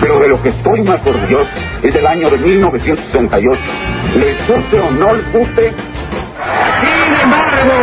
Pero 0.00 0.18
de 0.20 0.28
lo 0.28 0.42
que 0.42 0.48
estoy 0.50 0.82
más 0.82 1.04
orgulloso 1.06 1.50
es 1.82 1.94
del 1.94 2.06
año 2.06 2.30
de 2.30 2.38
1968. 2.38 3.60
Les 4.16 4.46
guste 4.46 4.80
o 4.80 4.90
no 4.90 5.14
les 5.14 5.32
guste. 5.32 5.72
Sin 5.74 7.14
embargo, 7.22 7.74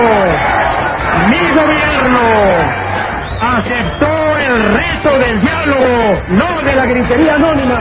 mi 1.30 1.40
gobierno 1.54 2.22
aceptó 3.42 4.38
el 4.38 4.74
reto 4.74 5.18
del 5.20 5.42
diálogo, 5.42 6.14
no 6.30 6.62
de 6.62 6.74
la 6.76 6.86
gritería 6.86 7.36
anónima. 7.36 7.80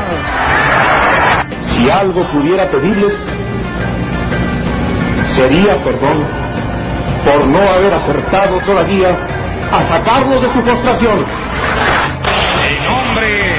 Si 1.61 1.91
algo 1.91 2.23
pudiera 2.33 2.69
pedirles, 2.69 3.15
sería 5.37 5.81
perdón 5.83 6.23
por 7.25 7.49
no 7.49 7.61
haber 7.61 7.95
acertado 7.95 8.59
todavía 8.67 9.09
a 9.73 9.83
sacarlos 9.85 10.43
de 10.43 10.49
su 10.51 10.63
frustración. 10.63 11.27
En 12.69 12.85
nombre 12.85 13.55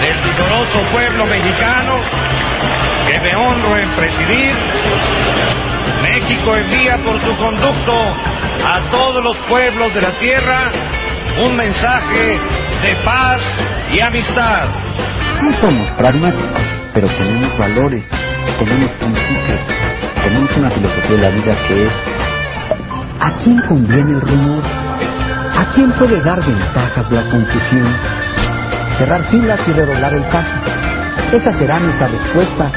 del 0.00 0.22
vigoroso 0.24 0.82
pueblo 0.90 1.26
mexicano 1.26 1.94
que 3.06 3.20
me 3.20 3.36
honro 3.36 3.76
en 3.76 3.94
presidir, 3.94 4.56
México 6.02 6.56
envía 6.56 6.98
por 7.04 7.20
su 7.20 7.36
conducto 7.36 7.92
a 8.64 8.88
todos 8.88 9.22
los 9.22 9.36
pueblos 9.48 9.94
de 9.94 10.02
la 10.02 10.12
tierra 10.18 10.70
un 11.44 11.56
mensaje 11.56 12.40
de 12.82 12.96
paz 13.04 13.64
y 13.90 14.00
amistad. 14.00 14.68
No 15.42 15.60
somos 15.60 15.96
pragmáticos, 15.96 16.62
pero 16.92 17.08
tenemos 17.08 17.58
valores, 17.58 18.04
tenemos 18.58 18.90
principios, 18.92 19.60
tenemos 20.14 20.50
una 20.56 20.70
filosofía 20.70 21.16
de 21.16 21.18
la 21.18 21.30
vida 21.30 21.68
que 21.68 21.82
es 21.82 22.31
¿a 23.22 23.32
quién 23.36 23.56
conviene 23.68 24.14
el 24.14 24.20
rumor? 24.20 24.64
¿A 25.56 25.64
quién 25.74 25.92
puede 25.92 26.20
dar 26.20 26.44
ventajas 26.44 27.10
la 27.12 27.22
confusión? 27.30 27.96
Cerrar 28.98 29.22
filas 29.30 29.60
y 29.68 29.72
redoblar 29.72 30.12
el 30.12 30.24
paso. 30.24 30.58
Esa 31.32 31.52
será 31.52 31.78
nuestra 31.78 32.08
respuesta 32.08 32.70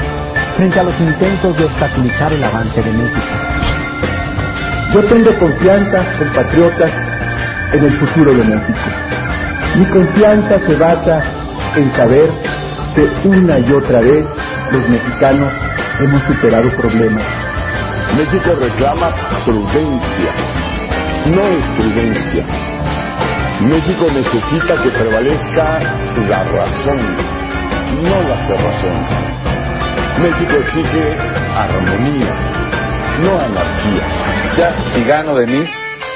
frente 0.56 0.80
a 0.80 0.84
los 0.84 1.00
intentos 1.00 1.58
de 1.58 1.64
obstaculizar 1.64 2.32
el 2.32 2.44
avance 2.44 2.80
de 2.80 2.92
México. 2.92 3.26
Yo 4.94 5.00
tengo 5.08 5.38
confianza, 5.38 5.98
compatriotas, 6.18 6.92
en 7.72 7.84
el 7.84 7.98
futuro 7.98 8.32
de 8.32 8.44
México. 8.44 8.80
Mi 9.78 9.84
confianza 9.86 10.58
se 10.64 10.74
basa 10.76 11.20
en 11.74 11.92
saber 11.92 12.30
que 12.94 13.28
una 13.28 13.58
y 13.58 13.72
otra 13.72 14.00
vez 14.00 14.24
los 14.72 14.88
mexicanos 14.88 15.52
hemos 16.00 16.22
superado 16.22 16.70
problemas. 16.76 17.45
México 18.14 18.50
reclama 18.58 19.10
prudencia, 19.44 20.32
no 21.26 21.48
estridencia. 21.48 22.44
México 23.60 24.06
necesita 24.12 24.82
que 24.82 24.90
prevalezca 24.90 25.78
la 26.28 26.44
razón, 26.44 27.14
no 28.02 28.22
la 28.22 28.36
cerrazón. 28.36 29.06
México 30.18 30.56
exige 30.56 31.12
armonía, 31.54 32.32
no 33.22 33.38
anarquía. 33.38 34.54
Ya, 34.56 34.82
si 34.92 35.04
gano 35.04 35.34
de 35.36 35.46
mí, 35.46 35.66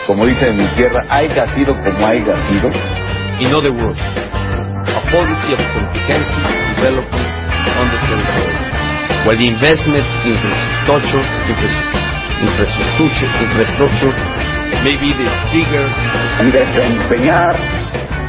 como 0.07 0.27
dice 0.27 0.49
en 0.49 0.57
mi 0.59 0.71
tierra, 0.75 1.05
haya 1.11 1.47
sido 1.53 1.75
como 1.83 2.07
haya 2.07 2.37
sido. 2.49 2.71
In 3.41 3.55
other 3.55 3.73
words, 3.73 4.01
a 4.97 5.01
policy 5.11 5.53
of 5.53 5.61
comprehensive 5.73 6.47
development 6.77 7.41
on 7.79 7.91
the 7.91 7.99
territory, 8.07 8.80
where 9.25 9.37
the 9.37 9.47
investment 9.47 10.05
in 10.25 10.35
infrastructure, 10.35 11.25
infrastructure, 12.41 13.31
infrastructure 13.41 14.13
may 14.83 14.97
be 14.97 15.13
the 15.13 15.29
trigger 15.51 15.87
y 16.41 16.51
desempeñar 16.51 17.55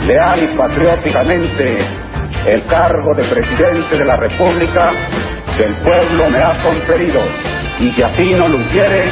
leal 0.06 0.44
y 0.44 0.58
patrióticamente 0.58 1.78
el 2.48 2.66
cargo 2.66 3.14
de 3.16 3.24
presidente 3.24 3.98
de 3.98 4.06
la 4.06 4.18
República 4.18 4.92
que 5.56 5.64
el 5.64 5.76
pueblo 5.84 6.30
me 6.30 6.40
ha 6.40 6.62
conferido 6.64 7.24
y 7.80 7.94
que 7.94 8.04
así 8.04 8.32
no 8.32 8.48
lo 8.48 8.60
hiciere, 8.60 9.12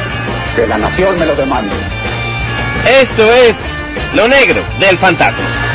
que 0.54 0.66
la 0.66 0.78
nación 0.78 1.18
me 1.18 1.26
lo 1.26 1.34
demande. 1.34 1.76
Esto 2.84 3.32
es 3.32 3.52
lo 4.14 4.26
negro 4.26 4.62
del 4.78 4.98
fantasma. 4.98 5.69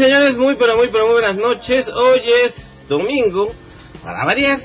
Señores, 0.00 0.36
muy 0.36 0.56
pero 0.56 0.76
muy 0.76 0.88
pero 0.88 1.04
muy 1.04 1.12
buenas 1.12 1.36
noches. 1.36 1.86
Hoy 1.88 2.20
es 2.46 2.88
domingo, 2.88 3.52
para 4.02 4.24
variar. 4.24 4.58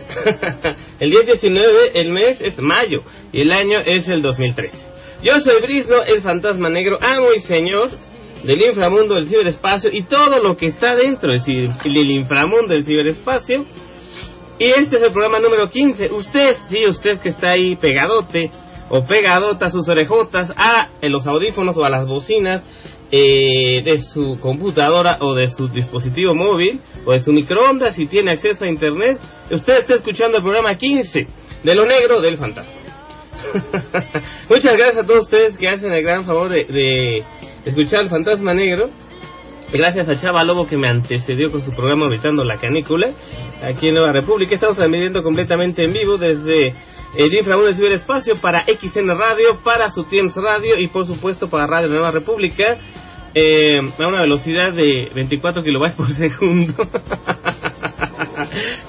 el 0.99 1.09
día 1.09 1.23
19, 1.23 1.91
el 1.93 2.09
mes 2.09 2.39
es 2.39 2.57
mayo 2.57 3.03
y 3.33 3.41
el 3.41 3.51
año 3.51 3.79
es 3.85 4.07
el 4.07 4.21
2013. 4.21 4.77
Yo 5.23 5.37
soy 5.41 5.61
Brisno, 5.61 6.03
el 6.07 6.21
fantasma 6.21 6.69
negro, 6.69 6.97
amo 7.01 7.33
y 7.35 7.39
señor 7.41 7.89
del 8.43 8.61
inframundo 8.61 9.15
del 9.15 9.27
ciberespacio 9.27 9.89
y 9.91 10.05
todo 10.05 10.39
lo 10.41 10.55
que 10.55 10.67
está 10.67 10.95
dentro 10.95 11.33
del, 11.33 11.43
del 11.83 12.11
inframundo 12.11 12.73
del 12.73 12.85
ciberespacio. 12.85 13.65
Y 14.57 14.65
este 14.65 14.95
es 14.95 15.03
el 15.03 15.11
programa 15.11 15.39
número 15.39 15.67
15. 15.67 16.13
Usted, 16.13 16.55
sí, 16.69 16.87
usted 16.87 17.19
que 17.19 17.29
está 17.29 17.51
ahí 17.51 17.75
pegadote 17.75 18.49
o 18.87 19.05
pegadota 19.05 19.65
a 19.65 19.71
sus 19.71 19.89
orejotas, 19.89 20.53
a 20.55 20.91
en 21.01 21.11
los 21.11 21.27
audífonos 21.27 21.75
o 21.75 21.83
a 21.83 21.89
las 21.89 22.07
bocinas 22.07 22.63
eh, 23.17 23.81
de 23.81 24.01
su 24.01 24.37
computadora 24.41 25.19
o 25.21 25.33
de 25.35 25.47
su 25.47 25.69
dispositivo 25.69 26.35
móvil 26.35 26.81
o 27.05 27.13
de 27.13 27.21
su 27.21 27.31
microondas 27.31 27.95
si 27.95 28.07
tiene 28.07 28.31
acceso 28.31 28.65
a 28.65 28.67
internet, 28.67 29.17
usted 29.49 29.77
está 29.79 29.95
escuchando 29.95 30.35
el 30.35 30.43
programa 30.43 30.75
15 30.75 31.25
de 31.63 31.75
lo 31.75 31.85
negro 31.85 32.19
del 32.19 32.37
fantasma. 32.37 32.73
Muchas 34.49 34.75
gracias 34.75 34.97
a 34.97 35.05
todos 35.07 35.21
ustedes 35.21 35.57
que 35.57 35.69
hacen 35.69 35.93
el 35.93 36.03
gran 36.03 36.25
favor 36.25 36.49
de, 36.49 36.65
de 36.65 37.23
escuchar 37.63 38.03
el 38.03 38.09
fantasma 38.09 38.53
negro. 38.53 38.89
Gracias 39.71 40.09
a 40.09 40.15
Chava 40.15 40.43
Lobo 40.43 40.67
que 40.67 40.75
me 40.75 40.89
antecedió 40.89 41.49
con 41.49 41.61
su 41.61 41.71
programa 41.71 42.07
Habitando 42.07 42.43
la 42.43 42.57
Canícula 42.57 43.11
aquí 43.63 43.87
en 43.87 43.93
Nueva 43.93 44.11
República. 44.11 44.55
Estamos 44.55 44.75
transmitiendo 44.75 45.23
completamente 45.23 45.85
en 45.85 45.93
vivo 45.93 46.17
desde 46.17 46.73
el 47.17 47.33
inframundo 47.33 47.67
del 47.67 47.75
ciberespacio 47.75 48.35
para 48.41 48.65
XN 48.65 49.17
Radio, 49.17 49.59
para 49.63 49.89
Sutiens 49.89 50.35
Radio 50.35 50.77
y 50.77 50.89
por 50.89 51.05
supuesto 51.05 51.47
para 51.47 51.65
Radio 51.65 51.87
Nueva 51.87 52.11
República 52.11 52.77
eh, 53.37 53.81
a 53.99 54.07
una 54.07 54.21
velocidad 54.21 54.71
de 54.73 55.11
24 55.13 55.61
kilobytes 55.61 55.95
por 55.95 56.09
segundo. 56.15 56.73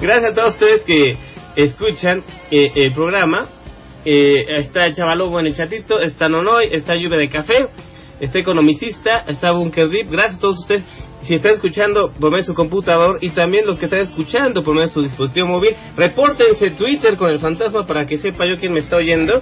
Gracias 0.00 0.30
a 0.30 0.34
todos 0.34 0.54
ustedes 0.54 0.84
que 0.84 1.16
escuchan 1.56 2.22
eh, 2.50 2.68
el 2.76 2.92
programa. 2.92 3.48
Eh, 4.04 4.60
está 4.60 4.92
Chavalobo 4.92 5.40
en 5.40 5.48
el 5.48 5.54
chatito, 5.54 6.00
está 6.00 6.28
Nonoy, 6.28 6.68
está 6.70 6.94
Lluvia 6.94 7.18
de 7.18 7.28
Café, 7.28 7.66
está 8.20 8.38
Economicista, 8.38 9.24
está 9.26 9.50
Bunker 9.50 9.88
Deep. 9.88 10.10
Gracias 10.10 10.36
a 10.36 10.40
todos 10.40 10.58
ustedes. 10.60 10.84
Si 11.22 11.34
están 11.34 11.54
escuchando 11.54 12.12
por 12.12 12.30
medio 12.30 12.42
de 12.42 12.42
su 12.44 12.54
computador 12.54 13.18
y 13.20 13.30
también 13.30 13.66
los 13.66 13.80
que 13.80 13.86
están 13.86 14.00
escuchando 14.00 14.62
por 14.62 14.74
medio 14.74 14.86
de 14.86 14.94
su 14.94 15.02
dispositivo 15.02 15.48
móvil, 15.48 15.74
repórtense 15.96 16.70
Twitter 16.70 17.16
con 17.16 17.30
el 17.30 17.40
fantasma 17.40 17.84
para 17.84 18.06
que 18.06 18.16
sepa 18.16 18.46
yo 18.46 18.54
quién 18.54 18.72
me 18.72 18.78
está 18.78 18.96
oyendo. 18.96 19.40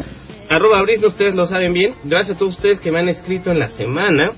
Arroba 0.49 0.81
Brisno, 0.81 1.09
ustedes 1.09 1.35
lo 1.35 1.47
saben 1.47 1.75
bien. 1.75 1.95
Gracias 2.05 2.37
a 2.37 2.39
todos 2.39 2.55
ustedes 2.55 2.81
que 2.81 2.91
me 2.91 3.01
han 3.01 3.11
escrito 3.11 3.51
en 3.51 3.59
la 3.59 3.69
semana 3.69 4.33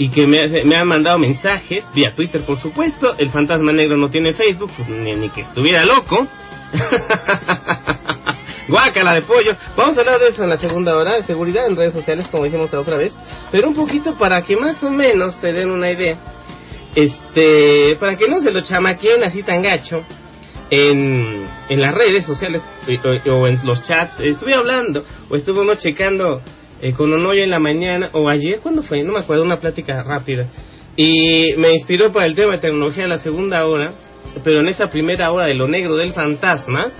y 0.00 0.08
que 0.08 0.26
me, 0.26 0.48
me 0.64 0.76
han 0.76 0.88
mandado 0.88 1.18
mensajes 1.18 1.86
vía 1.94 2.14
Twitter, 2.14 2.40
por 2.40 2.58
supuesto. 2.58 3.14
El 3.18 3.28
fantasma 3.28 3.70
negro 3.70 3.98
no 3.98 4.08
tiene 4.08 4.32
Facebook, 4.32 4.70
pues, 4.74 4.88
ni, 4.88 5.12
ni 5.12 5.28
que 5.28 5.42
estuviera 5.42 5.84
loco. 5.84 6.26
Guácala 8.68 9.12
de 9.12 9.20
pollo. 9.20 9.54
Vamos 9.76 9.98
a 9.98 10.00
hablar 10.00 10.18
de 10.18 10.28
eso 10.28 10.42
en 10.42 10.48
la 10.48 10.56
segunda 10.56 10.96
hora, 10.96 11.16
de 11.16 11.24
seguridad 11.24 11.66
en 11.66 11.76
redes 11.76 11.92
sociales, 11.92 12.26
como 12.30 12.44
dijimos 12.44 12.72
la 12.72 12.80
otra 12.80 12.96
vez. 12.96 13.14
Pero 13.52 13.68
un 13.68 13.74
poquito 13.74 14.16
para 14.16 14.40
que 14.40 14.56
más 14.56 14.82
o 14.82 14.90
menos 14.90 15.34
se 15.34 15.52
den 15.52 15.70
una 15.70 15.90
idea. 15.90 16.18
Este, 16.94 17.94
para 18.00 18.16
que 18.16 18.26
no 18.26 18.40
se 18.40 18.52
lo 18.52 18.62
chamaqueen 18.62 19.22
así 19.22 19.42
tan 19.42 19.60
gacho 19.60 20.00
en, 20.70 21.46
en 21.68 21.78
las 21.78 21.94
redes 21.94 22.24
sociales 22.24 22.62
eh, 22.86 22.96
o, 23.28 23.32
o 23.34 23.46
en 23.46 23.58
los 23.64 23.82
chats. 23.82 24.18
Estuve 24.18 24.54
hablando 24.54 25.02
o 25.28 25.36
estuve 25.36 25.60
uno 25.60 25.74
checando 25.74 26.40
eh, 26.80 26.92
con 26.92 27.12
Onoyo 27.12 27.42
en 27.42 27.50
la 27.50 27.58
mañana 27.58 28.10
o 28.12 28.28
ayer, 28.28 28.60
¿cuándo 28.62 28.82
fue? 28.82 29.02
No 29.02 29.12
me 29.12 29.20
acuerdo, 29.20 29.44
una 29.44 29.58
plática 29.58 30.02
rápida. 30.02 30.48
Y 30.96 31.54
me 31.56 31.72
inspiró 31.72 32.10
para 32.12 32.26
el 32.26 32.34
tema 32.34 32.52
de 32.52 32.58
tecnología 32.58 33.04
en 33.04 33.10
la 33.10 33.18
segunda 33.18 33.66
hora, 33.66 33.94
pero 34.44 34.60
en 34.60 34.68
esta 34.68 34.88
primera 34.88 35.32
hora 35.32 35.46
de 35.46 35.54
lo 35.54 35.68
negro 35.68 35.96
del 35.96 36.12
fantasma, 36.12 36.92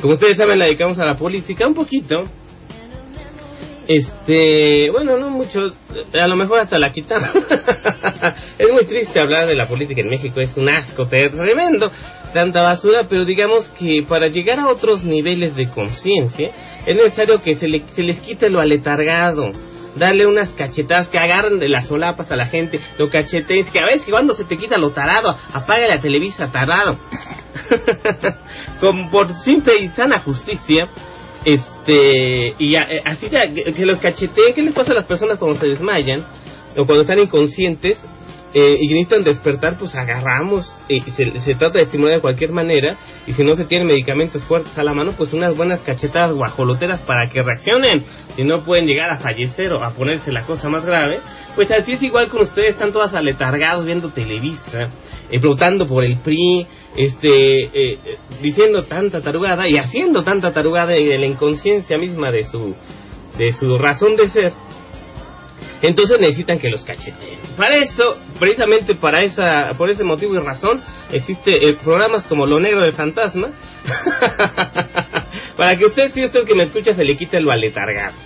como 0.00 0.14
ustedes 0.14 0.36
saben, 0.36 0.58
la 0.58 0.66
dedicamos 0.66 0.98
a 0.98 1.06
la 1.06 1.16
política 1.16 1.66
un 1.66 1.74
poquito. 1.74 2.22
Este, 3.88 4.90
bueno, 4.90 5.16
no 5.16 5.30
mucho, 5.30 5.72
a 6.20 6.26
lo 6.26 6.36
mejor 6.36 6.60
hasta 6.60 6.78
la 6.78 6.90
quitamos. 6.90 7.30
es 8.58 8.72
muy 8.72 8.84
triste 8.84 9.20
hablar 9.20 9.46
de 9.46 9.54
la 9.54 9.68
política 9.68 10.00
en 10.00 10.08
México, 10.08 10.40
es 10.40 10.56
un 10.56 10.68
asco 10.68 11.06
tremendo, 11.06 11.88
tanta 12.34 12.62
basura, 12.62 13.06
pero 13.08 13.24
digamos 13.24 13.68
que 13.78 14.04
para 14.08 14.28
llegar 14.28 14.58
a 14.58 14.68
otros 14.68 15.04
niveles 15.04 15.54
de 15.54 15.66
conciencia 15.66 16.50
es 16.84 16.96
necesario 16.96 17.38
que 17.38 17.54
se, 17.54 17.68
le, 17.68 17.84
se 17.88 18.02
les 18.02 18.20
quite 18.20 18.50
lo 18.50 18.60
aletargado. 18.60 19.50
Darle 19.94 20.26
unas 20.26 20.50
cachetadas 20.50 21.08
que 21.08 21.18
agarren 21.18 21.58
de 21.58 21.70
las 21.70 21.86
solapas 21.86 22.30
a 22.30 22.36
la 22.36 22.48
gente, 22.48 22.78
lo 22.98 23.08
cachetes, 23.08 23.70
que 23.70 23.78
a 23.78 23.86
veces 23.86 24.06
cuando 24.10 24.34
se 24.34 24.44
te 24.44 24.58
quita 24.58 24.76
lo 24.76 24.90
tarado, 24.90 25.34
apaga 25.54 25.88
la 25.88 26.00
televisa 26.00 26.48
tarado. 26.48 26.98
Con 28.80 29.08
por 29.08 29.32
simple 29.36 29.72
y 29.80 29.88
sana 29.88 30.18
justicia, 30.18 30.84
este, 31.46 31.75
y 31.88 32.70
ya, 32.70 32.82
eh, 32.82 33.02
así 33.04 33.28
que, 33.28 33.72
que 33.72 33.86
los 33.86 34.00
cacheteen, 34.00 34.54
¿qué 34.54 34.62
les 34.62 34.74
pasa 34.74 34.92
a 34.92 34.96
las 34.96 35.06
personas 35.06 35.38
cuando 35.38 35.58
se 35.60 35.66
desmayan? 35.66 36.24
O 36.76 36.84
cuando 36.84 37.02
están 37.02 37.18
inconscientes 37.18 38.02
eh, 38.58 38.78
y 38.80 38.88
necesitan 38.88 39.22
despertar, 39.22 39.76
pues 39.78 39.94
agarramos, 39.94 40.66
eh, 40.88 41.02
se, 41.14 41.40
se 41.40 41.54
trata 41.56 41.76
de 41.76 41.84
estimular 41.84 42.14
de 42.14 42.22
cualquier 42.22 42.52
manera, 42.52 42.96
y 43.26 43.34
si 43.34 43.44
no 43.44 43.54
se 43.54 43.66
tienen 43.66 43.86
medicamentos 43.86 44.42
fuertes 44.44 44.78
a 44.78 44.82
la 44.82 44.94
mano, 44.94 45.12
pues 45.14 45.34
unas 45.34 45.54
buenas 45.54 45.80
cachetadas 45.82 46.32
guajoloteras 46.32 47.02
para 47.02 47.28
que 47.28 47.42
reaccionen, 47.42 48.06
si 48.34 48.44
no 48.44 48.62
pueden 48.62 48.86
llegar 48.86 49.10
a 49.10 49.18
fallecer 49.18 49.70
o 49.72 49.84
a 49.84 49.90
ponerse 49.90 50.32
la 50.32 50.46
cosa 50.46 50.70
más 50.70 50.86
grave, 50.86 51.20
pues 51.54 51.70
así 51.70 51.92
es 51.92 52.02
igual 52.02 52.30
con 52.30 52.40
ustedes, 52.40 52.70
están 52.70 52.94
todas 52.94 53.12
aletargados 53.12 53.84
viendo 53.84 54.08
Televisa, 54.08 54.88
eh, 55.30 55.38
por 55.86 56.02
el 56.02 56.18
PRI, 56.20 56.66
este, 56.96 57.64
eh, 57.64 57.70
eh, 57.74 57.98
diciendo 58.40 58.84
tanta 58.84 59.20
tarugada 59.20 59.68
y 59.68 59.76
haciendo 59.76 60.24
tanta 60.24 60.50
tarugada 60.52 60.92
de 60.94 61.18
la 61.18 61.26
inconsciencia 61.26 61.98
misma 61.98 62.30
de 62.30 62.44
su, 62.44 62.74
de 63.36 63.52
su 63.52 63.76
razón 63.76 64.14
de 64.16 64.30
ser. 64.30 64.52
Entonces 65.82 66.18
necesitan 66.18 66.58
que 66.58 66.68
los 66.68 66.84
cacheteen. 66.84 67.38
Para 67.56 67.76
eso, 67.76 68.18
precisamente 68.38 68.94
para 68.94 69.22
esa, 69.22 69.70
por 69.76 69.90
ese 69.90 70.04
motivo 70.04 70.34
y 70.34 70.38
razón, 70.38 70.82
existe 71.12 71.68
eh, 71.68 71.76
programas 71.82 72.26
como 72.26 72.46
Lo 72.46 72.58
Negro 72.60 72.84
del 72.84 72.94
Fantasma, 72.94 73.50
para 75.56 75.76
que 75.76 75.86
usted, 75.86 76.12
si 76.12 76.24
usted 76.24 76.44
que 76.44 76.54
me 76.54 76.64
escucha, 76.64 76.94
se 76.94 77.04
le 77.04 77.16
quite 77.16 77.40
lo 77.40 77.52
aletargado 77.52 78.16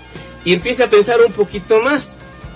y 0.45 0.55
empiece 0.55 0.83
a 0.83 0.89
pensar 0.89 1.21
un 1.27 1.33
poquito 1.33 1.81
más. 1.81 2.09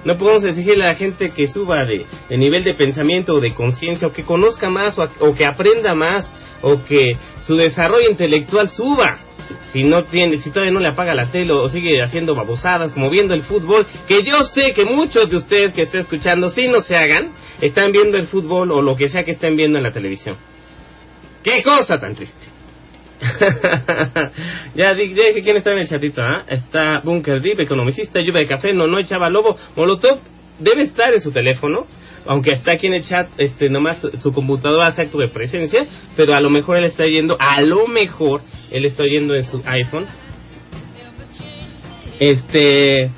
No 0.04 0.16
podemos 0.16 0.44
exigirle 0.44 0.84
a 0.84 0.88
la 0.88 0.94
gente 0.94 1.30
que 1.30 1.46
suba 1.46 1.84
de, 1.86 2.04
de 2.28 2.36
nivel 2.36 2.62
de 2.62 2.74
pensamiento 2.74 3.32
o 3.34 3.40
de 3.40 3.54
conciencia, 3.54 4.06
o 4.06 4.12
que 4.12 4.22
conozca 4.22 4.68
más, 4.68 4.98
o 4.98 5.32
que 5.32 5.46
aprenda 5.46 5.94
más, 5.94 6.30
o 6.62 6.82
que 6.84 7.12
su 7.46 7.56
desarrollo 7.56 8.10
intelectual 8.10 8.68
suba. 8.70 9.18
Si 9.72 9.82
no 9.82 10.04
tiene, 10.04 10.38
si 10.38 10.48
todavía 10.50 10.72
no 10.72 10.80
le 10.80 10.88
apaga 10.88 11.14
la 11.14 11.30
tele 11.30 11.52
o 11.52 11.68
sigue 11.68 12.00
haciendo 12.02 12.34
babosadas, 12.34 12.92
como 12.92 13.10
viendo 13.10 13.34
el 13.34 13.42
fútbol, 13.42 13.86
que 14.08 14.22
yo 14.22 14.42
sé 14.44 14.72
que 14.72 14.84
muchos 14.86 15.28
de 15.28 15.36
ustedes 15.36 15.74
que 15.74 15.82
estén 15.82 16.00
escuchando, 16.02 16.48
si 16.48 16.66
no 16.66 16.80
se 16.80 16.96
hagan, 16.96 17.32
están 17.60 17.92
viendo 17.92 18.16
el 18.16 18.26
fútbol 18.26 18.72
o 18.72 18.80
lo 18.80 18.94
que 18.96 19.10
sea 19.10 19.22
que 19.22 19.32
estén 19.32 19.54
viendo 19.56 19.76
en 19.78 19.84
la 19.84 19.92
televisión. 19.92 20.36
¡Qué 21.42 21.62
cosa 21.62 22.00
tan 22.00 22.14
triste! 22.14 22.46
ya, 24.74 24.94
di- 24.94 25.14
ya 25.14 25.24
dije 25.28 25.42
quién 25.42 25.56
está 25.56 25.72
en 25.72 25.80
el 25.80 25.88
chatito, 25.88 26.20
¿ah? 26.22 26.42
Está 26.48 27.00
Bunker 27.04 27.40
Deep, 27.40 27.60
economicista, 27.60 28.20
lluvia 28.20 28.40
de 28.40 28.48
café, 28.48 28.72
no, 28.72 28.86
no, 28.86 29.02
Chava 29.02 29.28
Lobo, 29.30 29.56
Molotov, 29.76 30.18
debe 30.58 30.82
estar 30.82 31.12
en 31.14 31.20
su 31.20 31.32
teléfono, 31.32 31.86
aunque 32.26 32.50
está 32.50 32.72
aquí 32.72 32.86
en 32.86 32.94
el 32.94 33.04
chat, 33.04 33.28
este, 33.38 33.68
nomás 33.68 33.98
su, 34.00 34.32
computadora 34.32 34.88
hace 34.88 35.02
acto 35.02 35.18
de 35.18 35.28
presencia, 35.28 35.86
pero 36.16 36.34
a 36.34 36.40
lo 36.40 36.50
mejor 36.50 36.76
él 36.76 36.84
está 36.84 37.04
yendo, 37.04 37.36
a 37.38 37.60
lo 37.60 37.86
mejor 37.86 38.42
él 38.70 38.84
está 38.84 39.04
yendo 39.04 39.34
en 39.34 39.44
su 39.44 39.62
iPhone. 39.66 40.06
Este... 42.18 43.10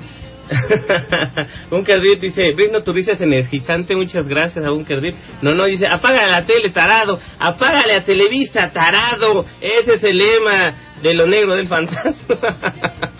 Bunker 1.69 1.99
Deep 1.99 2.21
dice, 2.21 2.53
Britno, 2.55 2.81
tu 2.81 2.93
risa 2.93 3.11
es 3.11 3.19
energizante, 3.19 3.97
muchas 3.97 4.25
gracias 4.27 4.65
a 4.65 4.69
Bunker 4.69 5.01
Deep. 5.01 5.15
No, 5.41 5.51
no, 5.51 5.65
dice, 5.65 5.85
apaga 5.87 6.25
la 6.25 6.45
tele, 6.45 6.69
tarado, 6.69 7.19
apágale 7.37 7.93
a 7.93 8.03
Televisa, 8.05 8.71
tarado. 8.71 9.43
Ese 9.59 9.95
es 9.95 10.03
el 10.03 10.17
lema 10.17 10.73
de 11.01 11.15
lo 11.15 11.27
negro 11.27 11.53
del 11.53 11.67
fantasma. 11.67 12.37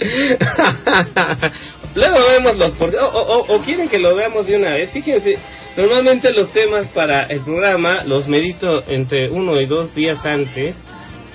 Luego 1.94 2.16
vemos 2.28 2.56
los 2.56 2.72
por- 2.76 2.94
o, 2.94 3.62
quieren 3.64 3.88
que 3.88 3.98
lo 3.98 4.14
veamos 4.14 4.46
de 4.46 4.56
una 4.56 4.74
vez. 4.74 4.90
Fíjense, 4.92 5.34
normalmente 5.76 6.32
los 6.32 6.52
temas 6.52 6.86
para 6.88 7.24
el 7.26 7.40
programa 7.40 8.04
los 8.04 8.28
medito 8.28 8.80
entre 8.88 9.30
uno 9.30 9.60
y 9.60 9.66
dos 9.66 9.94
días 9.94 10.24
antes. 10.24 10.76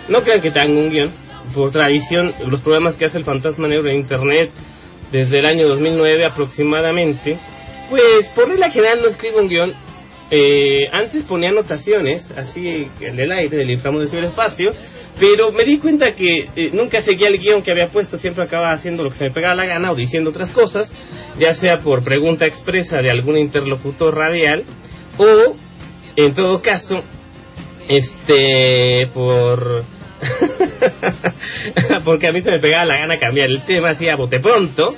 No 0.07 0.21
crean 0.21 0.41
que 0.41 0.51
tengo 0.51 0.79
un 0.79 0.89
guion. 0.89 1.11
Por 1.53 1.71
tradición, 1.71 2.33
los 2.47 2.61
programas 2.61 2.95
que 2.95 3.05
hace 3.05 3.17
el 3.19 3.23
Fantasma 3.25 3.67
Negro 3.67 3.89
en 3.89 3.97
Internet 3.97 4.49
desde 5.11 5.39
el 5.39 5.45
año 5.45 5.67
2009 5.67 6.25
aproximadamente, 6.25 7.39
pues 7.89 8.27
por 8.33 8.47
regla 8.49 8.71
general 8.71 8.99
no 9.01 9.09
escribo 9.09 9.39
un 9.39 9.47
guion. 9.49 9.73
Eh, 10.31 10.87
antes 10.91 11.23
ponía 11.25 11.49
anotaciones, 11.49 12.31
así 12.35 12.87
en 12.99 13.19
el 13.19 13.31
aire 13.31 13.57
del 13.57 13.69
inframundo 13.69 14.01
del 14.01 14.09
ciberespacio, 14.09 14.71
pero 15.19 15.51
me 15.51 15.63
di 15.65 15.77
cuenta 15.77 16.13
que 16.13 16.49
eh, 16.55 16.71
nunca 16.73 17.01
seguía 17.03 17.27
el 17.27 17.37
guion 17.37 17.61
que 17.61 17.71
había 17.71 17.87
puesto, 17.87 18.17
siempre 18.17 18.43
acababa 18.45 18.73
haciendo 18.73 19.03
lo 19.03 19.11
que 19.11 19.17
se 19.17 19.25
me 19.25 19.31
pegaba 19.31 19.53
la 19.55 19.65
gana 19.65 19.91
o 19.91 19.95
diciendo 19.95 20.31
otras 20.31 20.51
cosas, 20.51 20.91
ya 21.39 21.53
sea 21.53 21.79
por 21.79 22.03
pregunta 22.03 22.45
expresa 22.47 22.97
de 22.97 23.11
algún 23.11 23.37
interlocutor 23.37 24.15
radial 24.15 24.63
o, 25.17 25.55
en 26.15 26.33
todo 26.33 26.61
caso, 26.61 26.95
este, 27.87 29.07
por... 29.13 29.85
porque 32.03 32.27
a 32.27 32.31
mí 32.31 32.41
se 32.41 32.49
me 32.51 32.59
pegaba 32.59 32.85
la 32.85 32.97
gana 32.97 33.17
cambiar 33.17 33.49
el 33.49 33.63
tema 33.63 33.91
así 33.91 34.09
a 34.09 34.15
bote 34.15 34.39
pronto 34.39 34.95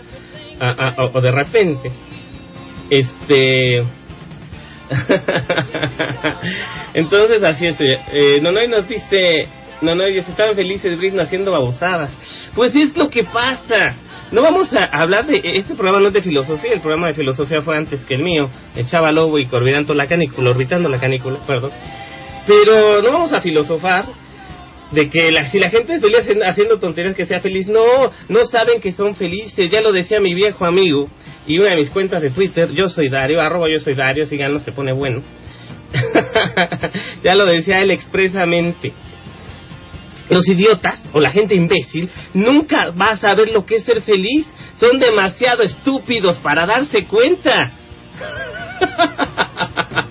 a- 0.59 0.87
a- 0.89 0.95
o, 1.03 1.17
o 1.17 1.21
de 1.21 1.31
repente 1.31 1.91
este 2.89 3.83
entonces 6.93 7.43
así 7.43 7.67
es 7.67 7.77
eh, 7.79 8.39
Nonoy 8.41 8.67
nos 8.67 8.87
dice 8.87 9.47
Nonoy 9.81 10.13
dice 10.13 10.31
estaban 10.31 10.55
felices 10.55 10.97
Britney 10.97 11.19
haciendo 11.19 11.51
babosadas 11.51 12.11
pues 12.57 12.75
es 12.75 12.97
lo 12.97 13.07
que 13.07 13.23
pasa. 13.23 13.95
No 14.31 14.41
vamos 14.41 14.73
a 14.73 14.85
hablar 14.85 15.27
de 15.27 15.39
este 15.43 15.75
programa 15.75 15.99
no 15.99 16.07
es 16.07 16.13
de 16.15 16.23
filosofía 16.23 16.73
el 16.73 16.81
programa 16.81 17.07
de 17.07 17.13
filosofía 17.13 17.61
fue 17.61 17.77
antes 17.77 18.03
que 18.03 18.15
el 18.15 18.23
mío 18.23 18.49
echaba 18.75 19.11
lobo 19.11 19.37
y 19.37 19.47
orbitando 19.49 19.93
la 19.93 20.07
canícula 20.07 20.49
orbitando 20.49 20.89
la 20.89 20.99
canícula 20.99 21.39
perdón. 21.45 21.71
Pero 22.47 23.03
no 23.03 23.11
vamos 23.11 23.31
a 23.31 23.41
filosofar 23.41 24.05
de 24.91 25.09
que 25.09 25.31
la, 25.31 25.49
si 25.49 25.59
la 25.59 25.69
gente 25.69 25.95
es 25.95 26.01
feliz 26.01 26.21
haciendo, 26.43 26.79
tonterías 26.79 27.15
que 27.15 27.25
sea 27.25 27.41
feliz, 27.41 27.67
no, 27.67 27.85
no 28.29 28.45
saben 28.45 28.79
que 28.79 28.91
son 28.91 29.15
felices, 29.15 29.69
ya 29.69 29.81
lo 29.81 29.91
decía 29.91 30.19
mi 30.19 30.33
viejo 30.33 30.65
amigo 30.65 31.07
y 31.45 31.59
una 31.59 31.71
de 31.71 31.77
mis 31.77 31.89
cuentas 31.89 32.21
de 32.21 32.29
Twitter, 32.29 32.71
yo 32.71 32.87
soy 32.87 33.09
Dario, 33.09 33.41
arroba 33.41 33.69
yo 33.69 33.79
soy 33.79 33.95
Dario, 33.95 34.25
síganlo, 34.25 34.59
se 34.59 34.71
pone 34.71 34.93
bueno. 34.93 35.21
ya 37.23 37.35
lo 37.35 37.45
decía 37.45 37.81
él 37.81 37.91
expresamente. 37.91 38.93
Los 40.29 40.47
idiotas 40.49 41.01
o 41.13 41.19
la 41.19 41.31
gente 41.31 41.55
imbécil 41.55 42.09
nunca 42.33 42.91
va 42.91 43.11
a 43.11 43.17
saber 43.17 43.47
lo 43.47 43.65
que 43.65 43.75
es 43.77 43.83
ser 43.83 44.01
feliz, 44.01 44.45
son 44.77 44.99
demasiado 44.99 45.63
estúpidos 45.63 46.37
para 46.39 46.65
darse 46.65 47.05
cuenta. 47.05 47.71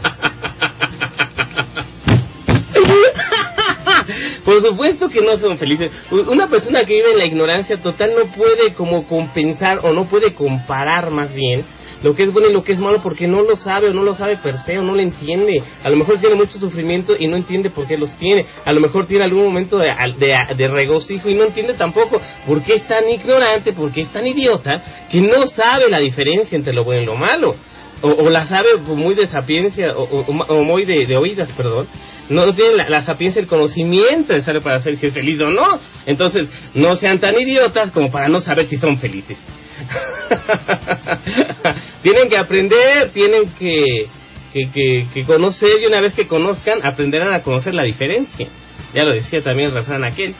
Por 4.45 4.63
supuesto 4.63 5.09
que 5.09 5.21
no 5.21 5.37
son 5.37 5.57
felices. 5.57 5.93
Una 6.11 6.49
persona 6.49 6.85
que 6.85 6.95
vive 6.95 7.11
en 7.13 7.19
la 7.19 7.27
ignorancia 7.27 7.81
total 7.81 8.13
no 8.15 8.33
puede 8.35 8.75
como 8.75 9.07
compensar 9.07 9.79
o 9.83 9.93
no 9.93 10.09
puede 10.09 10.35
comparar 10.35 11.11
más 11.11 11.35
bien 11.35 11.65
lo 12.03 12.15
que 12.15 12.25
es 12.25 12.33
bueno 12.33 12.49
y 12.49 12.53
lo 12.53 12.63
que 12.63 12.73
es 12.73 12.79
malo 12.79 13.01
porque 13.03 13.27
no 13.27 13.43
lo 13.43 13.57
sabe 13.57 13.89
o 13.89 13.93
no 13.93 14.03
lo 14.03 14.15
sabe 14.15 14.37
per 14.39 14.59
se 14.59 14.79
o 14.79 14.83
no 14.83 14.95
lo 14.95 15.01
entiende. 15.01 15.63
A 15.83 15.91
lo 15.91 15.97
mejor 15.97 16.19
tiene 16.19 16.37
mucho 16.37 16.59
sufrimiento 16.59 17.15
y 17.19 17.27
no 17.27 17.37
entiende 17.37 17.71
por 17.71 17.87
qué 17.87 17.97
los 17.97 18.15
tiene. 18.17 18.45
A 18.65 18.73
lo 18.73 18.81
mejor 18.81 19.07
tiene 19.07 19.25
algún 19.25 19.45
momento 19.45 19.79
de, 19.79 19.89
de, 20.19 20.35
de 20.57 20.69
regocijo 20.69 21.29
y 21.29 21.35
no 21.35 21.45
entiende 21.45 21.75
tampoco 21.75 22.21
por 22.47 22.63
qué 22.63 22.75
es 22.75 22.87
tan 22.87 23.09
ignorante, 23.09 23.73
por 23.73 23.91
qué 23.93 24.03
es 24.03 24.13
tan 24.13 24.27
idiota 24.27 24.83
que 25.11 25.21
no 25.21 25.47
sabe 25.47 25.89
la 25.89 25.99
diferencia 25.99 26.57
entre 26.57 26.73
lo 26.73 26.85
bueno 26.85 27.03
y 27.03 27.07
lo 27.07 27.17
malo. 27.17 27.55
O, 28.03 28.29
la 28.29 28.45
sabe 28.45 28.77
muy 28.77 29.15
de 29.15 29.27
sapiencia 29.27 29.95
o 29.97 30.63
muy 30.63 30.85
de, 30.85 31.07
de 31.07 31.17
oídas, 31.17 31.51
perdón 31.53 31.87
no 32.29 32.53
tiene 32.55 32.75
la, 32.75 32.89
la 32.89 33.03
sapiencia, 33.03 33.41
el 33.41 33.49
conocimiento 33.49 34.33
necesario 34.33 34.61
para 34.61 34.81
saber 34.81 34.97
si 34.97 35.07
es 35.07 35.15
feliz 35.15 35.41
o 35.41 35.51
no. 35.51 35.81
Entonces, 36.07 36.49
no 36.75 36.97
sean 36.97 37.19
tan 37.19 37.39
idiotas 37.39 37.91
como 37.91 38.11
para 38.11 38.29
no 38.29 38.41
saber 38.41 38.67
si 38.67 38.77
son 38.77 38.99
felices. 38.99 39.39
tienen 42.03 42.29
que 42.29 42.37
aprender, 42.37 43.11
tienen 43.13 43.51
que, 43.59 44.07
que, 44.53 44.71
que, 44.71 45.07
que 45.13 45.25
conocer 45.25 45.83
y 45.83 45.87
una 45.87 46.01
vez 46.01 46.15
que 46.15 46.27
conozcan, 46.27 46.85
aprenderán 46.85 47.35
a 47.35 47.43
conocer 47.43 47.75
la 47.75 47.85
diferencia. 47.85 48.49
Ya 48.95 49.05
lo 49.05 49.15
decía 49.15 49.43
también 49.43 49.71
el 49.71 49.75
refrán 49.75 50.05
aquel. 50.05 50.35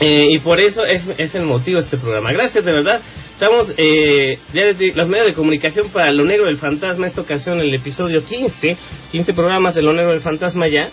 Eh, 0.00 0.28
y 0.30 0.38
por 0.40 0.60
eso 0.60 0.84
es, 0.84 1.02
es 1.18 1.34
el 1.34 1.46
motivo 1.46 1.78
de 1.78 1.84
este 1.84 1.98
programa. 1.98 2.32
Gracias, 2.32 2.64
de 2.64 2.72
verdad. 2.72 3.00
Estamos 3.34 3.72
eh, 3.76 4.38
ya 4.52 4.66
desde 4.66 4.94
los 4.94 5.08
medios 5.08 5.26
de 5.26 5.34
comunicación 5.34 5.88
para 5.90 6.12
Lo 6.12 6.24
Negro 6.24 6.46
del 6.46 6.56
Fantasma, 6.56 7.06
esta 7.08 7.20
ocasión 7.22 7.60
el 7.60 7.74
episodio 7.74 8.22
15, 8.24 8.76
15 9.10 9.34
programas 9.34 9.74
de 9.74 9.82
Lo 9.82 9.92
Negro 9.92 10.12
del 10.12 10.20
Fantasma 10.20 10.68
ya. 10.68 10.88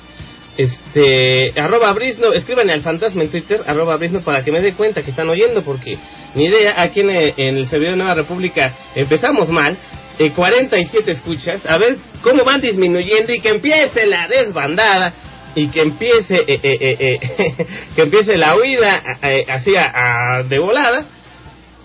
Este, 0.57 1.50
arroba 1.60 1.93
Brisno, 1.93 2.33
escríbanle 2.33 2.74
al 2.74 2.81
fantasma 2.81 3.24
en 3.24 3.29
Twitter, 3.31 3.62
arroba 3.65 3.95
Brisno, 3.98 4.19
para 4.21 4.43
que 4.43 4.51
me 4.51 4.60
dé 4.60 4.74
cuenta 4.74 5.01
que 5.01 5.12
están 5.12 5.29
oyendo, 5.29 5.62
porque 5.63 5.98
ni 6.36 6.45
idea, 6.45 6.81
aquí 6.81 7.00
en, 7.00 7.10
eh, 7.12 7.33
en 7.38 7.57
el 7.57 7.67
servidor 7.67 7.91
de 7.93 7.98
Nueva 8.00 8.15
República 8.15 8.69
empezamos 8.93 9.50
mal, 9.50 9.77
eh, 10.19 10.31
47 10.36 11.12
escuchas, 11.12 11.65
a 11.65 11.77
ver 11.77 11.98
cómo 12.21 12.43
van 12.43 12.60
disminuyendo 12.60 13.33
y 13.33 13.39
que 13.39 13.50
empiece 13.50 14.05
la 14.07 14.27
desbandada 14.27 15.13
y 15.55 15.67
que 15.69 15.81
empiece 15.83 16.36
eh, 16.45 16.60
eh, 16.62 16.98
eh, 17.00 17.65
que 17.95 18.01
empiece 18.01 18.36
la 18.36 18.55
huida 18.57 19.01
así 19.48 19.74
a- 19.77 20.43
de 20.48 20.60
volada 20.60 21.05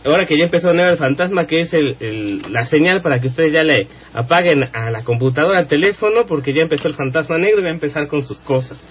ahora 0.07 0.25
que 0.27 0.37
ya 0.39 0.45
empezó 0.45 0.71
el 0.71 0.97
fantasma 0.97 1.47
que 1.47 1.63
es 1.63 1.73
el, 1.75 2.43
la 2.51 2.65
señal 2.65 3.01
para 3.03 3.19
que 3.19 3.27
ustedes 3.29 3.53
ya 3.53 3.63
le 3.63 3.89
apaguen 4.15 4.65
a 4.73 4.91
la 4.91 5.03
computadora 5.03 5.59
al 5.59 5.67
teléfono 5.69 6.25
porque 6.27 6.55
ya 6.55 6.63
empezó 6.63 6.89
el 6.89 6.95
fantasma 6.95 7.37
negro 7.39 7.61
y 7.61 7.65
va 7.65 7.69
a 7.69 7.73
empezar 7.73 8.07
con 8.07 8.23
sus 8.23 8.41
cosas 8.41 8.83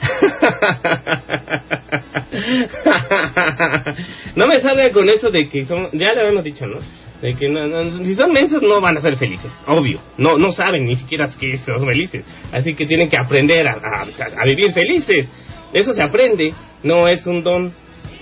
no 4.36 4.46
me 4.46 4.60
salga 4.60 4.90
con 4.92 5.08
eso 5.08 5.30
de 5.30 5.48
que 5.48 5.64
son, 5.66 5.88
ya 5.92 6.12
le 6.14 6.20
habíamos 6.20 6.44
dicho, 6.44 6.66
¿no? 6.66 6.78
De 7.20 7.34
que 7.34 7.48
no, 7.48 8.04
si 8.04 8.14
son 8.14 8.32
mensos 8.32 8.62
no 8.62 8.80
van 8.80 8.96
a 8.96 9.00
ser 9.02 9.16
felices, 9.16 9.52
obvio. 9.66 10.00
No, 10.16 10.38
no 10.38 10.50
saben 10.52 10.86
ni 10.86 10.96
siquiera 10.96 11.28
que 11.38 11.58
son 11.58 11.86
felices. 11.86 12.24
Así 12.52 12.74
que 12.74 12.86
tienen 12.86 13.10
que 13.10 13.18
aprender 13.18 13.66
a- 13.68 14.06
a 14.38 14.44
vivir 14.44 14.72
felices. 14.72 15.28
Eso 15.72 15.92
se 15.92 16.02
aprende, 16.02 16.54
no 16.82 17.06
es 17.08 17.26
un 17.26 17.42
don, 17.42 17.72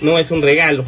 no 0.01 0.19
es 0.19 0.29
un 0.31 0.41
regalo. 0.41 0.83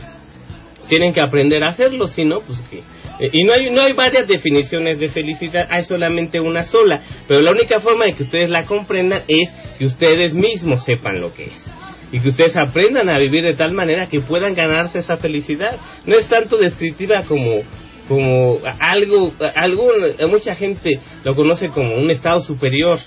Tienen 0.91 1.13
que 1.13 1.21
aprender 1.21 1.63
a 1.63 1.67
hacerlo, 1.69 2.05
si 2.07 2.25
no, 2.25 2.41
pues 2.45 2.59
que... 2.69 2.79
eh, 2.79 3.29
Y 3.31 3.43
no 3.43 3.53
hay, 3.53 3.69
no 3.71 3.81
hay 3.81 3.93
varias 3.93 4.27
definiciones 4.27 4.99
de 4.99 5.07
felicidad, 5.07 5.65
hay 5.69 5.83
solamente 5.85 6.41
una 6.41 6.63
sola. 6.65 6.99
Pero 7.29 7.39
la 7.39 7.51
única 7.51 7.79
forma 7.79 8.03
de 8.05 8.13
que 8.13 8.23
ustedes 8.23 8.49
la 8.49 8.63
comprendan 8.63 9.21
es 9.29 9.49
que 9.79 9.85
ustedes 9.85 10.33
mismos 10.33 10.83
sepan 10.83 11.21
lo 11.21 11.33
que 11.33 11.45
es 11.45 11.65
y 12.13 12.19
que 12.19 12.27
ustedes 12.27 12.57
aprendan 12.57 13.07
a 13.09 13.17
vivir 13.17 13.41
de 13.41 13.53
tal 13.53 13.71
manera 13.71 14.05
que 14.07 14.19
puedan 14.19 14.53
ganarse 14.53 14.99
esa 14.99 15.15
felicidad. 15.15 15.77
No 16.05 16.17
es 16.17 16.27
tanto 16.27 16.57
descriptiva 16.57 17.21
como 17.25 17.61
como 18.09 18.59
algo, 18.79 19.31
algún, 19.55 19.93
mucha 20.29 20.53
gente 20.55 20.89
lo 21.23 21.33
conoce 21.33 21.67
como 21.69 21.95
un 21.95 22.11
estado 22.11 22.41
superior 22.41 22.99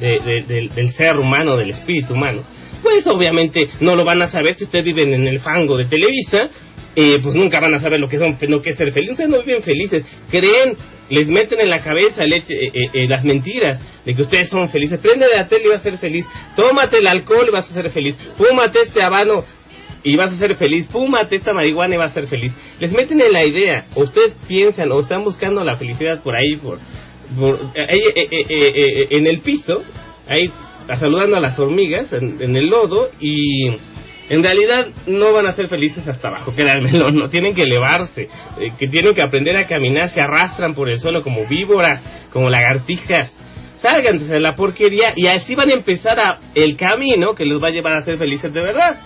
de- 0.00 0.18
de- 0.24 0.42
del, 0.42 0.68
del 0.74 0.90
ser 0.90 1.16
humano, 1.18 1.56
del 1.56 1.70
espíritu 1.70 2.14
humano. 2.14 2.42
Pues 2.82 3.06
obviamente 3.06 3.68
no 3.80 3.94
lo 3.94 4.04
van 4.04 4.22
a 4.22 4.28
saber 4.28 4.54
si 4.54 4.64
ustedes 4.64 4.86
viven 4.86 5.12
en 5.14 5.28
el 5.28 5.38
fango 5.38 5.76
de 5.78 5.84
Televisa, 5.84 6.48
eh, 6.96 7.18
pues 7.22 7.34
nunca 7.34 7.60
van 7.60 7.74
a 7.74 7.80
saber 7.80 8.00
lo 8.00 8.08
que 8.08 8.18
son, 8.18 8.36
lo 8.40 8.60
que 8.60 8.70
es 8.70 8.76
ser 8.76 8.92
feliz. 8.92 9.10
Ustedes 9.12 9.30
no 9.30 9.42
viven 9.42 9.62
felices, 9.62 10.04
creen, 10.30 10.76
les 11.08 11.28
meten 11.28 11.60
en 11.60 11.68
la 11.68 11.80
cabeza 11.80 12.24
el 12.24 12.32
eh, 12.32 12.44
eh, 12.48 12.72
eh, 12.92 13.06
las 13.08 13.24
mentiras 13.24 13.80
de 14.04 14.14
que 14.14 14.22
ustedes 14.22 14.48
son 14.48 14.68
felices. 14.68 14.98
Prende 15.00 15.26
la 15.32 15.46
tele 15.46 15.64
y 15.66 15.68
vas 15.68 15.80
a 15.80 15.90
ser 15.90 15.98
feliz. 15.98 16.24
Tómate 16.56 16.98
el 16.98 17.06
alcohol 17.06 17.46
y 17.48 17.50
vas 17.50 17.70
a 17.70 17.74
ser 17.74 17.90
feliz. 17.90 18.16
Fúmate 18.36 18.82
este 18.82 19.02
habano 19.02 19.44
y 20.02 20.16
vas 20.16 20.32
a 20.32 20.38
ser 20.38 20.56
feliz. 20.56 20.88
Fúmate 20.88 21.36
esta 21.36 21.52
marihuana 21.52 21.94
y 21.94 21.98
vas 21.98 22.12
a 22.12 22.14
ser 22.14 22.26
feliz. 22.26 22.52
Les 22.78 22.92
meten 22.92 23.20
en 23.20 23.32
la 23.32 23.44
idea, 23.44 23.86
o 23.94 24.02
ustedes 24.02 24.36
piensan, 24.48 24.90
o 24.92 25.00
están 25.00 25.22
buscando 25.22 25.64
la 25.64 25.76
felicidad 25.76 26.22
por 26.22 26.34
ahí, 26.34 26.56
por, 26.56 26.78
por 27.36 27.72
en 27.76 29.26
el 29.26 29.40
piso, 29.40 29.74
ahí 30.26 30.50
saludando 30.98 31.36
a 31.36 31.40
las 31.40 31.58
hormigas 31.58 32.12
en 32.12 32.56
el 32.56 32.66
lodo 32.66 33.10
y 33.20 33.68
en 34.30 34.44
realidad 34.44 34.86
no 35.08 35.32
van 35.32 35.48
a 35.48 35.52
ser 35.52 35.68
felices 35.68 36.06
hasta 36.06 36.28
abajo, 36.28 36.52
créanmelo, 36.56 37.10
no 37.10 37.28
tienen 37.28 37.52
que 37.52 37.64
elevarse, 37.64 38.22
eh, 38.22 38.68
que 38.78 38.86
tienen 38.86 39.12
que 39.14 39.22
aprender 39.22 39.56
a 39.56 39.64
caminar, 39.64 40.08
se 40.08 40.20
arrastran 40.20 40.72
por 40.72 40.88
el 40.88 40.98
suelo 40.98 41.22
como 41.22 41.46
víboras, 41.46 42.02
como 42.32 42.48
lagartijas. 42.48 43.36
Sálganse 43.78 44.26
de 44.26 44.40
la 44.40 44.54
porquería 44.54 45.14
y 45.16 45.26
así 45.26 45.54
van 45.54 45.70
a 45.70 45.72
empezar 45.72 46.20
a, 46.20 46.38
el 46.54 46.76
camino 46.76 47.32
que 47.34 47.46
los 47.46 47.62
va 47.62 47.68
a 47.68 47.72
llevar 47.72 47.94
a 47.94 48.04
ser 48.04 48.18
felices 48.18 48.52
de 48.52 48.60
verdad. 48.60 49.00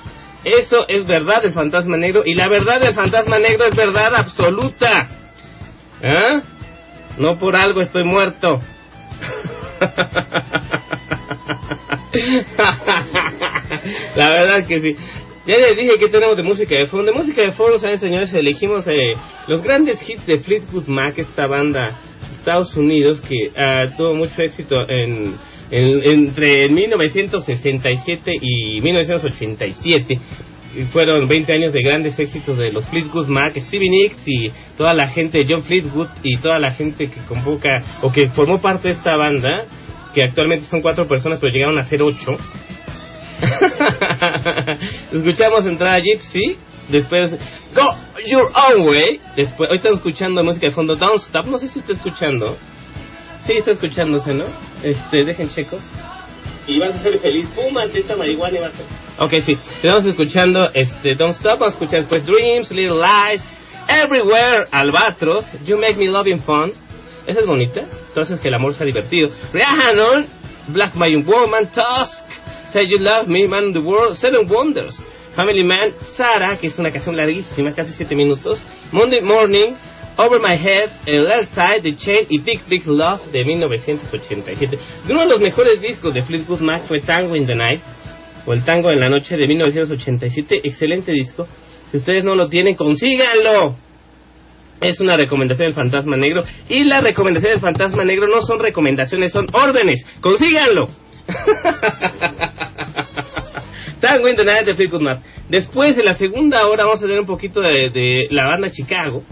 Eso 0.44 0.86
es 0.88 1.06
verdad 1.06 1.42
del 1.42 1.52
fantasma 1.52 1.96
negro 1.96 2.22
y 2.26 2.34
la 2.34 2.48
verdad 2.48 2.80
del 2.80 2.92
fantasma 2.92 3.38
negro 3.38 3.64
es 3.64 3.76
verdad 3.76 4.14
absoluta. 4.14 5.08
¿Ah? 6.02 6.42
No 7.18 7.38
por 7.38 7.54
algo 7.56 7.80
estoy 7.80 8.02
muerto. 8.02 8.58
La 14.16 14.28
verdad 14.30 14.66
que 14.66 14.80
sí. 14.80 14.96
Ya 15.46 15.58
les 15.58 15.76
dije 15.76 15.98
que 15.98 16.08
tenemos 16.08 16.36
de 16.38 16.42
música 16.42 16.74
de 16.74 16.86
fondo. 16.86 17.06
De 17.06 17.12
música 17.12 17.42
de 17.42 17.52
fondo, 17.52 17.78
¿saben, 17.78 17.98
señores? 17.98 18.32
Elegimos 18.32 18.86
eh, 18.86 19.12
los 19.46 19.62
grandes 19.62 19.98
hits 20.08 20.26
de 20.26 20.38
Fleetwood 20.38 20.86
Mac, 20.86 21.18
esta 21.18 21.46
banda 21.46 21.98
de 22.30 22.36
Estados 22.38 22.74
Unidos 22.76 23.20
que 23.20 23.50
ah, 23.56 23.88
tuvo 23.96 24.14
mucho 24.14 24.40
éxito 24.40 24.88
en, 24.88 25.36
en- 25.70 26.02
entre 26.10 26.68
1967 26.70 28.32
y 28.40 28.80
1987. 28.80 30.18
Fueron 30.92 31.26
20 31.28 31.52
años 31.52 31.72
de 31.72 31.82
grandes 31.82 32.18
éxitos 32.18 32.58
de 32.58 32.72
los 32.72 32.88
Fleetwood 32.88 33.28
Mac, 33.28 33.56
Stevie 33.56 33.90
Nicks 33.90 34.22
y 34.26 34.50
toda 34.76 34.92
la 34.94 35.08
gente 35.08 35.46
John 35.48 35.62
Fleetwood 35.62 36.08
y 36.22 36.36
toda 36.38 36.58
la 36.58 36.72
gente 36.72 37.08
que 37.08 37.20
convoca 37.24 37.78
o 38.02 38.10
que 38.10 38.28
formó 38.30 38.60
parte 38.60 38.88
de 38.88 38.94
esta 38.94 39.16
banda, 39.16 39.64
que 40.12 40.22
actualmente 40.22 40.66
son 40.66 40.82
cuatro 40.82 41.06
personas 41.06 41.38
pero 41.40 41.52
llegaron 41.52 41.78
a 41.78 41.84
ser 41.84 42.02
ocho. 42.02 42.32
Escuchamos 45.12 45.66
entrada 45.66 46.00
Gypsy, 46.00 46.56
después 46.88 47.32
Go 47.74 47.96
Your 48.26 48.50
Own 48.54 48.88
Way, 48.88 49.20
después 49.36 49.70
hoy 49.70 49.76
estamos 49.76 49.98
escuchando 49.98 50.42
música 50.42 50.66
de 50.66 50.72
fondo 50.72 50.96
Don't 50.96 51.20
Stop, 51.20 51.46
no 51.46 51.58
sé 51.58 51.68
si 51.68 51.78
está 51.78 51.92
escuchando. 51.92 52.56
Sí, 53.46 53.52
está 53.52 53.72
escuchándose, 53.72 54.34
¿no? 54.34 54.44
Este, 54.82 55.24
dejen 55.24 55.50
checo. 55.50 55.78
Y 56.66 56.78
vas 56.78 56.94
a 56.94 57.02
ser 57.02 57.18
feliz, 57.18 57.46
fúmate 57.54 58.00
esta 58.00 58.16
marihuana. 58.16 58.70
Ok, 59.16 59.30
sí, 59.44 59.52
estamos 59.52 60.04
escuchando 60.06 60.70
este 60.74 61.14
Don't 61.14 61.34
Stop, 61.34 61.60
vamos 61.60 61.74
a 61.74 61.78
escuchar 61.78 62.00
después 62.00 62.26
Dreams, 62.26 62.72
Little 62.72 62.96
Lies, 62.96 63.44
Everywhere, 63.86 64.66
Albatros, 64.72 65.46
You 65.64 65.78
Make 65.78 65.94
Me 65.94 66.06
Loving 66.06 66.40
Fun. 66.40 66.72
Esa 67.24 67.38
es 67.38 67.46
bonita, 67.46 67.82
entonces 68.08 68.40
que 68.40 68.48
el 68.48 68.54
amor 68.54 68.74
sea 68.74 68.84
divertido. 68.84 69.28
Rhiannon, 69.52 70.26
Black 70.66 70.96
My 70.96 71.14
Woman, 71.22 71.70
Tusk, 71.70 72.24
Say 72.72 72.88
You 72.88 72.98
Love 72.98 73.28
Me, 73.28 73.46
Man 73.46 73.68
of 73.68 73.74
the 73.74 73.78
World, 73.78 74.16
Seven 74.16 74.50
Wonders, 74.50 75.00
Family 75.36 75.62
Man, 75.62 75.94
Sarah, 76.16 76.56
que 76.56 76.66
es 76.66 76.78
una 76.80 76.90
canción 76.90 77.16
larguísima, 77.16 77.72
casi 77.72 77.92
7 77.92 78.16
minutos, 78.16 78.60
Monday 78.90 79.20
Morning, 79.22 79.74
Over 80.16 80.40
My 80.40 80.56
Head, 80.56 80.90
El 81.06 81.46
Side, 81.46 81.82
The 81.82 81.94
Chain 81.94 82.26
y 82.30 82.38
Big 82.38 82.62
Big 82.66 82.84
Love 82.84 83.30
de 83.30 83.44
1987. 83.44 84.78
De 85.06 85.12
uno 85.12 85.22
de 85.22 85.28
los 85.30 85.40
mejores 85.40 85.80
discos 85.80 86.12
de 86.12 86.24
Fleetwood 86.24 86.62
Mac 86.62 86.82
fue 86.88 87.00
Tango 87.00 87.36
in 87.36 87.46
the 87.46 87.54
Night, 87.54 87.80
o 88.46 88.52
El 88.52 88.64
Tango 88.64 88.90
en 88.90 89.00
la 89.00 89.08
Noche 89.08 89.36
de 89.36 89.46
1987, 89.46 90.60
excelente 90.64 91.12
disco. 91.12 91.46
Si 91.90 91.96
ustedes 91.96 92.24
no 92.24 92.34
lo 92.34 92.48
tienen, 92.48 92.74
consíganlo. 92.74 93.76
Es 94.80 95.00
una 95.00 95.16
recomendación 95.16 95.68
del 95.68 95.74
Fantasma 95.74 96.16
Negro. 96.16 96.42
Y 96.68 96.84
las 96.84 97.02
recomendaciones 97.02 97.60
del 97.60 97.72
Fantasma 97.72 98.04
Negro 98.04 98.26
no 98.28 98.42
son 98.42 98.58
recomendaciones, 98.58 99.32
son 99.32 99.46
órdenes. 99.52 100.04
¡Consíganlo! 100.20 100.88
Tango 104.00 104.28
in 104.28 104.36
the 104.36 104.44
Night 104.44 104.66
de 104.66 104.74
Fleetwood 104.74 105.00
Mac. 105.00 105.22
Después, 105.48 105.96
en 105.96 106.04
la 106.04 106.14
segunda 106.14 106.66
hora, 106.66 106.84
vamos 106.84 107.02
a 107.02 107.06
tener 107.06 107.20
un 107.20 107.26
poquito 107.26 107.60
de 107.60 108.26
la 108.30 108.46
banda 108.46 108.70
Chicago. 108.70 109.22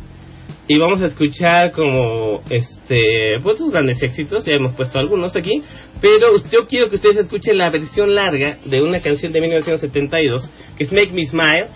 Y 0.75 0.79
vamos 0.79 1.03
a 1.03 1.07
escuchar 1.09 1.71
como, 1.73 2.41
este, 2.49 3.35
pues 3.43 3.59
sus 3.59 3.71
grandes 3.71 4.03
éxitos, 4.03 4.47
ya 4.47 4.55
hemos 4.55 4.73
puesto 4.73 4.99
algunos 4.99 5.37
aquí, 5.37 5.61
pero 6.01 6.29
yo 6.51 6.67
quiero 6.67 6.89
que 6.89 6.97
ustedes 6.97 7.19
escuchen 7.19 7.59
la 7.59 7.71
versión 7.71 8.15
larga 8.15 8.57
de 8.65 8.81
una 8.81 8.99
canción 9.01 9.33
de 9.33 9.41
1972, 9.43 10.51
que 10.79 10.85
es 10.85 10.91
Make 10.95 11.13
Me 11.13 11.27
Smile, 11.27 11.67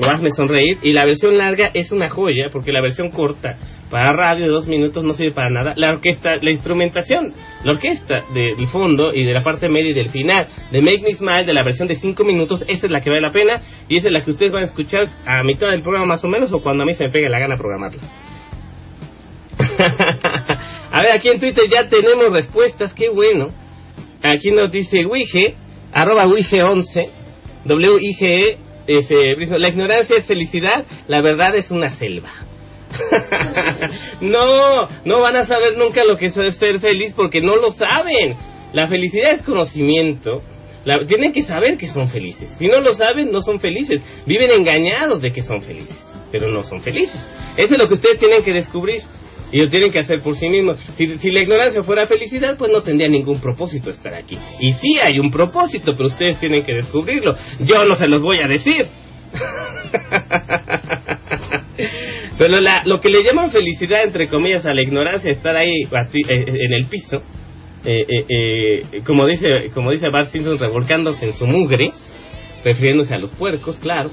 o 0.00 0.06
Hazme 0.06 0.30
Sonreír, 0.32 0.78
y 0.82 0.92
la 0.92 1.04
versión 1.04 1.38
larga 1.38 1.70
es 1.72 1.92
una 1.92 2.08
joya, 2.08 2.46
porque 2.52 2.72
la 2.72 2.80
versión 2.80 3.10
corta, 3.10 3.50
para 3.92 4.12
radio 4.12 4.46
de 4.46 4.50
dos 4.50 4.66
minutos, 4.66 5.04
no 5.04 5.12
sirve 5.12 5.34
para 5.34 5.50
nada. 5.50 5.72
La 5.76 5.90
orquesta, 5.92 6.30
la 6.40 6.50
instrumentación, 6.50 7.26
la 7.62 7.72
orquesta 7.72 8.24
de- 8.34 8.54
del 8.56 8.66
fondo 8.66 9.14
y 9.14 9.24
de 9.24 9.34
la 9.34 9.42
parte 9.42 9.68
media 9.68 9.90
y 9.90 9.94
del 9.94 10.08
final 10.10 10.46
de 10.72 10.80
Make 10.82 11.02
Me 11.02 11.12
Smile, 11.14 11.44
de 11.44 11.54
la 11.54 11.62
versión 11.62 11.86
de 11.86 11.94
cinco 11.94 12.24
minutos, 12.24 12.62
esa 12.66 12.86
es 12.86 12.90
la 12.90 13.00
que 13.02 13.10
vale 13.10 13.20
la 13.22 13.30
pena, 13.30 13.60
y 13.88 13.98
esa 13.98 14.08
es 14.08 14.12
la 14.14 14.24
que 14.24 14.30
ustedes 14.30 14.50
van 14.50 14.62
a 14.62 14.66
escuchar 14.66 15.06
a 15.26 15.44
mitad 15.44 15.68
del 15.68 15.82
programa 15.82 16.06
más 16.06 16.24
o 16.24 16.28
menos, 16.28 16.52
o 16.52 16.60
cuando 16.60 16.82
a 16.82 16.86
mí 16.86 16.94
se 16.94 17.04
me 17.04 17.10
pegue 17.10 17.28
la 17.28 17.38
gana 17.38 17.54
programarla. 17.56 18.00
a 20.92 21.00
ver, 21.02 21.12
aquí 21.12 21.28
en 21.28 21.40
Twitter 21.40 21.64
ya 21.70 21.86
tenemos 21.86 22.32
respuestas, 22.32 22.92
qué 22.94 23.08
bueno. 23.08 23.48
Aquí 24.22 24.50
nos 24.50 24.70
dice 24.70 25.04
Wige, 25.04 25.54
arroba 25.92 26.26
Wige11, 26.26 27.08
W-I-G-E, 27.64 28.58
ese, 28.86 29.58
la 29.58 29.68
ignorancia 29.68 30.16
es 30.16 30.26
felicidad, 30.26 30.84
la 31.08 31.20
verdad 31.20 31.56
es 31.56 31.70
una 31.70 31.90
selva. 31.90 32.30
no, 34.20 34.88
no 35.04 35.20
van 35.20 35.36
a 35.36 35.46
saber 35.46 35.78
nunca 35.78 36.04
lo 36.04 36.16
que 36.16 36.26
es 36.26 36.34
ser 36.56 36.80
feliz 36.80 37.14
porque 37.14 37.40
no 37.40 37.56
lo 37.56 37.70
saben. 37.70 38.36
La 38.72 38.88
felicidad 38.88 39.32
es 39.32 39.42
conocimiento. 39.42 40.38
Tienen 41.06 41.32
que 41.32 41.42
saber 41.42 41.76
que 41.76 41.88
son 41.88 42.08
felices. 42.08 42.50
Si 42.58 42.66
no 42.66 42.80
lo 42.80 42.94
saben, 42.94 43.30
no 43.30 43.40
son 43.40 43.60
felices. 43.60 44.02
Viven 44.26 44.50
engañados 44.50 45.22
de 45.22 45.32
que 45.32 45.42
son 45.42 45.60
felices, 45.60 45.96
pero 46.30 46.48
no 46.48 46.62
son 46.62 46.80
felices. 46.80 47.20
Eso 47.56 47.74
es 47.74 47.78
lo 47.78 47.86
que 47.86 47.94
ustedes 47.94 48.18
tienen 48.18 48.42
que 48.42 48.52
descubrir. 48.52 49.00
Y 49.52 49.58
lo 49.60 49.68
tienen 49.68 49.92
que 49.92 49.98
hacer 50.00 50.20
por 50.22 50.34
sí 50.34 50.48
mismos. 50.48 50.78
Si, 50.96 51.18
si 51.18 51.30
la 51.30 51.42
ignorancia 51.42 51.82
fuera 51.84 52.06
felicidad, 52.06 52.56
pues 52.56 52.70
no 52.72 52.82
tendría 52.82 53.08
ningún 53.08 53.38
propósito 53.40 53.90
estar 53.90 54.14
aquí. 54.14 54.38
Y 54.60 54.72
sí 54.72 54.98
hay 55.02 55.18
un 55.18 55.30
propósito, 55.30 55.94
pero 55.94 56.08
ustedes 56.08 56.38
tienen 56.40 56.64
que 56.64 56.72
descubrirlo. 56.72 57.34
Yo 57.60 57.84
no 57.84 57.94
se 57.94 58.08
los 58.08 58.22
voy 58.22 58.38
a 58.38 58.48
decir. 58.48 58.86
Pero 62.38 62.58
la- 62.60 62.82
lo 62.84 62.98
que 62.98 63.08
le 63.10 63.22
llaman 63.22 63.50
felicidad, 63.50 64.04
entre 64.04 64.28
comillas, 64.28 64.64
a 64.66 64.74
la 64.74 64.82
ignorancia, 64.82 65.30
estar 65.30 65.56
ahí 65.56 65.82
así, 65.92 66.20
eh, 66.28 66.44
en 66.46 66.72
el 66.72 66.86
piso, 66.86 67.22
eh, 67.84 68.04
eh, 68.08 68.24
eh, 68.28 69.00
como 69.04 69.26
dice 69.26 69.46
como 69.74 69.90
dice 69.90 70.08
Bart 70.10 70.30
Simpson, 70.30 70.58
revolcándose 70.58 71.24
en 71.26 71.32
su 71.32 71.46
mugre, 71.46 71.90
refiriéndose 72.64 73.14
a 73.14 73.18
los 73.18 73.30
puercos, 73.32 73.78
claro. 73.78 74.10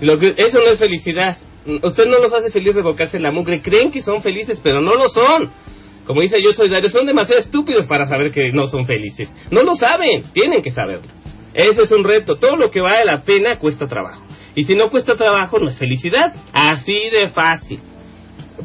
Lo 0.00 0.16
que, 0.16 0.34
eso 0.36 0.58
no 0.58 0.66
es 0.72 0.78
felicidad. 0.78 1.36
Usted 1.82 2.06
no 2.06 2.18
los 2.18 2.32
hace 2.32 2.50
feliz 2.50 2.74
revolcarse 2.74 3.16
en 3.18 3.22
la 3.22 3.30
mugre. 3.30 3.60
Creen 3.60 3.90
que 3.90 4.02
son 4.02 4.22
felices, 4.22 4.60
pero 4.62 4.80
no 4.80 4.94
lo 4.94 5.08
son. 5.08 5.50
Como 6.04 6.22
dice 6.22 6.42
yo 6.42 6.52
soy 6.52 6.70
Dario, 6.70 6.88
son 6.88 7.06
demasiado 7.06 7.40
estúpidos 7.40 7.86
para 7.86 8.06
saber 8.06 8.30
que 8.30 8.50
no 8.52 8.64
son 8.66 8.86
felices. 8.86 9.32
No 9.50 9.62
lo 9.62 9.74
saben, 9.74 10.22
tienen 10.32 10.62
que 10.62 10.70
saberlo. 10.70 11.08
Ese 11.54 11.82
es 11.82 11.90
un 11.92 12.04
reto. 12.04 12.36
Todo 12.36 12.56
lo 12.56 12.70
que 12.70 12.80
vale 12.80 13.04
la 13.04 13.22
pena 13.22 13.58
cuesta 13.58 13.86
trabajo. 13.86 14.22
Y 14.54 14.64
si 14.64 14.74
no 14.74 14.90
cuesta 14.90 15.16
trabajo, 15.16 15.58
no 15.58 15.68
es 15.68 15.76
felicidad. 15.78 16.34
Así 16.52 17.10
de 17.10 17.28
fácil. 17.28 17.80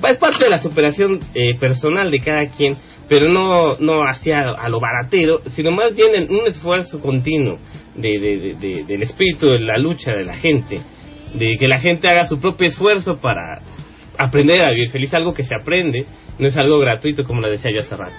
Es 0.10 0.18
parte 0.18 0.46
de 0.46 0.50
la 0.50 0.60
superación 0.62 1.20
eh, 1.36 1.58
personal 1.60 2.10
de 2.10 2.20
cada 2.20 2.50
quien, 2.50 2.76
pero 3.08 3.30
no, 3.30 3.74
no 3.80 4.02
hacia 4.08 4.38
a 4.58 4.68
lo 4.70 4.80
baratero, 4.80 5.40
sino 5.52 5.72
más 5.72 5.94
bien 5.94 6.16
en 6.16 6.32
un 6.34 6.48
esfuerzo 6.48 7.00
continuo 7.00 7.58
de, 7.96 8.10
de- 8.10 8.38
de- 8.38 8.56
de- 8.56 8.84
del 8.86 9.04
espíritu, 9.04 9.48
de 9.48 9.60
la 9.60 9.78
lucha 9.78 10.12
de 10.14 10.24
la 10.26 10.34
gente, 10.36 10.80
de 11.34 11.58
que 11.58 11.68
la 11.68 11.80
gente 11.80 12.08
haga 12.08 12.26
su 12.26 12.40
propio 12.40 12.68
esfuerzo 12.68 13.20
para 13.20 13.62
aprender 14.18 14.62
a 14.64 14.72
vivir 14.72 14.90
feliz, 14.90 15.14
algo 15.14 15.34
que 15.34 15.44
se 15.44 15.56
aprende, 15.56 16.06
no 16.38 16.48
es 16.48 16.58
algo 16.58 16.80
gratuito 16.80 17.24
como 17.24 17.42
lo 17.42 17.50
decía 17.50 17.72
yo 17.72 17.80
hace 17.80 17.96
rato. 17.96 18.16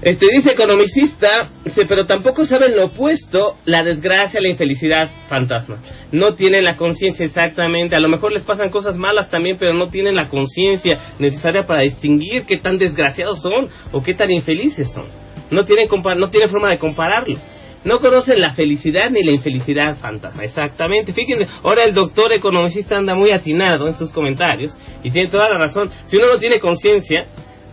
Este 0.00 0.26
dice 0.30 0.52
economicista, 0.52 1.50
pero 1.88 2.06
tampoco 2.06 2.44
saben 2.44 2.76
lo 2.76 2.84
opuesto, 2.84 3.56
la 3.64 3.82
desgracia, 3.82 4.40
la 4.40 4.48
infelicidad, 4.48 5.10
fantasma. 5.28 5.82
No 6.12 6.34
tienen 6.34 6.64
la 6.64 6.76
conciencia 6.76 7.24
exactamente, 7.24 7.96
a 7.96 8.00
lo 8.00 8.08
mejor 8.08 8.32
les 8.32 8.44
pasan 8.44 8.70
cosas 8.70 8.96
malas 8.96 9.28
también, 9.28 9.56
pero 9.58 9.74
no 9.74 9.88
tienen 9.88 10.14
la 10.14 10.26
conciencia 10.26 11.00
necesaria 11.18 11.64
para 11.64 11.82
distinguir 11.82 12.46
qué 12.46 12.58
tan 12.58 12.78
desgraciados 12.78 13.42
son 13.42 13.66
o 13.90 14.00
qué 14.00 14.14
tan 14.14 14.30
infelices 14.30 14.88
son. 14.92 15.06
No 15.50 15.64
tienen, 15.64 15.88
no 16.16 16.28
tienen 16.28 16.48
forma 16.48 16.70
de 16.70 16.78
compararlo. 16.78 17.36
No 17.84 18.00
conocen 18.00 18.40
la 18.40 18.50
felicidad 18.50 19.10
ni 19.10 19.22
la 19.22 19.30
infelicidad 19.32 19.96
fantasma, 19.96 20.42
exactamente. 20.44 21.12
Fíjense, 21.12 21.46
ahora 21.62 21.84
el 21.84 21.94
doctor 21.94 22.32
economicista 22.32 22.96
anda 22.98 23.14
muy 23.14 23.30
atinado 23.30 23.86
en 23.86 23.94
sus 23.94 24.10
comentarios 24.10 24.76
y 25.02 25.10
tiene 25.10 25.30
toda 25.30 25.48
la 25.50 25.58
razón. 25.58 25.90
Si 26.06 26.16
uno 26.16 26.26
no 26.32 26.38
tiene 26.38 26.58
conciencia, 26.60 27.26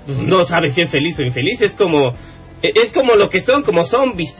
pues, 0.05 0.19
no 0.19 0.43
sabe 0.43 0.71
si 0.71 0.81
es 0.81 0.89
feliz 0.91 1.19
o 1.19 1.23
infeliz. 1.23 1.59
Es 1.61 1.73
como, 1.73 2.09
e- 2.61 2.71
es 2.75 2.91
como 2.91 3.15
lo 3.15 3.29
que 3.29 3.41
son, 3.41 3.63
como 3.63 3.83
zombies. 3.83 4.33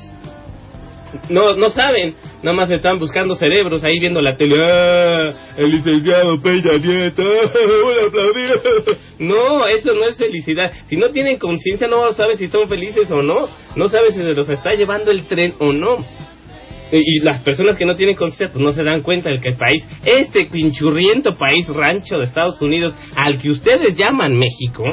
No, 1.30 1.56
no 1.56 1.70
saben, 1.70 2.16
nada 2.44 2.56
más 2.56 2.70
están 2.72 3.00
buscando 3.00 3.36
cerebros 3.36 3.84
ahí 3.84 4.00
viendo 4.00 4.22
la 4.22 4.36
tele. 4.36 4.58
¡Ah! 4.62 5.34
El 5.58 5.72
licenciado 5.72 6.42
Peña 6.42 6.78
Nieto. 6.78 7.24
No, 9.20 9.66
eso 9.66 9.94
no 9.94 10.04
es 10.04 10.18
felicidad. 10.18 10.72
Si 10.88 10.98
no 10.98 11.10
tienen 11.10 11.38
conciencia, 11.38 11.88
no 11.88 12.12
saben 12.14 12.38
si 12.38 12.48
son 12.48 12.68
felices 12.68 13.10
o 13.12 13.22
no. 13.22 13.48
No 13.76 13.90
saben 13.90 14.12
si 14.12 14.20
se 14.20 14.34
los 14.34 14.48
está 14.50 14.72
llevando 14.72 15.12
el 15.12 15.26
tren 15.26 15.56
o 15.60 15.72
no. 15.72 16.06
Y, 16.92 16.98
y 16.98 17.20
las 17.20 17.42
personas 17.42 17.78
que 17.78 17.86
no 17.86 17.96
tienen 17.96 18.16
conciencia, 18.16 18.52
pues 18.52 18.64
no 18.64 18.72
se 18.72 18.84
dan 18.84 19.02
cuenta 19.02 19.30
de 19.30 19.40
que 19.40 19.50
el 19.50 19.58
país, 19.58 19.84
este 20.06 20.46
pinchurriento 20.46 21.36
país 21.36 21.68
rancho 21.68 22.18
de 22.18 22.26
Estados 22.26 22.62
Unidos, 22.62 22.94
al 23.16 23.40
que 23.40 23.50
ustedes 23.50 23.96
llaman 23.96 24.34
México, 24.34 24.84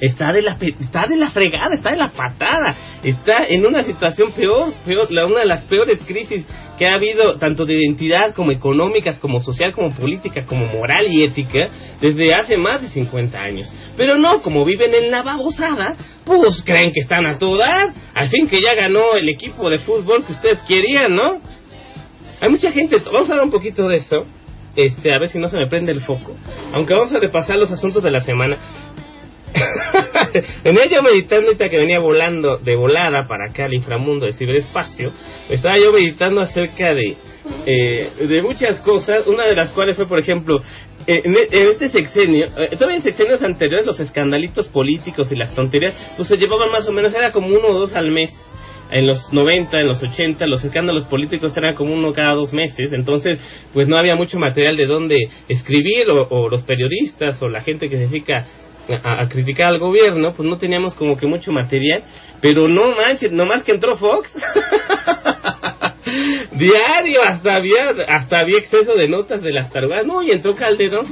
está 0.00 0.32
de 0.32 0.42
la 0.42 0.56
está 0.80 1.06
de 1.06 1.16
la 1.16 1.30
fregada, 1.30 1.74
está 1.74 1.90
de 1.90 1.96
la 1.96 2.10
patada, 2.10 2.76
está 3.02 3.46
en 3.46 3.66
una 3.66 3.84
situación 3.84 4.32
peor, 4.32 4.72
peor, 4.84 5.10
la, 5.10 5.26
una 5.26 5.40
de 5.40 5.46
las 5.46 5.64
peores 5.64 5.98
crisis 6.06 6.44
que 6.78 6.86
ha 6.86 6.94
habido 6.94 7.36
tanto 7.38 7.66
de 7.66 7.74
identidad 7.74 8.34
como 8.34 8.52
económicas, 8.52 9.18
como 9.18 9.40
social, 9.40 9.72
como 9.72 9.90
política, 9.90 10.44
como 10.46 10.66
moral 10.66 11.12
y 11.12 11.24
ética 11.24 11.68
desde 12.00 12.34
hace 12.34 12.56
más 12.56 12.80
de 12.80 12.88
50 12.88 13.38
años. 13.38 13.72
Pero 13.96 14.16
no, 14.16 14.40
como 14.42 14.64
viven 14.64 14.94
en 14.94 15.10
la 15.10 15.22
babosada, 15.22 15.96
pues 16.24 16.62
creen 16.64 16.92
que 16.92 17.00
están 17.00 17.26
a 17.26 17.38
todo 17.38 17.58
dar, 17.58 17.92
al 18.14 18.28
fin 18.28 18.48
que 18.48 18.62
ya 18.62 18.74
ganó 18.74 19.14
el 19.14 19.28
equipo 19.28 19.68
de 19.68 19.78
fútbol 19.78 20.24
que 20.24 20.32
ustedes 20.32 20.60
querían, 20.62 21.14
¿no? 21.14 21.40
Hay 22.40 22.48
mucha 22.48 22.72
gente, 22.72 22.96
vamos 23.04 23.28
a 23.28 23.32
hablar 23.32 23.44
un 23.44 23.52
poquito 23.52 23.86
de 23.86 23.96
eso, 23.96 24.24
este, 24.76 25.12
a 25.12 25.18
ver 25.18 25.28
si 25.28 25.38
no 25.38 25.48
se 25.48 25.58
me 25.58 25.66
prende 25.66 25.92
el 25.92 26.00
foco, 26.00 26.34
aunque 26.72 26.94
vamos 26.94 27.14
a 27.14 27.18
repasar 27.18 27.58
los 27.58 27.70
asuntos 27.70 28.02
de 28.02 28.10
la 28.10 28.20
semana. 28.20 28.56
venía 30.64 30.84
yo 30.84 31.02
meditando 31.02 31.48
ahorita 31.48 31.68
que 31.68 31.76
venía 31.76 31.98
volando 31.98 32.58
de 32.58 32.76
volada 32.76 33.24
para 33.26 33.50
acá 33.50 33.64
al 33.64 33.74
inframundo 33.74 34.26
de 34.26 34.32
ciberespacio. 34.32 35.12
Estaba 35.48 35.78
yo 35.78 35.92
meditando 35.92 36.40
acerca 36.40 36.94
de, 36.94 37.16
eh, 37.66 38.10
de 38.26 38.42
muchas 38.42 38.78
cosas, 38.80 39.26
una 39.26 39.44
de 39.46 39.54
las 39.54 39.72
cuales 39.72 39.96
fue, 39.96 40.06
por 40.06 40.18
ejemplo, 40.18 40.60
eh, 41.06 41.20
en, 41.24 41.34
en 41.36 41.68
este 41.68 41.88
sexenio, 41.88 42.46
eh, 42.46 42.70
todavía 42.72 42.96
en 42.96 43.02
sexenios 43.02 43.42
anteriores 43.42 43.86
los 43.86 44.00
escandalitos 44.00 44.68
políticos 44.68 45.30
y 45.32 45.36
las 45.36 45.54
tonterías, 45.54 45.94
pues 46.16 46.28
se 46.28 46.36
llevaban 46.36 46.70
más 46.70 46.88
o 46.88 46.92
menos, 46.92 47.14
era 47.14 47.32
como 47.32 47.48
uno 47.48 47.68
o 47.68 47.78
dos 47.78 47.94
al 47.94 48.10
mes. 48.10 48.30
En 48.92 49.06
los 49.06 49.32
90, 49.32 49.76
en 49.76 49.86
los 49.86 50.02
80, 50.02 50.44
los 50.46 50.64
escándalos 50.64 51.04
políticos 51.04 51.56
eran 51.56 51.76
como 51.76 51.94
uno 51.94 52.12
cada 52.12 52.34
dos 52.34 52.52
meses, 52.52 52.92
entonces 52.92 53.38
pues 53.72 53.86
no 53.86 53.96
había 53.96 54.16
mucho 54.16 54.36
material 54.36 54.76
de 54.76 54.84
dónde 54.84 55.16
escribir 55.46 56.08
o, 56.10 56.26
o 56.28 56.48
los 56.48 56.64
periodistas 56.64 57.40
o 57.40 57.48
la 57.48 57.60
gente 57.60 57.88
que 57.88 57.96
se 57.96 58.06
dedica 58.06 58.48
a, 59.02 59.22
a 59.22 59.28
criticar 59.28 59.68
al 59.68 59.78
gobierno, 59.78 60.32
pues 60.34 60.48
no 60.48 60.58
teníamos 60.58 60.94
como 60.94 61.16
que 61.16 61.26
mucho 61.26 61.52
material, 61.52 62.04
pero 62.40 62.68
no 62.68 62.92
manches, 62.94 63.32
nomás 63.32 63.62
que 63.64 63.72
entró 63.72 63.94
Fox. 63.96 64.30
Diario, 66.52 67.22
hasta 67.22 67.54
había, 67.56 67.88
hasta 68.08 68.40
había 68.40 68.58
exceso 68.58 68.94
de 68.94 69.08
notas 69.08 69.42
de 69.42 69.52
las 69.52 69.70
tarugas. 69.70 70.04
No, 70.04 70.22
y 70.22 70.30
entró 70.30 70.54
Calderón, 70.56 71.06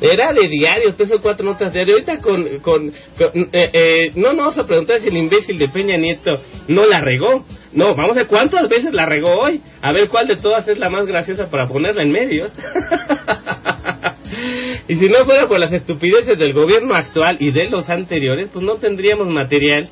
era 0.00 0.32
de 0.32 0.48
diario, 0.48 0.94
tres 0.96 1.12
o 1.12 1.20
cuatro 1.20 1.44
notas 1.44 1.72
diario. 1.72 1.94
Ahorita 1.94 2.18
con, 2.18 2.42
con, 2.60 2.90
con- 3.18 3.48
eh, 3.52 3.70
eh, 3.72 4.12
no, 4.16 4.30
no 4.30 4.38
vamos 4.38 4.58
a 4.58 4.66
preguntar 4.66 5.00
si 5.00 5.08
el 5.08 5.16
imbécil 5.16 5.58
de 5.58 5.68
Peña 5.68 5.96
Nieto 5.96 6.32
no 6.68 6.84
la 6.86 7.00
regó. 7.00 7.44
No, 7.72 7.94
vamos 7.94 8.12
a 8.16 8.20
ver 8.20 8.26
cuántas 8.26 8.68
veces 8.68 8.92
la 8.94 9.06
regó 9.06 9.34
hoy. 9.36 9.60
A 9.80 9.92
ver 9.92 10.08
cuál 10.08 10.26
de 10.26 10.36
todas 10.36 10.66
es 10.66 10.78
la 10.78 10.90
más 10.90 11.06
graciosa 11.06 11.48
para 11.50 11.68
ponerla 11.68 12.02
en 12.02 12.10
medios. 12.10 12.52
y 14.88 14.96
si 14.96 15.08
no 15.08 15.24
fuera 15.24 15.46
por 15.46 15.60
las 15.60 15.72
estupideces 15.72 16.38
del 16.38 16.52
gobierno 16.52 16.94
actual 16.94 17.36
y 17.40 17.52
de 17.52 17.68
los 17.68 17.88
anteriores, 17.88 18.48
pues 18.52 18.64
no 18.64 18.76
tendríamos 18.76 19.28
material 19.28 19.88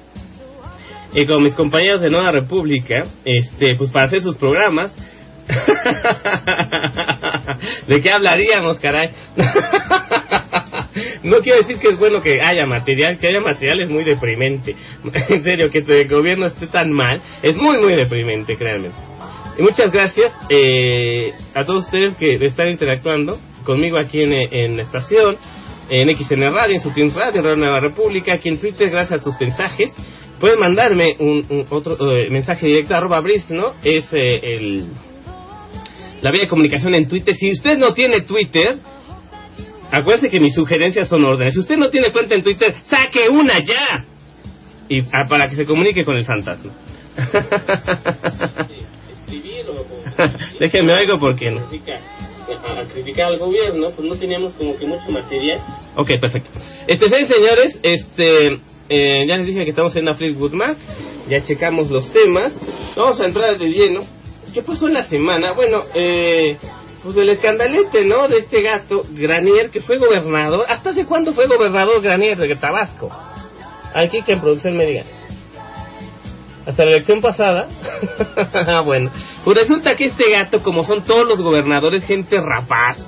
y 1.12 1.26
con 1.26 1.42
mis 1.42 1.55
compañeros 1.55 2.00
de 2.00 2.11
Nueva 2.11 2.33
República, 2.33 3.03
este, 3.24 3.74
pues 3.74 3.90
para 3.90 4.07
hacer 4.07 4.22
sus 4.22 4.37
programas. 4.37 4.96
¿De 7.88 8.00
qué 8.00 8.12
hablaríamos, 8.12 8.79
caray? 8.79 9.11
no 11.24 11.38
quiero 11.38 11.59
decir 11.59 11.79
que 11.81 11.88
es 11.88 11.98
bueno 11.98 12.20
que 12.20 12.40
haya 12.40 12.64
material, 12.66 13.18
que 13.18 13.26
haya 13.26 13.40
material 13.40 13.81
es 13.81 13.90
muy 13.90 14.05
deprimente. 14.05 14.76
en 15.29 15.42
serio, 15.42 15.66
que 15.72 15.81
el 15.81 16.09
gobierno 16.09 16.46
esté 16.46 16.68
tan 16.68 16.92
mal, 16.92 17.20
es 17.42 17.57
muy, 17.57 17.79
muy 17.79 17.96
deprimente, 17.96 18.55
créanme. 18.55 18.92
Y 19.59 19.62
muchas 19.62 19.92
gracias 19.92 20.33
eh, 20.48 21.33
a 21.55 21.64
todos 21.64 21.87
ustedes 21.87 22.14
que 22.16 22.35
están 22.40 22.68
interactuando 22.68 23.40
conmigo 23.70 23.98
aquí 23.98 24.20
en, 24.20 24.33
en 24.33 24.76
la 24.76 24.83
estación, 24.83 25.37
en 25.88 26.09
XN 26.09 26.52
Radio, 26.52 26.74
en 26.74 26.80
Sutin 26.80 27.14
Radio, 27.14 27.38
en 27.38 27.44
Radio 27.44 27.56
Nueva 27.56 27.78
República, 27.78 28.33
aquí 28.33 28.48
en 28.48 28.59
Twitter, 28.59 28.90
gracias 28.90 29.20
a 29.20 29.22
tus 29.22 29.40
mensajes. 29.40 29.94
Pueden 30.40 30.59
mandarme 30.59 31.14
un, 31.20 31.46
un 31.48 31.64
otro 31.70 31.94
eh, 31.94 32.28
mensaje 32.30 32.66
directo 32.66 32.94
a 32.94 32.96
arroba 32.98 33.20
Briz, 33.20 33.48
¿no? 33.50 33.74
Es 33.85 34.12
eh, 34.12 34.40
el, 34.42 34.87
la 36.20 36.33
vía 36.33 36.40
de 36.40 36.48
comunicación 36.48 36.96
en 36.96 37.06
Twitter. 37.06 37.37
Si 37.37 37.52
usted 37.52 37.78
no 37.78 37.94
tiene 37.94 38.22
Twitter, 38.22 38.78
acuérdese 39.92 40.30
que 40.30 40.40
mis 40.40 40.56
sugerencias 40.56 41.09
son 41.09 41.24
órdenes. 41.24 41.54
Si 41.54 41.61
usted 41.61 41.76
no 41.76 41.90
tiene 41.90 42.11
cuenta 42.11 42.35
en 42.35 42.42
Twitter, 42.42 42.74
saque 42.83 43.28
una 43.28 43.61
ya. 43.61 44.04
Y 44.88 45.02
ah, 45.02 45.28
para 45.28 45.48
que 45.48 45.54
se 45.54 45.64
comunique 45.64 46.04
con 46.04 46.16
el 46.16 46.24
fantasma. 46.24 46.72
Déjenme 50.59 50.92
algo 50.92 51.18
porque 51.18 51.50
no. 51.50 51.68
A, 52.54 52.84
criticar 52.92 53.26
al 53.26 53.38
gobierno, 53.38 53.90
pues 53.94 54.08
no 54.08 54.16
teníamos 54.16 54.52
como 54.54 54.76
que 54.76 54.86
mucho 54.86 55.10
material. 55.10 55.60
Ok, 55.96 56.10
perfecto. 56.20 56.50
Este, 56.86 57.08
sí, 57.08 57.26
señores, 57.26 57.78
este, 57.82 58.54
eh, 58.88 59.26
ya 59.26 59.36
les 59.36 59.46
dije 59.46 59.64
que 59.64 59.70
estamos 59.70 59.94
en 59.96 60.04
la 60.04 60.14
Fleetwood 60.14 60.52
Mac, 60.52 60.78
ya 61.28 61.40
checamos 61.40 61.90
los 61.90 62.12
temas, 62.12 62.52
vamos 62.96 63.20
a 63.20 63.26
entrar 63.26 63.58
de 63.58 63.68
lleno. 63.68 64.00
¿Qué 64.52 64.62
pasó 64.62 64.88
en 64.88 64.94
la 64.94 65.04
semana? 65.04 65.52
Bueno, 65.54 65.82
eh, 65.94 66.56
pues 67.02 67.16
el 67.16 67.28
escandalete, 67.28 68.04
¿no? 68.04 68.28
De 68.28 68.38
este 68.38 68.62
gato, 68.62 69.02
Granier, 69.10 69.70
que 69.70 69.80
fue 69.80 69.98
gobernador. 69.98 70.64
¿Hasta 70.68 70.90
hace 70.90 71.06
cuándo 71.06 71.32
fue 71.32 71.46
gobernador 71.46 72.02
Granier 72.02 72.36
de 72.36 72.56
Tabasco? 72.56 73.08
Aquí 73.94 74.22
que 74.22 74.32
en 74.32 74.40
producción 74.40 74.76
me 74.76 74.86
diga. 74.86 75.04
Hasta 76.66 76.85
la 76.85 76.90
elección 76.92 77.20
pasada. 77.20 77.66
Bueno. 78.85 79.11
Pues 79.44 79.59
resulta 79.59 79.94
que 79.94 80.07
este 80.07 80.31
gato, 80.31 80.62
como 80.62 80.85
son 80.85 81.05
todos 81.05 81.27
los 81.27 81.40
gobernadores, 81.40 82.05
gente 82.05 82.40
rapaz, 82.40 82.99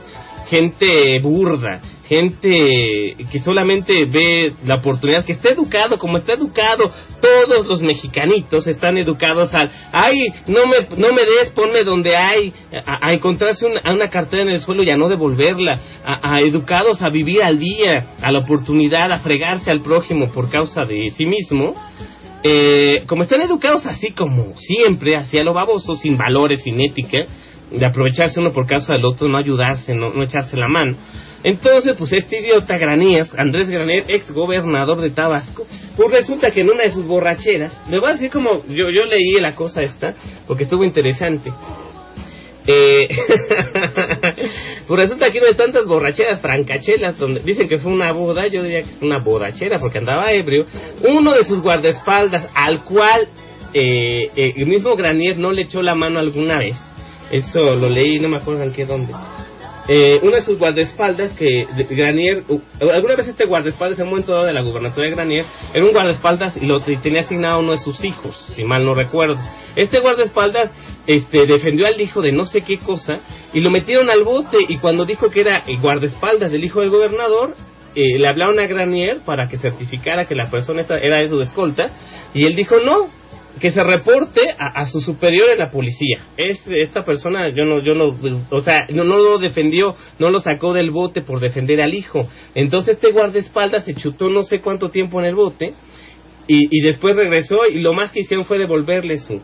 gente 0.48 1.18
burda, 1.22 1.80
gente 2.06 3.16
que 3.30 3.38
solamente 3.38 4.04
ve 4.04 4.52
la 4.66 4.74
oportunidad, 4.74 5.24
que 5.24 5.32
está 5.32 5.50
educado, 5.50 5.96
como 5.96 6.18
está 6.18 6.34
educado, 6.34 6.90
todos 7.22 7.66
los 7.66 7.80
mexicanitos 7.80 8.66
están 8.66 8.98
educados 8.98 9.54
al, 9.54 9.70
ay, 9.92 10.26
no 10.46 10.66
me, 10.66 10.76
no 10.98 11.14
me 11.14 11.22
des, 11.22 11.50
ponme 11.54 11.84
donde 11.84 12.14
hay, 12.16 12.52
a, 12.84 13.08
a 13.08 13.12
encontrarse 13.14 13.64
una, 13.64 13.80
a 13.82 13.94
una 13.94 14.10
cartera 14.10 14.42
en 14.42 14.50
el 14.50 14.60
suelo 14.60 14.82
y 14.82 14.90
a 14.90 14.96
no 14.96 15.08
devolverla, 15.08 15.80
a, 16.04 16.34
a 16.36 16.40
educados 16.40 17.00
a 17.00 17.08
vivir 17.08 17.42
al 17.42 17.58
día, 17.58 18.08
a 18.20 18.30
la 18.30 18.40
oportunidad, 18.40 19.10
a 19.10 19.20
fregarse 19.20 19.70
al 19.70 19.80
prójimo 19.80 20.30
por 20.30 20.50
causa 20.50 20.84
de 20.84 21.12
sí 21.12 21.24
mismo. 21.24 21.72
Eh, 22.44 23.04
como 23.06 23.22
están 23.22 23.40
educados 23.42 23.86
así 23.86 24.10
como 24.12 24.56
siempre, 24.56 25.14
hacia 25.16 25.44
lo 25.44 25.54
baboso, 25.54 25.96
sin 25.96 26.16
valores, 26.16 26.62
sin 26.62 26.80
ética, 26.80 27.18
de 27.70 27.86
aprovecharse 27.86 28.40
uno 28.40 28.50
por 28.50 28.66
causa 28.66 28.94
del 28.94 29.04
otro, 29.04 29.28
no 29.28 29.38
ayudarse, 29.38 29.94
no, 29.94 30.12
no 30.12 30.24
echarse 30.24 30.56
la 30.56 30.68
mano. 30.68 30.96
Entonces, 31.44 31.94
pues 31.98 32.12
este 32.12 32.40
idiota 32.40 32.76
Granier, 32.76 33.26
Andrés 33.36 33.68
Granier, 33.68 34.04
ex 34.08 34.30
gobernador 34.32 35.00
de 35.00 35.10
Tabasco, 35.10 35.66
pues 35.96 36.10
resulta 36.10 36.50
que 36.50 36.60
en 36.60 36.70
una 36.70 36.84
de 36.84 36.92
sus 36.92 37.04
borracheras, 37.04 37.80
le 37.90 37.98
voy 37.98 38.10
a 38.10 38.12
decir 38.14 38.30
como 38.30 38.64
yo, 38.68 38.90
yo 38.94 39.04
leí 39.06 39.40
la 39.40 39.52
cosa 39.54 39.82
esta, 39.82 40.14
porque 40.46 40.64
estuvo 40.64 40.84
interesante. 40.84 41.52
Eh, 42.66 43.08
pues 44.86 45.00
resulta 45.00 45.32
que 45.32 45.38
una 45.38 45.48
de 45.48 45.54
tantas 45.54 45.84
borracheras 45.86 46.40
francachelas, 46.40 47.18
donde 47.18 47.40
dicen 47.40 47.68
que 47.68 47.78
fue 47.78 47.92
una 47.92 48.12
boda, 48.12 48.46
yo 48.46 48.62
diría 48.62 48.80
que 48.80 48.90
es 48.90 49.02
una 49.02 49.18
borrachera 49.18 49.78
porque 49.78 49.98
andaba 49.98 50.32
ebrio, 50.32 50.64
uno 51.08 51.34
de 51.34 51.44
sus 51.44 51.60
guardaespaldas, 51.60 52.48
al 52.54 52.84
cual 52.84 53.28
eh, 53.74 54.30
eh, 54.36 54.52
el 54.56 54.66
mismo 54.66 54.94
Granier 54.94 55.38
no 55.38 55.50
le 55.50 55.62
echó 55.62 55.82
la 55.82 55.94
mano 55.94 56.20
alguna 56.20 56.58
vez, 56.58 56.76
eso 57.30 57.74
lo 57.74 57.88
leí, 57.88 58.18
no 58.20 58.28
me 58.28 58.36
acuerdo 58.36 58.62
en 58.62 58.72
qué 58.72 58.84
dónde. 58.84 59.12
Eh, 59.88 60.20
uno 60.22 60.36
de 60.36 60.42
sus 60.42 60.58
guardaespaldas 60.58 61.32
que 61.32 61.66
Granier, 61.90 62.44
uh, 62.48 62.60
alguna 62.92 63.16
vez 63.16 63.26
este 63.26 63.46
guardaespaldas 63.46 63.98
en 63.98 64.04
un 64.04 64.10
momento 64.10 64.32
dado 64.32 64.46
de 64.46 64.52
la 64.52 64.62
gubernatura 64.62 65.06
de 65.06 65.12
Granier 65.12 65.44
era 65.74 65.84
un 65.84 65.90
guardaespaldas 65.90 66.56
y 66.56 66.66
lo 66.66 66.80
tenía 66.80 67.22
asignado 67.22 67.58
uno 67.58 67.72
de 67.72 67.78
sus 67.78 68.04
hijos, 68.04 68.36
si 68.54 68.62
mal 68.62 68.84
no 68.84 68.94
recuerdo. 68.94 69.38
Este 69.74 69.98
guardaespaldas 69.98 70.70
este, 71.08 71.46
defendió 71.46 71.88
al 71.88 72.00
hijo 72.00 72.22
de 72.22 72.30
no 72.30 72.46
sé 72.46 72.62
qué 72.62 72.78
cosa 72.78 73.18
y 73.52 73.60
lo 73.60 73.70
metieron 73.70 74.08
al 74.08 74.22
bote 74.22 74.58
y 74.68 74.76
cuando 74.76 75.04
dijo 75.04 75.30
que 75.30 75.40
era 75.40 75.64
el 75.66 75.80
guardaespaldas 75.80 76.52
del 76.52 76.62
hijo 76.62 76.80
del 76.80 76.90
gobernador, 76.90 77.54
eh, 77.96 78.18
le 78.18 78.28
hablaron 78.28 78.60
a 78.60 78.66
Granier 78.66 79.20
para 79.26 79.48
que 79.48 79.58
certificara 79.58 80.26
que 80.26 80.36
la 80.36 80.48
persona 80.48 80.80
esta 80.80 80.96
era 80.96 81.16
de 81.16 81.28
su 81.28 81.40
escolta 81.42 81.90
y 82.34 82.44
él 82.44 82.54
dijo 82.54 82.76
no, 82.78 83.08
que 83.60 83.70
se 83.70 83.82
reporte 83.82 84.40
a, 84.58 84.84
su 84.86 85.00
superior 85.00 85.50
en 85.50 85.58
la 85.58 85.70
policía. 85.70 86.18
Es, 86.36 86.66
esta 86.66 87.04
persona, 87.04 87.50
yo 87.54 87.64
no, 87.64 87.82
yo 87.82 87.94
no, 87.94 88.16
o 88.50 88.60
sea, 88.60 88.86
no, 88.92 89.04
no 89.04 89.16
lo 89.16 89.38
defendió, 89.38 89.94
no 90.18 90.30
lo 90.30 90.40
sacó 90.40 90.72
del 90.72 90.90
bote 90.90 91.22
por 91.22 91.40
defender 91.40 91.82
al 91.82 91.94
hijo. 91.94 92.20
Entonces 92.54 92.96
este 92.96 93.12
guardaespaldas 93.12 93.84
se 93.84 93.94
chutó 93.94 94.28
no 94.28 94.42
sé 94.42 94.60
cuánto 94.60 94.90
tiempo 94.90 95.20
en 95.20 95.26
el 95.26 95.34
bote 95.34 95.74
y, 96.46 96.82
después 96.82 97.16
regresó 97.16 97.66
y 97.66 97.80
lo 97.80 97.92
más 97.92 98.10
que 98.10 98.20
hicieron 98.20 98.44
fue 98.44 98.58
devolverle 98.58 99.18
su 99.18 99.40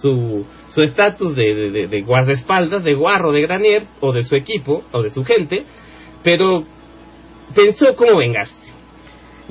su 0.00 0.44
su 0.68 0.82
estatus 0.82 1.34
de, 1.34 2.02
guardaespaldas, 2.06 2.84
de 2.84 2.94
guarro 2.94 3.32
de 3.32 3.42
Granier 3.42 3.84
o 4.00 4.12
de 4.12 4.22
su 4.22 4.36
equipo 4.36 4.82
o 4.92 5.02
de 5.02 5.10
su 5.10 5.24
gente, 5.24 5.64
pero 6.22 6.62
pensó 7.54 7.96
cómo 7.96 8.18
vengarse. 8.18 8.61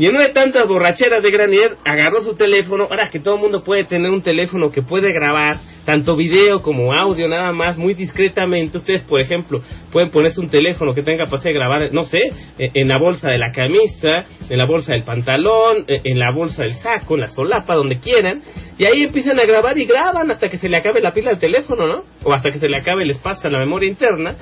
Y 0.02 0.08
en 0.08 0.16
una 0.16 0.30
de 0.30 0.34
tantas 0.34 0.68
borracheras 0.68 1.22
de 1.22 1.30
Granier, 1.30 1.76
agarró 1.86 2.24
su 2.24 2.36
teléfono. 2.36 2.88
Ahora 2.90 3.12
que 3.12 3.20
todo 3.20 3.36
el 3.36 3.42
mundo 3.42 3.62
puede 3.62 3.84
tener 3.84 4.10
un 4.10 4.24
teléfono 4.24 4.72
que 4.72 4.82
puede 4.82 5.14
grabar 5.14 5.58
tanto 5.86 6.16
video 6.16 6.64
como 6.64 6.92
audio, 6.92 7.28
nada 7.28 7.52
más, 7.52 7.78
muy 7.78 7.94
discretamente. 7.94 8.80
Ustedes, 8.80 9.04
por 9.04 9.22
ejemplo, 9.22 9.60
pueden 9.92 10.10
ponerse 10.10 10.42
un 10.42 10.50
teléfono 10.50 10.96
que 10.96 11.04
tenga 11.04 11.26
capacidad 11.26 11.52
de 11.52 11.54
grabar, 11.54 11.94
no 11.94 12.02
sé, 12.02 12.18
eh, 12.58 12.72
en 12.74 12.88
la 12.88 12.98
bolsa 12.98 13.30
de 13.30 13.38
la 13.38 13.52
camisa, 13.52 14.26
en 14.50 14.58
la 14.58 14.66
bolsa 14.66 14.94
del 14.94 15.04
pantalón, 15.04 15.86
eh, 15.88 16.02
en 16.04 16.18
la 16.18 16.34
bolsa 16.34 16.64
del 16.64 16.74
saco, 16.74 17.14
en 17.14 17.22
la 17.22 17.28
solapa, 17.28 17.76
donde 17.76 18.00
quieran. 18.00 18.42
Y 18.80 18.86
ahí 18.86 19.04
empiezan 19.04 19.40
a 19.40 19.44
grabar 19.44 19.78
y 19.78 19.86
graban 19.86 20.32
hasta 20.32 20.50
que 20.50 20.58
se 20.58 20.68
le 20.68 20.78
acabe 20.78 21.00
la 21.00 21.12
pila 21.12 21.30
del 21.30 21.40
teléfono, 21.40 21.86
¿no? 21.86 22.04
O 22.24 22.34
hasta 22.34 22.50
que 22.50 22.58
se 22.58 22.70
le 22.70 22.78
acabe 22.78 23.04
el 23.04 23.12
espacio 23.12 23.50
a 23.50 23.54
la 23.54 23.60
memoria 23.60 23.88
interna. 23.88 24.32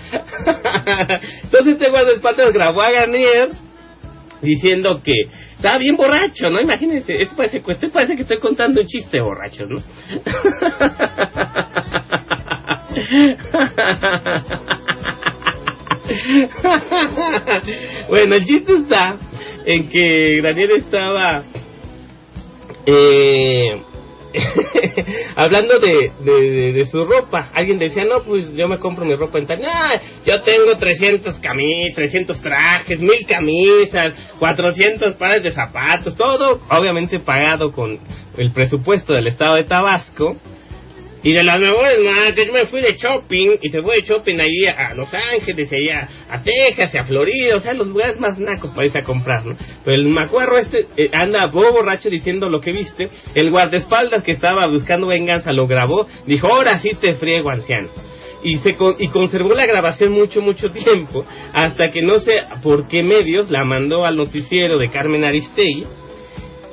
Entonces 1.44 1.74
este 1.74 1.90
guardaespaldas 1.90 2.54
grabó 2.54 2.82
a 2.82 2.92
Garnier 2.92 3.50
diciendo 4.42 5.00
que 5.04 5.14
estaba 5.56 5.78
bien 5.78 5.96
borracho, 5.96 6.50
¿no? 6.50 6.60
Imagínense, 6.62 7.16
esto 7.16 7.36
parece, 7.36 7.62
esto 7.66 7.92
parece 7.92 8.16
que 8.16 8.24
estoy 8.24 8.40
contando 8.40 8.82
un 8.82 8.88
chiste 8.88 9.22
borracho, 9.22 9.66
¿no? 9.66 9.80
bueno, 18.10 18.36
el 18.36 18.46
chiste 18.46 18.78
está 18.78 19.18
en 19.66 19.90
que 19.90 20.38
Granier 20.38 20.72
estaba 20.72 21.44
eh, 22.86 23.82
hablando 25.36 25.80
de, 25.80 26.12
de, 26.74 26.88
su 26.88 27.06
ropa. 27.06 27.50
Alguien 27.54 27.80
decía, 27.80 28.04
no, 28.06 28.22
pues 28.24 28.56
yo 28.56 28.68
me 28.68 28.78
compro 28.78 29.06
mi 29.06 29.16
ropa 29.16 29.40
en 29.40 29.48
tal. 29.48 29.62
"Ah, 29.66 30.00
yo 30.26 30.42
tengo 30.42 30.78
300 30.78 31.40
camisas, 31.40 31.96
300 31.96 32.42
trajes, 32.42 33.00
1000 33.00 33.26
camisas, 33.28 34.14
400 34.40 35.14
pares 35.16 35.44
de 35.44 35.52
zapatos, 35.52 36.16
todo 36.16 36.60
obviamente 36.70 37.20
pagado 37.20 37.72
con 37.72 37.98
el 38.38 38.52
presupuesto 38.52 39.14
del 39.14 39.28
estado 39.28 39.56
de 39.56 39.64
Tabasco. 39.64 40.36
Y 41.22 41.34
de 41.34 41.44
las 41.44 41.58
mejores 41.60 42.00
marcas, 42.00 42.46
yo 42.48 42.54
me 42.54 42.66
fui 42.66 42.82
de 42.82 42.94
shopping 42.96 43.58
y 43.62 43.70
se 43.70 43.82
fue 43.82 43.96
de 43.98 44.02
shopping 44.04 44.40
ahí 44.40 44.66
a 44.68 44.94
Los 44.94 45.14
Ángeles, 45.14 45.70
allá 45.72 46.08
a 46.30 46.42
Texas, 46.42 46.96
a 46.96 47.04
Florida, 47.04 47.58
o 47.58 47.60
sea, 47.60 47.74
los 47.74 47.88
lugares 47.88 48.18
más 48.22 48.40
nacos 48.40 48.72
para 48.72 48.86
irse 48.86 49.00
a 49.00 49.04
comprar, 49.04 49.46
¿no? 49.46 49.54
Pero 49.84 49.98
el 49.98 50.08
macuarro 50.08 50.58
este 50.58 50.86
eh, 50.96 51.10
anda 51.12 51.48
bobo 51.48 51.74
borracho 51.74 52.10
diciendo 52.10 52.50
lo 52.50 52.62
que 52.62 52.72
viste, 52.72 53.10
el 53.36 53.50
guardaespaldas 53.52 54.24
que 54.24 54.32
estaba 54.32 54.66
buscando 54.70 55.08
venganza 55.08 55.52
lo 55.52 55.68
grabó, 55.68 56.08
dijo, 56.26 56.48
ahora 56.48 56.80
sí 56.80 56.92
te 57.00 57.16
friego, 57.16 57.50
anciano. 57.50 57.90
Y, 58.42 58.56
se 58.60 58.76
con- 58.76 58.96
y 58.98 59.10
conservó 59.10 59.54
la 59.54 59.66
grabación 59.66 60.14
mucho, 60.14 60.40
mucho 60.42 60.72
tiempo, 60.72 61.26
hasta 61.52 61.90
que 61.90 62.02
no 62.02 62.22
sé 62.22 62.44
por 62.64 62.88
qué 62.88 63.04
medios 63.04 63.50
la 63.52 63.66
mandó 63.66 64.06
al 64.06 64.16
noticiero 64.16 64.78
de 64.80 64.88
Carmen 64.88 65.26
Aristegui, 65.26 65.86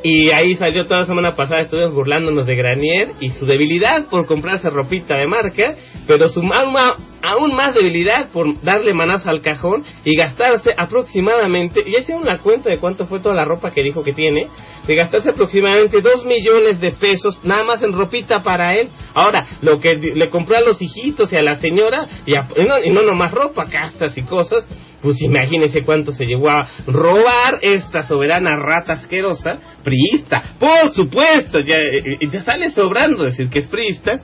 y 0.06 0.30
ahí 0.30 0.54
salió 0.54 0.86
toda 0.86 1.00
la 1.00 1.06
semana 1.06 1.34
pasada, 1.34 1.62
estuvimos 1.62 1.92
burlándonos 1.94 2.46
de 2.46 2.54
Granier 2.54 3.12
y 3.20 3.30
su 3.30 3.44
debilidad 3.44 4.06
por 4.06 4.24
comprarse 4.26 4.70
ropita 4.70 5.16
de 5.16 5.26
marca, 5.26 5.74
pero 6.06 6.28
su 6.28 6.42
ma- 6.44 6.64
ma- 6.66 6.94
aún 7.22 7.52
más 7.56 7.74
debilidad 7.74 8.28
por 8.30 8.60
darle 8.62 8.94
manazo 8.94 9.30
al 9.30 9.40
cajón 9.40 9.82
y 10.04 10.14
gastarse 10.14 10.70
aproximadamente, 10.76 11.82
ya 11.90 11.98
hicieron 11.98 12.24
la 12.24 12.38
cuenta 12.38 12.70
de 12.70 12.78
cuánto 12.78 13.06
fue 13.06 13.18
toda 13.18 13.34
la 13.34 13.44
ropa 13.44 13.70
que 13.72 13.82
dijo 13.82 14.04
que 14.04 14.12
tiene, 14.12 14.46
de 14.86 14.94
gastarse 14.94 15.30
aproximadamente 15.30 16.00
2 16.00 16.24
millones 16.24 16.80
de 16.80 16.92
pesos 16.92 17.40
nada 17.44 17.64
más 17.64 17.82
en 17.82 17.92
ropita 17.92 18.44
para 18.44 18.76
él. 18.76 18.88
Ahora, 19.14 19.44
lo 19.62 19.78
que 19.80 19.96
le 19.96 20.28
compró 20.28 20.56
a 20.56 20.60
los 20.60 20.80
hijitos 20.80 21.32
y 21.32 21.36
a 21.36 21.42
la 21.42 21.58
señora, 21.58 22.06
y, 22.26 22.34
a- 22.36 22.46
no, 22.64 22.76
y 22.84 22.90
no 22.92 23.02
nomás 23.02 23.32
ropa, 23.32 23.64
castas 23.64 24.16
y 24.16 24.22
cosas, 24.22 24.66
pues 25.02 25.20
imagínense 25.22 25.84
cuánto 25.84 26.12
se 26.12 26.24
llevó 26.24 26.50
a 26.50 26.68
robar 26.86 27.58
esta 27.62 28.06
soberana 28.06 28.56
rata 28.56 28.94
asquerosa, 28.94 29.58
priista. 29.82 30.42
Por 30.58 30.92
supuesto, 30.94 31.60
ya, 31.60 31.76
eh, 31.76 32.18
ya 32.30 32.42
sale 32.42 32.70
sobrando 32.70 33.24
decir 33.24 33.48
que 33.48 33.60
es 33.60 33.66
priista. 33.66 34.20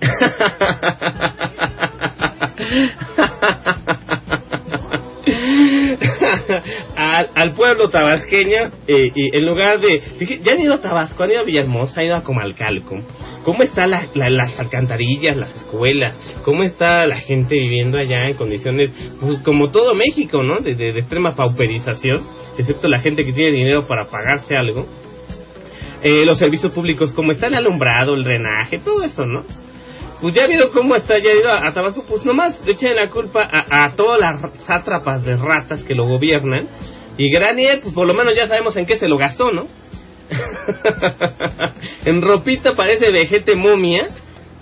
al, 7.34 7.52
pueblo 7.54 7.88
tabasqueño 7.88 8.70
eh, 8.86 9.10
y 9.14 9.36
en 9.36 9.44
lugar 9.46 9.80
de 9.80 10.00
fíjate, 10.00 10.42
ya 10.42 10.52
han 10.52 10.60
ido 10.60 10.74
a 10.74 10.80
Tabasco 10.80 11.22
han 11.22 11.30
ido 11.30 11.40
a 11.40 11.44
Villahermosa 11.44 12.00
han 12.00 12.06
ido 12.06 12.16
a 12.16 12.22
Comalcalco 12.22 13.00
cómo 13.44 13.62
están 13.62 13.90
la- 13.90 14.06
la- 14.14 14.30
las 14.30 14.58
alcantarillas 14.58 15.36
las 15.36 15.54
escuelas 15.56 16.16
cómo 16.44 16.62
está 16.62 17.06
la 17.06 17.16
gente 17.20 17.54
viviendo 17.54 17.98
allá 17.98 18.28
en 18.28 18.36
condiciones 18.36 18.90
pues, 19.20 19.38
como 19.40 19.70
todo 19.70 19.94
México 19.94 20.42
no 20.42 20.62
de, 20.62 20.74
de- 20.74 20.98
extrema 20.98 21.34
pauperización 21.34 22.20
excepto 22.56 22.88
la 22.88 23.00
gente 23.00 23.24
que 23.24 23.32
tiene 23.32 23.56
dinero 23.56 23.86
para 23.86 24.04
pagarse 24.06 24.56
algo. 24.56 24.86
Eh, 26.02 26.24
los 26.24 26.38
servicios 26.38 26.72
públicos 26.72 27.12
cómo 27.12 27.32
está 27.32 27.48
el 27.48 27.54
alumbrado 27.54 28.14
el 28.14 28.22
drenaje 28.24 28.78
todo 28.78 29.02
eso 29.04 29.24
no 29.26 29.40
pues 30.20 30.34
ya 30.34 30.46
vieron 30.46 30.70
cómo 30.70 30.96
está 30.96 31.18
ya 31.18 31.32
ido 31.32 31.52
a, 31.52 31.68
a 31.68 31.72
Tabasco, 31.72 32.04
pues 32.06 32.24
nomás 32.24 32.58
echen 32.66 32.96
la 32.96 33.08
culpa 33.10 33.48
a, 33.50 33.84
a 33.84 33.94
todas 33.94 34.18
las 34.18 34.40
sátrapas 34.64 35.24
de 35.24 35.36
ratas 35.36 35.84
que 35.84 35.94
lo 35.94 36.06
gobiernan. 36.06 36.66
Y 37.16 37.30
Granier, 37.30 37.80
pues 37.80 37.94
por 37.94 38.06
lo 38.06 38.14
menos 38.14 38.34
ya 38.34 38.46
sabemos 38.46 38.76
en 38.76 38.86
qué 38.86 38.98
se 38.98 39.08
lo 39.08 39.16
gastó, 39.16 39.50
¿no? 39.50 39.66
en 42.04 42.22
ropita 42.22 42.72
parece 42.76 43.10
vejete 43.10 43.56
momia, 43.56 44.06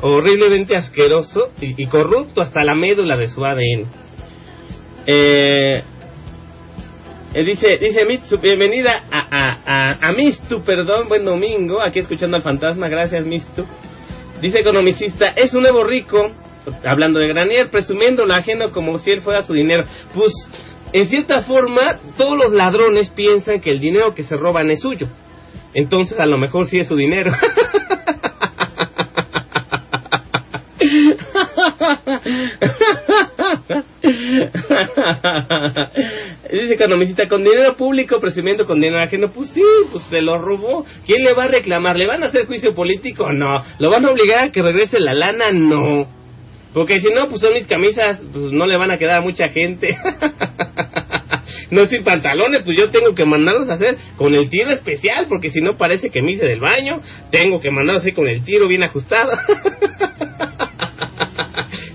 horriblemente 0.00 0.76
asqueroso 0.76 1.50
y, 1.60 1.82
y 1.82 1.86
corrupto 1.86 2.40
hasta 2.40 2.64
la 2.64 2.74
médula 2.74 3.16
de 3.16 3.28
su 3.28 3.44
ADN. 3.44 3.86
Eh, 5.06 5.82
eh, 7.34 7.44
dice, 7.44 7.66
dice 7.80 8.04
Mitsu, 8.06 8.38
bienvenida 8.38 9.02
a, 9.10 9.18
a, 9.18 9.60
a, 9.66 10.08
a 10.08 10.12
Mistu, 10.12 10.62
perdón, 10.62 11.08
buen 11.08 11.24
domingo, 11.24 11.80
aquí 11.82 11.98
escuchando 11.98 12.36
al 12.36 12.42
fantasma, 12.42 12.88
gracias 12.88 13.24
Mistu. 13.26 13.66
Dice 14.40 14.60
economicista, 14.60 15.28
es 15.28 15.54
un 15.54 15.62
nuevo 15.62 15.84
rico, 15.84 16.28
hablando 16.84 17.18
de 17.18 17.28
Granier, 17.28 17.70
presumiendo 17.70 18.24
lo 18.24 18.34
ajeno 18.34 18.70
como 18.70 18.98
si 18.98 19.10
él 19.10 19.22
fuera 19.22 19.42
su 19.42 19.54
dinero. 19.54 19.84
Pues 20.14 20.32
en 20.92 21.08
cierta 21.08 21.42
forma, 21.42 22.00
todos 22.16 22.36
los 22.36 22.52
ladrones 22.52 23.10
piensan 23.10 23.60
que 23.60 23.70
el 23.70 23.80
dinero 23.80 24.14
que 24.14 24.24
se 24.24 24.36
roban 24.36 24.70
es 24.70 24.80
suyo. 24.80 25.08
Entonces, 25.74 26.18
a 26.18 26.26
lo 26.26 26.38
mejor 26.38 26.66
sí 26.66 26.78
es 26.78 26.88
su 26.88 26.96
dinero. 26.96 27.32
Dice 36.50 36.74
economista, 36.74 37.26
con 37.26 37.42
dinero 37.42 37.74
público 37.76 38.20
presumiendo 38.20 38.66
con 38.66 38.80
dinero 38.80 39.02
ajeno, 39.02 39.30
pues 39.30 39.48
sí, 39.50 39.62
pues 39.90 40.04
se 40.04 40.22
lo 40.22 40.38
robó. 40.38 40.84
¿Quién 41.04 41.24
le 41.24 41.32
va 41.32 41.44
a 41.44 41.48
reclamar? 41.48 41.96
¿Le 41.96 42.06
van 42.06 42.22
a 42.22 42.26
hacer 42.26 42.46
juicio 42.46 42.74
político? 42.74 43.32
No. 43.32 43.62
¿Lo 43.78 43.90
van 43.90 44.04
a 44.04 44.10
obligar 44.10 44.38
a 44.38 44.52
que 44.52 44.62
regrese 44.62 45.00
la 45.00 45.14
lana? 45.14 45.50
No. 45.52 46.06
Porque 46.72 47.00
si 47.00 47.12
no, 47.12 47.28
pues 47.28 47.40
son 47.40 47.54
mis 47.54 47.66
camisas, 47.66 48.20
pues 48.32 48.52
no 48.52 48.66
le 48.66 48.76
van 48.76 48.90
a 48.90 48.98
quedar 48.98 49.20
a 49.20 49.24
mucha 49.24 49.48
gente. 49.48 49.96
no 51.70 51.86
sin 51.86 52.04
pantalones, 52.04 52.62
pues 52.64 52.76
yo 52.78 52.90
tengo 52.90 53.14
que 53.14 53.24
mandarlos 53.24 53.68
a 53.68 53.74
hacer 53.74 53.96
con 54.16 54.34
el 54.34 54.48
tiro 54.48 54.70
especial, 54.70 55.26
porque 55.28 55.50
si 55.50 55.60
no 55.60 55.76
parece 55.76 56.10
que 56.10 56.22
me 56.22 56.32
hice 56.32 56.46
del 56.46 56.60
baño, 56.60 57.00
tengo 57.30 57.60
que 57.60 57.70
mandarlos 57.70 58.02
así 58.02 58.12
con 58.12 58.26
el 58.26 58.42
tiro 58.44 58.68
bien 58.68 58.82
ajustado. 58.82 59.32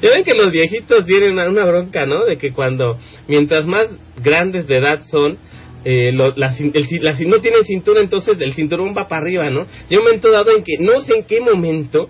Ya 0.02 0.10
ven 0.10 0.24
que 0.24 0.34
los 0.34 0.52
viejitos 0.52 1.06
tienen 1.06 1.38
una, 1.38 1.64
bronca, 1.66 2.06
¿no? 2.08 2.26
De 2.26 2.38
que 2.38 2.52
cuando, 2.52 2.98
mientras 3.28 3.68
más 3.68 3.88
grandes 4.24 4.66
de 4.68 4.78
edad 4.78 5.00
son, 5.12 5.38
eh, 5.86 6.12
lo- 6.12 6.36
la, 6.36 6.50
no 6.50 7.40
tienen 7.40 7.64
cintura, 7.66 8.02
entonces 8.02 8.36
el 8.40 8.54
cinturón 8.54 8.96
va 8.98 9.08
para 9.08 9.22
arriba, 9.22 9.50
¿no? 9.52 9.66
Yo 9.90 10.00
he 10.00 10.04
momento 10.04 10.32
dado 10.32 10.56
en 10.58 10.64
que 10.64 10.78
no 10.80 11.02
sé 11.02 11.18
en 11.18 11.24
qué 11.26 11.40
momento 11.40 12.10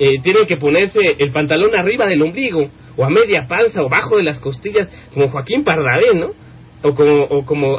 eh, 0.00 0.20
tienen 0.22 0.46
que 0.46 0.56
ponerse 0.56 0.98
el 1.18 1.30
pantalón 1.32 1.74
arriba 1.76 2.06
del 2.06 2.22
ombligo, 2.22 2.70
o 2.96 3.04
a 3.04 3.10
media 3.10 3.46
panza, 3.48 3.82
o 3.84 3.88
bajo 3.88 4.16
de 4.16 4.24
las 4.24 4.40
costillas, 4.40 4.88
como 5.14 5.28
Joaquín 5.28 5.62
Pardavé, 5.62 6.14
¿no? 6.14 6.32
O 6.82 6.94
como, 6.94 7.24
o 7.24 7.44
como, 7.44 7.74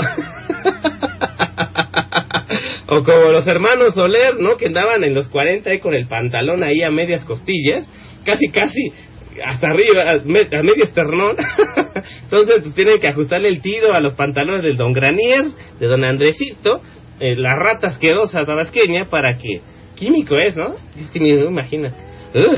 o 2.88 3.04
como 3.04 3.32
los 3.32 3.48
hermanos 3.48 3.94
Soler, 3.96 4.36
¿no? 4.40 4.58
Que 4.58 4.68
andaban 4.68 5.04
en 5.04 5.14
los 5.14 5.28
40 5.30 5.70
ahí 5.70 5.80
con 5.80 5.94
el 5.94 6.08
pantalón 6.08 6.64
ahí 6.64 6.82
a 6.82 6.92
medias 6.92 7.24
costillas, 7.26 7.88
casi, 8.26 8.50
casi 8.50 8.92
hasta 9.46 9.68
arriba, 9.68 10.04
a, 10.04 10.20
me- 10.26 10.48
a 10.58 10.64
medio 10.64 10.84
esternón. 10.84 11.36
Entonces, 12.24 12.58
pues 12.62 12.76
tienen 12.76 13.00
que 13.00 13.08
ajustarle 13.08 13.48
el 13.48 13.62
tiro 13.62 13.94
a 13.94 14.02
los 14.02 14.14
pantalones 14.14 14.64
del 14.64 14.76
Don 14.76 14.92
Granier, 14.92 15.46
de 15.80 15.88
Don 15.88 16.04
Andresito, 16.04 16.82
eh, 17.22 17.36
la 17.38 17.56
rata 17.56 17.88
asquerosa 17.88 18.46
tabasqueña, 18.46 19.06
para 19.10 19.36
que. 19.38 19.62
Químico 19.96 20.38
es, 20.38 20.56
¿no? 20.56 20.76
Es 20.98 21.10
que. 21.12 21.20
Ugh. 22.36 22.58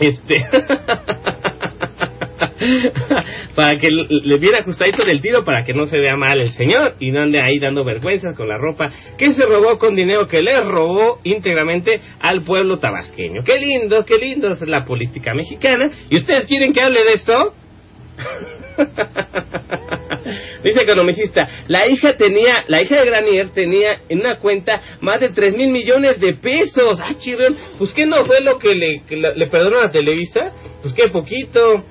Este. 0.00 0.36
para 3.54 3.76
que 3.76 3.90
le 3.90 4.38
viera 4.38 4.58
ajustadito 4.58 5.04
del 5.04 5.20
tiro 5.20 5.44
para 5.44 5.64
que 5.64 5.72
no 5.72 5.86
se 5.86 5.98
vea 5.98 6.16
mal 6.16 6.40
el 6.40 6.50
señor 6.50 6.94
y 7.00 7.10
no 7.10 7.20
ande 7.20 7.40
ahí 7.40 7.58
dando 7.58 7.84
vergüenzas 7.84 8.36
con 8.36 8.48
la 8.48 8.58
ropa 8.58 8.90
que 9.16 9.32
se 9.32 9.44
robó 9.44 9.78
con 9.78 9.94
dinero 9.94 10.26
que 10.26 10.42
le 10.42 10.60
robó 10.60 11.20
íntegramente 11.24 12.00
al 12.20 12.42
pueblo 12.42 12.78
tabasqueño. 12.78 13.42
Qué 13.44 13.58
lindo, 13.58 14.04
qué 14.04 14.18
lindo 14.18 14.52
es 14.52 14.60
la 14.62 14.84
política 14.84 15.34
mexicana. 15.34 15.90
¿Y 16.10 16.16
ustedes 16.16 16.46
quieren 16.46 16.72
que 16.72 16.80
hable 16.80 17.04
de 17.04 17.12
esto? 17.12 17.54
Dice 20.64 20.82
economicista, 20.82 21.46
la 21.68 21.86
hija 21.88 22.16
tenía, 22.16 22.62
la 22.68 22.82
hija 22.82 23.00
de 23.00 23.06
Granier 23.06 23.50
tenía 23.50 24.00
en 24.08 24.20
una 24.20 24.38
cuenta 24.38 24.80
más 25.00 25.20
de 25.20 25.28
3 25.30 25.54
mil 25.54 25.70
millones 25.70 26.18
de 26.20 26.34
pesos. 26.34 26.98
Ah, 27.02 27.14
chirrión, 27.16 27.56
pues 27.78 27.92
qué 27.92 28.06
no 28.06 28.24
fue 28.24 28.40
lo 28.40 28.58
que 28.58 28.74
le, 28.74 29.02
que 29.06 29.16
perdonó 29.50 29.80
a 29.84 29.90
Televisa, 29.90 30.52
pues 30.82 30.94
qué 30.94 31.08
poquito. 31.08 31.84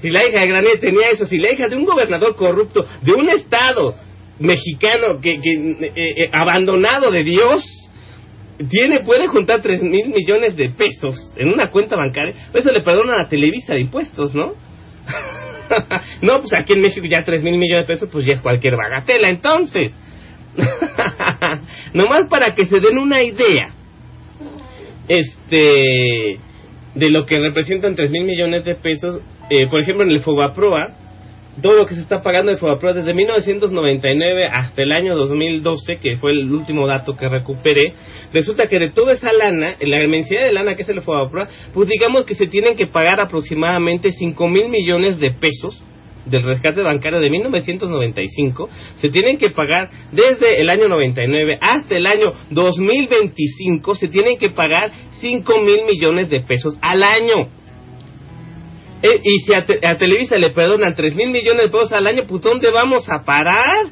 Si 0.00 0.10
la 0.10 0.26
hija 0.26 0.40
de 0.40 0.46
Granier 0.46 0.80
tenía 0.80 1.10
eso, 1.10 1.26
si 1.26 1.38
la 1.38 1.52
hija 1.52 1.68
de 1.68 1.76
un 1.76 1.84
gobernador 1.84 2.34
corrupto, 2.34 2.86
de 3.02 3.12
un 3.12 3.28
estado 3.28 3.94
mexicano 4.38 5.20
que, 5.20 5.38
que, 5.40 5.52
eh, 5.52 5.92
eh, 5.94 6.30
abandonado 6.32 7.10
de 7.10 7.22
Dios, 7.22 7.64
tiene, 8.68 9.00
puede 9.00 9.26
juntar 9.26 9.62
3 9.62 9.82
mil 9.82 10.08
millones 10.08 10.56
de 10.56 10.70
pesos 10.70 11.32
en 11.36 11.48
una 11.48 11.70
cuenta 11.70 11.96
bancaria, 11.96 12.34
eso 12.52 12.70
le 12.72 12.80
perdonan 12.80 13.24
a 13.24 13.28
Televisa 13.28 13.74
de 13.74 13.80
impuestos, 13.80 14.34
¿no? 14.34 14.52
no, 16.22 16.40
pues 16.40 16.52
aquí 16.52 16.74
en 16.74 16.80
México 16.80 17.06
ya 17.08 17.22
3 17.24 17.42
mil 17.42 17.58
millones 17.58 17.86
de 17.86 17.94
pesos, 17.94 18.08
pues 18.10 18.24
ya 18.26 18.34
es 18.34 18.40
cualquier 18.40 18.76
bagatela. 18.76 19.28
Entonces, 19.28 19.94
nomás 21.94 22.26
para 22.28 22.54
que 22.54 22.66
se 22.66 22.80
den 22.80 22.98
una 22.98 23.22
idea, 23.22 23.74
este, 25.08 26.38
de 26.94 27.10
lo 27.10 27.24
que 27.24 27.38
representan 27.38 27.94
3 27.94 28.10
mil 28.10 28.24
millones 28.24 28.64
de 28.64 28.74
pesos, 28.74 29.20
eh, 29.48 29.66
por 29.68 29.80
ejemplo, 29.80 30.04
en 30.04 30.10
el 30.10 30.20
Fobaproa, 30.20 30.88
todo 31.60 31.76
lo 31.76 31.86
que 31.86 31.94
se 31.94 32.00
está 32.00 32.22
pagando 32.22 32.50
de 32.50 32.58
Fobaproa 32.58 32.92
desde 32.92 33.12
1999 33.12 34.44
hasta 34.50 34.82
el 34.82 34.92
año 34.92 35.14
2012, 35.16 35.98
que 35.98 36.16
fue 36.16 36.32
el 36.32 36.50
último 36.50 36.86
dato 36.86 37.16
que 37.16 37.28
recuperé, 37.28 37.92
resulta 38.32 38.66
que 38.66 38.78
de 38.78 38.90
toda 38.90 39.12
esa 39.12 39.32
lana, 39.32 39.74
la 39.80 40.02
inmensidad 40.02 40.44
de 40.44 40.52
lana 40.52 40.74
que 40.74 40.82
es 40.82 40.88
el 40.88 41.02
Fobaproa, 41.02 41.48
pues 41.74 41.88
digamos 41.88 42.24
que 42.24 42.34
se 42.34 42.46
tienen 42.46 42.76
que 42.76 42.86
pagar 42.86 43.20
aproximadamente 43.20 44.12
5 44.12 44.48
mil 44.48 44.68
millones 44.68 45.18
de 45.18 45.32
pesos 45.32 45.84
del 46.30 46.42
rescate 46.44 46.82
bancario 46.82 47.20
de 47.20 47.28
1995 47.30 48.68
se 48.96 49.08
tienen 49.10 49.36
que 49.38 49.50
pagar 49.50 49.90
desde 50.12 50.60
el 50.60 50.70
año 50.70 50.88
99 50.88 51.58
hasta 51.60 51.96
el 51.96 52.06
año 52.06 52.26
2025 52.50 53.94
se 53.94 54.08
tienen 54.08 54.38
que 54.38 54.50
pagar 54.50 54.90
5 55.20 55.52
mil 55.60 55.84
millones 55.86 56.30
de 56.30 56.40
pesos 56.40 56.76
al 56.80 57.02
año 57.02 57.48
eh, 59.02 59.20
y 59.22 59.38
si 59.40 59.54
a, 59.54 59.64
Te- 59.64 59.86
a 59.86 59.96
Televisa 59.96 60.36
le 60.36 60.50
perdonan 60.50 60.94
3 60.94 61.14
mil 61.14 61.30
millones 61.30 61.62
de 61.64 61.68
pesos 61.70 61.92
al 61.92 62.06
año, 62.06 62.24
pues 62.28 62.42
¿dónde 62.42 62.70
vamos 62.70 63.08
a 63.08 63.22
parar? 63.24 63.86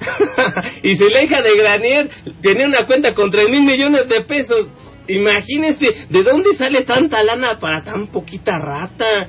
y 0.82 0.96
si 0.96 1.10
la 1.10 1.22
hija 1.22 1.42
de 1.42 1.56
Granier 1.56 2.10
tenía 2.40 2.66
una 2.66 2.86
cuenta 2.86 3.12
con 3.12 3.30
3 3.30 3.48
mil 3.50 3.62
millones 3.62 4.08
de 4.08 4.22
pesos, 4.22 4.68
imagínense, 5.06 5.94
¿de 6.08 6.22
dónde 6.22 6.54
sale 6.56 6.82
tanta 6.82 7.22
lana 7.22 7.58
para 7.60 7.82
tan 7.82 8.06
poquita 8.08 8.52
rata? 8.58 9.28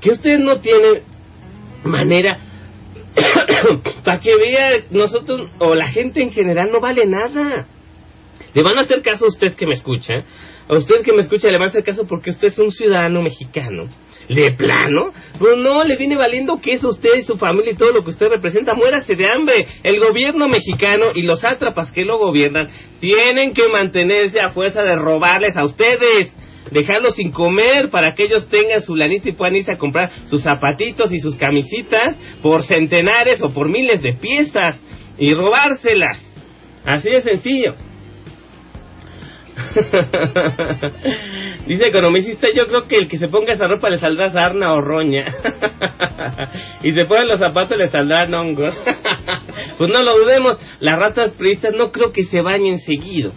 Que 0.00 0.10
ustedes 0.10 0.40
no 0.40 0.58
tienen 0.58 1.02
manera 1.84 2.38
para 4.04 4.20
que 4.20 4.36
vea 4.36 4.84
nosotros 4.90 5.50
o 5.58 5.74
la 5.74 5.88
gente 5.88 6.22
en 6.22 6.32
general 6.32 6.70
no 6.72 6.80
vale 6.80 7.06
nada. 7.06 7.66
Le 8.52 8.62
van 8.62 8.78
a 8.78 8.82
hacer 8.82 9.02
caso 9.02 9.24
a 9.24 9.28
usted 9.28 9.54
que 9.54 9.66
me 9.66 9.74
escucha. 9.74 10.14
A 10.68 10.76
usted 10.76 11.02
que 11.02 11.12
me 11.12 11.22
escucha 11.22 11.48
le 11.48 11.58
van 11.58 11.68
a 11.68 11.70
hacer 11.70 11.84
caso 11.84 12.04
porque 12.06 12.30
usted 12.30 12.48
es 12.48 12.58
un 12.58 12.70
ciudadano 12.70 13.20
mexicano. 13.20 13.84
¿De 14.28 14.52
plano? 14.52 15.12
Pues 15.38 15.56
no, 15.58 15.84
le 15.84 15.96
viene 15.96 16.16
valiendo 16.16 16.58
que 16.58 16.74
es 16.74 16.84
usted 16.84 17.16
y 17.18 17.22
su 17.22 17.36
familia 17.36 17.72
y 17.72 17.76
todo 17.76 17.92
lo 17.92 18.02
que 18.02 18.10
usted 18.10 18.28
representa. 18.28 18.72
Muérase 18.74 19.16
de 19.16 19.26
hambre. 19.26 19.66
El 19.82 20.00
gobierno 20.00 20.48
mexicano 20.48 21.06
y 21.14 21.22
los 21.22 21.40
sátrapas 21.40 21.92
que 21.92 22.04
lo 22.04 22.18
gobiernan 22.18 22.68
tienen 23.00 23.52
que 23.52 23.68
mantenerse 23.68 24.40
a 24.40 24.50
fuerza 24.50 24.82
de 24.82 24.96
robarles 24.96 25.56
a 25.56 25.64
ustedes. 25.64 26.34
Dejarlos 26.70 27.16
sin 27.16 27.30
comer 27.30 27.90
para 27.90 28.14
que 28.14 28.24
ellos 28.24 28.48
tengan 28.48 28.82
su 28.82 28.96
lanita 28.96 29.28
y 29.28 29.32
puedan 29.32 29.56
irse 29.56 29.72
a 29.72 29.78
comprar 29.78 30.10
sus 30.26 30.42
zapatitos 30.42 31.12
y 31.12 31.20
sus 31.20 31.36
camisitas 31.36 32.16
por 32.42 32.64
centenares 32.64 33.42
o 33.42 33.50
por 33.50 33.68
miles 33.68 34.02
de 34.02 34.14
piezas 34.14 34.80
y 35.18 35.34
robárselas. 35.34 36.18
Así 36.84 37.10
de 37.10 37.22
sencillo. 37.22 37.74
Dice 41.66 41.88
economicista, 41.88 42.48
yo 42.54 42.66
creo 42.66 42.86
que 42.86 42.96
el 42.96 43.08
que 43.08 43.18
se 43.18 43.28
ponga 43.28 43.54
esa 43.54 43.66
ropa 43.66 43.90
le 43.90 43.98
saldrá 43.98 44.32
sarna 44.32 44.74
o 44.74 44.80
roña. 44.80 45.24
y 46.82 46.92
se 46.92 47.04
ponen 47.04 47.28
los 47.28 47.38
zapatos 47.38 47.78
le 47.78 47.88
saldrán 47.88 48.34
hongos. 48.34 48.74
pues 49.78 49.90
no 49.90 50.02
lo 50.02 50.18
dudemos, 50.18 50.58
las 50.80 50.98
ratas 50.98 51.32
priistas 51.32 51.74
no 51.76 51.92
creo 51.92 52.10
que 52.10 52.24
se 52.24 52.40
bañen 52.40 52.78
seguido. 52.78 53.32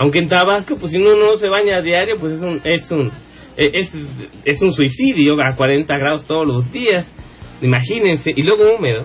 Aunque 0.00 0.18
en 0.18 0.28
Tabasco, 0.28 0.76
pues 0.76 0.92
si 0.92 0.96
uno 0.96 1.14
no 1.14 1.36
se 1.36 1.50
baña 1.50 1.82
diario, 1.82 2.16
pues 2.18 2.32
es 2.32 2.40
un, 2.40 2.62
es 2.64 2.90
un, 2.90 3.12
es, 3.54 3.92
es 4.46 4.62
un 4.62 4.72
suicidio 4.72 5.38
a 5.38 5.54
40 5.54 5.94
grados 5.98 6.24
todos 6.26 6.46
los 6.46 6.72
días. 6.72 7.12
Imagínense, 7.60 8.30
y 8.34 8.42
luego 8.42 8.74
húmedo. 8.74 9.04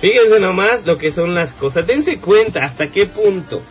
Fíjense 0.00 0.40
nomás 0.40 0.84
lo 0.84 0.96
que 0.96 1.12
son 1.12 1.32
las 1.32 1.52
cosas. 1.52 1.86
Dense 1.86 2.16
cuenta 2.16 2.64
hasta 2.64 2.88
qué 2.88 3.06
punto 3.06 3.62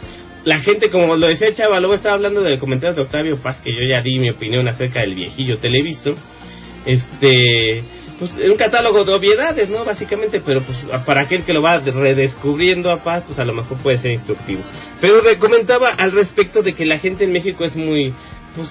la 0.46 0.62
gente, 0.62 0.90
como 0.90 1.18
lo 1.18 1.28
decía 1.28 1.54
Chava, 1.54 1.82
luego 1.82 1.96
estaba 1.96 2.16
hablando 2.16 2.42
del 2.42 2.58
comentario 2.58 2.96
de 2.96 3.02
Octavio 3.02 3.36
Paz, 3.44 3.62
que 3.62 3.72
yo 3.72 3.86
ya 3.86 4.02
di 4.02 4.18
mi 4.18 4.30
opinión 4.30 4.66
acerca 4.70 5.02
del 5.02 5.16
viejillo 5.16 5.58
televiso. 5.58 6.14
Este, 6.86 7.82
pues 8.32 8.50
un 8.50 8.56
catálogo 8.58 9.04
de 9.04 9.14
obviedades, 9.14 9.70
¿no? 9.70 9.84
Básicamente, 9.84 10.42
pero 10.46 10.62
pues 10.62 10.78
para 11.06 11.26
aquel 11.26 11.44
que 11.44 11.54
lo 11.54 11.62
va 11.62 11.80
redescubriendo 11.80 12.90
a 12.90 13.04
Paz, 13.04 13.24
pues 13.28 13.38
a 13.40 13.44
lo 13.44 13.54
mejor 13.54 13.78
puede 13.82 13.98
ser 13.98 14.12
instructivo. 14.12 14.62
Pero 15.02 15.20
comentaba 15.40 15.90
al 15.90 16.12
respecto 16.12 16.62
de 16.62 16.74
que 16.74 16.86
la 16.86 17.00
gente 17.00 17.26
en 17.26 17.32
México 17.32 17.66
es 17.66 17.76
muy, 17.76 18.14
pues, 18.56 18.70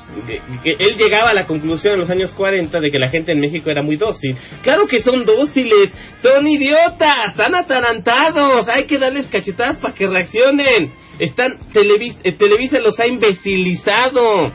que- 0.62 0.76
él 0.78 0.96
llegaba 0.96 1.30
a 1.30 1.34
la 1.34 1.44
conclusión 1.46 1.94
en 1.94 2.00
los 2.00 2.08
años 2.10 2.32
40 2.32 2.80
de 2.80 2.90
que 2.90 2.98
la 2.98 3.10
gente 3.10 3.32
en 3.32 3.40
México 3.40 3.70
era 3.70 3.82
muy 3.82 3.96
dócil. 3.96 4.34
Claro 4.62 4.86
que 4.86 5.00
son 5.00 5.24
dóciles, 5.24 5.92
son 6.22 6.46
idiotas, 6.46 7.28
están 7.28 7.54
atarantados, 7.54 8.68
hay 8.68 8.84
que 8.84 8.98
darles 8.98 9.28
cachetadas 9.28 9.76
para 9.76 9.92
que 9.92 10.06
reaccionen. 10.06 10.92
Están, 11.18 11.58
Televis- 11.74 12.18
eh, 12.24 12.32
Televisa 12.32 12.80
los 12.80 12.98
ha 13.00 13.06
imbecilizado. 13.06 14.52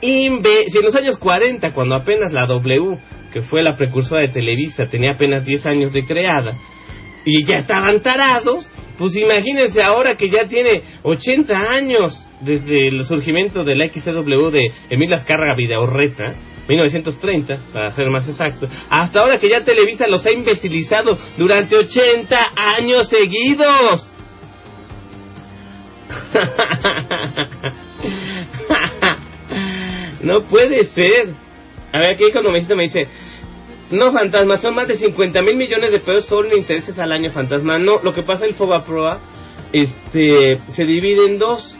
Inve 0.00 0.64
si 0.68 0.78
en 0.78 0.84
los 0.84 0.96
años 0.96 1.16
40, 1.16 1.72
cuando 1.74 1.94
apenas 1.94 2.32
la 2.32 2.46
W 2.46 2.98
que 3.32 3.42
fue 3.42 3.62
la 3.62 3.76
precursora 3.76 4.26
de 4.26 4.32
Televisa, 4.32 4.86
tenía 4.86 5.12
apenas 5.14 5.44
10 5.44 5.66
años 5.66 5.92
de 5.92 6.04
creada, 6.04 6.56
y 7.24 7.44
ya 7.44 7.60
estaban 7.60 8.00
tarados, 8.00 8.68
pues 8.98 9.14
imagínense 9.16 9.80
ahora 9.82 10.16
que 10.16 10.28
ya 10.28 10.48
tiene 10.48 10.82
80 11.02 11.56
años 11.56 12.18
desde 12.40 12.88
el 12.88 13.04
surgimiento 13.04 13.62
de 13.64 13.76
la 13.76 13.86
XCW 13.86 14.50
de 14.50 14.72
Emilio 14.90 15.14
Azcárraga 15.16 15.54
Videorreta, 15.56 16.34
1930, 16.68 17.58
para 17.72 17.90
ser 17.92 18.10
más 18.10 18.28
exacto, 18.28 18.66
hasta 18.88 19.20
ahora 19.20 19.38
que 19.38 19.48
ya 19.48 19.64
Televisa 19.64 20.08
los 20.08 20.26
ha 20.26 20.32
imbecilizado 20.32 21.16
durante 21.36 21.76
80 21.76 22.52
años 22.56 23.08
seguidos. 23.08 24.08
no 30.22 30.40
puede 30.48 30.84
ser. 30.86 31.41
A 31.92 31.98
ver, 31.98 32.14
aquí 32.14 32.24
economista 32.24 32.74
me 32.74 32.84
dice, 32.84 33.06
no, 33.90 34.10
Fantasma, 34.10 34.56
son 34.58 34.74
más 34.74 34.88
de 34.88 34.96
50 34.96 35.42
mil 35.42 35.56
millones 35.56 35.90
de 35.92 36.00
pesos 36.00 36.24
solo 36.24 36.50
en 36.50 36.58
intereses 36.58 36.98
al 36.98 37.12
año, 37.12 37.30
Fantasma. 37.30 37.78
No, 37.78 37.96
lo 38.02 38.14
que 38.14 38.22
pasa 38.22 38.46
el 38.46 38.54
Fobaproa 38.54 39.20
este, 39.72 40.58
se 40.72 40.84
divide 40.86 41.26
en 41.26 41.38
dos. 41.38 41.76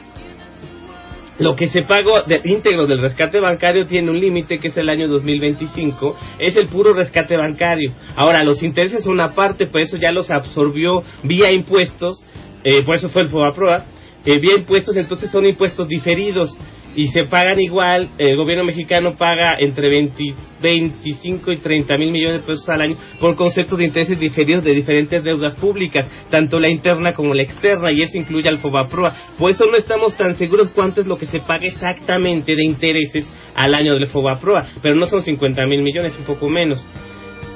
Lo 1.39 1.57
que 1.57 1.67
se 1.67 1.83
pagó 1.83 2.23
de 2.23 2.43
íntegro 2.45 2.87
del 2.87 3.01
rescate 3.01 3.41
bancario 3.41 3.87
tiene 3.87 4.11
un 4.11 4.21
límite 4.21 4.59
que 4.59 4.69
es 4.69 4.77
el 4.77 4.91
año 4.91 5.09
2025, 5.09 6.15
es 6.39 6.57
el 6.57 6.69
puro 6.69 6.93
rescate 6.93 7.37
bancario. 7.37 7.95
Ahora, 8.15 8.45
los 8.45 8.63
intereses 8.63 9.05
son 9.05 9.15
una 9.15 9.33
parte, 9.33 9.67
por 9.67 9.81
eso 9.81 9.97
ya 9.97 10.13
los 10.13 10.31
absorbió 10.31 11.03
vía 11.23 11.51
impuestos, 11.51 12.23
eh, 12.63 12.83
por 12.85 12.97
eso 12.97 13.09
fue 13.09 13.23
el 13.23 13.29
Fobaproa, 13.31 13.87
eh, 14.27 14.39
vía 14.39 14.57
impuestos, 14.59 14.95
entonces 14.95 15.31
son 15.31 15.47
impuestos 15.47 15.89
diferidos 15.89 16.57
y 16.95 17.09
se 17.09 17.25
pagan 17.25 17.61
igual, 17.61 18.11
el 18.19 18.37
gobierno 18.37 18.65
mexicano 18.65 19.17
paga 19.17 19.55
entre 19.59 19.89
20, 19.89 20.35
25 20.61 21.53
y 21.53 21.57
30 21.57 21.99
mil 21.99 22.13
millones 22.13 22.41
de 22.41 22.47
pesos 22.47 22.69
al 22.69 22.83
año 22.83 22.97
por 23.21 23.35
concepto 23.35 23.77
de 23.77 23.85
intereses 23.85 24.19
diferidos 24.19 24.65
de 24.65 24.73
diferentes 24.73 25.23
deudas 25.25 25.57
públicas, 25.57 26.07
tanto 26.31 26.59
la 26.59 26.69
interna 26.69 27.13
como 27.15 27.35
la 27.35 27.43
externa, 27.43 27.93
y 27.93 28.03
eso 28.03 28.19
incluye 28.19 28.49
al 28.49 28.59
FOBAPROA. 28.59 29.13
Por 29.39 29.51
eso 29.51 29.67
no 29.67 29.77
estamos 29.77 30.15
tan 30.17 30.37
seguros 30.37 30.71
cuánto 30.71 31.01
es 31.01 31.07
lo 31.07 31.17
que 31.17 31.27
se 31.27 31.41
paga 31.41 31.67
exactamente 31.67 32.55
de 32.55 32.65
intereses 32.65 33.31
al 33.55 33.75
año 33.75 33.95
del 33.95 34.09
FOBAPROA, 34.09 34.67
pero 34.83 34.97
no 34.97 35.07
son 35.07 35.23
50 35.23 35.67
mil 35.67 35.83
millones, 35.83 36.17
un 36.19 36.25
poco 36.25 36.49
menos 36.49 36.85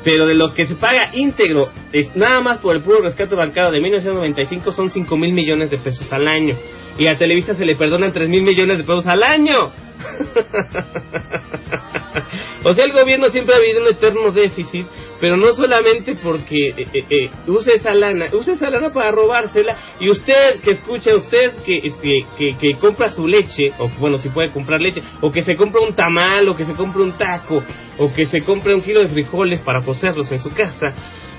pero 0.07 0.25
de 0.25 0.37
los 0.37 0.53
que 0.53 0.69
se 0.69 0.77
paga 0.77 1.11
íntegro, 1.15 1.69
nada 2.15 2.41
más 2.41 2.59
por 2.59 2.77
el 2.77 2.83
puro 2.85 3.03
rescate 3.03 3.35
bancario 3.35 3.73
de 3.73 3.81
1995 3.81 4.71
son 4.71 4.89
5 4.89 5.17
mil 5.17 5.33
millones 5.33 5.69
de 5.69 5.79
pesos 5.79 6.13
al 6.13 6.29
año. 6.29 6.57
Y 6.97 7.09
a 7.09 7.19
Televisa 7.19 7.57
se 7.57 7.67
le 7.67 7.75
perdonan 7.75 8.13
3 8.13 8.29
mil 8.29 8.45
millones 8.45 8.79
de 8.79 8.85
pesos 8.85 9.05
al 9.09 9.25
año. 9.25 9.67
o 12.63 12.73
sea, 12.73 12.85
el 12.85 12.93
gobierno 12.93 13.31
siempre 13.31 13.57
ha 13.57 13.59
habido 13.59 13.83
un 13.83 13.89
eterno 13.89 14.31
déficit, 14.31 14.87
pero 15.21 15.37
no 15.37 15.53
solamente 15.55 16.17
porque 16.17 16.69
eh, 16.69 16.87
eh, 16.93 17.05
eh, 17.09 17.31
use 17.47 17.75
esa 17.75 17.95
lana, 17.95 18.27
use 18.33 18.53
esa 18.53 18.71
lana 18.71 18.93
para 18.93 19.11
robársela. 19.11 19.77
Y 20.01 20.11
usted 20.11 20.61
que 20.61 20.73
escucha, 20.73 21.15
usted 21.15 21.53
que, 21.65 21.93
que, 22.37 22.57
que, 22.59 22.75
compra 22.75 23.11
su 23.11 23.27
leche, 23.27 23.73
o 23.79 23.89
bueno, 23.99 24.19
si 24.19 24.29
puede 24.29 24.51
comprar 24.51 24.81
leche, 24.81 25.03
o 25.21 25.31
que 25.31 25.43
se 25.43 25.57
compra 25.57 25.81
un 25.81 25.95
tamal, 25.95 26.49
o 26.49 26.57
que 26.57 26.65
se 26.65 26.75
compra 26.75 27.03
un 27.03 27.17
taco, 27.17 27.63
o 27.99 28.13
que 28.13 28.27
se 28.27 28.43
compre 28.43 28.75
un 28.75 28.83
kilo 28.83 29.01
de 29.01 29.09
frijoles 29.09 29.61
para 29.61 29.83
cocerlos 29.83 30.31
en 30.33 30.39
su 30.39 30.51
casa, 30.51 30.93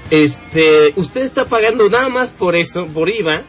este, 0.09 0.93
usted 0.95 1.25
está 1.25 1.45
pagando 1.45 1.87
nada 1.89 2.09
más 2.09 2.31
por 2.31 2.55
eso, 2.55 2.85
por 2.93 3.09
IVA, 3.09 3.43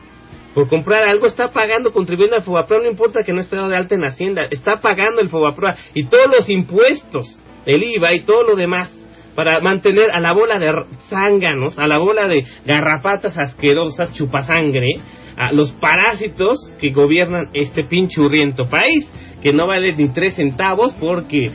por 0.55 0.69
comprar 0.69 1.05
algo, 1.05 1.27
está 1.27 1.53
pagando, 1.53 1.93
contribuyendo 1.93 2.37
al 2.37 2.43
FOBAPROA, 2.43 2.83
no 2.83 2.91
importa 2.91 3.23
que 3.23 3.33
no 3.33 3.41
esté 3.41 3.57
de 3.57 3.77
alta 3.77 3.95
en 3.95 4.05
Hacienda, 4.05 4.49
está 4.51 4.81
pagando 4.81 5.21
el 5.21 5.29
FOBAPROA 5.29 5.77
y 5.95 6.09
todos 6.09 6.27
los 6.27 6.49
impuestos, 6.49 7.41
el 7.65 7.85
IVA 7.85 8.15
y 8.15 8.25
todo 8.25 8.43
lo 8.43 8.57
demás, 8.57 8.93
para 9.39 9.61
mantener 9.61 10.11
a 10.11 10.19
la 10.19 10.33
bola 10.33 10.59
de 10.59 10.69
zánganos, 11.09 11.79
a 11.79 11.87
la 11.87 11.99
bola 11.99 12.27
de 12.27 12.45
garrapatas 12.67 13.39
asquerosas, 13.39 14.13
chupasangre, 14.13 14.95
a 15.37 15.53
los 15.53 15.71
parásitos 15.75 16.59
que 16.81 16.91
gobiernan 16.91 17.45
este 17.53 17.85
pinchurriento 17.85 18.67
país, 18.67 19.09
que 19.41 19.53
no 19.53 19.69
vale 19.69 19.95
ni 19.95 20.09
tres 20.09 20.35
centavos 20.35 20.93
porque 20.99 21.47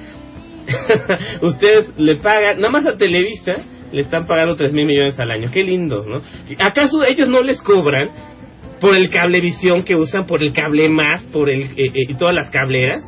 ustedes 1.42 1.92
le 1.98 2.16
pagan, 2.16 2.60
nada 2.60 2.70
más 2.70 2.86
a 2.86 2.96
Televisa, 2.96 3.56
le 3.92 4.04
están 4.04 4.28
pagando 4.28 4.56
tres 4.56 4.72
mil 4.72 4.86
millones 4.86 5.20
al 5.20 5.32
año. 5.32 5.50
Qué 5.52 5.66
lindos, 5.66 6.08
¿no? 6.08 6.22
¿Acaso 6.60 7.04
ellos 7.04 7.28
no 7.28 7.42
les 7.42 7.62
cobran 7.62 8.08
por 8.80 8.96
el 8.96 9.10
cablevisión 9.10 9.84
que 9.84 9.98
usan, 9.98 10.26
por 10.26 10.42
el 10.42 10.54
cable 10.54 10.88
más, 10.88 11.24
por 11.24 11.50
el 11.50 11.64
eh, 11.64 11.74
eh, 11.76 11.92
y 12.08 12.14
todas 12.14 12.34
las 12.34 12.50
cableras 12.50 13.04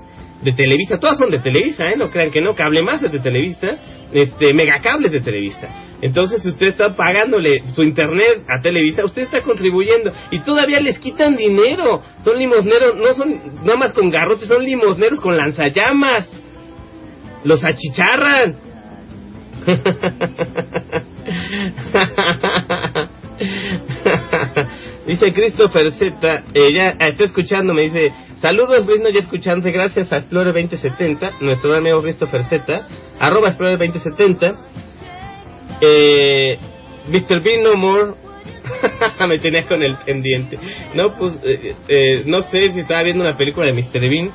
de 0.45 0.53
Televisa? 0.53 0.99
Todas 0.99 1.17
son 1.17 1.29
de 1.29 1.39
Televisa, 1.39 1.89
¿eh? 1.89 1.95
No 1.97 2.09
crean 2.09 2.29
que 2.29 2.39
no. 2.39 2.55
Cable 2.55 2.83
más 2.83 3.03
es 3.03 3.11
de 3.11 3.19
Televisa, 3.19 3.77
este 4.13 4.53
Megacables 4.53 5.11
de 5.11 5.19
Televisa. 5.19 5.67
Entonces, 6.01 6.43
si 6.43 6.49
usted 6.49 6.67
está 6.67 6.95
pagándole 6.95 7.63
su 7.73 7.83
internet 7.83 8.43
a 8.47 8.61
Televisa, 8.61 9.03
usted 9.03 9.23
está 9.23 9.41
contribuyendo 9.41 10.11
y 10.31 10.39
todavía 10.39 10.79
les 10.79 10.99
quitan 10.99 11.35
dinero. 11.35 12.01
Son 12.23 12.37
limosneros, 12.37 12.95
no 12.95 13.13
son 13.13 13.63
nada 13.63 13.77
más 13.77 13.91
con 13.91 14.09
garrotes, 14.09 14.47
son 14.47 14.63
limosneros 14.63 15.19
con 15.19 15.35
lanzallamas. 15.35 16.29
Los 17.43 17.63
achicharran. 17.63 18.57
dice 25.05 25.31
Christopher 25.33 25.91
Z, 25.91 26.43
ella 26.53 26.95
está 26.99 27.25
escuchando, 27.25 27.73
me 27.73 27.83
dice, 27.83 28.11
saludos 28.39 28.85
Bruno, 28.85 29.09
ya 29.09 29.19
escuchando, 29.19 29.69
gracias 29.71 30.11
a 30.11 30.17
Explorer 30.17 30.53
2070, 30.53 31.31
nuestro 31.41 31.75
amigo 31.75 32.01
Christopher 32.01 32.43
Z, 32.43 32.87
arroba 33.19 33.49
Explorer 33.49 33.77
2070, 33.77 34.55
eh, 35.81 36.57
Mr. 37.07 37.41
Bean 37.41 37.63
No 37.63 37.75
More, 37.75 38.13
me 39.27 39.37
tenía 39.39 39.67
con 39.67 39.83
el 39.83 39.95
pendiente, 39.97 40.57
no, 40.95 41.15
pues, 41.17 41.37
eh, 41.43 41.75
eh, 41.87 42.23
no 42.25 42.41
sé 42.41 42.73
si 42.73 42.79
estaba 42.79 43.03
viendo 43.03 43.23
una 43.23 43.37
película 43.37 43.67
de 43.67 43.73
Mr. 43.73 44.09
Bean, 44.09 44.31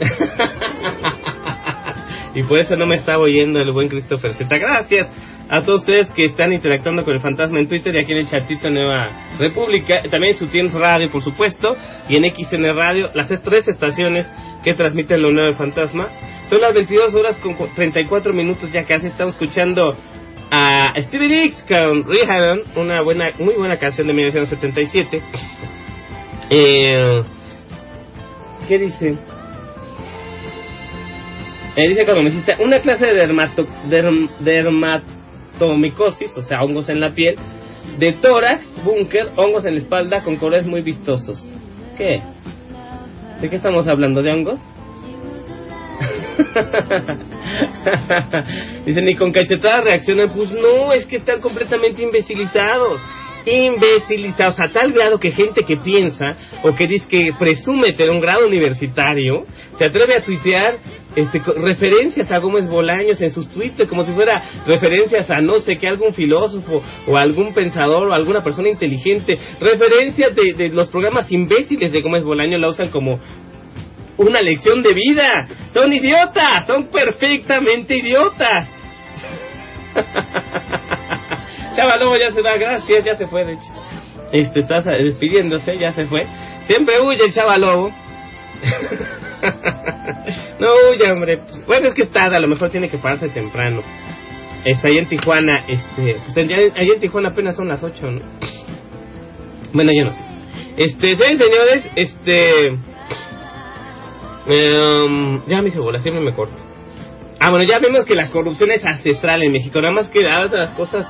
y 2.34 2.42
por 2.44 2.58
eso 2.58 2.76
no 2.76 2.86
me 2.86 2.96
estaba 2.96 3.22
oyendo 3.22 3.60
el 3.60 3.72
buen 3.72 3.88
Christopher 3.88 4.32
Z. 4.32 4.56
Gracias 4.56 5.06
a 5.52 5.60
todos 5.60 5.80
ustedes 5.80 6.10
que 6.12 6.24
están 6.24 6.50
interactuando 6.50 7.04
con 7.04 7.12
el 7.12 7.20
fantasma 7.20 7.60
en 7.60 7.68
Twitter 7.68 7.94
y 7.94 7.98
aquí 7.98 8.12
en 8.12 8.18
el 8.18 8.26
chatito 8.26 8.70
Nueva 8.70 9.10
República, 9.38 10.00
también 10.10 10.32
en 10.32 10.38
su 10.38 10.46
Tienes 10.46 10.72
Radio, 10.72 11.10
por 11.10 11.22
supuesto, 11.22 11.76
y 12.08 12.16
en 12.16 12.24
XN 12.24 12.74
Radio, 12.74 13.10
las 13.12 13.28
tres 13.42 13.68
estaciones 13.68 14.26
que 14.64 14.72
transmiten 14.72 15.20
lo 15.20 15.30
nuevo 15.30 15.48
del 15.48 15.58
fantasma. 15.58 16.08
Son 16.48 16.58
las 16.58 16.72
22 16.72 17.14
horas 17.14 17.38
con 17.38 17.54
34 17.54 18.32
minutos 18.32 18.72
ya 18.72 18.84
casi 18.84 19.08
estamos 19.08 19.34
escuchando 19.34 19.94
a 20.50 20.94
Stevie 21.02 21.28
Nicks 21.28 21.62
con 21.64 22.04
Rehab, 22.04 22.78
una 22.78 23.02
buena, 23.02 23.26
muy 23.38 23.54
buena 23.54 23.76
canción 23.76 24.06
de 24.06 24.14
1977. 24.14 25.22
Eh, 26.48 27.22
¿Qué 28.68 28.78
dice? 28.78 29.18
Eh, 31.76 31.88
dice 31.88 32.02
economicista, 32.02 32.56
una 32.58 32.80
clase 32.80 33.04
de 33.04 33.14
dermato, 33.14 33.66
derm, 33.88 34.30
dermatomicosis, 35.66 36.36
o 36.36 36.42
sea, 36.42 36.62
hongos 36.62 36.88
en 36.88 37.00
la 37.00 37.12
piel, 37.12 37.36
de 37.98 38.12
tórax, 38.12 38.64
búnker, 38.84 39.30
hongos 39.36 39.64
en 39.64 39.74
la 39.74 39.80
espalda 39.80 40.22
con 40.22 40.36
colores 40.36 40.66
muy 40.66 40.82
vistosos. 40.82 41.44
¿Qué? 41.96 42.22
¿De 43.40 43.50
qué 43.50 43.56
estamos 43.56 43.88
hablando? 43.88 44.22
¿De 44.22 44.32
hongos? 44.32 44.60
Dice, 48.86 49.02
ni 49.02 49.14
con 49.14 49.30
cachetadas 49.32 49.84
reaccionan. 49.84 50.30
Pues 50.34 50.50
no, 50.52 50.92
es 50.92 51.04
que 51.06 51.16
están 51.16 51.40
completamente 51.40 52.02
imbecilizados. 52.02 53.04
Imbecilizados 53.44 54.56
a 54.60 54.68
tal 54.72 54.92
grado 54.92 55.18
que 55.18 55.32
gente 55.32 55.64
que 55.64 55.78
piensa 55.78 56.36
o 56.62 56.72
que 56.72 56.86
dice 56.86 57.08
que 57.08 57.32
presume 57.36 57.92
tener 57.92 58.14
un 58.14 58.20
grado 58.20 58.46
universitario 58.46 59.42
se 59.76 59.84
atreve 59.84 60.16
a 60.16 60.22
tuitear 60.22 60.76
este, 61.16 61.40
referencias 61.56 62.30
a 62.30 62.38
Gómez 62.38 62.68
Bolaños 62.68 63.20
en 63.20 63.30
sus 63.30 63.48
tweets 63.48 63.86
como 63.86 64.04
si 64.04 64.12
fuera 64.12 64.42
referencias 64.66 65.30
a 65.30 65.40
no 65.40 65.56
sé 65.56 65.76
qué, 65.76 65.88
algún 65.88 66.12
filósofo 66.12 66.82
o 67.06 67.16
algún 67.16 67.52
pensador 67.54 68.08
o 68.08 68.12
alguna 68.12 68.40
persona 68.40 68.68
inteligente. 68.68 69.38
Referencias 69.60 70.34
de, 70.34 70.54
de 70.54 70.68
los 70.70 70.88
programas 70.90 71.30
imbéciles 71.30 71.92
de 71.92 72.00
Gómez 72.00 72.24
Bolaños 72.24 72.60
la 72.60 72.68
usan 72.68 72.88
como 72.88 73.18
una 74.16 74.40
lección 74.40 74.82
de 74.82 74.94
vida. 74.94 75.46
Son 75.72 75.92
idiotas, 75.92 76.66
son 76.66 76.88
perfectamente 76.88 77.96
idiotas. 77.96 78.68
Chavalobo 81.76 82.16
ya 82.16 82.30
se 82.30 82.42
da, 82.42 82.56
gracias, 82.56 83.04
ya 83.04 83.16
se 83.16 83.26
fue, 83.26 83.44
de 83.44 83.52
hecho. 83.54 83.72
Este, 84.32 84.60
está 84.60 84.82
despidiéndose, 84.82 85.76
ya 85.78 85.90
se 85.90 86.06
fue. 86.06 86.22
Siempre 86.64 87.00
huye 87.00 87.24
el 87.24 87.32
chavalobo. 87.32 87.90
no 90.60 90.68
huye, 90.90 91.10
hombre. 91.10 91.40
Bueno, 91.66 91.88
es 91.88 91.94
que 91.94 92.02
está, 92.02 92.26
a 92.26 92.40
lo 92.40 92.48
mejor 92.48 92.70
tiene 92.70 92.88
que 92.88 92.98
pararse 92.98 93.28
temprano. 93.28 93.82
Está 94.64 94.88
ahí 94.88 94.98
en 94.98 95.08
Tijuana, 95.08 95.64
este, 95.66 96.20
pues 96.24 96.36
allá 96.36 96.94
en 96.94 97.00
Tijuana 97.00 97.30
apenas 97.30 97.56
son 97.56 97.68
las 97.68 97.82
8, 97.82 98.10
¿no? 98.10 98.20
Bueno, 99.72 99.90
yo 99.96 100.04
no 100.04 100.10
sé. 100.10 100.20
Este, 100.76 101.16
señores, 101.16 101.90
este... 101.96 102.68
em, 104.46 105.44
ya 105.46 105.60
me 105.60 105.68
hice 105.68 105.80
bola, 105.80 105.98
siempre 105.98 106.22
me 106.22 106.32
corto. 106.32 106.56
Ah, 107.40 107.50
bueno, 107.50 107.64
ya 107.64 107.80
vemos 107.80 108.04
que 108.04 108.14
la 108.14 108.28
corrupción 108.28 108.70
es 108.70 108.84
ancestral 108.84 109.42
en 109.42 109.50
México. 109.50 109.80
Nada 109.80 109.92
más 109.92 110.08
que 110.08 110.24
a 110.24 110.42
veces 110.42 110.58
las 110.58 110.76
cosas 110.76 111.08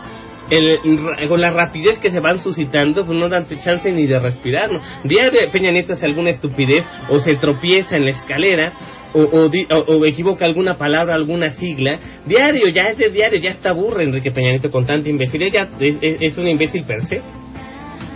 el- 0.59 1.29
con 1.29 1.41
la 1.41 1.51
rapidez 1.51 1.99
que 1.99 2.11
se 2.11 2.21
van 2.21 2.39
suscitando, 2.39 3.05
pues 3.07 3.19
no 3.19 3.29
dan 3.29 3.47
chance 3.65 3.91
ni 3.93 4.07
de 4.07 4.19
respirar. 4.19 4.71
Diario 5.05 5.41
Peña 5.51 5.71
Nieto 5.71 5.95
hace 5.95 6.07
alguna 6.07 6.31
estupidez 6.31 6.85
o 7.09 7.19
se 7.19 7.37
tropieza 7.37 7.97
en 7.97 8.05
la 8.05 8.11
escalera 8.11 8.73
o, 9.15 9.21
o, 9.23 9.51
o- 9.97 10.05
equivoca 10.07 10.45
alguna 10.47 10.75
palabra, 10.75 11.15
alguna 11.15 11.51
sigla. 11.53 11.99
Diario, 12.27 12.69
ya 12.73 12.85
es 12.85 12.99
de 12.99 13.11
diario, 13.11 13.39
ya 13.41 13.51
está 13.51 13.71
aburre 13.71 14.05
Enrique 14.05 14.31
Peña 14.31 14.51
Nieto 14.51 14.71
con 14.71 14.85
tanta 14.87 15.09
imbecilidad, 15.11 15.53
ya 15.53 15.87
es, 15.87 15.97
es- 16.01 16.17
es 16.21 16.39
un 16.39 16.49
imbécil 16.49 16.85
per 16.85 17.03
se. 17.03 17.21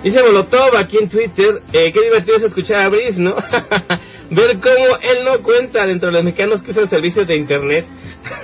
Dice 0.06 0.22
Molotov 0.22 0.76
aquí 0.76 0.98
en 0.98 1.08
Twitter, 1.08 1.62
eh, 1.72 1.90
qué 1.92 2.00
divertido 2.00 2.36
es 2.36 2.44
escuchar 2.44 2.80
a 2.82 2.88
Brice, 2.88 3.20
¿no? 3.20 3.34
Ver 4.30 4.56
cómo 4.60 4.98
él 5.02 5.24
no 5.24 5.42
cuenta 5.42 5.84
dentro 5.84 6.10
de 6.12 6.18
los 6.18 6.22
mexicanos 6.22 6.62
que 6.62 6.70
usan 6.70 6.88
servicios 6.88 7.26
de 7.26 7.34
internet. 7.34 7.84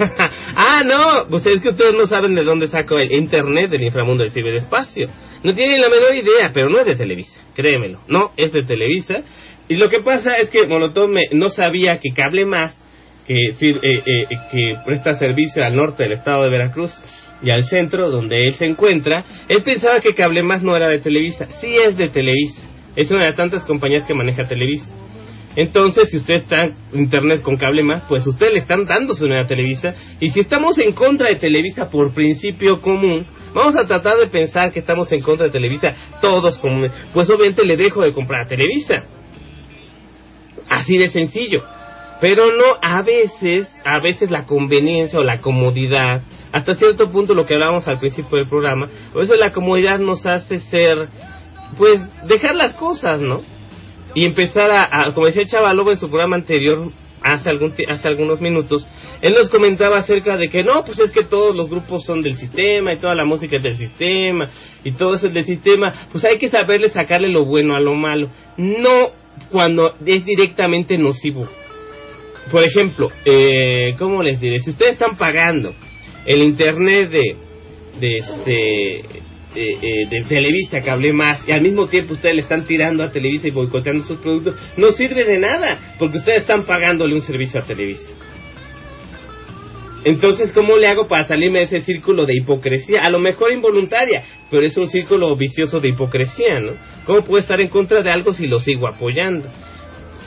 ah, 0.56 0.82
no, 0.84 1.28
pues 1.30 1.46
es 1.46 1.62
que 1.62 1.68
ustedes 1.68 1.92
no 1.92 2.08
saben 2.08 2.34
de 2.34 2.42
dónde 2.42 2.66
saco 2.66 2.98
el 2.98 3.12
internet 3.12 3.70
del 3.70 3.84
inframundo 3.84 4.24
del 4.24 4.32
ciberespacio. 4.32 5.06
No 5.44 5.54
tienen 5.54 5.80
la 5.80 5.88
menor 5.88 6.12
idea, 6.16 6.50
pero 6.52 6.68
no 6.68 6.80
es 6.80 6.86
de 6.86 6.96
Televisa, 6.96 7.40
créemelo, 7.54 8.00
no 8.08 8.32
es 8.36 8.50
de 8.50 8.64
Televisa. 8.64 9.18
Y 9.68 9.76
lo 9.76 9.88
que 9.88 10.00
pasa 10.00 10.34
es 10.38 10.50
que 10.50 10.66
Molotov 10.66 11.10
me- 11.10 11.28
no 11.30 11.48
sabía 11.48 12.00
que 12.00 12.10
Cable 12.12 12.44
Más, 12.44 12.76
que, 13.26 13.34
sir- 13.58 13.80
eh, 13.82 14.02
eh, 14.04 14.36
que 14.50 14.74
presta 14.84 15.14
servicio 15.14 15.64
al 15.64 15.76
norte 15.76 16.02
del 16.02 16.12
estado 16.12 16.42
de 16.44 16.50
Veracruz 16.50 16.92
y 17.42 17.50
al 17.50 17.64
centro, 17.64 18.10
donde 18.10 18.46
él 18.46 18.54
se 18.54 18.66
encuentra, 18.66 19.24
él 19.48 19.62
pensaba 19.62 19.98
que 20.00 20.14
Cable 20.14 20.42
Más 20.42 20.62
no 20.62 20.76
era 20.76 20.88
de 20.88 20.98
Televisa. 20.98 21.46
Sí 21.60 21.74
es 21.76 21.96
de 21.96 22.08
Televisa. 22.08 22.62
Es 22.94 23.10
una 23.10 23.26
de 23.26 23.32
tantas 23.32 23.64
compañías 23.64 24.04
que 24.06 24.14
maneja 24.14 24.46
Televisa. 24.46 24.94
Entonces, 25.54 26.08
si 26.10 26.16
usted 26.16 26.34
está 26.36 26.64
en 26.64 26.74
internet 26.94 27.42
con 27.42 27.56
cable 27.56 27.82
más, 27.82 28.04
pues 28.08 28.26
ustedes 28.26 28.52
le 28.54 28.58
están 28.60 28.86
dando 28.86 29.14
su 29.14 29.28
nueva 29.28 29.46
Televisa. 29.46 29.92
Y 30.18 30.30
si 30.30 30.40
estamos 30.40 30.78
en 30.78 30.92
contra 30.92 31.28
de 31.28 31.36
Televisa 31.36 31.86
por 31.90 32.14
principio 32.14 32.80
común, 32.80 33.26
vamos 33.54 33.76
a 33.76 33.86
tratar 33.86 34.16
de 34.16 34.28
pensar 34.28 34.72
que 34.72 34.80
estamos 34.80 35.12
en 35.12 35.20
contra 35.20 35.46
de 35.46 35.52
Televisa 35.52 35.90
todos 36.22 36.58
como... 36.58 36.86
Pues 37.12 37.28
obviamente 37.28 37.64
le 37.66 37.76
dejo 37.76 38.02
de 38.02 38.14
comprar 38.14 38.46
Televisa. 38.46 39.04
Así 40.68 40.96
de 40.96 41.08
sencillo. 41.08 41.62
Pero 42.22 42.46
no, 42.46 42.64
a 42.80 43.02
veces, 43.02 43.70
a 43.84 44.00
veces 44.00 44.30
la 44.30 44.46
conveniencia 44.46 45.18
o 45.18 45.22
la 45.22 45.42
comodidad, 45.42 46.22
hasta 46.52 46.76
cierto 46.76 47.10
punto 47.10 47.34
lo 47.34 47.44
que 47.44 47.54
hablábamos 47.54 47.86
al 47.86 47.98
principio 47.98 48.38
del 48.38 48.48
programa, 48.48 48.88
a 49.14 49.18
veces 49.18 49.38
la 49.38 49.52
comodidad 49.52 49.98
nos 49.98 50.24
hace 50.24 50.58
ser, 50.60 50.96
pues, 51.76 52.00
dejar 52.26 52.54
las 52.54 52.72
cosas, 52.74 53.20
¿no? 53.20 53.42
y 54.14 54.24
empezar 54.24 54.70
a, 54.70 55.12
como 55.14 55.26
decía 55.26 55.46
Chavalobo 55.46 55.90
en 55.90 55.98
su 55.98 56.08
programa 56.08 56.36
anterior 56.36 56.88
hace 57.22 57.48
algún 57.48 57.72
hace 57.88 58.08
algunos 58.08 58.40
minutos 58.40 58.86
él 59.20 59.34
nos 59.34 59.48
comentaba 59.48 59.98
acerca 59.98 60.36
de 60.36 60.48
que 60.48 60.64
no 60.64 60.82
pues 60.84 60.98
es 60.98 61.12
que 61.12 61.22
todos 61.22 61.54
los 61.54 61.70
grupos 61.70 62.04
son 62.04 62.20
del 62.20 62.34
sistema 62.34 62.92
y 62.92 62.98
toda 62.98 63.14
la 63.14 63.24
música 63.24 63.56
es 63.56 63.62
del 63.62 63.76
sistema 63.76 64.50
y 64.82 64.92
todo 64.92 65.14
es 65.14 65.22
del 65.22 65.44
sistema 65.44 65.92
pues 66.10 66.24
hay 66.24 66.36
que 66.36 66.48
saberle 66.48 66.90
sacarle 66.90 67.28
lo 67.28 67.44
bueno 67.44 67.76
a 67.76 67.80
lo 67.80 67.94
malo 67.94 68.28
no 68.56 69.10
cuando 69.50 69.92
es 70.04 70.24
directamente 70.24 70.98
nocivo 70.98 71.48
por 72.50 72.62
ejemplo 72.64 73.08
eh, 73.24 73.94
cómo 73.98 74.22
les 74.22 74.40
diré 74.40 74.58
si 74.60 74.70
ustedes 74.70 74.92
están 74.92 75.16
pagando 75.16 75.74
el 76.26 76.42
internet 76.42 77.10
de 77.10 77.36
de 78.00 78.16
este 78.16 79.22
eh, 79.54 80.08
de 80.08 80.22
Televisa, 80.26 80.80
Cable 80.80 81.12
Más, 81.12 81.46
y 81.46 81.52
al 81.52 81.60
mismo 81.60 81.86
tiempo 81.86 82.14
ustedes 82.14 82.34
le 82.34 82.40
están 82.40 82.64
tirando 82.64 83.04
a 83.04 83.10
Televisa 83.10 83.48
y 83.48 83.50
boicoteando 83.50 84.02
sus 84.02 84.18
productos, 84.18 84.56
no 84.78 84.92
sirve 84.92 85.24
de 85.24 85.38
nada, 85.38 85.94
porque 85.98 86.16
ustedes 86.16 86.38
están 86.38 86.64
pagándole 86.64 87.14
un 87.14 87.20
servicio 87.20 87.60
a 87.60 87.62
Televisa. 87.62 88.12
Entonces, 90.04 90.52
¿cómo 90.52 90.78
le 90.78 90.88
hago 90.88 91.06
para 91.06 91.28
salirme 91.28 91.58
de 91.58 91.64
ese 91.66 91.80
círculo 91.82 92.24
de 92.24 92.34
hipocresía? 92.34 93.00
A 93.02 93.10
lo 93.10 93.20
mejor 93.20 93.52
involuntaria, 93.52 94.24
pero 94.50 94.64
es 94.64 94.76
un 94.78 94.88
círculo 94.88 95.36
vicioso 95.36 95.80
de 95.80 95.88
hipocresía, 95.88 96.58
¿no? 96.58 96.72
¿Cómo 97.04 97.22
puedo 97.22 97.38
estar 97.38 97.60
en 97.60 97.68
contra 97.68 98.00
de 98.00 98.10
algo 98.10 98.32
si 98.32 98.46
lo 98.46 98.58
sigo 98.58 98.88
apoyando? 98.88 99.48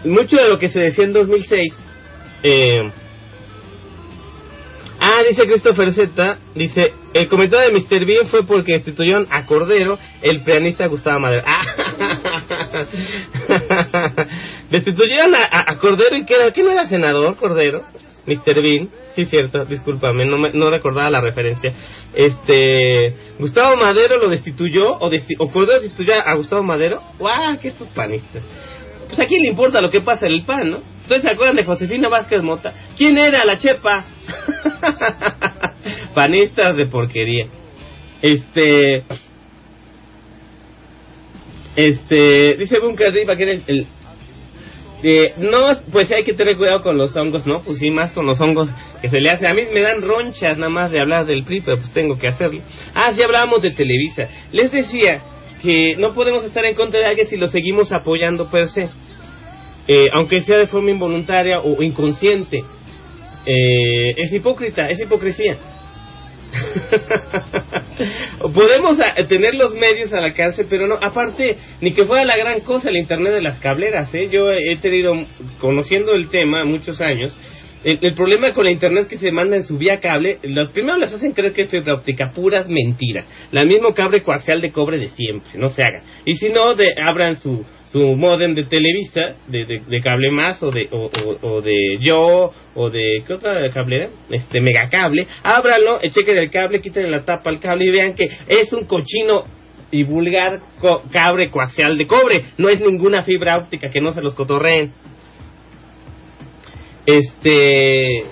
Mucho 0.05 0.37
de 0.37 0.49
lo 0.49 0.57
que 0.57 0.69
se 0.69 0.79
decía 0.79 1.03
en 1.03 1.13
2006, 1.13 1.79
eh, 2.45 2.91
Ah, 4.99 5.21
dice 5.27 5.45
Christopher 5.45 5.91
Z, 5.91 6.39
dice, 6.55 6.93
el 7.13 7.27
comentario 7.27 7.71
de 7.71 7.79
Mr. 7.79 8.05
Bean 8.05 8.27
fue 8.27 8.45
porque 8.45 8.71
destituyeron 8.73 9.27
a 9.29 9.45
Cordero, 9.45 9.99
el 10.21 10.43
pianista 10.43 10.87
Gustavo 10.87 11.19
Madero. 11.19 11.43
Ah, 11.45 11.61
destituyeron 14.71 15.33
a, 15.35 15.77
Cordero 15.79 16.15
y 16.17 16.25
que 16.25 16.33
era, 16.35 16.51
¿qué 16.51 16.63
no 16.63 16.71
era 16.71 16.87
senador 16.87 17.35
Cordero? 17.37 17.83
Mr. 18.25 18.61
Bean, 18.63 18.89
sí 19.15 19.25
cierto, 19.27 19.65
discúlpame, 19.65 20.25
no, 20.25 20.37
me- 20.39 20.53
no 20.53 20.71
recordaba 20.71 21.09
la 21.11 21.21
referencia. 21.21 21.71
Este, 22.13 23.13
Gustavo 23.37 23.75
Madero 23.75 24.17
lo 24.17 24.29
destituyó, 24.29 24.93
o, 24.93 25.09
o 25.39 25.51
Cordero 25.51 25.81
destituyó 25.81 26.13
a 26.25 26.33
Gustavo 26.35 26.63
Madero. 26.63 26.99
¡Guau! 27.19 27.59
que 27.59 27.67
estos 27.67 27.89
panistas! 27.89 28.43
Pues 29.07 29.19
a 29.19 29.27
quién 29.27 29.43
le 29.43 29.49
importa 29.49 29.81
lo 29.81 29.91
que 29.91 30.01
pasa 30.01 30.25
en 30.25 30.33
el 30.33 30.45
PAN, 30.45 30.71
¿no? 30.71 30.94
¿Ustedes 31.05 31.21
se 31.21 31.29
acuerdan 31.29 31.55
de 31.57 31.63
Josefina 31.65 32.09
Vázquez 32.09 32.41
Mota? 32.41 32.73
¿Quién 32.97 33.15
era 33.19 33.45
la 33.45 33.59
chepa? 33.59 34.03
Panistas 36.15 36.75
de 36.75 36.87
porquería. 36.87 37.45
Este. 38.23 39.03
Este. 41.75 42.55
Dice 42.57 42.79
Bunker 42.79 43.13
Diva 43.13 43.35
que 43.35 43.43
era 43.43 43.51
el. 43.53 43.63
el- 43.67 43.87
eh, 45.03 45.33
no, 45.37 45.67
pues 45.91 46.11
hay 46.11 46.23
que 46.23 46.33
tener 46.33 46.57
cuidado 46.57 46.81
con 46.81 46.97
los 46.97 47.15
hongos, 47.15 47.45
¿no? 47.45 47.59
Pues 47.61 47.77
sí, 47.77 47.91
más 47.91 48.11
con 48.13 48.25
los 48.25 48.41
hongos 48.41 48.69
que 49.01 49.09
se 49.09 49.19
le 49.21 49.29
hace. 49.29 49.45
A 49.45 49.53
mí 49.53 49.61
me 49.71 49.81
dan 49.81 50.01
ronchas 50.01 50.57
nada 50.57 50.71
más 50.71 50.89
de 50.89 50.99
hablar 50.99 51.27
del 51.27 51.43
PRI, 51.43 51.61
pero 51.61 51.77
pues 51.77 51.91
tengo 51.91 52.17
que 52.17 52.27
hacerlo. 52.27 52.61
Ah, 52.95 53.13
sí 53.13 53.21
hablábamos 53.21 53.61
de 53.61 53.69
Televisa. 53.71 54.23
Les 54.51 54.71
decía 54.71 55.21
que 55.61 55.93
no 55.99 56.09
podemos 56.15 56.43
estar 56.43 56.65
en 56.65 56.73
contra 56.73 56.99
de 57.01 57.05
alguien 57.05 57.27
si 57.27 57.37
lo 57.37 57.47
seguimos 57.49 57.91
apoyando 57.91 58.49
per 58.49 58.67
se. 58.69 58.89
Eh, 59.87 60.07
aunque 60.13 60.41
sea 60.41 60.57
de 60.57 60.67
forma 60.67 60.91
involuntaria 60.91 61.59
o 61.59 61.81
inconsciente. 61.83 62.63
Eh, 63.45 64.11
es 64.17 64.33
hipócrita, 64.33 64.87
es 64.87 64.99
hipocresía. 64.99 65.57
Podemos 68.53 68.99
a- 68.99 69.15
tener 69.27 69.55
los 69.55 69.73
medios 69.75 70.11
al 70.13 70.23
alcance, 70.23 70.65
pero 70.69 70.87
no, 70.87 70.95
aparte, 70.99 71.57
ni 71.81 71.91
que 71.91 72.05
fuera 72.05 72.23
la 72.23 72.37
gran 72.37 72.61
cosa 72.61 72.89
el 72.89 72.97
Internet 72.97 73.33
de 73.33 73.41
las 73.41 73.59
cableras, 73.59 74.13
¿eh? 74.13 74.27
Yo 74.31 74.51
he 74.51 74.75
tenido, 74.77 75.13
conociendo 75.59 76.13
el 76.13 76.29
tema 76.29 76.63
muchos 76.65 77.01
años, 77.01 77.37
el, 77.83 77.99
el 78.01 78.13
problema 78.15 78.51
con 78.53 78.63
la 78.65 78.71
Internet 78.71 79.07
que 79.07 79.17
se 79.17 79.31
manda 79.31 79.55
en 79.55 79.63
su 79.63 79.77
vía 79.77 79.99
cable, 79.99 80.39
los 80.43 80.69
primeros 80.71 80.99
les 80.99 81.13
hacen 81.13 81.33
creer 81.33 81.53
que 81.53 81.63
es 81.63 81.71
fibra 81.71 81.95
óptica, 81.95 82.31
puras 82.33 82.67
mentiras. 82.67 83.27
La 83.51 83.63
mismo 83.63 83.93
cable 83.93 84.23
coaxial 84.23 84.61
de 84.61 84.71
cobre 84.71 84.97
de 84.97 85.09
siempre, 85.09 85.51
no 85.55 85.69
se 85.69 85.83
haga. 85.83 86.01
Y 86.25 86.35
si 86.35 86.49
no, 86.49 86.73
de, 86.73 86.95
abran 87.01 87.35
su, 87.37 87.63
su 87.95 88.03
modem 88.17 88.53
de 88.53 88.65
Televisa, 88.65 89.35
de, 89.47 89.63
de, 89.63 89.79
de 89.87 90.01
cable 90.01 90.29
más, 90.29 90.61
o 90.61 90.69
de, 90.69 90.89
o, 90.91 91.05
o- 91.05 91.47
o 91.47 91.61
de 91.61 91.97
Yo, 92.01 92.51
o 92.75 92.89
de, 92.89 93.23
¿qué 93.25 93.33
otra 93.35 93.69
cablera? 93.71 94.09
Este, 94.29 94.59
megacable. 94.59 95.25
Ábranlo, 95.43 96.01
eh, 96.01 96.09
chequen 96.09 96.37
el 96.37 96.49
cable, 96.49 96.81
quiten 96.81 97.09
la 97.09 97.23
tapa 97.23 97.51
al 97.51 97.61
cable 97.61 97.85
y 97.85 97.91
vean 97.91 98.13
que 98.13 98.27
es 98.49 98.73
un 98.73 98.83
cochino 98.83 99.45
y 99.91 100.03
vulgar 100.03 100.59
co- 100.81 101.03
cable 101.09 101.49
coaxial 101.49 101.97
de 101.97 102.05
cobre. 102.05 102.43
No 102.57 102.67
es 102.67 102.81
ninguna 102.81 103.23
fibra 103.23 103.57
óptica 103.59 103.87
que 103.89 104.01
no 104.01 104.11
se 104.11 104.21
los 104.21 104.35
cotorreen. 104.35 104.91
Este, 107.05 108.23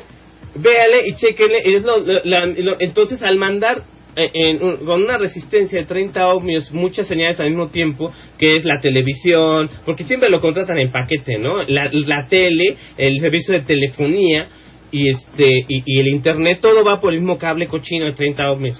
véale 0.55 1.07
y 1.07 1.13
chequenle. 1.15 1.59
es 1.63 1.83
lo- 1.83 2.79
entonces, 2.79 3.21
al 3.23 3.37
mandar 3.37 3.83
eh, 4.15 4.29
en 4.33 4.63
un- 4.63 4.77
con 4.77 5.01
una 5.03 5.17
resistencia 5.17 5.79
de 5.79 5.85
30 5.85 6.33
ohmios, 6.33 6.71
muchas 6.71 7.07
señales 7.07 7.39
al 7.39 7.49
mismo 7.49 7.67
tiempo, 7.67 8.11
que 8.37 8.55
es 8.57 8.65
la 8.65 8.79
televisión, 8.79 9.69
porque 9.85 10.03
siempre 10.03 10.29
lo 10.29 10.39
contratan 10.39 10.77
en 10.77 10.91
paquete, 10.91 11.37
¿no? 11.39 11.63
La, 11.63 11.89
la 11.91 12.25
tele, 12.29 12.75
el 12.97 13.19
servicio 13.19 13.53
de 13.53 13.61
telefonía 13.61 14.47
y 14.91 15.09
este 15.09 15.65
y 15.67 15.99
el 15.99 16.07
internet, 16.07 16.59
todo 16.61 16.83
va 16.83 17.01
por 17.01 17.11
el 17.13 17.19
mismo 17.19 17.37
cable 17.37 17.67
cochino 17.67 18.05
de 18.05 18.13
30 18.13 18.51
ohmios. 18.51 18.77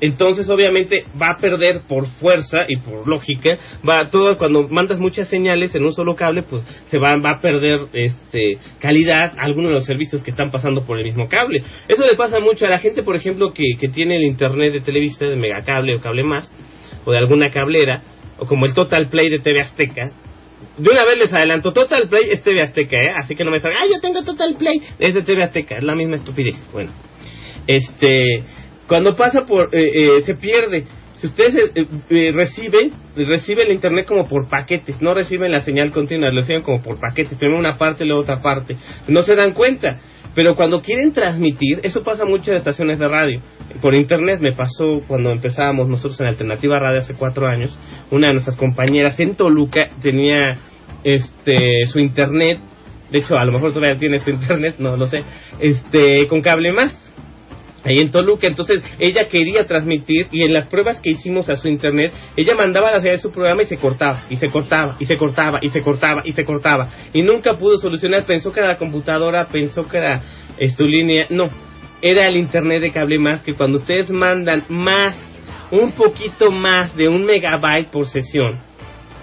Entonces, 0.00 0.48
obviamente, 0.50 1.04
va 1.20 1.30
a 1.30 1.38
perder 1.38 1.82
por 1.88 2.06
fuerza 2.06 2.58
y 2.68 2.76
por 2.76 3.06
lógica, 3.06 3.56
va 3.88 4.08
todo 4.10 4.36
cuando 4.36 4.68
mandas 4.68 4.98
muchas 4.98 5.28
señales 5.28 5.74
en 5.74 5.84
un 5.84 5.92
solo 5.92 6.14
cable, 6.14 6.42
pues 6.42 6.62
se 6.86 6.98
va, 6.98 7.14
va 7.16 7.36
a 7.38 7.40
perder 7.40 7.86
este 7.92 8.58
calidad 8.80 9.34
algunos 9.38 9.70
de 9.70 9.74
los 9.74 9.84
servicios 9.84 10.22
que 10.22 10.30
están 10.30 10.50
pasando 10.50 10.82
por 10.84 10.98
el 10.98 11.04
mismo 11.04 11.28
cable. 11.28 11.62
Eso 11.88 12.06
le 12.06 12.16
pasa 12.16 12.40
mucho 12.40 12.66
a 12.66 12.70
la 12.70 12.78
gente, 12.78 13.02
por 13.02 13.16
ejemplo, 13.16 13.52
que, 13.52 13.64
que 13.78 13.88
tiene 13.88 14.16
el 14.16 14.24
internet 14.24 14.72
de 14.72 14.80
Televisa, 14.80 15.26
de 15.26 15.36
Megacable 15.36 15.96
o 15.96 16.00
Cable 16.00 16.24
Más, 16.24 16.52
o 17.04 17.12
de 17.12 17.18
alguna 17.18 17.50
cablera, 17.50 18.02
o 18.38 18.46
como 18.46 18.66
el 18.66 18.74
Total 18.74 19.08
Play 19.08 19.30
de 19.30 19.38
TV 19.38 19.60
Azteca. 19.60 20.10
De 20.76 20.90
una 20.90 21.04
vez 21.04 21.18
les 21.18 21.32
adelanto, 21.32 21.72
Total 21.72 22.08
Play 22.08 22.30
es 22.30 22.42
TV 22.42 22.60
Azteca, 22.60 22.96
¿eh? 22.96 23.12
Así 23.16 23.36
que 23.36 23.44
no 23.44 23.50
me 23.50 23.60
salgan, 23.60 23.82
¡ay, 23.82 23.90
yo 23.94 24.00
tengo 24.00 24.24
Total 24.24 24.56
Play! 24.56 24.82
Es 24.98 25.14
de 25.14 25.22
TV 25.22 25.42
Azteca, 25.42 25.76
es 25.76 25.84
la 25.84 25.94
misma 25.94 26.16
estupidez. 26.16 26.56
Bueno, 26.72 26.90
este 27.66 28.42
cuando 28.86 29.14
pasa 29.14 29.44
por 29.44 29.74
eh, 29.74 29.90
eh, 29.94 30.20
se 30.24 30.34
pierde 30.34 30.84
si 31.14 31.26
ustedes 31.26 31.70
eh, 31.74 31.86
eh, 32.10 32.32
reciben 32.34 32.92
reciben 33.16 33.68
el 33.68 33.74
internet 33.74 34.06
como 34.06 34.26
por 34.28 34.48
paquetes 34.48 35.00
no 35.00 35.14
reciben 35.14 35.52
la 35.52 35.60
señal 35.60 35.90
continua 35.90 36.30
lo 36.30 36.40
reciben 36.40 36.62
como 36.62 36.82
por 36.82 36.98
paquetes 36.98 37.38
primero 37.38 37.58
una 37.58 37.76
parte 37.76 38.04
luego 38.04 38.22
otra 38.22 38.40
parte 38.40 38.76
no 39.08 39.22
se 39.22 39.34
dan 39.34 39.52
cuenta 39.52 40.00
Pero 40.34 40.56
cuando 40.56 40.82
quieren 40.82 41.12
transmitir, 41.12 41.80
eso 41.84 42.02
pasa 42.02 42.24
mucho 42.24 42.50
en 42.50 42.56
estaciones 42.56 42.98
de 42.98 43.08
radio. 43.08 43.40
Por 43.80 43.94
internet 43.94 44.40
me 44.40 44.52
pasó 44.52 45.00
cuando 45.06 45.30
empezábamos 45.30 45.88
nosotros 45.88 46.20
en 46.20 46.26
Alternativa 46.26 46.78
Radio 46.78 46.98
hace 46.98 47.14
cuatro 47.14 47.46
años. 47.46 47.78
Una 48.10 48.28
de 48.28 48.34
nuestras 48.34 48.56
compañeras 48.56 49.18
en 49.20 49.36
Toluca 49.36 49.86
tenía 50.02 50.58
este 51.04 51.86
su 51.86 52.00
internet. 52.00 52.58
De 53.10 53.18
hecho, 53.18 53.36
a 53.36 53.44
lo 53.44 53.52
mejor 53.52 53.72
todavía 53.72 53.96
tiene 53.96 54.18
su 54.18 54.30
internet, 54.38 54.76
no 54.78 54.96
lo 54.96 55.06
sé. 55.06 55.22
Este, 55.60 56.26
con 56.26 56.40
cable 56.40 56.72
más 56.72 57.04
ahí 57.84 57.98
en 57.98 58.10
Toluca. 58.10 58.46
Entonces 58.46 58.80
ella 58.98 59.28
quería 59.28 59.64
transmitir 59.64 60.26
y 60.32 60.42
en 60.42 60.52
las 60.52 60.66
pruebas 60.66 61.00
que 61.00 61.10
hicimos 61.10 61.48
a 61.48 61.56
su 61.56 61.68
internet, 61.68 62.12
ella 62.36 62.54
mandaba 62.54 62.90
la 62.90 63.00
señal 63.00 63.16
de 63.16 63.22
su 63.22 63.30
programa 63.30 63.62
y 63.62 63.66
se 63.66 63.76
cortaba, 63.76 64.26
y 64.30 64.36
se 64.36 64.48
cortaba, 64.48 64.96
y 64.98 65.06
se 65.06 65.16
cortaba, 65.16 65.58
y 65.62 65.68
se 65.68 65.80
cortaba, 65.82 66.22
y 66.24 66.32
se 66.32 66.44
cortaba. 66.44 66.88
Y 67.12 67.22
nunca 67.22 67.56
pudo 67.56 67.78
solucionar, 67.78 68.24
pensó 68.24 68.52
que 68.52 68.60
era 68.60 68.70
la 68.70 68.78
computadora, 68.78 69.46
pensó 69.46 69.86
que 69.88 69.98
era 69.98 70.22
eh, 70.58 70.68
su 70.68 70.84
línea. 70.84 71.26
No, 71.30 71.50
era 72.02 72.26
el 72.26 72.36
internet 72.36 72.82
de 72.82 72.92
cable 72.92 73.18
más 73.18 73.42
que 73.42 73.54
cuando 73.54 73.78
ustedes 73.78 74.10
mandan 74.10 74.64
más, 74.68 75.16
un 75.70 75.92
poquito 75.92 76.50
más 76.50 76.94
de 76.96 77.08
un 77.08 77.24
megabyte 77.24 77.88
por 77.90 78.06
sesión. 78.06 78.73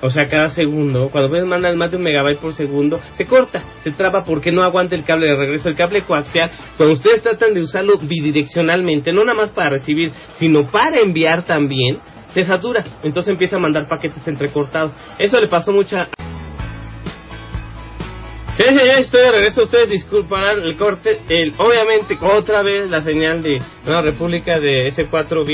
O 0.02 0.10
sea, 0.10 0.28
cada 0.28 0.50
segundo, 0.50 1.10
cuando 1.12 1.28
ustedes 1.28 1.46
mandan 1.46 1.78
más 1.78 1.92
de 1.92 1.98
un 1.98 2.04
megabyte 2.04 2.40
por 2.40 2.54
segundo, 2.54 3.00
se 3.16 3.26
corta, 3.26 3.64
se 3.84 3.92
traba 3.92 4.24
porque 4.24 4.52
no 4.52 4.64
aguanta 4.64 4.96
el 4.96 5.04
cable 5.04 5.28
de 5.28 5.36
regreso. 5.36 5.70
El 5.70 5.76
cable 5.76 6.04
coaxial, 6.04 6.50
cuando 6.76 6.94
ustedes 6.94 7.22
tratan 7.22 7.54
de 7.54 7.62
usarlo 7.62 7.98
bidireccionalmente, 8.00 9.14
no 9.14 9.24
nada 9.24 9.38
más 9.38 9.50
para 9.50 9.70
recibir, 9.70 10.12
sino 10.36 10.70
para 10.72 11.00
enviar 11.00 11.46
también, 11.46 12.00
se 12.34 12.46
satura. 12.46 12.84
Entonces 13.04 13.32
empieza 13.32 13.58
a 13.58 13.60
mandar 13.60 13.88
paquetes 13.88 14.28
entrecortados. 14.28 14.92
Eso 15.20 15.40
le 15.40 15.48
pasó 15.48 15.72
mucho 15.72 15.98
a... 15.98 16.10
Sí, 18.58 18.64
ya 18.68 18.98
estoy 18.98 19.22
de 19.22 19.32
regreso. 19.32 19.64
Ustedes 19.64 19.90
disculparán 19.90 20.62
el 20.62 20.76
corte. 20.78 21.20
El, 21.30 21.54
obviamente, 21.58 22.18
otra 22.22 22.64
vez 22.64 22.90
la 22.90 23.02
señal 23.02 23.44
de 23.44 23.60
Nueva 23.86 24.02
República 24.02 24.60
de 24.60 24.88
S4 24.88 25.46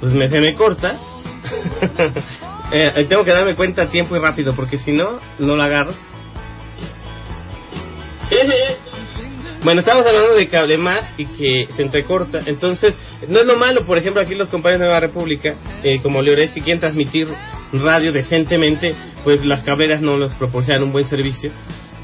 pues 0.00 0.12
me, 0.12 0.28
se 0.28 0.40
me 0.40 0.54
corta. 0.54 0.98
Eh, 2.72 3.06
tengo 3.08 3.24
que 3.24 3.32
darme 3.32 3.56
cuenta 3.56 3.82
a 3.82 3.90
tiempo 3.90 4.16
y 4.16 4.18
rápido, 4.18 4.54
porque 4.54 4.78
si 4.78 4.92
no, 4.92 5.18
no 5.38 5.56
la 5.56 5.64
agarro. 5.64 5.92
Bueno, 9.62 9.80
estamos 9.80 10.06
hablando 10.06 10.34
de 10.34 10.48
cable 10.48 10.78
más 10.78 11.12
y 11.18 11.26
que 11.26 11.66
se 11.74 11.82
entrecorta. 11.82 12.38
Entonces, 12.46 12.94
no 13.28 13.40
es 13.40 13.46
lo 13.46 13.58
malo, 13.58 13.84
por 13.84 13.98
ejemplo, 13.98 14.22
aquí 14.22 14.34
los 14.34 14.48
compañeros 14.48 14.80
de 14.80 14.86
Nueva 14.86 15.00
República, 15.00 15.54
eh, 15.82 16.00
como 16.00 16.22
Leoré, 16.22 16.48
si 16.48 16.62
quieren 16.62 16.80
transmitir 16.80 17.28
radio 17.72 18.10
decentemente, 18.10 18.90
pues 19.22 19.44
las 19.44 19.62
cableras 19.64 20.00
no 20.00 20.16
les 20.16 20.32
proporcionan 20.34 20.84
un 20.84 20.92
buen 20.92 21.04
servicio. 21.04 21.50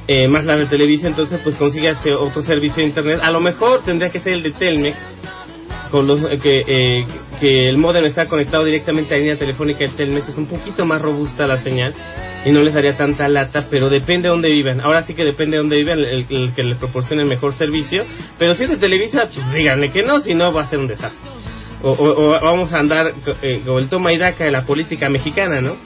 Eh, 0.09 0.29
más 0.29 0.45
la 0.45 0.57
de 0.57 0.67
Televisa, 0.67 1.09
entonces 1.09 1.41
pues 1.43 1.57
consigue 1.57 1.91
otro 2.21 2.43
servicio 2.43 2.77
de 2.77 2.89
internet. 2.89 3.21
A 3.23 3.31
lo 3.31 3.41
mejor 3.41 3.83
tendría 3.83 4.11
que 4.11 4.21
ser 4.21 4.35
el 4.35 4.43
de 4.43 4.53
Telmex, 4.53 5.03
con 5.91 6.07
los 6.07 6.22
eh, 6.22 6.39
que, 6.43 6.59
eh, 6.66 7.05
que 7.41 7.68
el 7.68 7.78
modem 7.78 8.05
está 8.07 8.26
conectado 8.26 8.64
directamente 8.64 9.14
a 9.14 9.16
la 9.16 9.20
línea 9.22 9.39
telefónica 9.39 9.80
de 9.80 9.89
Telmex 9.91 10.28
es 10.28 10.37
un 10.39 10.47
poquito 10.47 10.84
más 10.87 11.01
robusta 11.03 11.47
la 11.47 11.59
señal 11.59 11.95
y 12.45 12.53
no 12.53 12.61
les 12.61 12.74
daría 12.74 12.95
tanta 12.95 13.28
lata, 13.28 13.66
pero 13.70 13.89
depende 13.91 14.24
de 14.24 14.28
dónde 14.28 14.51
vivan. 14.51 14.80
Ahora 14.80 15.03
sí 15.03 15.14
que 15.14 15.24
depende 15.24 15.57
de 15.57 15.62
dónde 15.62 15.76
vivan 15.76 15.99
el, 15.99 16.26
el 16.30 16.53
que 16.55 16.62
les 16.62 16.78
proporcione 16.78 17.22
el 17.22 17.28
mejor 17.28 17.53
servicio, 17.55 18.05
pero 18.39 18.55
si 18.55 18.64
es 18.64 18.70
de 18.70 18.76
Televisa, 18.76 19.28
pues 19.32 19.53
díganle 19.55 19.91
que 19.91 20.03
no, 20.05 20.20
si 20.20 20.34
no 20.34 20.53
va 20.53 20.62
a 20.62 20.68
ser 20.68 20.78
un 20.78 20.87
desastre. 20.89 21.30
O, 21.82 21.91
o- 21.91 22.37
o 22.37 22.41
vamos 22.41 22.72
a 22.72 22.78
andar 22.78 23.12
eh, 23.43 23.61
con 23.64 23.78
el 23.78 23.89
toma 23.89 24.12
y 24.12 24.18
daca 24.18 24.45
de 24.45 24.51
la 24.51 24.64
política 24.64 25.09
mexicana, 25.09 25.61
¿no? 25.61 25.76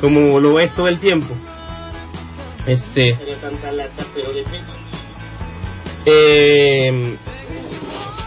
Como 0.00 0.40
lo 0.40 0.58
es 0.58 0.74
todo 0.74 0.88
el 0.88 0.98
tiempo. 0.98 1.34
Este. 2.66 3.12
Eh, 6.04 7.16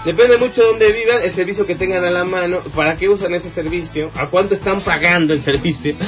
Depende 0.06 0.38
mucho 0.38 0.62
de 0.62 0.68
dónde 0.68 0.94
vivan, 0.94 1.22
el 1.24 1.34
servicio 1.34 1.66
que 1.66 1.76
tengan 1.76 2.04
a 2.06 2.10
la 2.10 2.24
mano, 2.24 2.62
para 2.74 2.96
qué 2.96 3.10
usan 3.10 3.34
ese 3.34 3.50
servicio, 3.50 4.10
a 4.14 4.30
cuánto 4.30 4.54
están 4.54 4.82
pagando 4.82 5.34
el 5.34 5.42
servicio. 5.42 5.96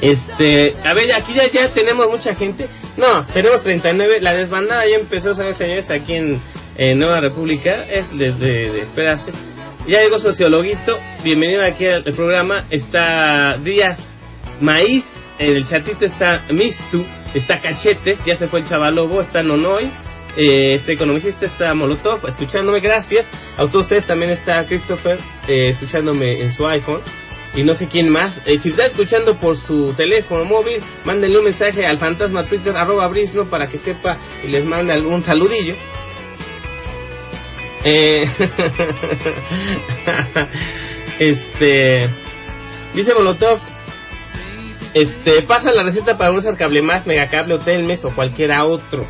Este, 0.00 0.74
a 0.84 0.94
ver, 0.94 1.14
aquí 1.16 1.32
ya, 1.32 1.50
ya 1.50 1.72
tenemos 1.72 2.06
mucha 2.08 2.34
gente. 2.34 2.68
No, 2.96 3.24
tenemos 3.32 3.62
39. 3.62 4.20
La 4.20 4.34
desbandada 4.34 4.86
ya 4.86 4.96
empezó, 4.96 5.34
¿sabes, 5.34 5.56
señores? 5.56 5.90
Aquí 5.90 6.14
en, 6.14 6.40
Nueva 6.98 7.20
República. 7.20 7.84
Es 7.84 8.06
desde, 8.16 8.46
de. 8.46 8.86
Ya 9.88 10.00
llegó 10.00 10.18
Sociologuito. 10.18 10.98
Bienvenido 11.24 11.64
aquí 11.64 11.86
al 11.86 12.04
programa. 12.14 12.66
Está 12.70 13.56
Díaz 13.58 13.98
Maíz. 14.60 15.15
En 15.38 15.56
el 15.56 15.66
chatito 15.66 16.06
está 16.06 16.44
Mistu. 16.50 17.04
Está 17.34 17.60
Cachetes. 17.60 18.24
Ya 18.24 18.36
se 18.36 18.48
fue 18.48 18.60
el 18.60 18.68
Chavalobo. 18.68 19.20
Está 19.20 19.42
Nonoy. 19.42 19.90
Eh, 20.36 20.74
este 20.74 20.92
economicista 20.92 21.46
está 21.46 21.74
Molotov. 21.74 22.26
Escuchándome, 22.26 22.80
gracias. 22.80 23.26
A 23.56 23.64
ustedes 23.64 24.06
también 24.06 24.32
está 24.32 24.64
Christopher. 24.66 25.18
eh, 25.48 25.68
escuchándome 25.68 26.40
en 26.40 26.52
su 26.52 26.66
iPhone 26.66 27.02
y 27.56 27.64
no 27.64 27.74
sé 27.74 27.88
quién 27.88 28.10
más. 28.10 28.40
Eh, 28.46 28.58
si 28.60 28.70
está 28.70 28.86
escuchando 28.86 29.34
por 29.36 29.56
su 29.56 29.94
teléfono 29.96 30.44
móvil, 30.44 30.80
mándenle 31.04 31.38
un 31.38 31.44
mensaje 31.44 31.86
al 31.86 31.98
fantasma 31.98 32.44
Twitter 32.44 32.76
arroba 32.76 33.08
brisno 33.08 33.48
para 33.48 33.68
que 33.68 33.78
sepa 33.78 34.18
y 34.44 34.48
les 34.48 34.64
mande 34.64 34.92
algún 34.92 35.22
saludillo. 35.22 35.74
Eh, 37.84 38.22
este 41.18 42.08
dice 42.94 43.14
Molotov 43.14 43.58
este 44.96 45.42
pasa 45.42 45.70
la 45.72 45.82
receta 45.82 46.16
para 46.16 46.32
usar 46.32 46.56
cable 46.56 46.80
más, 46.80 47.06
megacable 47.06 47.54
o 47.54 47.58
telmes 47.58 48.02
o 48.06 48.14
cualquiera 48.14 48.64
otro. 48.64 49.06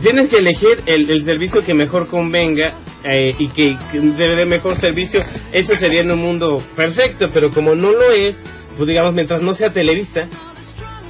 Tienes 0.00 0.28
que 0.28 0.36
elegir 0.36 0.84
el, 0.86 1.10
el 1.10 1.24
servicio 1.24 1.64
que 1.64 1.74
mejor 1.74 2.06
convenga 2.06 2.78
eh, 3.02 3.34
y 3.36 3.48
que, 3.48 3.74
que 3.90 3.98
dé 3.98 4.46
mejor 4.46 4.76
servicio. 4.76 5.20
Eso 5.50 5.74
sería 5.74 6.02
en 6.02 6.12
un 6.12 6.20
mundo 6.20 6.62
perfecto, 6.76 7.28
pero 7.32 7.50
como 7.50 7.74
no 7.74 7.90
lo 7.90 8.12
es, 8.12 8.40
pues 8.76 8.86
digamos, 8.86 9.12
mientras 9.14 9.42
no 9.42 9.52
sea 9.54 9.72
Televisa. 9.72 10.28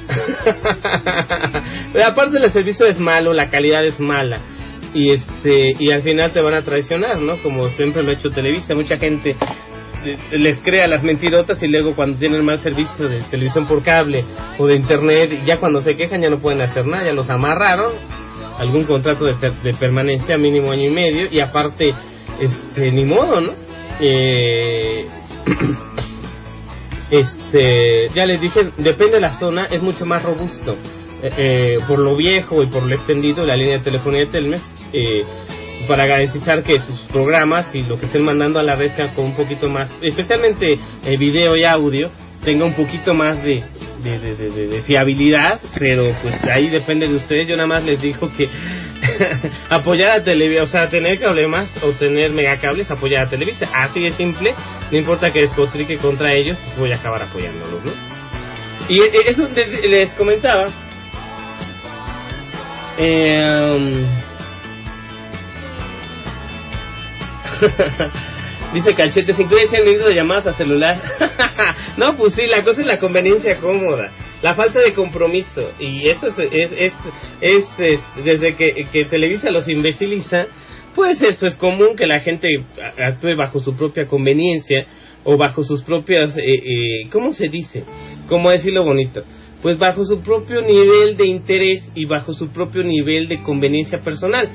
Aparte 2.07 2.39
el 2.39 2.51
servicio 2.53 2.87
es 2.87 2.99
malo, 2.99 3.35
la 3.35 3.51
calidad 3.51 3.85
es 3.85 4.01
mala. 4.01 4.39
Y 4.95 5.11
este 5.11 5.73
y 5.79 5.91
al 5.91 6.01
final 6.01 6.33
te 6.33 6.41
van 6.41 6.55
a 6.55 6.63
traicionar, 6.63 7.21
¿no? 7.21 7.37
Como 7.43 7.69
siempre 7.69 8.03
lo 8.03 8.13
ha 8.13 8.15
hecho 8.15 8.31
Televisa. 8.31 8.75
Mucha 8.75 8.97
gente 8.97 9.37
les 10.33 10.61
crea 10.63 10.87
las 10.87 11.03
mentirotas 11.03 11.63
y 11.63 11.69
luego 11.69 11.95
cuando 11.95 12.17
tienen 12.19 12.45
mal 12.45 12.59
servicio 12.61 13.09
de 13.09 13.21
televisión 13.31 13.67
por 13.67 13.83
cable 13.83 14.25
o 14.59 14.67
de 14.67 14.77
internet, 14.77 15.31
ya 15.45 15.59
cuando 15.59 15.81
se 15.81 15.97
quejan 15.97 16.21
ya 16.21 16.31
no 16.31 16.39
pueden 16.39 16.61
hacer 16.63 16.87
nada, 16.87 17.05
ya 17.05 17.13
los 17.13 17.29
amarraron 17.31 17.93
algún 18.59 18.85
contrato 18.85 19.25
de, 19.25 19.35
per- 19.35 19.55
de 19.63 19.73
permanencia 19.75 20.37
mínimo 20.37 20.71
año 20.73 20.85
y 20.89 20.91
medio 20.95 21.27
y 21.31 21.41
aparte 21.41 21.93
este 22.41 22.91
ni 22.91 23.05
modo 23.05 23.41
no 23.41 23.53
eh, 24.01 25.05
este 27.11 28.09
ya 28.15 28.25
les 28.27 28.41
dije 28.41 28.61
depende 28.79 29.15
de 29.15 29.21
la 29.21 29.33
zona 29.33 29.67
es 29.67 29.83
mucho 29.83 30.07
más 30.07 30.23
robusto. 30.23 30.77
Eh, 31.23 31.31
eh, 31.37 31.79
por 31.87 32.01
lo 32.01 32.17
viejo 32.17 32.65
y 32.65 32.67
por 32.67 32.83
lo 32.85 32.97
extendido 32.97 33.47
la 33.47 33.55
línea 33.55 33.79
de 33.79 33.85
telefonía 33.85 34.21
de 34.23 34.27
Telmex 34.27 34.63
eh, 34.93 35.23
para 35.87 36.07
garantizar 36.07 36.63
que 36.63 36.79
sus 36.81 37.01
programas 37.13 37.75
y 37.75 37.83
lo 37.83 37.99
que 37.99 38.07
estén 38.07 38.23
mandando 38.25 38.59
a 38.59 38.63
la 38.63 38.77
red 38.77 38.91
sea 38.93 39.15
con 39.15 39.27
un 39.27 39.37
poquito 39.37 39.69
más 39.69 39.95
especialmente 40.03 40.75
eh, 41.05 41.17
video 41.19 41.57
y 41.57 41.65
audio 41.65 42.11
tenga 42.45 42.65
un 42.65 42.75
poquito 42.75 43.15
más 43.15 43.41
de, 43.43 43.63
de, 44.03 44.19
de, 44.19 44.35
de- 44.35 44.67
de- 44.67 44.83
fiabilidad, 44.83 45.61
pero 45.79 46.07
pues 46.23 46.35
ahí 46.51 46.69
depende 46.69 47.07
de 47.07 47.15
ustedes. 47.15 47.47
Yo 47.47 47.55
nada 47.57 47.69
más 47.69 47.85
les 47.85 48.01
digo 48.01 48.29
que 48.37 48.49
apoyar 49.71 50.11
a 50.11 50.25
Televisa, 50.25 50.63
o 50.65 50.67
sea, 50.67 50.89
tener 50.89 51.21
cablemas 51.21 51.71
o 51.85 51.93
tener 51.93 52.33
megacables, 52.33 52.91
apoyar 52.91 53.23
a 53.23 53.31
Televisa. 53.31 53.69
Así 53.73 54.03
de 54.03 54.11
simple, 54.13 54.53
no 54.91 54.99
importa 54.99 55.31
que 55.33 55.39
despotrique 55.39 55.99
contra 55.99 56.33
ellos, 56.35 56.59
voy 56.77 56.91
a 56.91 56.97
acabar 56.97 57.23
apoyándolos, 57.23 57.85
¿no? 57.85 57.93
Y 58.89 58.99
eh, 59.03 59.11
eso 59.27 59.49
les, 59.89 60.09
comentaba. 60.15 60.67
Eh, 62.99 64.07
Dice 68.75 68.95
Calchete, 68.95 69.35
se 69.35 69.43
incluye 69.43 69.67
minutos 69.85 70.09
de 70.09 70.15
llamadas 70.15 70.47
a 70.47 70.53
celular. 70.55 70.97
no, 71.99 72.17
pues 72.17 72.33
sí, 72.35 72.47
la 72.47 72.65
cosa 72.65 72.81
es 72.81 72.87
la 72.87 72.99
conveniencia 72.99 73.57
cómoda, 73.61 74.11
la 74.43 74.55
falta 74.55 74.81
de 74.81 74.95
compromiso. 74.95 75.73
Y 75.79 76.09
eso 76.09 76.29
es, 76.29 76.39
es, 76.39 76.73
es, 76.73 76.93
es, 77.43 77.65
es- 77.79 78.25
desde 78.25 78.57
que, 78.57 78.73
que 78.91 79.05
Televisa 79.05 79.51
los 79.51 79.69
imbeciliza, 79.69 80.47
pues 80.95 81.21
eso 81.21 81.47
es 81.47 81.57
común 81.57 81.97
que 81.97 82.07
la 82.07 82.21
gente 82.21 82.49
actúe 82.99 83.37
bajo 83.37 83.59
su 83.59 83.75
propia 83.77 84.07
conveniencia 84.07 84.87
o 85.25 85.37
bajo 85.37 85.63
sus 85.63 85.83
propias, 85.83 86.37
eh, 86.39 86.43
eh, 86.55 87.09
¿cómo 87.13 87.33
se 87.33 87.49
dice? 87.49 87.85
¿Cómo 88.27 88.51
decirlo 88.51 88.85
bonito? 88.85 89.23
Pues 89.61 89.79
bajo 89.79 90.05
su 90.05 90.21
propio 90.23 90.63
nivel 90.63 91.17
de 91.17 91.27
interés 91.27 91.89
y 91.95 92.07
bajo 92.07 92.33
su 92.33 92.49
propio 92.49 92.83
nivel 92.83 93.29
de 93.29 93.43
conveniencia 93.43 93.99
personal. 94.01 94.49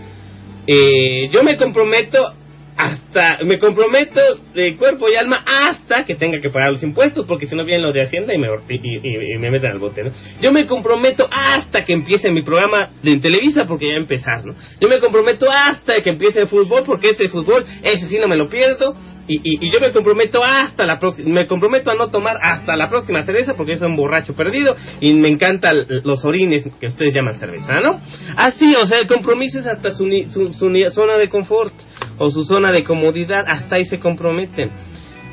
Eh, 0.65 1.29
yo 1.31 1.43
me 1.43 1.55
comprometo 1.55 2.33
hasta 2.77 3.39
me 3.43 3.57
comprometo 3.57 4.19
de 4.53 4.75
cuerpo 4.77 5.09
y 5.09 5.15
alma 5.15 5.43
hasta 5.45 6.05
que 6.05 6.15
tenga 6.15 6.39
que 6.39 6.49
pagar 6.49 6.71
los 6.71 6.83
impuestos, 6.83 7.25
porque 7.27 7.47
si 7.47 7.55
no 7.55 7.65
vienen 7.65 7.83
los 7.85 7.93
de 7.93 8.01
Hacienda 8.03 8.33
y 8.33 8.37
me, 8.37 8.47
y, 8.69 9.33
y- 9.33 9.37
me 9.39 9.49
meten 9.51 9.71
al 9.71 9.79
bote, 9.79 10.03
¿no? 10.03 10.11
Yo 10.41 10.51
me 10.51 10.67
comprometo 10.67 11.27
hasta 11.31 11.83
que 11.85 11.93
empiece 11.93 12.29
mi 12.31 12.43
programa 12.43 12.91
de 13.01 13.17
Televisa, 13.17 13.65
porque 13.65 13.87
ya 13.87 13.95
empezar. 13.95 14.43
Yo 14.79 14.87
me 14.89 14.99
comprometo 14.99 15.47
hasta 15.51 16.01
que 16.01 16.09
empiece 16.11 16.39
el 16.41 16.47
fútbol, 16.47 16.83
porque 16.85 17.09
ese 17.11 17.27
fútbol, 17.29 17.65
ese 17.83 18.07
sí 18.07 18.17
no 18.19 18.27
me 18.27 18.37
lo 18.37 18.47
pierdo. 18.49 18.95
Y, 19.27 19.35
y, 19.43 19.67
y 19.67 19.71
yo 19.71 19.79
me 19.81 19.91
comprometo 19.91 20.41
hasta 20.43 20.85
la 20.85 20.99
próxima, 20.99 21.29
me 21.33 21.47
comprometo 21.47 21.91
a 21.91 21.95
no 21.95 22.09
tomar 22.09 22.37
hasta 22.41 22.75
la 22.77 22.89
próxima 22.89 23.23
cerveza 23.23 23.55
porque 23.55 23.73
yo 23.73 23.79
soy 23.79 23.89
un 23.89 23.97
borracho 23.97 24.33
perdido 24.35 24.75
y 25.01 25.13
me 25.13 25.27
encantan 25.27 25.85
los 26.05 26.23
orines 26.23 26.65
que 26.79 26.87
ustedes 26.87 27.13
llaman 27.13 27.37
cerveza, 27.37 27.73
¿no? 27.81 27.99
Así, 28.37 28.73
o 28.75 28.85
sea, 28.85 28.99
el 28.99 29.07
compromiso 29.07 29.59
es 29.59 29.65
hasta 29.67 29.91
su, 29.93 30.07
su, 30.29 30.53
zona 30.91 31.17
de 31.17 31.27
confort 31.27 31.73
o 32.17 32.29
su 32.29 32.45
zona 32.45 32.71
de 32.71 32.83
comodidad, 32.85 33.43
hasta 33.45 33.75
ahí 33.75 33.85
se 33.85 33.99
comprometen. 33.99 34.71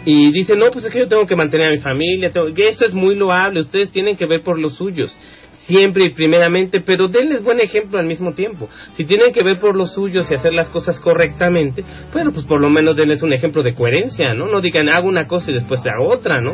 Y 0.06 0.32
dicen, 0.32 0.58
no, 0.58 0.70
pues 0.70 0.84
es 0.84 0.92
que 0.92 0.98
yo 0.98 1.08
tengo 1.08 1.24
que 1.24 1.36
mantener 1.36 1.68
a 1.68 1.70
mi 1.70 1.78
familia, 1.78 2.30
tengo- 2.30 2.48
esto 2.54 2.84
es 2.84 2.92
muy 2.94 3.14
loable, 3.16 3.60
ustedes 3.60 3.90
tienen 3.90 4.16
que 4.16 4.26
ver 4.26 4.42
por 4.42 4.58
los 4.58 4.74
suyos, 4.74 5.16
siempre 5.66 6.04
y 6.04 6.10
primeramente, 6.10 6.80
pero 6.80 7.08
denles 7.08 7.42
buen 7.42 7.60
ejemplo 7.60 7.98
al 7.98 8.06
mismo 8.06 8.32
tiempo. 8.32 8.68
Si 8.96 9.04
tienen 9.04 9.32
que 9.32 9.42
ver 9.42 9.58
por 9.58 9.76
los 9.76 9.94
suyos 9.94 10.30
y 10.30 10.34
hacer 10.34 10.52
las 10.52 10.68
cosas 10.68 11.00
correctamente, 11.00 11.84
bueno, 12.12 12.30
pues 12.32 12.46
por 12.46 12.60
lo 12.60 12.70
menos 12.70 12.96
denles 12.96 13.22
un 13.22 13.32
ejemplo 13.32 13.62
de 13.62 13.74
coherencia, 13.74 14.34
¿no? 14.34 14.46
No 14.46 14.60
digan, 14.60 14.88
hago 14.88 15.08
una 15.08 15.26
cosa 15.26 15.50
y 15.50 15.54
después 15.54 15.80
hago 15.86 16.08
otra, 16.08 16.40
¿no? 16.40 16.52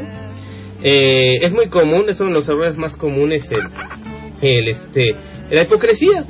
Eh, 0.83 1.39
es 1.43 1.53
muy 1.53 1.69
común, 1.69 2.05
es 2.09 2.21
uno 2.21 2.31
de 2.31 2.35
los 2.37 2.49
errores 2.49 2.77
más 2.77 2.97
comunes 2.97 3.51
el, 3.51 3.61
el 4.41 4.69
este 4.69 5.11
la 5.51 5.63
hipocresía 5.63 6.25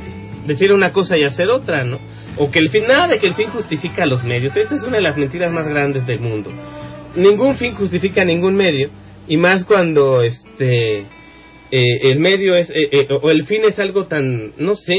decir 0.47 0.73
una 0.73 0.93
cosa 0.93 1.17
y 1.17 1.25
hacer 1.25 1.49
otra 1.49 1.85
no 1.85 1.99
o 2.37 2.51
que 2.51 2.59
el 2.59 2.71
fin 2.71 2.85
nada 2.89 3.07
de 3.07 3.19
que 3.19 3.29
el 3.29 3.35
fin 3.35 3.51
justifica 3.51 4.07
los 4.07 4.25
medios 4.25 4.57
esa 4.57 4.75
es 4.75 4.83
una 4.83 4.97
de 4.97 5.03
las 5.03 5.17
mentiras 5.17 5.53
más 5.53 5.69
grandes 5.69 6.07
del 6.07 6.21
mundo 6.21 6.51
ningún 7.17 7.55
fin 7.55 7.75
justifica 7.75 8.25
ningún 8.25 8.55
medio 8.55 8.89
y 9.29 9.37
más 9.37 9.65
cuando 9.65 10.23
este 10.23 11.07
eh, 11.71 12.11
el 12.11 12.19
medio 12.21 12.55
es 12.55 12.71
eh, 12.71 12.89
eh, 12.93 13.09
o 13.23 13.31
el 13.31 13.45
fin 13.47 13.63
es 13.65 13.79
algo 13.79 14.07
tan 14.07 14.53
no 14.59 14.75
sé 14.75 14.95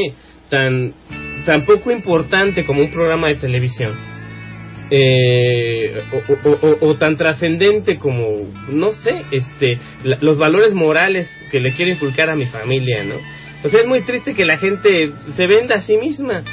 tan 0.49 0.93
tan 1.45 1.65
poco 1.65 1.91
importante 1.91 2.63
como 2.65 2.81
un 2.81 2.89
programa 2.91 3.27
de 3.29 3.35
televisión 3.35 3.95
eh, 4.89 6.01
o, 6.11 6.85
o- 6.85 6.95
tan 6.97 7.15
trascendente 7.17 7.97
como 7.97 8.35
no 8.69 8.89
sé 8.91 9.23
este 9.31 9.77
los 10.03 10.37
valores 10.37 10.73
morales 10.73 11.29
que 11.49 11.59
le 11.59 11.71
quiero 11.71 11.91
inculcar 11.91 12.29
a 12.29 12.35
mi 12.35 12.45
familia 12.45 13.03
no 13.03 13.15
o 13.63 13.69
sea 13.69 13.81
es 13.81 13.87
muy 13.87 14.01
triste 14.01 14.33
que 14.33 14.43
la 14.45 14.57
gente 14.57 15.11
se 15.35 15.47
venda 15.47 15.75
a 15.75 15.79
sí 15.81 15.95
misma 15.97 16.43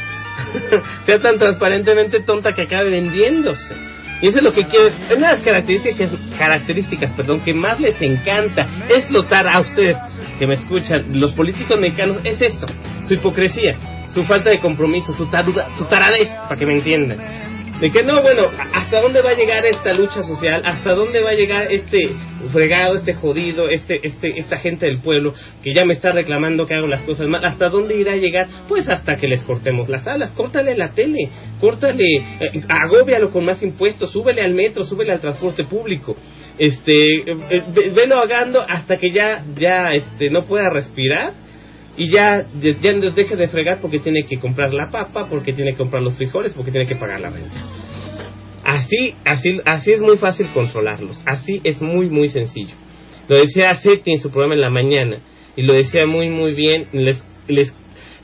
sea 1.04 1.18
tan 1.18 1.36
transparentemente 1.38 2.20
tonta 2.20 2.52
que 2.52 2.62
acabe 2.62 2.90
vendiéndose 2.90 3.74
y 4.20 4.28
eso 4.28 4.38
es 4.38 4.44
lo 4.44 4.52
que 4.52 4.64
quiero 4.64 4.88
es 4.88 5.10
una 5.10 5.28
de 5.28 5.34
las 5.34 5.42
características 5.42 6.10
características 6.38 7.12
perdón 7.12 7.40
que 7.40 7.54
más 7.54 7.80
les 7.80 8.00
encanta 8.02 8.66
explotar 8.88 9.46
a 9.48 9.60
ustedes 9.60 9.96
que 10.38 10.46
me 10.46 10.54
escuchan 10.54 11.20
los 11.20 11.32
políticos 11.32 11.78
mexicanos 11.80 12.22
es 12.24 12.40
eso 12.40 12.66
su 13.06 13.14
hipocresía 13.14 13.78
su 14.12 14.24
falta 14.24 14.50
de 14.50 14.58
compromiso 14.58 15.12
su 15.12 15.26
taruda, 15.26 15.68
su 15.76 15.84
taradez 15.86 16.28
para 16.30 16.56
que 16.56 16.66
me 16.66 16.74
entiendan 16.74 17.18
de 17.80 17.90
que 17.90 18.02
no, 18.02 18.22
bueno, 18.22 18.44
¿a- 18.46 18.78
¿hasta 18.80 19.00
dónde 19.00 19.22
va 19.22 19.30
a 19.30 19.34
llegar 19.34 19.64
esta 19.64 19.92
lucha 19.94 20.22
social? 20.22 20.62
¿Hasta 20.64 20.94
dónde 20.94 21.20
va 21.20 21.30
a 21.30 21.34
llegar 21.34 21.72
este 21.72 22.10
fregado, 22.52 22.94
este 22.94 23.14
jodido, 23.14 23.68
este, 23.68 24.00
este, 24.04 24.38
esta 24.38 24.56
gente 24.58 24.86
del 24.86 24.98
pueblo 24.98 25.32
que 25.62 25.72
ya 25.72 25.84
me 25.84 25.92
está 25.92 26.10
reclamando 26.10 26.66
que 26.66 26.74
hago 26.74 26.88
las 26.88 27.02
cosas 27.02 27.28
mal? 27.28 27.44
¿Hasta 27.44 27.68
dónde 27.68 27.96
irá 27.96 28.12
a 28.14 28.16
llegar? 28.16 28.46
Pues 28.68 28.88
hasta 28.88 29.14
que 29.16 29.28
les 29.28 29.44
cortemos 29.44 29.88
las 29.88 30.06
alas, 30.08 30.32
córtale 30.32 30.76
la 30.76 30.90
tele, 30.90 31.28
córtale, 31.60 32.16
eh, 32.40 32.62
agóbialo 32.68 33.30
con 33.30 33.44
más 33.44 33.62
impuestos, 33.62 34.10
súbele 34.12 34.42
al 34.42 34.54
metro, 34.54 34.84
súbele 34.84 35.12
al 35.12 35.20
transporte 35.20 35.64
público. 35.64 36.16
Este, 36.58 37.04
eh, 37.04 37.36
eh, 37.50 38.64
hasta 38.68 38.96
que 38.96 39.12
ya, 39.12 39.44
ya, 39.54 39.90
este, 39.94 40.30
no 40.30 40.44
pueda 40.44 40.68
respirar 40.70 41.32
y 41.98 42.10
ya, 42.10 42.46
ya 42.60 42.92
no 42.92 43.10
deje 43.10 43.34
de 43.36 43.48
fregar 43.48 43.80
porque 43.80 43.98
tiene 43.98 44.24
que 44.24 44.38
comprar 44.38 44.72
la 44.72 44.86
papa, 44.86 45.26
porque 45.28 45.52
tiene 45.52 45.72
que 45.72 45.78
comprar 45.78 46.00
los 46.00 46.16
frijoles, 46.16 46.54
porque 46.54 46.70
tiene 46.70 46.86
que 46.86 46.94
pagar 46.94 47.20
la 47.20 47.28
renta. 47.28 47.60
Así, 48.64 49.14
así, 49.24 49.58
así 49.64 49.92
es 49.92 50.00
muy 50.00 50.16
fácil 50.16 50.52
controlarlos. 50.52 51.20
Así 51.26 51.60
es 51.64 51.82
muy, 51.82 52.08
muy 52.08 52.28
sencillo. 52.28 52.74
Lo 53.26 53.36
decía 53.36 53.74
Seti 53.74 54.12
en 54.12 54.20
su 54.20 54.30
programa 54.30 54.54
en 54.54 54.60
la 54.60 54.70
mañana 54.70 55.18
y 55.56 55.62
lo 55.62 55.72
decía 55.72 56.06
muy, 56.06 56.30
muy 56.30 56.54
bien. 56.54 56.86
Les, 56.92 57.20
les, 57.48 57.74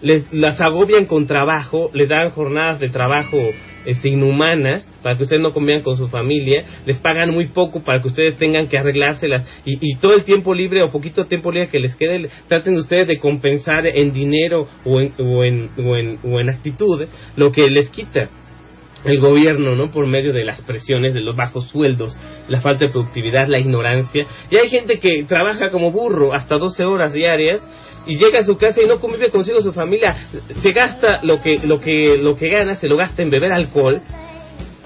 les 0.00 0.32
las 0.32 0.60
agobian 0.60 1.06
con 1.06 1.26
trabajo, 1.26 1.90
les 1.94 2.08
dan 2.08 2.30
jornadas 2.30 2.78
de 2.78 2.90
trabajo 2.90 3.38
este, 3.84 4.08
inhumanas 4.08 4.90
para 5.02 5.16
que 5.16 5.24
ustedes 5.24 5.42
no 5.42 5.52
convivan 5.52 5.82
con 5.82 5.96
su 5.96 6.08
familia, 6.08 6.64
les 6.86 6.98
pagan 6.98 7.30
muy 7.30 7.48
poco 7.48 7.82
para 7.82 8.00
que 8.00 8.08
ustedes 8.08 8.36
tengan 8.36 8.68
que 8.68 8.78
arreglárselas 8.78 9.62
y, 9.64 9.78
y 9.80 9.96
todo 9.96 10.14
el 10.14 10.24
tiempo 10.24 10.54
libre 10.54 10.82
o 10.82 10.90
poquito 10.90 11.26
tiempo 11.26 11.50
libre 11.50 11.68
que 11.68 11.78
les 11.78 11.94
quede, 11.96 12.28
traten 12.48 12.76
ustedes 12.76 13.06
de 13.08 13.18
compensar 13.18 13.86
en 13.86 14.12
dinero 14.12 14.66
o 14.84 15.00
en, 15.00 15.14
o 15.18 15.44
en, 15.44 15.70
o 15.78 15.96
en, 15.96 16.18
o 16.22 16.40
en 16.40 16.50
actitud 16.50 17.02
lo 17.36 17.50
que 17.50 17.66
les 17.68 17.88
quita 17.90 18.28
el 19.04 19.20
gobierno, 19.20 19.76
¿no? 19.76 19.90
Por 19.90 20.06
medio 20.06 20.32
de 20.32 20.44
las 20.44 20.62
presiones, 20.62 21.14
de 21.14 21.20
los 21.20 21.36
bajos 21.36 21.68
sueldos, 21.68 22.16
la 22.48 22.60
falta 22.60 22.86
de 22.86 22.90
productividad, 22.90 23.46
la 23.48 23.58
ignorancia. 23.58 24.24
Y 24.50 24.56
hay 24.56 24.70
gente 24.70 24.98
que 24.98 25.24
trabaja 25.28 25.70
como 25.70 25.92
burro 25.92 26.32
hasta 26.32 26.56
12 26.56 26.84
horas 26.84 27.12
diarias 27.12 27.62
y 28.06 28.16
llega 28.16 28.38
a 28.40 28.42
su 28.42 28.56
casa 28.56 28.82
y 28.82 28.86
no 28.86 29.00
convive 29.00 29.30
consigo 29.30 29.60
su 29.60 29.72
familia. 29.72 30.14
Se 30.62 30.72
gasta 30.72 31.20
lo 31.22 31.40
que, 31.40 31.58
lo 31.64 31.80
que, 31.80 32.16
lo 32.18 32.34
que 32.34 32.48
gana, 32.48 32.74
se 32.74 32.88
lo 32.88 32.96
gasta 32.96 33.22
en 33.22 33.30
beber 33.30 33.52
alcohol, 33.52 34.00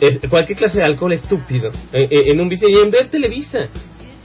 eh, 0.01 0.19
cualquier 0.29 0.59
clase 0.59 0.79
de 0.79 0.85
alcohol 0.85 1.13
estúpido, 1.13 1.69
eh, 1.93 2.07
eh, 2.11 2.23
en 2.27 2.41
un 2.41 2.49
vicio 2.49 2.69
y 2.69 2.75
en 2.75 2.91
ver 2.91 3.09
Televisa. 3.09 3.59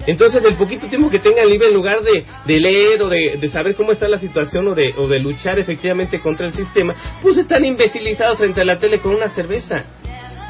Entonces, 0.06 0.44
el 0.44 0.56
poquito 0.56 0.88
tiempo 0.88 1.10
que 1.10 1.20
tengan 1.20 1.50
libre, 1.50 1.68
en 1.68 1.74
lugar 1.74 2.02
de, 2.04 2.26
de 2.46 2.60
leer 2.60 3.02
o 3.02 3.10
de, 3.10 3.38
de 3.40 3.50
saber 3.50 3.74
cómo 3.74 3.94
está 3.94 4.08
la 4.08 4.20
situación 4.20 4.68
o 4.68 4.76
de, 4.76 4.94
o 4.98 5.08
de 5.08 5.20
luchar 5.20 5.58
efectivamente 5.60 6.20
contra 6.20 6.46
el 6.46 6.54
sistema, 6.54 6.94
pues 7.22 7.38
están 7.38 7.64
imbecilizados 7.64 8.38
frente 8.38 8.60
a 8.60 8.66
la 8.66 8.78
tele 8.78 9.00
con 9.00 9.16
una 9.16 9.30
cerveza. 9.30 9.78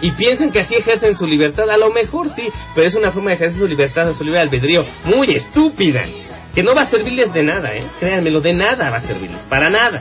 Y 0.02 0.12
piensan 0.12 0.50
que 0.50 0.60
así 0.60 0.76
ejercen 0.76 1.16
su 1.16 1.26
libertad. 1.28 1.70
A 1.70 1.78
lo 1.78 1.92
mejor 1.92 2.30
sí, 2.30 2.50
pero 2.76 2.88
es 2.88 2.96
una 2.96 3.12
forma 3.12 3.30
de 3.30 3.36
ejercer 3.36 3.62
su 3.62 3.68
libertad, 3.68 4.12
su 4.14 4.24
libre 4.24 4.42
albedrío 4.42 4.82
muy 5.06 5.30
estúpida. 5.34 6.02
Que 6.54 6.62
no 6.62 6.76
va 6.76 6.82
a 6.82 6.86
servirles 6.86 7.34
de 7.34 7.44
nada, 7.44 7.76
¿eh? 7.76 7.88
Créanmelo, 8.00 8.40
de 8.40 8.54
nada 8.54 8.90
va 8.90 8.98
a 8.98 9.02
servirles, 9.02 9.44
para 9.44 9.70
nada. 9.70 10.00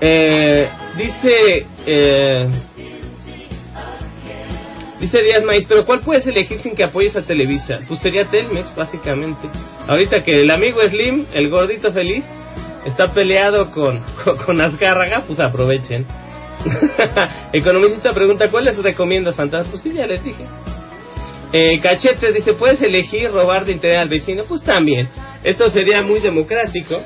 Eh, 0.00 0.68
dice, 0.98 1.66
eh, 1.86 2.46
dice 5.00 5.22
Díaz 5.22 5.42
Maíz, 5.44 5.64
pero 5.66 5.86
¿cuál 5.86 6.00
puedes 6.00 6.26
elegir 6.26 6.58
sin 6.58 6.76
que 6.76 6.84
apoyes 6.84 7.16
a 7.16 7.22
Televisa? 7.22 7.76
Pues 7.88 8.00
sería 8.00 8.24
Telmex, 8.24 8.76
básicamente. 8.76 9.48
Ahorita 9.88 10.20
que 10.20 10.42
el 10.42 10.50
amigo 10.50 10.82
Slim, 10.82 11.26
el 11.32 11.48
gordito 11.48 11.90
feliz, 11.92 12.26
está 12.84 13.06
peleado 13.14 13.70
con, 13.72 14.00
con, 14.24 14.36
con 14.36 14.60
Azcárraga, 14.60 15.24
pues 15.26 15.40
aprovechen. 15.40 16.06
Economista 17.52 18.12
pregunta, 18.12 18.50
¿cuáles 18.50 18.76
recomiendas, 18.76 19.34
fantasmas? 19.34 19.70
Pues 19.70 19.82
sí, 19.82 19.92
ya 19.94 20.06
les 20.06 20.22
dije. 20.22 20.44
Eh, 21.56 21.78
Cachete 21.80 22.32
dice, 22.32 22.54
¿puedes 22.54 22.82
elegir 22.82 23.30
robar 23.30 23.64
de 23.64 23.70
interés 23.70 24.00
al 24.02 24.08
vecino? 24.08 24.42
Pues 24.42 24.60
también. 24.64 25.08
Esto 25.44 25.70
sería 25.70 26.02
muy 26.02 26.18
democrático. 26.18 27.00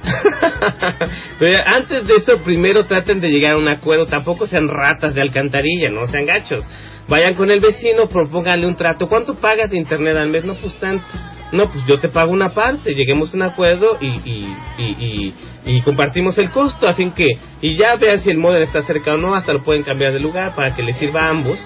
Pero 1.40 1.58
antes 1.66 2.06
de 2.06 2.14
eso, 2.14 2.40
primero 2.44 2.84
traten 2.84 3.20
de 3.20 3.30
llegar 3.30 3.54
a 3.54 3.58
un 3.58 3.66
acuerdo. 3.66 4.06
Tampoco 4.06 4.46
sean 4.46 4.68
ratas 4.68 5.12
de 5.16 5.22
alcantarilla, 5.22 5.90
no 5.90 6.06
sean 6.06 6.24
gachos. 6.24 6.64
Vayan 7.08 7.34
con 7.34 7.50
el 7.50 7.58
vecino, 7.58 8.06
propónganle 8.06 8.68
un 8.68 8.76
trato. 8.76 9.08
¿Cuánto 9.08 9.34
pagas 9.34 9.70
de 9.70 9.78
internet 9.78 10.16
al 10.16 10.30
mes? 10.30 10.44
No, 10.44 10.54
pues 10.54 10.78
tanto. 10.78 11.08
No, 11.50 11.64
pues 11.64 11.84
yo 11.84 11.96
te 11.96 12.10
pago 12.10 12.30
una 12.30 12.50
parte, 12.50 12.94
lleguemos 12.94 13.34
a 13.34 13.36
un 13.38 13.42
acuerdo 13.42 13.98
y, 14.00 14.06
y, 14.24 15.34
y, 15.66 15.82
compartimos 15.82 16.38
el 16.38 16.48
costo 16.52 16.86
a 16.86 16.94
fin 16.94 17.10
que, 17.10 17.26
y 17.60 17.74
ya 17.74 17.96
vean 17.96 18.20
si 18.20 18.30
el 18.30 18.38
modem 18.38 18.62
está 18.62 18.84
cerca 18.84 19.14
o 19.14 19.16
no, 19.16 19.34
hasta 19.34 19.52
lo 19.52 19.62
pueden 19.64 19.82
cambiar 19.82 20.12
de 20.12 20.20
lugar 20.20 20.54
para 20.54 20.76
que 20.76 20.84
les 20.84 20.96
sirva 20.96 21.22
a 21.24 21.30
ambos. 21.30 21.58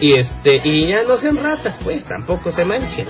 Y 0.00 0.14
este, 0.14 0.60
y 0.64 0.86
ya 0.86 1.02
no 1.02 1.16
sean 1.18 1.36
ratas, 1.36 1.78
pues, 1.82 2.04
tampoco 2.04 2.50
se 2.50 2.64
manchen. 2.64 3.06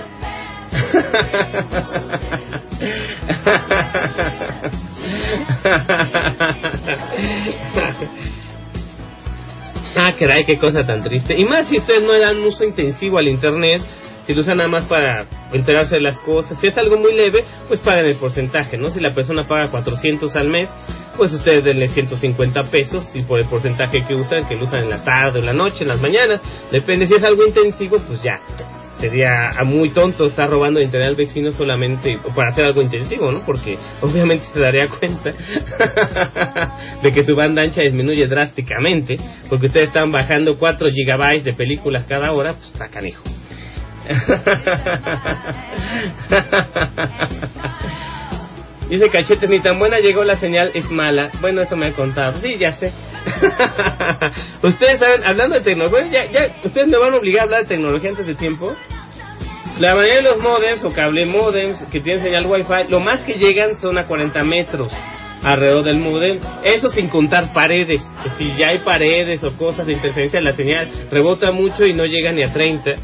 Ah, 9.93 10.13
caray, 10.17 10.45
qué 10.45 10.57
cosa 10.57 10.83
tan 10.85 11.03
triste. 11.03 11.37
Y 11.37 11.43
más 11.43 11.67
si 11.67 11.77
ustedes 11.77 12.01
no 12.01 12.13
le 12.13 12.19
dan 12.19 12.37
uso 12.39 12.63
intensivo 12.63 13.17
al 13.17 13.27
internet, 13.27 13.81
si 14.25 14.33
lo 14.33 14.41
usan 14.41 14.57
nada 14.57 14.69
más 14.69 14.85
para 14.85 15.25
enterarse 15.51 15.95
de 15.95 16.01
las 16.01 16.17
cosas. 16.19 16.59
Si 16.59 16.67
es 16.67 16.77
algo 16.77 16.97
muy 16.97 17.13
leve, 17.13 17.43
pues 17.67 17.79
pagan 17.79 18.05
el 18.05 18.17
porcentaje, 18.17 18.77
¿no? 18.77 18.89
Si 18.89 18.99
la 18.99 19.11
persona 19.11 19.47
paga 19.47 19.69
400 19.69 20.35
al 20.35 20.49
mes, 20.49 20.69
pues 21.17 21.33
ustedes 21.33 21.63
denle 21.63 21.87
150 21.87 22.63
pesos 22.63 23.09
y 23.13 23.23
por 23.23 23.39
el 23.39 23.47
porcentaje 23.47 23.99
que 24.07 24.13
usan, 24.13 24.47
que 24.47 24.55
lo 24.55 24.63
usan 24.63 24.83
en 24.83 24.89
la 24.89 25.03
tarde 25.03 25.39
en 25.39 25.45
la 25.45 25.53
noche, 25.53 25.83
en 25.83 25.89
las 25.89 26.01
mañanas, 26.01 26.41
depende 26.71 27.07
si 27.07 27.15
es 27.15 27.23
algo 27.23 27.45
intensivo, 27.45 27.97
pues 28.07 28.21
ya. 28.23 28.39
sería 28.99 29.51
muy 29.65 29.89
tonto 29.89 30.25
estar 30.25 30.49
robando 30.49 30.79
internet 30.79 31.09
al 31.09 31.15
vecino 31.15 31.51
solamente 31.51 32.19
para 32.35 32.49
hacer 32.51 32.65
algo 32.65 32.81
intensivo, 32.81 33.31
¿no? 33.31 33.43
Porque 33.45 33.77
obviamente 34.01 34.45
se 34.53 34.59
daría 34.59 34.87
cuenta 34.99 35.31
de 37.01 37.11
que 37.11 37.23
su 37.23 37.35
banda 37.35 37.63
ancha 37.63 37.81
disminuye 37.81 38.27
drásticamente, 38.27 39.15
porque 39.49 39.67
ustedes 39.67 39.87
están 39.87 40.11
bajando 40.11 40.55
4 40.57 40.89
gigabytes 40.91 41.43
de 41.43 41.53
películas 41.53 42.05
cada 42.07 42.31
hora, 42.31 42.53
pues 42.53 42.71
está 42.71 42.89
canijo. 42.89 43.23
Dice 48.89 49.09
Cachetes, 49.09 49.49
ni 49.49 49.61
tan 49.61 49.79
buena 49.79 49.99
llegó 49.99 50.25
la 50.25 50.35
señal, 50.35 50.71
es 50.73 50.91
mala. 50.91 51.29
Bueno, 51.39 51.61
eso 51.61 51.77
me 51.77 51.89
ha 51.89 51.93
contado. 51.93 52.33
Sí, 52.39 52.57
ya 52.59 52.73
sé. 52.73 52.91
ustedes 54.63 54.99
saben, 54.99 55.23
hablando 55.23 55.55
de 55.55 55.61
tecnología, 55.61 56.09
ya, 56.09 56.29
ya, 56.29 56.47
ustedes 56.65 56.87
me 56.87 56.97
van 56.97 57.13
a 57.13 57.17
obligar 57.17 57.41
a 57.41 57.43
hablar 57.45 57.61
de 57.61 57.69
tecnología 57.69 58.09
antes 58.09 58.27
de 58.27 58.35
tiempo. 58.35 58.75
La 59.79 59.95
mayoría 59.95 60.17
de 60.17 60.23
los 60.23 60.39
modems 60.39 60.83
o 60.83 60.89
cable 60.89 61.25
modems 61.25 61.81
que 61.89 62.01
tienen 62.01 62.21
señal 62.21 62.45
Wi-Fi, 62.45 62.89
lo 62.89 62.99
más 62.99 63.21
que 63.21 63.35
llegan 63.35 63.77
son 63.77 63.97
a 63.97 64.07
40 64.07 64.41
metros 64.41 64.93
alrededor 65.41 65.83
del 65.83 65.99
modem. 65.99 66.39
Eso 66.63 66.89
sin 66.89 67.07
contar 67.07 67.53
paredes. 67.53 68.07
Si 68.37 68.55
ya 68.57 68.69
hay 68.69 68.79
paredes 68.79 69.43
o 69.43 69.55
cosas 69.57 69.85
de 69.85 69.93
interferencia, 69.93 70.39
la 70.41 70.53
señal 70.53 70.89
rebota 71.09 71.51
mucho 71.51 71.85
y 71.85 71.93
no 71.93 72.05
llega 72.05 72.31
ni 72.31 72.43
a 72.43 72.51
30. 72.51 72.95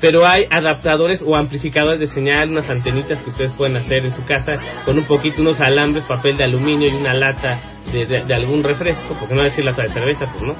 Pero 0.00 0.26
hay 0.26 0.44
adaptadores 0.50 1.22
o 1.22 1.34
amplificadores 1.36 2.00
de 2.00 2.06
señal, 2.06 2.50
unas 2.50 2.68
antenitas 2.68 3.20
que 3.22 3.30
ustedes 3.30 3.52
pueden 3.52 3.76
hacer 3.76 4.04
en 4.04 4.12
su 4.12 4.24
casa 4.24 4.52
con 4.84 4.98
un 4.98 5.04
poquito, 5.04 5.40
unos 5.40 5.60
alambres, 5.60 6.04
papel 6.04 6.36
de 6.36 6.44
aluminio 6.44 6.88
y 6.88 6.92
una 6.94 7.14
lata 7.14 7.60
de, 7.92 8.04
de- 8.04 8.34
algún 8.34 8.62
refresco, 8.62 9.16
porque 9.18 9.34
no 9.34 9.42
decir 9.42 9.64
lata 9.64 9.82
de 9.82 9.88
cerveza, 9.88 10.26
pues 10.30 10.42
no. 10.42 10.54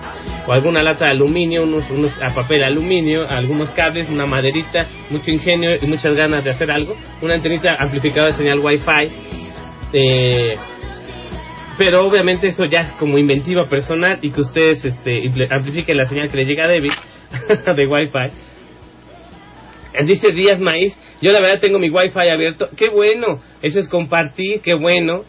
O 0.46 0.52
alguna 0.52 0.82
lata 0.82 1.04
de 1.06 1.10
aluminio, 1.12 1.64
unos, 1.64 1.90
unos 1.90 2.12
a 2.22 2.34
papel 2.34 2.62
aluminio, 2.64 3.26
algunos 3.28 3.70
cables, 3.72 4.08
una 4.08 4.26
maderita, 4.26 4.86
mucho 5.10 5.30
ingenio 5.30 5.76
y 5.80 5.86
muchas 5.86 6.14
ganas 6.14 6.42
de 6.44 6.50
hacer 6.50 6.70
algo. 6.70 6.94
Una 7.20 7.34
antenita 7.34 7.74
amplificadora 7.78 8.32
de 8.32 8.38
señal 8.38 8.60
Wi-Fi. 8.60 9.12
Eh, 9.92 10.54
pero 11.78 12.00
obviamente 12.06 12.48
eso 12.48 12.64
ya 12.64 12.80
es 12.80 12.92
como 12.92 13.18
inventiva 13.18 13.68
personal 13.68 14.18
y 14.22 14.30
que 14.30 14.40
ustedes 14.40 14.84
este, 14.84 15.28
amplifiquen 15.50 15.96
la 15.98 16.06
señal 16.06 16.30
que 16.30 16.38
les 16.38 16.48
llega 16.48 16.64
a 16.64 16.68
David 16.68 16.92
de 17.76 17.86
Wi-Fi. 17.86 18.55
Dice 20.04 20.32
Díaz 20.32 20.60
Maíz, 20.60 20.98
yo 21.22 21.32
la 21.32 21.40
verdad 21.40 21.60
tengo 21.60 21.78
mi 21.78 21.90
Wi-Fi 21.90 22.28
abierto. 22.30 22.68
Qué 22.76 22.88
bueno, 22.88 23.40
eso 23.62 23.80
es 23.80 23.88
compartir, 23.88 24.60
qué 24.60 24.74
bueno. 24.74 25.24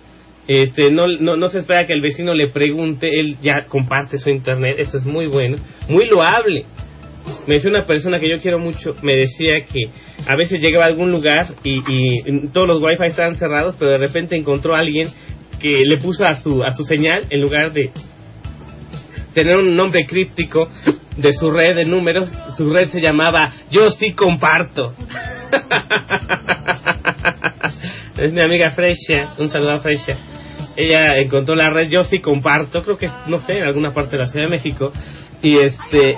Este, 0.47 0.91
no, 0.91 1.07
no, 1.07 1.35
no 1.35 1.49
se 1.49 1.59
espera 1.59 1.85
que 1.85 1.93
el 1.93 2.01
vecino 2.01 2.33
le 2.33 2.47
pregunte, 2.49 3.07
él 3.19 3.37
ya 3.41 3.65
comparte 3.67 4.17
su 4.17 4.29
internet, 4.29 4.77
eso 4.79 4.97
es 4.97 5.05
muy 5.05 5.27
bueno, 5.27 5.57
muy 5.89 6.07
loable. 6.07 6.63
Me 7.45 7.55
decía 7.55 7.69
una 7.69 7.85
persona 7.85 8.19
que 8.19 8.29
yo 8.29 8.37
quiero 8.37 8.57
mucho, 8.57 8.95
me 9.01 9.17
decía 9.17 9.65
que 9.65 9.89
a 10.25 10.37
veces 10.37 10.61
llegaba 10.61 10.85
a 10.85 10.87
algún 10.87 11.11
lugar 11.11 11.47
y, 11.63 11.81
y 11.85 12.47
todos 12.53 12.67
los 12.67 12.81
wifi 12.81 13.05
estaban 13.07 13.35
cerrados, 13.35 13.75
pero 13.77 13.91
de 13.91 13.97
repente 13.97 14.37
encontró 14.37 14.73
a 14.73 14.79
alguien 14.79 15.09
que 15.59 15.83
le 15.85 15.97
puso 15.97 16.25
a 16.25 16.35
su, 16.35 16.63
a 16.63 16.71
su 16.71 16.85
señal 16.85 17.25
en 17.29 17.41
lugar 17.41 17.73
de 17.73 17.89
tener 19.33 19.57
un 19.57 19.75
nombre 19.75 20.05
críptico 20.05 20.67
de 21.17 21.33
su 21.33 21.49
red 21.49 21.75
de 21.75 21.85
números, 21.85 22.29
su 22.55 22.71
red 22.71 22.89
se 22.89 23.01
llamaba 23.01 23.51
Yo 23.69 23.89
sí 23.89 24.13
comparto. 24.13 24.93
es 28.17 28.33
mi 28.33 28.41
amiga 28.41 28.71
Fresia, 28.71 29.33
un 29.37 29.49
saludo 29.49 29.73
a 29.73 29.79
Fresia. 29.79 30.15
Ella 30.75 31.17
encontró 31.17 31.55
la 31.55 31.69
red 31.69 31.89
Yo 31.89 32.03
sí 32.03 32.19
comparto, 32.19 32.81
creo 32.81 32.97
que 32.97 33.09
no 33.27 33.37
sé, 33.39 33.57
en 33.57 33.63
alguna 33.63 33.91
parte 33.91 34.15
de 34.15 34.23
la 34.23 34.27
Ciudad 34.27 34.45
de 34.45 34.51
México. 34.51 34.91
Y 35.41 35.57
este, 35.57 36.15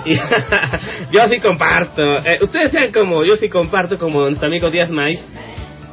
yo 1.12 1.28
sí 1.28 1.40
comparto. 1.40 2.16
Eh, 2.24 2.38
ustedes 2.40 2.72
sean 2.72 2.92
como 2.92 3.24
yo 3.24 3.36
sí 3.36 3.48
comparto, 3.48 3.98
como 3.98 4.22
nuestro 4.22 4.48
amigo 4.48 4.70
Díaz 4.70 4.90
Maiz. 4.90 5.20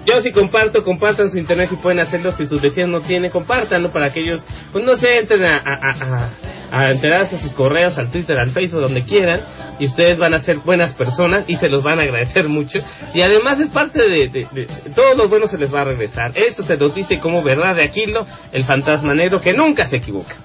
Yo 0.07 0.21
sí 0.21 0.31
comparto, 0.31 0.83
compartan 0.85 1.29
su 1.29 1.37
internet 1.37 1.67
si 1.69 1.75
pueden 1.75 1.99
hacerlo, 1.99 2.31
si 2.31 2.45
sus 2.45 2.61
vecinos 2.61 2.89
no 2.89 3.01
tienen, 3.01 3.29
compártanlo 3.29 3.91
para 3.91 4.13
que 4.13 4.21
ellos, 4.21 4.45
pues 4.71 4.85
no 4.85 4.95
se 4.95 5.19
entren 5.19 5.43
a, 5.43 6.89
enterarse 6.91 7.35
a 7.35 7.39
sus 7.39 7.51
correos, 7.51 7.97
al 7.97 8.09
Twitter, 8.09 8.37
al 8.37 8.51
Facebook, 8.51 8.81
donde 8.83 9.03
quieran, 9.03 9.41
y 9.79 9.85
ustedes 9.87 10.17
van 10.17 10.33
a 10.33 10.39
ser 10.39 10.59
buenas 10.59 10.93
personas 10.93 11.43
y 11.49 11.57
se 11.57 11.67
los 11.67 11.83
van 11.83 11.99
a 11.99 12.03
agradecer 12.03 12.47
mucho. 12.49 12.79
Y 13.13 13.19
además 13.19 13.59
es 13.59 13.69
parte 13.69 13.99
de, 13.99 14.29
de, 14.29 14.47
de- 14.51 14.67
todo 14.95 15.13
lo 15.15 15.27
bueno 15.27 15.45
se 15.47 15.57
les 15.57 15.73
va 15.75 15.81
a 15.81 15.85
regresar. 15.85 16.31
Eso 16.35 16.63
se 16.63 16.77
nos 16.77 16.95
dice 16.95 17.19
como 17.19 17.43
verdad 17.43 17.75
de 17.75 17.83
Aquilo, 17.83 18.25
el 18.53 18.63
fantasma 18.63 19.13
negro 19.13 19.41
que 19.41 19.51
nunca 19.53 19.87
se 19.89 19.97
equivoca. 19.97 20.35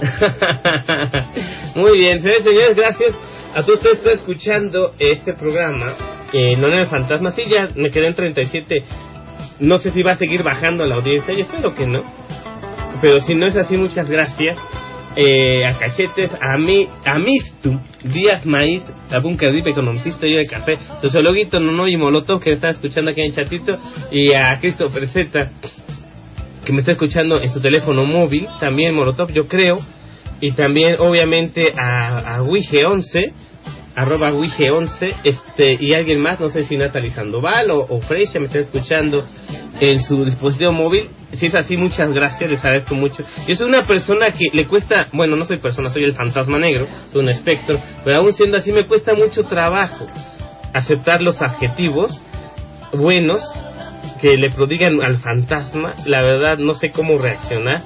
Muy 1.74 1.96
bien, 1.98 2.20
señores, 2.20 2.76
gracias 2.76 3.14
a 3.54 3.62
todos 3.62 3.82
ustedes 3.84 4.20
escuchando 4.20 4.92
este 4.98 5.32
programa. 5.32 6.17
Eh, 6.32 6.56
no 6.56 6.68
en 6.68 6.80
el 6.80 6.86
fantasma, 6.86 7.32
sí, 7.32 7.42
ya 7.48 7.68
me 7.74 7.90
quedé 7.90 8.08
en 8.08 8.14
37. 8.14 8.84
No 9.60 9.78
sé 9.78 9.90
si 9.90 10.02
va 10.02 10.12
a 10.12 10.16
seguir 10.16 10.42
bajando 10.42 10.84
la 10.84 10.96
audiencia, 10.96 11.34
yo 11.34 11.40
espero 11.40 11.74
que 11.74 11.86
no. 11.86 12.00
Pero 13.00 13.20
si 13.20 13.34
no 13.34 13.46
es 13.46 13.56
así, 13.56 13.76
muchas 13.76 14.08
gracias. 14.08 14.58
Eh, 15.16 15.66
a 15.66 15.76
Cachetes, 15.78 16.30
a 16.40 16.56
mí, 16.58 16.86
a 17.04 17.18
Mistu, 17.18 17.80
Díaz 18.04 18.46
Maíz, 18.46 18.84
a 19.10 19.18
Bunker 19.18 19.52
Deep, 19.52 19.66
economicista 19.66 20.28
yo 20.28 20.38
de 20.38 20.46
café, 20.46 20.76
sociologuito 21.00 21.58
Nono 21.58 21.88
y 21.88 21.96
Molotov, 21.96 22.40
que 22.40 22.50
me 22.50 22.54
está 22.54 22.70
escuchando 22.70 23.10
aquí 23.10 23.22
en 23.22 23.28
el 23.28 23.34
chatito, 23.34 23.76
y 24.12 24.32
a 24.34 24.58
Cristo 24.60 24.86
Preseta, 24.88 25.50
que 26.64 26.72
me 26.72 26.80
está 26.80 26.92
escuchando 26.92 27.40
en 27.40 27.48
su 27.48 27.60
teléfono 27.60 28.04
móvil, 28.04 28.46
también 28.60 28.94
Molotov, 28.94 29.32
yo 29.32 29.46
creo, 29.48 29.78
y 30.40 30.52
también 30.52 30.96
obviamente 31.00 31.72
a, 31.76 32.36
a 32.36 32.42
Wige11, 32.42 33.32
arroba 33.98 34.30
Wige11, 34.30 35.16
este, 35.24 35.76
y 35.80 35.92
alguien 35.92 36.20
más, 36.20 36.38
no 36.40 36.46
sé 36.46 36.62
si 36.62 36.76
Natalie 36.76 37.10
Sandoval 37.10 37.72
o, 37.72 37.80
o 37.80 38.00
Freya 38.00 38.38
me 38.38 38.46
está 38.46 38.60
escuchando 38.60 39.24
en 39.80 40.00
su 40.00 40.24
dispositivo 40.24 40.72
móvil. 40.72 41.08
Si 41.32 41.46
es 41.46 41.54
así, 41.56 41.76
muchas 41.76 42.12
gracias, 42.12 42.48
les 42.48 42.60
agradezco 42.60 42.94
mucho. 42.94 43.24
Yo 43.48 43.56
soy 43.56 43.68
una 43.68 43.82
persona 43.82 44.26
que 44.26 44.56
le 44.56 44.68
cuesta, 44.68 45.06
bueno, 45.12 45.34
no 45.34 45.44
soy 45.44 45.58
persona, 45.58 45.90
soy 45.90 46.04
el 46.04 46.12
fantasma 46.12 46.58
negro, 46.58 46.86
soy 47.12 47.22
un 47.22 47.28
espectro, 47.28 47.76
pero 48.04 48.20
aún 48.20 48.32
siendo 48.32 48.58
así 48.58 48.72
me 48.72 48.86
cuesta 48.86 49.14
mucho 49.14 49.42
trabajo 49.44 50.06
aceptar 50.72 51.20
los 51.20 51.42
adjetivos 51.42 52.22
buenos 52.92 53.40
que 54.20 54.36
le 54.36 54.50
prodigan 54.50 55.02
al 55.02 55.16
fantasma. 55.16 55.94
La 56.06 56.22
verdad, 56.22 56.56
no 56.58 56.74
sé 56.74 56.92
cómo 56.92 57.18
reaccionar 57.18 57.82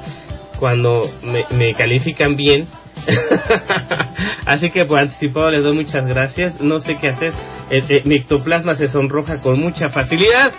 cuando 0.59 1.01
me 1.23 1.73
califican 1.73 2.37
bien. 2.37 2.69
Así 4.47 4.71
que 4.71 4.85
por 4.87 5.01
anticipado 5.01 5.51
les 5.51 5.65
doy 5.65 5.75
muchas 5.75 6.07
gracias. 6.07 6.61
No 6.61 6.79
sé 6.81 6.99
qué 7.01 7.09
hacer. 7.09 7.33
Eh, 7.71 7.83
eh, 7.89 8.03
mi 8.05 8.17
ectoplasma 8.17 8.75
se 8.75 8.89
sonroja 8.89 9.39
con 9.39 9.59
mucha 9.59 9.89
facilidad. 9.89 10.53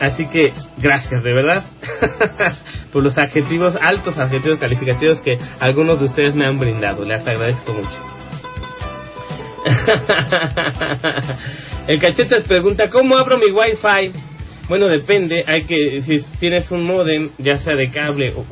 Así 0.00 0.26
que 0.26 0.52
gracias, 0.76 1.24
de 1.24 1.32
verdad, 1.32 1.64
por 2.92 3.02
los 3.02 3.18
adjetivos, 3.18 3.74
altos 3.80 4.16
adjetivos 4.16 4.60
calificativos 4.60 5.20
que 5.20 5.34
algunos 5.58 5.98
de 5.98 6.06
ustedes 6.06 6.36
me 6.36 6.44
han 6.44 6.56
brindado. 6.56 7.04
Les 7.04 7.26
agradezco 7.26 7.72
mucho. 7.72 7.98
El 11.88 12.00
cachetas 12.00 12.44
pregunta, 12.44 12.88
¿cómo 12.90 13.16
abro 13.16 13.38
mi 13.38 13.50
wifi? 13.50 14.12
Bueno, 14.68 14.86
depende, 14.86 15.42
hay 15.46 15.62
que, 15.62 16.00
si 16.02 16.22
tienes 16.38 16.70
un 16.70 16.84
modem, 16.84 17.30
ya 17.38 17.58
sea 17.58 17.74
de 17.74 17.90
cable 17.90 18.34
o 18.36 18.44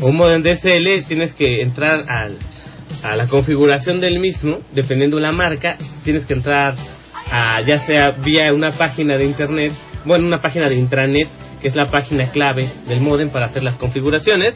un 0.00 0.16
modem 0.16 0.42
DSL, 0.42 1.06
tienes 1.06 1.32
que 1.32 1.62
entrar 1.62 2.00
al, 2.08 2.36
a 3.02 3.16
la 3.16 3.26
configuración 3.26 4.00
del 4.00 4.20
mismo, 4.20 4.58
dependiendo 4.72 5.18
la 5.18 5.32
marca, 5.32 5.76
tienes 6.04 6.26
que 6.26 6.34
entrar 6.34 6.74
a, 7.30 7.60
ya 7.62 7.78
sea 7.78 8.10
vía 8.24 8.52
una 8.52 8.70
página 8.70 9.16
de 9.16 9.24
internet, 9.24 9.72
bueno, 10.04 10.26
una 10.26 10.40
página 10.40 10.68
de 10.68 10.76
intranet, 10.76 11.28
que 11.60 11.68
es 11.68 11.76
la 11.76 11.86
página 11.86 12.30
clave 12.30 12.68
del 12.86 13.00
modem 13.00 13.30
para 13.30 13.46
hacer 13.46 13.62
las 13.62 13.76
configuraciones. 13.76 14.54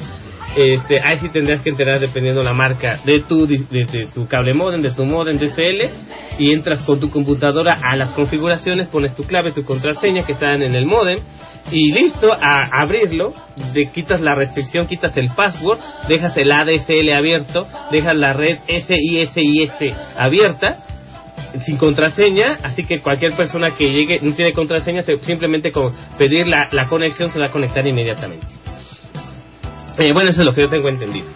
Este, 0.55 1.01
ahí 1.01 1.19
sí 1.19 1.31
tendrás 1.31 1.63
que 1.63 1.71
enterar 1.71 1.99
dependiendo 1.99 2.43
la 2.43 2.53
marca 2.53 3.01
de 3.05 3.21
tu, 3.21 3.47
de, 3.47 3.65
de 3.71 4.07
tu 4.15 4.27
cable 4.29 4.53
modem, 4.53 4.83
de 4.83 4.95
tu 4.95 5.05
modem 5.05 5.39
DSL, 5.39 5.91
y 6.39 6.53
entras 6.53 6.83
con 6.83 7.01
tu 7.01 7.11
computadora 7.11 7.77
a 7.83 7.97
las 7.97 8.13
configuraciones, 8.13 8.87
pones 8.89 9.15
tu 9.15 9.25
clave, 9.25 9.53
tu 9.53 9.65
contraseña 9.65 10.25
que 10.25 10.33
están 10.33 10.63
en 10.63 10.75
el 10.75 10.87
modem, 10.87 11.21
y 11.71 11.93
listo, 11.93 12.33
a 12.33 12.65
abrirlo, 12.83 13.33
de, 13.73 13.91
quitas 13.93 14.21
la 14.21 14.35
restricción, 14.35 14.87
quitas 14.87 15.17
el 15.17 15.31
password, 15.31 15.79
dejas 16.09 16.37
el 16.37 16.51
ADSL 16.53 17.13
abierto, 17.15 17.67
dejas 17.91 18.17
la 18.17 18.33
red 18.33 18.59
SISIS 18.67 19.73
abierta, 20.17 20.79
sin 21.65 21.77
contraseña, 21.77 22.59
así 22.63 22.85
que 22.85 23.01
cualquier 23.01 23.35
persona 23.35 23.69
que 23.77 23.85
llegue 23.87 24.19
no 24.23 24.35
tiene 24.35 24.53
contraseña, 24.53 25.03
se- 25.03 25.17
simplemente 25.19 25.71
con 25.71 25.93
pedir 26.19 26.47
la, 26.47 26.69
la 26.73 26.89
conexión 26.89 27.31
se 27.31 27.39
va 27.39 27.47
a 27.47 27.51
conectar 27.51 27.87
inmediatamente. 27.87 28.47
Eh, 29.99 30.13
bueno, 30.13 30.31
eso 30.31 30.41
es 30.41 30.47
lo 30.47 30.55
que 30.55 30.63
yo 30.63 30.69
tengo 30.69 30.89
entendido. 30.89 31.27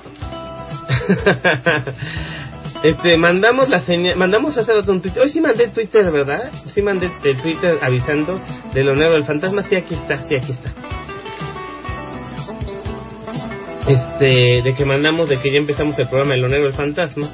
este, 2.82 3.16
mandamos 3.16 3.68
la 3.68 3.80
señal, 3.80 4.16
mandamos 4.16 4.56
hacer 4.58 4.76
otro 4.76 5.00
Twitter. 5.00 5.22
Hoy 5.22 5.28
sí 5.28 5.40
mandé 5.40 5.68
Twitter, 5.68 6.10
¿verdad? 6.10 6.50
Sí 6.74 6.82
mandé 6.82 7.10
el 7.24 7.40
Twitter 7.40 7.78
avisando 7.82 8.40
de 8.72 8.84
lo 8.84 8.94
nuevo 8.94 9.14
del 9.14 9.24
fantasma. 9.24 9.62
Sí, 9.62 9.76
aquí 9.76 9.94
está, 9.94 10.22
sí, 10.22 10.34
aquí 10.36 10.52
está. 10.52 10.72
Este, 13.88 14.62
de 14.62 14.74
que 14.76 14.84
mandamos, 14.84 15.28
de 15.28 15.38
que 15.38 15.50
ya 15.50 15.58
empezamos 15.58 15.98
el 15.98 16.08
programa 16.08 16.34
de 16.34 16.40
lo 16.40 16.48
negro 16.48 16.66
del 16.66 16.74
fantasma. 16.74 17.28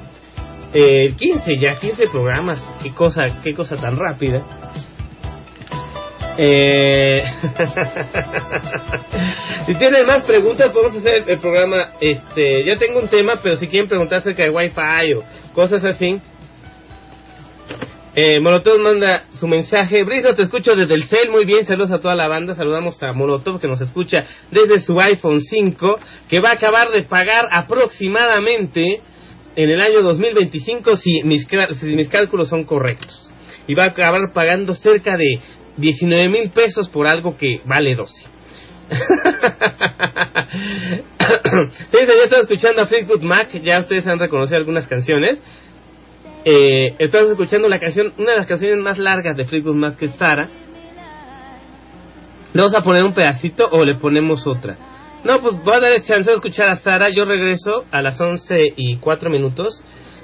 Eh, 0.75 1.15
15 1.17 1.57
ya, 1.57 1.75
15 1.75 2.09
programas. 2.09 2.63
Qué 2.83 2.93
cosa, 2.93 3.23
qué 3.43 3.55
cosa 3.55 3.77
tan 3.77 3.97
rápida. 3.97 4.43
Eh... 6.39 7.23
si 9.67 9.75
tienen 9.75 10.07
más 10.07 10.25
preguntas, 10.25 10.73
podemos 10.73 10.97
hacer 10.97 11.25
el 11.27 11.39
programa. 11.39 11.91
Este, 12.01 12.65
ya 12.65 12.77
tengo 12.77 13.01
un 13.01 13.09
tema, 13.09 13.35
pero 13.43 13.57
si 13.57 13.67
quieren 13.67 13.89
preguntar 13.89 14.21
acerca 14.21 14.45
de 14.45 14.51
Wi-Fi 14.51 15.15
o 15.15 15.25
cosas 15.55 15.85
así. 15.85 16.21
Eh, 18.15 18.41
Molotov 18.41 18.79
manda 18.79 19.25
su 19.35 19.49
mensaje. 19.49 20.05
Brizo, 20.05 20.35
te 20.35 20.43
escucho 20.43 20.77
desde 20.77 20.95
el 20.95 21.05
cel. 21.05 21.31
Muy 21.31 21.47
bien, 21.47 21.65
saludos 21.65 21.93
a 21.93 22.01
toda 22.01 22.15
la 22.15 22.29
banda. 22.29 22.55
Saludamos 22.55 23.03
a 23.03 23.13
Molotov 23.13 23.59
que 23.59 23.69
nos 23.69 23.81
escucha 23.81 24.25
desde 24.51 24.81
su 24.81 25.01
iPhone 25.01 25.41
5, 25.41 25.99
que 26.29 26.41
va 26.41 26.51
a 26.51 26.55
acabar 26.55 26.91
de 26.91 27.05
pagar 27.05 27.49
aproximadamente 27.51 29.01
en 29.57 29.71
el 29.71 29.81
año 29.81 30.03
2025 30.03 30.97
si 30.97 31.23
mis, 31.23 31.47
si 31.81 31.97
mis 31.97 32.09
cálculos 32.09 32.49
son 32.49 32.65
correctos. 32.65 33.31
Y 33.67 33.75
va 33.75 33.85
a 33.85 33.89
acabar 33.89 34.33
pagando 34.35 34.75
cerca 34.75 35.17
de 35.17 35.39
19 35.77 36.29
mil 36.29 36.51
pesos 36.51 36.89
por 36.89 37.07
algo 37.07 37.37
que 37.37 37.61
vale 37.65 37.95
12. 37.95 38.13
sí, 41.91 41.99
ya 41.99 42.25
estaba 42.25 42.43
escuchando 42.43 42.83
a 42.83 42.87
Fleetwood 42.87 43.23
Mac, 43.23 43.51
ya 43.63 43.81
ustedes 43.81 44.07
han 44.07 44.19
reconocido 44.19 44.59
algunas 44.59 44.87
canciones. 44.87 45.41
Eh, 46.45 46.97
estamos 46.99 47.31
escuchando 47.31 47.69
la 47.69 47.79
canción, 47.79 48.13
una 48.19 48.33
de 48.33 48.37
las 48.39 48.47
canciones 48.47 48.79
más 48.79 48.99
largas 48.99 49.37
de 49.37 49.47
Fleetwood 49.47 49.77
Mac 49.77 49.97
que 49.97 50.07
es 50.07 50.15
Sara. 50.17 50.49
¿Le 52.53 52.61
vamos 52.61 52.75
a 52.75 52.83
poner 52.83 53.03
un 53.05 53.15
pedacito 53.15 53.69
o 53.71 53.85
le 53.85 53.95
ponemos 53.95 54.47
otra? 54.47 54.77
No, 55.25 55.41
pues 55.41 55.63
voy 55.65 55.75
a 55.75 55.81
dar 55.81 56.03
chance 56.03 56.29
de 56.29 56.37
escuchar 56.37 56.69
a 56.69 56.77
Sara. 56.77 57.09
Yo 57.15 57.25
regreso 57.25 57.85
a 57.91 58.03
las 58.03 58.21
11 58.21 58.75
y 58.77 58.97
4 58.97 59.31
minutos 59.31 59.83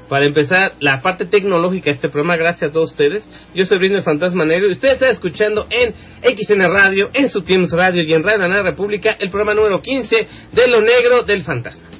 para 0.08 0.26
empezar 0.26 0.72
la 0.80 1.00
parte 1.00 1.26
tecnológica 1.26 1.90
de 1.90 1.96
este 1.96 2.08
programa. 2.08 2.36
Gracias 2.36 2.70
a 2.70 2.72
todos 2.72 2.90
ustedes. 2.90 3.28
Yo 3.54 3.64
soy 3.64 3.78
Brindel 3.78 4.02
Fantasma 4.02 4.44
Negro 4.44 4.68
y 4.68 4.72
ustedes 4.72 4.94
están 4.94 5.10
escuchando 5.10 5.66
en 5.70 5.94
XN 6.22 6.62
Radio, 6.72 7.10
en 7.12 7.28
su 7.28 7.42
Teams 7.42 7.72
Radio 7.72 8.02
y 8.02 8.12
en 8.12 8.22
Radio 8.22 8.38
Nacional 8.38 8.64
República 8.64 9.16
el 9.18 9.30
programa 9.30 9.54
número 9.54 9.80
15 9.80 10.26
de 10.52 10.68
Lo 10.68 10.80
Negro 10.80 11.22
del 11.22 11.42
Fantasma. 11.42 11.97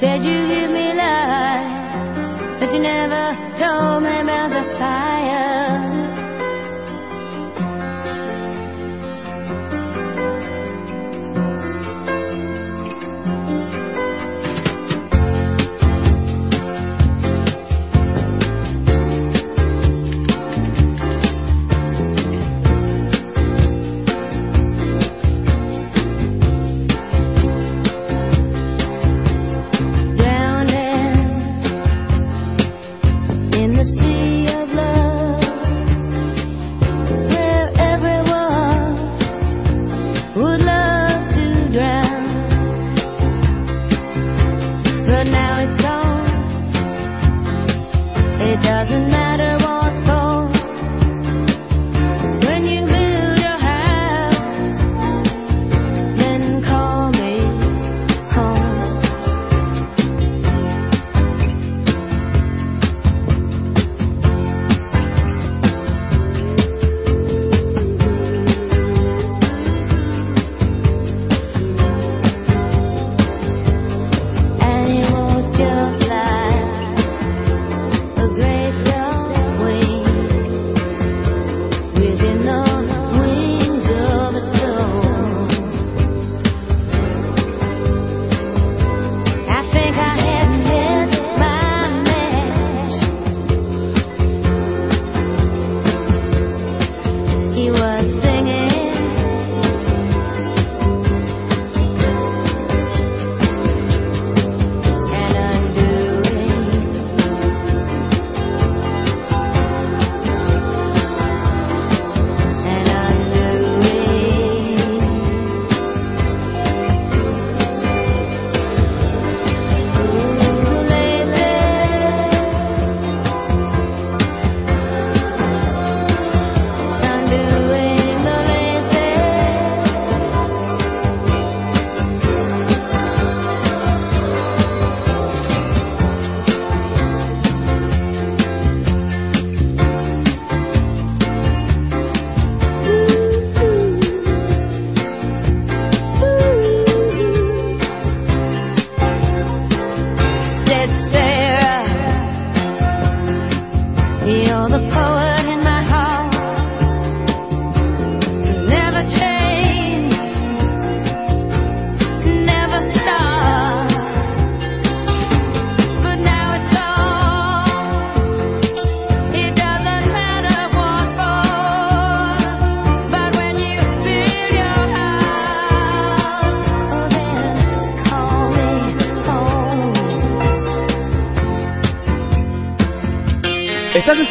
Said 0.00 0.22
you 0.22 0.46
give 0.46 0.70
me 0.70 0.94
life, 0.94 2.60
but 2.60 2.72
you 2.72 2.78
never 2.78 3.34
told 3.58 4.04
me 4.04 4.20
about 4.20 4.50
the 4.50 4.78
fire. 4.78 5.07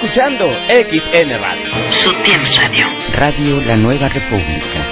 Escuchando 0.08 0.48
XN 0.70 1.38
Radio. 1.38 1.92
Su 1.92 2.10
Radio. 2.24 2.88
Radio 3.12 3.60
La 3.60 3.76
Nueva 3.76 4.08
República. 4.08 4.87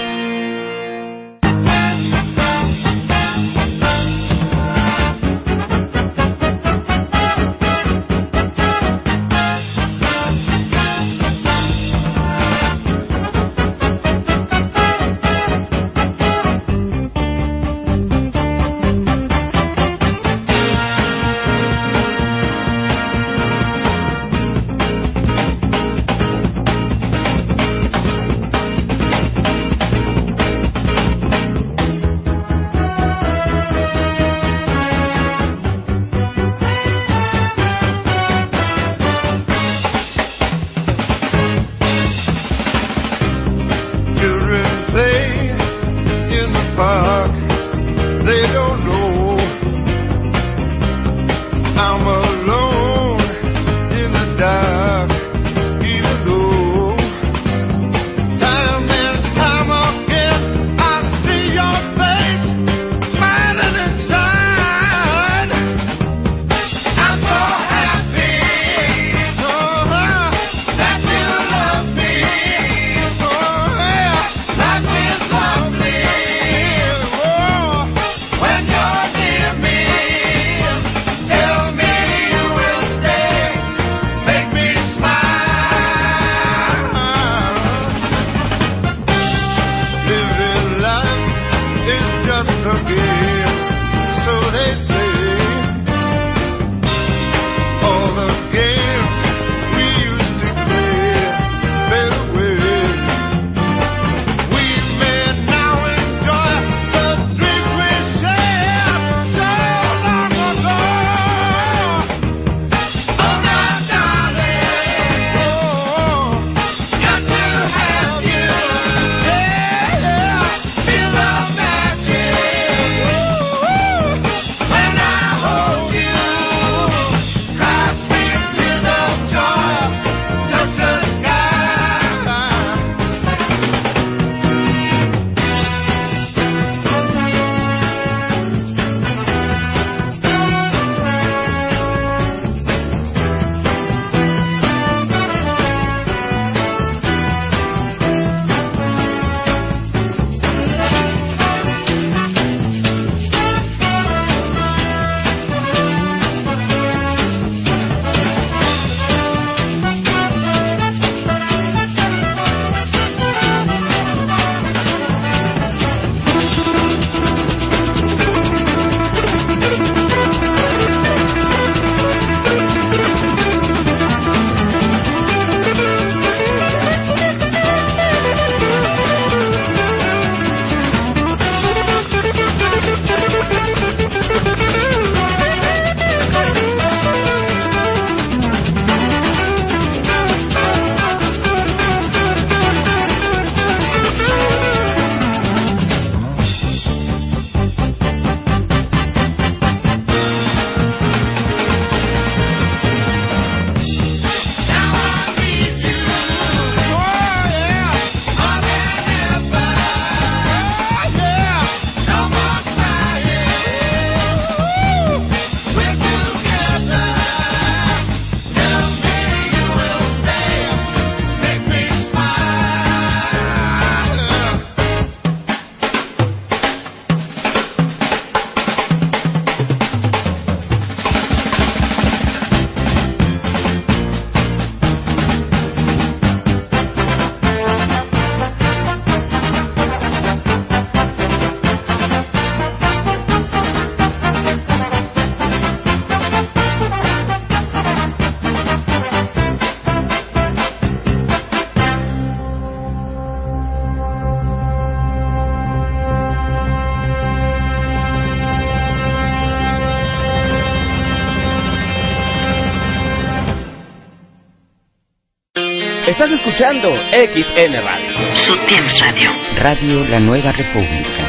Estás 266.18 266.32
escuchando 266.32 266.96
XN 267.12 267.74
Radio. 267.84 268.36
Sutil 268.36 268.86
Radio. 269.02 269.32
Radio 269.60 270.06
La 270.08 270.18
Nueva 270.22 270.54
República. 270.54 271.28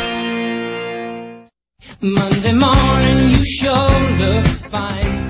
Monday 2.00 2.52
morning 2.52 3.32
you 3.32 3.42
sure 3.44 3.98
look 4.16 4.44
fine. 4.70 5.26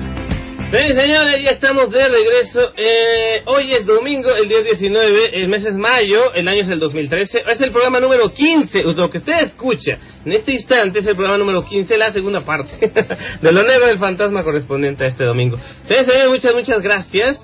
Sí, 0.69 0.93
señores, 0.93 1.43
ya 1.43 1.49
estamos 1.49 1.89
de 1.89 2.07
regreso. 2.07 2.71
Eh, 2.77 3.41
hoy 3.47 3.73
es 3.73 3.87
domingo, 3.87 4.29
el 4.29 4.47
día 4.47 4.61
19, 4.61 5.31
el 5.33 5.47
mes 5.47 5.65
es 5.65 5.73
mayo, 5.73 6.35
el 6.35 6.47
año 6.47 6.61
es 6.61 6.69
el 6.69 6.79
2013. 6.79 7.41
Es 7.47 7.59
el 7.59 7.71
programa 7.71 7.99
número 7.99 8.29
15, 8.29 8.83
lo 8.83 9.09
que 9.09 9.17
usted 9.17 9.41
escucha 9.41 9.93
en 10.23 10.33
este 10.33 10.51
instante 10.51 10.99
es 10.99 11.07
el 11.07 11.15
programa 11.15 11.39
número 11.39 11.63
15, 11.63 11.97
la 11.97 12.13
segunda 12.13 12.41
parte 12.41 12.91
de 13.41 13.51
lo 13.51 13.63
nuevo 13.63 13.87
del 13.87 13.97
fantasma 13.97 14.43
correspondiente 14.43 15.03
a 15.05 15.07
este 15.07 15.25
domingo. 15.25 15.57
Sí, 15.87 15.95
señores, 15.95 16.27
muchas, 16.29 16.53
muchas 16.53 16.79
gracias. 16.83 17.41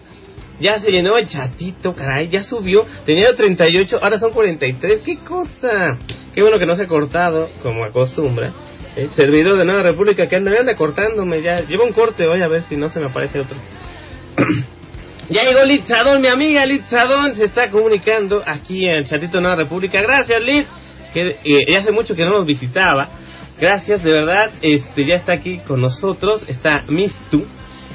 Ya 0.63 0.79
se 0.79 0.91
llenó 0.91 1.17
el 1.17 1.27
chatito, 1.27 1.91
caray, 1.91 2.29
ya 2.29 2.41
subió. 2.41 2.85
Tenía 3.05 3.35
38, 3.35 3.99
ahora 4.01 4.17
son 4.17 4.31
43. 4.31 5.01
¡Qué 5.03 5.17
cosa! 5.17 5.97
Qué 6.33 6.41
bueno 6.41 6.57
que 6.57 6.65
no 6.65 6.73
se 6.75 6.83
ha 6.83 6.87
cortado, 6.87 7.49
como 7.61 7.83
acostumbra. 7.83 8.53
El 8.95 9.09
servidor 9.09 9.57
de 9.57 9.65
Nueva 9.65 9.83
República 9.83 10.25
que 10.25 10.37
anda, 10.37 10.51
me 10.51 10.59
anda 10.59 10.77
cortándome 10.77 11.41
ya. 11.41 11.59
Lleva 11.59 11.83
un 11.83 11.91
corte 11.91 12.25
hoy 12.29 12.41
a 12.41 12.47
ver 12.47 12.61
si 12.61 12.77
no 12.77 12.87
se 12.87 13.01
me 13.01 13.07
aparece 13.07 13.41
otro. 13.41 13.57
ya 15.29 15.43
llegó 15.43 15.65
Litzadón, 15.65 16.21
mi 16.21 16.29
amiga 16.29 16.65
Litzadón 16.65 17.35
se 17.35 17.43
está 17.43 17.67
comunicando 17.69 18.41
aquí 18.45 18.85
en 18.85 18.99
el 18.99 19.05
chatito 19.05 19.39
de 19.39 19.41
Nueva 19.41 19.57
República. 19.57 20.01
Gracias, 20.01 20.41
Liz. 20.41 20.65
Que 21.13 21.39
eh, 21.43 21.75
hace 21.77 21.91
mucho 21.91 22.15
que 22.15 22.23
no 22.23 22.37
nos 22.37 22.45
visitaba. 22.45 23.09
Gracias, 23.59 24.01
de 24.01 24.13
verdad. 24.13 24.49
Este 24.61 25.05
ya 25.05 25.15
está 25.15 25.33
aquí 25.33 25.59
con 25.67 25.81
nosotros. 25.81 26.45
Está 26.47 26.83
Mistu 26.87 27.45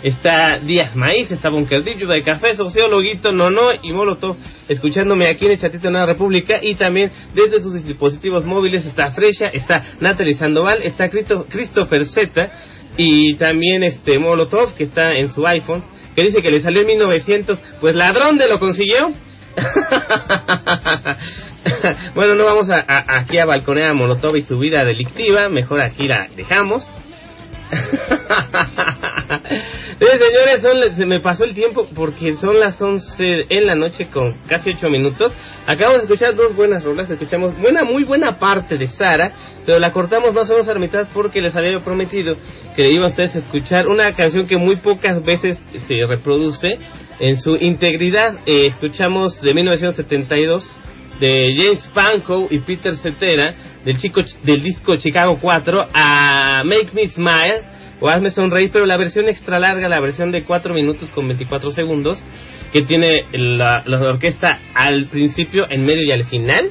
está 0.03 0.59
Díaz 0.62 0.96
Maíz, 0.96 1.30
está 1.30 1.51
Bunkerdillo 1.51 2.09
de 2.09 2.22
Café, 2.22 2.55
Socióloguito, 2.55 3.32
Nono 3.32 3.70
y 3.82 3.92
Molotov, 3.92 4.36
escuchándome 4.68 5.28
aquí 5.28 5.46
en 5.46 5.53
el 5.53 5.59
chatito 5.59 5.88
de 5.88 5.92
Nueva 5.92 6.07
República 6.07 6.59
y 6.62 6.74
también 6.74 7.11
desde 7.34 7.61
sus 7.61 7.84
dispositivos 7.84 8.44
móviles 8.44 8.86
está 8.86 9.11
Fresha, 9.11 9.49
está 9.53 9.82
Natalie 10.01 10.34
Sandoval, 10.34 10.82
está 10.82 11.11
Christopher 11.11 12.07
Z 12.07 12.51
y 12.96 13.36
también 13.36 13.82
este 13.82 14.18
Molotov 14.18 14.74
que 14.74 14.84
está 14.84 15.12
en 15.12 15.30
su 15.30 15.46
iPhone, 15.46 15.84
que 16.14 16.24
dice 16.24 16.42
que 16.42 16.51
le 16.51 16.61
salió 16.61 16.82
en 16.82 16.88
1900, 16.88 17.61
pues 17.80 17.94
ladrón 17.94 18.38
de 18.38 18.49
lo 18.49 18.59
consiguió. 18.59 19.11
bueno, 22.14 22.34
no 22.34 22.44
vamos 22.44 22.68
a, 22.70 22.84
aquí 22.86 23.38
a 23.38 23.46
balconear 23.46 23.90
a 23.90 23.94
Molotov 23.94 24.36
y 24.36 24.42
su 24.42 24.59
vida 24.59 24.84
delictiva, 24.84 25.49
mejor 25.49 25.80
aquí 25.80 26.07
la 26.07 26.28
dejamos. 26.36 26.86
Sí, 29.98 30.06
señores, 30.06 30.62
son, 30.62 30.96
se 30.96 31.06
me 31.06 31.20
pasó 31.20 31.44
el 31.44 31.54
tiempo 31.54 31.88
porque 31.94 32.34
son 32.34 32.58
las 32.58 32.80
11 32.80 33.46
en 33.48 33.66
la 33.66 33.74
noche 33.74 34.08
con 34.08 34.32
casi 34.48 34.70
8 34.70 34.88
minutos. 34.88 35.32
Acabamos 35.66 35.98
de 35.98 36.04
escuchar 36.04 36.34
dos 36.34 36.56
buenas 36.56 36.84
rolas. 36.84 37.10
Escuchamos 37.10 37.58
buena, 37.58 37.84
muy 37.84 38.04
buena 38.04 38.38
parte 38.38 38.76
de 38.76 38.86
Sara, 38.86 39.32
pero 39.66 39.78
la 39.78 39.92
cortamos 39.92 40.32
más 40.34 40.48
o 40.50 40.54
menos 40.54 40.68
a 40.68 40.74
la 40.74 40.80
mitad 40.80 41.06
porque 41.12 41.42
les 41.42 41.54
había 41.54 41.78
prometido 41.80 42.36
que 42.74 42.82
le 42.82 42.92
iba 42.92 43.04
a 43.04 43.08
ustedes 43.08 43.36
a 43.36 43.40
escuchar 43.40 43.86
una 43.88 44.12
canción 44.12 44.46
que 44.46 44.56
muy 44.56 44.76
pocas 44.76 45.22
veces 45.22 45.60
se 45.86 45.94
reproduce 46.06 46.68
en 47.20 47.36
su 47.38 47.54
integridad. 47.56 48.38
Eh, 48.46 48.68
escuchamos 48.68 49.40
de 49.40 49.54
1972 49.54 50.64
de 51.20 51.54
James 51.56 51.90
Pankow 51.94 52.48
y 52.50 52.60
Peter 52.60 52.96
Cetera 52.96 53.54
del 53.84 53.98
chico 53.98 54.20
del 54.42 54.62
disco 54.62 54.96
Chicago 54.96 55.38
4 55.40 55.86
a 55.92 56.62
Make 56.64 56.90
Me 56.92 57.06
Smile 57.06 57.78
o 58.00 58.08
Hazme 58.08 58.30
Sonreír, 58.30 58.70
pero 58.72 58.86
la 58.86 58.96
versión 58.96 59.28
extra 59.28 59.58
larga, 59.58 59.88
la 59.88 60.00
versión 60.00 60.30
de 60.30 60.44
4 60.44 60.72
minutos 60.74 61.10
con 61.10 61.26
24 61.26 61.70
segundos, 61.70 62.22
que 62.72 62.82
tiene 62.82 63.24
la, 63.32 63.82
la 63.84 64.00
orquesta 64.00 64.60
al 64.74 65.08
principio, 65.08 65.64
en 65.68 65.84
medio 65.84 66.04
y 66.04 66.12
al 66.12 66.24
final. 66.24 66.70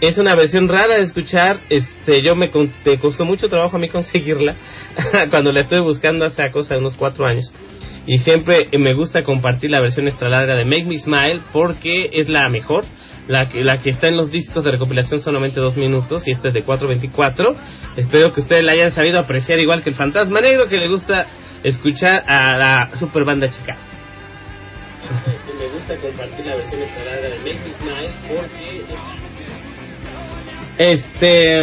Es 0.00 0.16
una 0.16 0.34
versión 0.34 0.66
rara 0.66 0.96
de 0.96 1.02
escuchar, 1.02 1.60
este, 1.68 2.22
yo 2.22 2.34
me, 2.34 2.50
te 2.82 2.98
costó 2.98 3.26
mucho 3.26 3.48
trabajo 3.48 3.76
a 3.76 3.78
mí 3.80 3.88
conseguirla 3.88 4.56
cuando 5.30 5.52
la 5.52 5.60
estoy 5.60 5.80
buscando 5.80 6.24
hace 6.24 6.50
cosa 6.50 6.74
de 6.74 6.80
unos 6.80 6.94
4 6.96 7.26
años. 7.26 7.52
Y 8.12 8.18
siempre 8.18 8.66
me 8.76 8.92
gusta 8.92 9.22
compartir 9.22 9.70
la 9.70 9.80
versión 9.80 10.08
extra 10.08 10.28
larga 10.28 10.56
de 10.56 10.64
Make 10.64 10.84
Me 10.84 10.98
Smile 10.98 11.42
porque 11.52 12.10
es 12.12 12.28
la 12.28 12.48
mejor 12.48 12.82
la 13.28 13.46
que, 13.46 13.62
la 13.62 13.78
que 13.78 13.90
está 13.90 14.08
en 14.08 14.16
los 14.16 14.32
discos 14.32 14.64
de 14.64 14.72
recopilación 14.72 15.20
solamente 15.20 15.60
dos 15.60 15.76
minutos 15.76 16.26
y 16.26 16.32
esta 16.32 16.48
es 16.48 16.54
de 16.54 16.64
4.24. 16.64 17.56
Espero 17.94 18.32
que 18.32 18.40
ustedes 18.40 18.64
la 18.64 18.72
hayan 18.72 18.90
sabido 18.90 19.20
apreciar 19.20 19.60
igual 19.60 19.84
que 19.84 19.90
el 19.90 19.94
Fantasma 19.94 20.40
Negro 20.40 20.68
que 20.68 20.78
le 20.78 20.88
gusta 20.88 21.24
escuchar 21.62 22.24
a 22.26 22.58
la 22.58 22.96
super 22.96 23.24
banda 23.24 23.46
chica. 23.48 23.78
Me 25.56 25.68
gusta 25.68 25.94
compartir 25.94 26.46
la 26.46 26.56
versión 26.56 26.82
esperada 26.82 27.28
de 27.28 27.38
Make 27.38 27.60
Me 27.60 27.74
Smile 27.74 28.10
porque 28.28 28.82
este 30.78 31.60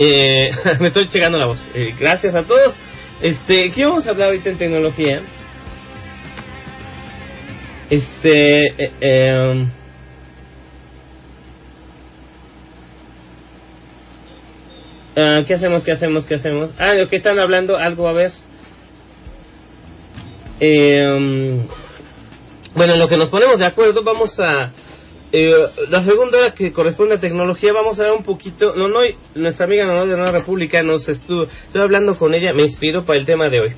eh, 0.00 0.48
me 0.80 0.88
estoy 0.88 1.06
llegando 1.06 1.38
la 1.38 1.46
voz. 1.46 1.70
Eh, 1.72 1.94
gracias 2.00 2.34
a 2.34 2.42
todos. 2.42 2.74
Este, 3.22 3.70
¿qué 3.70 3.84
vamos 3.84 4.06
a 4.06 4.10
hablar 4.10 4.28
ahorita 4.28 4.50
en 4.50 4.58
tecnología? 4.58 5.22
Este, 7.88 8.58
eh, 8.66 8.92
eh, 9.00 9.66
Uh, 15.14 15.44
¿Qué 15.46 15.52
hacemos? 15.52 15.82
¿Qué 15.82 15.92
hacemos? 15.92 16.24
¿Qué 16.24 16.36
hacemos? 16.36 16.70
Ah, 16.78 16.94
lo 16.94 17.06
que 17.06 17.16
están 17.16 17.38
hablando, 17.38 17.76
algo 17.76 18.08
a 18.08 18.14
ver. 18.14 18.32
Eh, 20.58 21.60
bueno, 22.74 22.94
en 22.94 22.98
lo 22.98 23.08
que 23.08 23.18
nos 23.18 23.28
ponemos 23.28 23.58
de 23.58 23.66
acuerdo, 23.66 24.02
vamos 24.02 24.40
a. 24.40 24.72
Eh, 25.32 25.50
la 25.88 26.04
segunda 26.04 26.52
que 26.52 26.72
corresponde 26.72 27.14
a 27.14 27.18
tecnología, 27.18 27.72
vamos 27.72 27.98
a 27.98 28.04
ver 28.04 28.12
un 28.12 28.22
poquito. 28.22 28.74
No, 28.74 28.88
no, 28.88 29.00
nuestra 29.34 29.64
amiga 29.66 29.86
no 29.86 30.06
de 30.06 30.16
Nueva 30.16 30.32
República 30.32 30.82
nos 30.82 31.08
estuvo. 31.08 31.44
Estoy 31.44 31.80
hablando 31.80 32.14
con 32.18 32.34
ella, 32.34 32.52
me 32.54 32.62
inspiró 32.62 33.04
para 33.04 33.18
el 33.18 33.24
tema 33.24 33.48
de 33.48 33.60
hoy. 33.60 33.74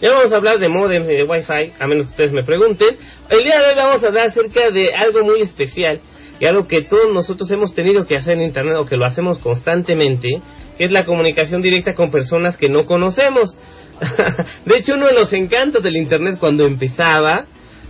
Ya 0.00 0.14
vamos 0.14 0.32
a 0.32 0.36
hablar 0.36 0.58
de 0.58 0.68
modem 0.68 1.04
y 1.04 1.14
de 1.14 1.24
Wi-Fi, 1.24 1.74
a 1.78 1.86
menos 1.86 2.06
que 2.06 2.10
ustedes 2.10 2.32
me 2.32 2.44
pregunten. 2.44 2.96
El 3.28 3.42
día 3.44 3.60
de 3.60 3.68
hoy 3.68 3.74
vamos 3.76 4.02
a 4.02 4.08
hablar 4.08 4.28
acerca 4.28 4.70
de 4.70 4.92
algo 4.94 5.22
muy 5.22 5.42
especial 5.42 6.00
y 6.40 6.46
algo 6.46 6.66
que 6.66 6.82
todos 6.82 7.12
nosotros 7.12 7.50
hemos 7.50 7.74
tenido 7.74 8.04
que 8.04 8.16
hacer 8.16 8.36
en 8.36 8.42
Internet 8.42 8.76
o 8.80 8.86
que 8.86 8.96
lo 8.96 9.06
hacemos 9.06 9.38
constantemente 9.38 10.40
que 10.76 10.84
es 10.84 10.92
la 10.92 11.04
comunicación 11.04 11.62
directa 11.62 11.92
con 11.94 12.10
personas 12.10 12.56
que 12.56 12.68
no 12.68 12.86
conocemos. 12.86 13.56
de 14.64 14.76
hecho, 14.76 14.94
uno 14.94 15.06
de 15.06 15.14
los 15.14 15.32
encantos 15.32 15.82
del 15.82 15.96
Internet 15.96 16.38
cuando 16.40 16.66
empezaba, 16.66 17.44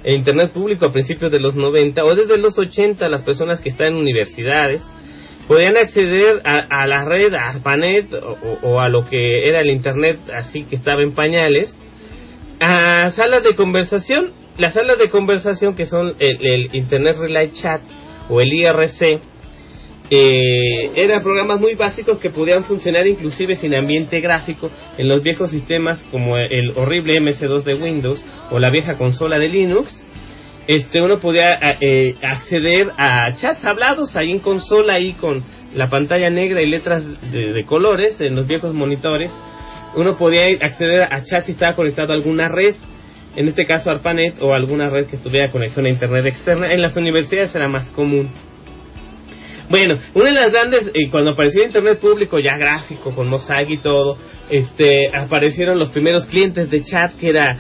el 0.04 0.14
Internet 0.14 0.52
público 0.52 0.86
a 0.86 0.92
principios 0.92 1.30
de 1.32 1.40
los 1.40 1.56
90 1.56 2.04
o 2.04 2.14
desde 2.14 2.38
los 2.38 2.58
80, 2.58 3.08
las 3.08 3.22
personas 3.22 3.60
que 3.60 3.68
están 3.68 3.88
en 3.88 3.96
universidades 3.96 4.82
podían 5.46 5.76
acceder 5.76 6.40
a, 6.44 6.86
la 6.86 7.04
red, 7.04 7.34
a 7.34 7.48
ARPANET 7.48 8.12
o, 8.62 8.80
a 8.80 8.88
lo 8.88 9.04
que 9.04 9.44
era 9.44 9.60
el 9.60 9.70
Internet 9.70 10.18
así 10.34 10.64
que 10.64 10.76
estaba 10.76 11.02
en 11.02 11.12
pañales, 11.12 11.76
a 12.60 13.10
salas 13.10 13.42
de 13.42 13.56
conversación. 13.56 14.32
Las 14.58 14.74
salas 14.74 14.98
de 14.98 15.08
conversación 15.08 15.74
que 15.74 15.86
son 15.86 16.14
el, 16.18 16.46
el 16.46 16.74
Internet 16.74 17.16
Relay 17.18 17.50
Chat 17.52 17.80
o 18.28 18.40
el 18.40 18.52
IRC, 18.52 19.20
eh, 20.14 20.90
eran 20.94 21.22
programas 21.22 21.58
muy 21.58 21.74
básicos 21.74 22.18
que 22.18 22.28
podían 22.28 22.64
funcionar 22.64 23.06
inclusive 23.06 23.56
sin 23.56 23.74
ambiente 23.74 24.20
gráfico 24.20 24.70
en 24.98 25.08
los 25.08 25.22
viejos 25.22 25.50
sistemas 25.50 26.04
como 26.10 26.36
el 26.36 26.72
horrible 26.76 27.18
MS2 27.18 27.62
de 27.62 27.76
Windows 27.76 28.22
o 28.50 28.58
la 28.58 28.68
vieja 28.68 28.98
consola 28.98 29.38
de 29.38 29.48
Linux. 29.48 30.06
Este, 30.66 31.00
uno 31.00 31.18
podía 31.18 31.58
eh, 31.80 32.14
acceder 32.22 32.90
a 32.98 33.32
chats 33.32 33.64
hablados 33.64 34.14
ahí 34.14 34.32
en 34.32 34.40
consola, 34.40 34.96
ahí 34.96 35.14
con 35.14 35.42
la 35.74 35.88
pantalla 35.88 36.28
negra 36.28 36.60
y 36.60 36.66
letras 36.66 37.32
de, 37.32 37.64
colores 37.64 38.20
en 38.20 38.36
los 38.36 38.46
viejos 38.46 38.74
monitores. 38.74 39.32
Uno 39.96 40.18
podía 40.18 40.44
acceder 40.60 41.04
a 41.04 41.22
chats 41.24 41.46
si 41.46 41.52
estaba 41.52 41.74
conectado 41.74 42.12
a 42.12 42.16
alguna 42.16 42.50
red, 42.50 42.74
en 43.34 43.48
este 43.48 43.64
caso 43.64 43.90
ARPANET 43.90 44.42
o 44.42 44.52
alguna 44.52 44.90
red 44.90 45.06
que 45.06 45.16
estuviera 45.16 45.50
conexión 45.50 45.86
a 45.86 45.88
internet 45.88 46.26
externa. 46.26 46.70
En 46.70 46.82
las 46.82 46.94
universidades 46.98 47.54
era 47.54 47.66
más 47.66 47.90
común. 47.92 48.28
Bueno, 49.72 49.98
una 50.12 50.28
de 50.28 50.34
las 50.34 50.52
grandes, 50.52 50.88
eh, 50.88 51.08
cuando 51.10 51.30
apareció 51.30 51.64
Internet 51.64 51.98
público 51.98 52.38
ya 52.38 52.58
gráfico, 52.58 53.14
con 53.14 53.26
Mosaic 53.30 53.70
y 53.70 53.78
todo, 53.78 54.18
este, 54.50 55.06
aparecieron 55.18 55.78
los 55.78 55.88
primeros 55.88 56.26
clientes 56.26 56.68
de 56.68 56.82
chat 56.82 57.10
que 57.18 57.30
era 57.30 57.56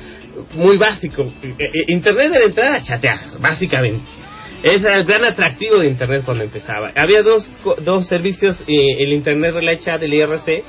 muy 0.54 0.76
básico. 0.76 1.22
Eh, 1.22 1.54
eh, 1.58 1.68
Internet 1.88 2.32
era 2.34 2.44
entrar 2.44 2.74
a 2.74 2.82
chatear, 2.82 3.18
básicamente. 3.40 4.04
Ese 4.62 4.80
era 4.80 4.96
el 4.96 5.06
gran 5.06 5.24
atractivo 5.24 5.78
de 5.78 5.88
Internet 5.88 6.20
cuando 6.26 6.44
empezaba. 6.44 6.92
Había 6.94 7.22
dos, 7.22 7.50
dos 7.82 8.06
servicios, 8.06 8.62
el 8.68 9.10
Internet 9.10 9.54
Relay 9.54 9.78
Chat, 9.78 10.02
el 10.02 10.12
IRC, 10.12 10.64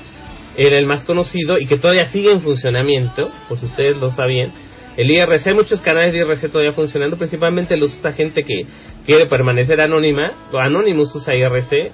era 0.55 0.77
el 0.77 0.85
más 0.85 1.03
conocido 1.03 1.57
y 1.59 1.65
que 1.65 1.77
todavía 1.77 2.07
sigue 2.07 2.31
en 2.31 2.39
funcionamiento, 2.39 3.29
pues 3.49 3.61
ustedes 3.63 3.97
lo 3.97 4.09
sabían 4.11 4.53
el 4.95 5.09
IRC, 5.09 5.53
muchos 5.55 5.81
canales 5.81 6.13
de 6.13 6.19
IRC 6.19 6.51
todavía 6.51 6.73
funcionando, 6.73 7.17
principalmente 7.17 7.75
los 7.77 7.97
usa 7.97 8.11
gente 8.11 8.43
que 8.43 8.65
quiere 9.05 9.25
permanecer 9.25 9.81
anónima, 9.81 10.31
o 10.51 10.57
Anonymous 10.57 11.15
usa 11.15 11.35
IRC, 11.35 11.91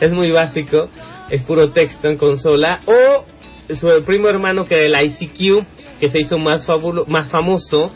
es 0.00 0.12
muy 0.12 0.30
básico, 0.30 0.88
es 1.30 1.42
puro 1.42 1.70
texto 1.70 2.08
en 2.08 2.16
consola, 2.16 2.80
o 2.86 3.24
su 3.74 3.86
primo 4.04 4.28
hermano 4.28 4.64
que 4.64 4.86
el 4.86 4.94
ICQ, 4.94 5.98
que 6.00 6.10
se 6.10 6.20
hizo 6.20 6.38
más, 6.38 6.66
más 7.06 7.30
famoso, 7.30 7.92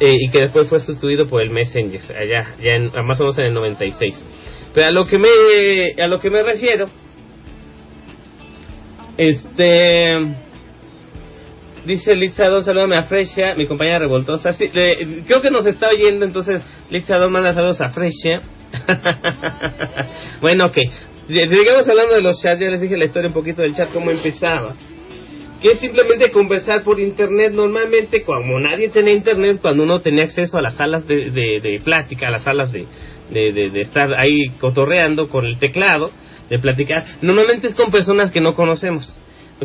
eh, 0.00 0.14
y 0.20 0.30
que 0.30 0.42
después 0.42 0.68
fue 0.68 0.78
sustituido 0.78 1.28
por 1.28 1.42
el 1.42 1.50
Messenger, 1.50 2.00
allá, 2.16 2.54
ya 2.62 2.74
en, 2.74 2.92
más 3.04 3.20
o 3.20 3.24
menos 3.24 3.38
en 3.38 3.46
el 3.46 3.54
96. 3.54 4.24
Pero 4.72 4.86
a 4.86 4.90
lo 4.92 5.04
que 5.04 5.18
me, 5.18 6.00
a 6.00 6.06
lo 6.06 6.20
que 6.20 6.30
me 6.30 6.42
refiero, 6.42 6.86
este, 9.16 10.36
dice 11.86 12.14
Litzador, 12.14 12.62
salúdame 12.64 12.96
a 12.96 13.04
Fresia, 13.04 13.54
mi 13.56 13.66
compañera 13.66 13.98
revoltosa. 14.00 14.52
Sí, 14.52 14.68
le- 14.72 15.24
creo 15.26 15.40
que 15.40 15.50
nos 15.50 15.66
está 15.66 15.88
oyendo, 15.90 16.24
entonces 16.24 16.62
Litzador 16.90 17.30
manda 17.30 17.54
saludos 17.54 17.80
a 17.80 17.88
Fresia. 17.90 18.40
bueno, 20.40 20.64
ok. 20.66 20.78
Sigamos 21.28 21.88
hablando 21.88 22.14
de 22.14 22.22
los 22.22 22.40
chats, 22.40 22.60
ya 22.60 22.70
les 22.70 22.80
dije 22.80 22.96
la 22.96 23.04
historia 23.04 23.28
un 23.28 23.34
poquito 23.34 23.62
del 23.62 23.74
chat, 23.74 23.90
cómo 23.92 24.10
empezaba. 24.10 24.74
Que 25.60 25.72
es 25.72 25.80
simplemente 25.80 26.30
conversar 26.30 26.82
por 26.82 27.00
internet. 27.00 27.52
Normalmente, 27.52 28.22
como 28.22 28.60
nadie 28.60 28.88
tenía 28.88 29.12
internet, 29.12 29.58
cuando 29.60 29.82
uno 29.82 29.98
tenía 29.98 30.22
acceso 30.24 30.56
a 30.56 30.62
las 30.62 30.76
salas 30.76 31.06
de, 31.06 31.30
de, 31.30 31.80
plática, 31.84 32.28
a 32.28 32.30
las 32.30 32.44
salas 32.44 32.70
de- 32.72 32.86
de 33.30 33.82
estar 33.82 34.08
ahí 34.18 34.48
cotorreando 34.58 35.28
con 35.28 35.44
el 35.44 35.58
teclado, 35.58 36.10
de 36.48 36.58
platicar, 36.58 37.04
normalmente 37.20 37.66
es 37.66 37.74
con 37.74 37.90
personas 37.90 38.30
que 38.30 38.40
no 38.40 38.54
conocemos, 38.54 39.14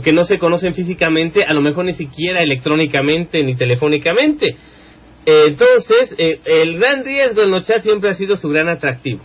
que 0.01 0.13
no 0.13 0.25
se 0.25 0.39
conocen 0.39 0.73
físicamente, 0.73 1.43
a 1.43 1.53
lo 1.53 1.61
mejor 1.61 1.85
ni 1.85 1.93
siquiera 1.93 2.41
electrónicamente 2.41 3.43
ni 3.43 3.55
telefónicamente. 3.55 4.55
Entonces, 5.25 6.15
eh, 6.17 6.39
el 6.45 6.77
gran 6.77 7.05
riesgo 7.05 7.43
en 7.43 7.51
los 7.51 7.65
chats 7.65 7.83
siempre 7.83 8.09
ha 8.09 8.15
sido 8.15 8.35
su 8.35 8.49
gran 8.49 8.67
atractivo. 8.67 9.21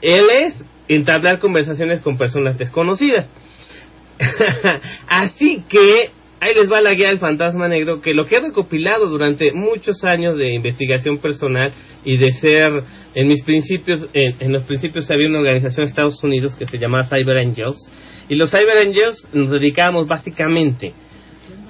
Él 0.00 0.24
es 0.30 0.64
entablar 0.88 1.38
conversaciones 1.38 2.00
con 2.00 2.18
personas 2.18 2.58
desconocidas. 2.58 3.28
Así 5.08 5.64
que 5.68 6.10
ahí 6.40 6.54
les 6.54 6.70
va 6.70 6.80
la 6.80 6.94
guía 6.94 7.08
del 7.08 7.18
fantasma 7.18 7.68
negro, 7.68 8.00
que 8.00 8.14
lo 8.14 8.26
que 8.26 8.36
he 8.36 8.40
recopilado 8.40 9.08
durante 9.08 9.52
muchos 9.52 10.04
años 10.04 10.36
de 10.36 10.54
investigación 10.54 11.18
personal 11.18 11.72
y 12.04 12.18
de 12.18 12.32
ser, 12.32 12.72
en 13.14 13.28
mis 13.28 13.42
principios, 13.42 14.08
en, 14.12 14.34
en 14.40 14.52
los 14.52 14.64
principios 14.64 15.10
había 15.10 15.28
una 15.28 15.38
organización 15.38 15.84
en 15.84 15.88
Estados 15.88 16.22
Unidos 16.22 16.56
que 16.56 16.66
se 16.66 16.78
llamaba 16.78 17.04
Cyber 17.04 17.38
Angels, 17.38 17.78
y 18.32 18.34
los 18.34 18.50
Cyber 18.50 18.78
Angels 18.78 19.28
nos 19.34 19.50
dedicábamos 19.50 20.08
básicamente 20.08 20.94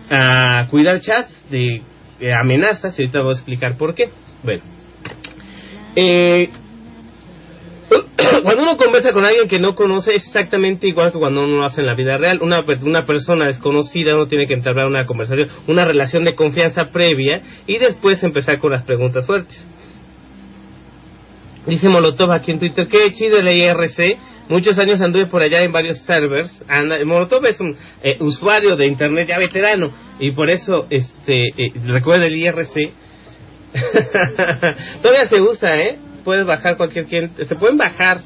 a 0.09 0.69
cuidar 0.71 1.01
chats 1.01 1.51
de, 1.51 1.83
amenazas, 2.33 2.97
y 2.97 3.03
ahorita 3.03 3.21
voy 3.21 3.31
a 3.31 3.33
explicar 3.33 3.77
por 3.77 3.97
qué. 3.97 4.11
Bueno, 4.45 4.63
eh, 5.97 6.51
cuando 8.45 8.63
uno 8.63 8.77
conversa 8.77 9.13
con 9.13 9.25
alguien 9.25 9.49
que 9.49 9.59
no 9.59 9.75
conoce 9.75 10.15
es 10.15 10.25
exactamente 10.25 10.87
igual 10.87 11.11
que 11.11 11.19
cuando 11.19 11.41
uno 11.41 11.57
lo 11.57 11.65
hace 11.65 11.81
en 11.81 11.89
la 11.89 11.95
vida 11.95 12.17
real. 12.17 12.39
Una, 12.41 12.63
per- 12.63 12.85
una 12.85 13.05
persona 13.07 13.47
desconocida 13.47 14.15
uno 14.15 14.29
tiene 14.29 14.47
que 14.47 14.55
entablar 14.55 14.87
una 14.87 15.05
conversación, 15.05 15.49
una 15.67 15.85
relación 15.85 16.23
de 16.23 16.37
confianza 16.37 16.91
previa 16.93 17.43
y 17.67 17.79
después 17.79 18.23
empezar 18.23 18.61
con 18.61 18.71
las 18.71 18.85
preguntas 18.85 19.27
fuertes. 19.27 19.67
Dice 21.67 21.89
Molotov 21.89 22.31
aquí 22.31 22.53
en 22.53 22.61
Twitter, 22.61 22.87
qué 22.87 23.11
chido 23.11 23.39
el 23.39 23.49
IRC. 23.49 24.31
Muchos 24.49 24.79
años 24.79 25.01
anduve 25.01 25.27
por 25.27 25.41
allá 25.43 25.63
en 25.63 25.73
varios 25.73 25.99
servers. 25.99 26.63
Anda- 26.69 27.05
Molotov 27.05 27.47
es 27.47 27.61
un 27.61 27.77
eh, 28.03 28.17
usuario 28.21 28.77
de 28.77 28.87
internet 28.87 29.29
ya 29.29 29.39
veterano 29.39 29.91
y 30.19 30.33
por 30.33 30.51
eso 30.51 30.87
este 30.91 31.47
eh, 31.49 31.71
recuerda 31.87 32.27
el 32.27 32.37
IRC. 32.37 32.93
Todavía 35.03 35.27
se 35.29 35.41
usa, 35.41 35.77
¿eh? 35.81 35.99
Puedes 36.25 36.45
bajar 36.45 36.77
cualquier 36.77 37.07
cliente. 37.07 37.45
Se 37.45 37.57
pueden 37.57 37.77
bajar 37.77 38.19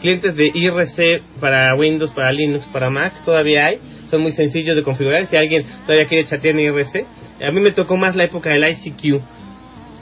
clientes 0.00 0.34
de 0.36 0.50
IRC 0.54 1.22
para 1.40 1.74
Windows, 1.76 2.12
para 2.12 2.32
Linux, 2.32 2.66
para 2.68 2.90
Mac. 2.90 3.22
Todavía 3.24 3.66
hay. 3.66 3.78
Son 4.08 4.20
muy 4.22 4.32
sencillos 4.32 4.76
de 4.76 4.82
configurar. 4.82 5.26
Si 5.26 5.36
alguien 5.36 5.64
todavía 5.86 6.06
quiere 6.06 6.24
chatear 6.26 6.54
en 6.58 6.60
IRC. 6.74 7.06
A 7.46 7.50
mí 7.50 7.60
me 7.60 7.72
tocó 7.72 7.96
más 7.96 8.14
la 8.16 8.24
época 8.24 8.52
del 8.52 8.64
ICQ. 8.68 9.20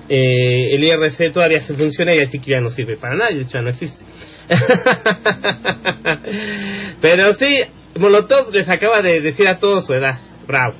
Eh, 0.08 0.74
el 0.74 0.84
IRC 0.84 1.32
todavía 1.32 1.60
se 1.62 1.74
funciona 1.74 2.14
y 2.14 2.18
el 2.18 2.24
ICQ 2.28 2.44
ya 2.46 2.60
no 2.60 2.70
sirve 2.70 2.96
para 2.96 3.16
nada. 3.16 3.30
De 3.30 3.40
hecho, 3.40 3.52
ya 3.54 3.62
no 3.62 3.70
existe. 3.70 4.04
Pero 7.00 7.34
sí, 7.34 7.60
Molotov 7.98 8.52
les 8.52 8.68
acaba 8.68 9.02
de 9.02 9.20
decir 9.20 9.48
a 9.48 9.58
todos 9.58 9.86
su 9.86 9.94
edad. 9.94 10.18
Bravo. 10.46 10.74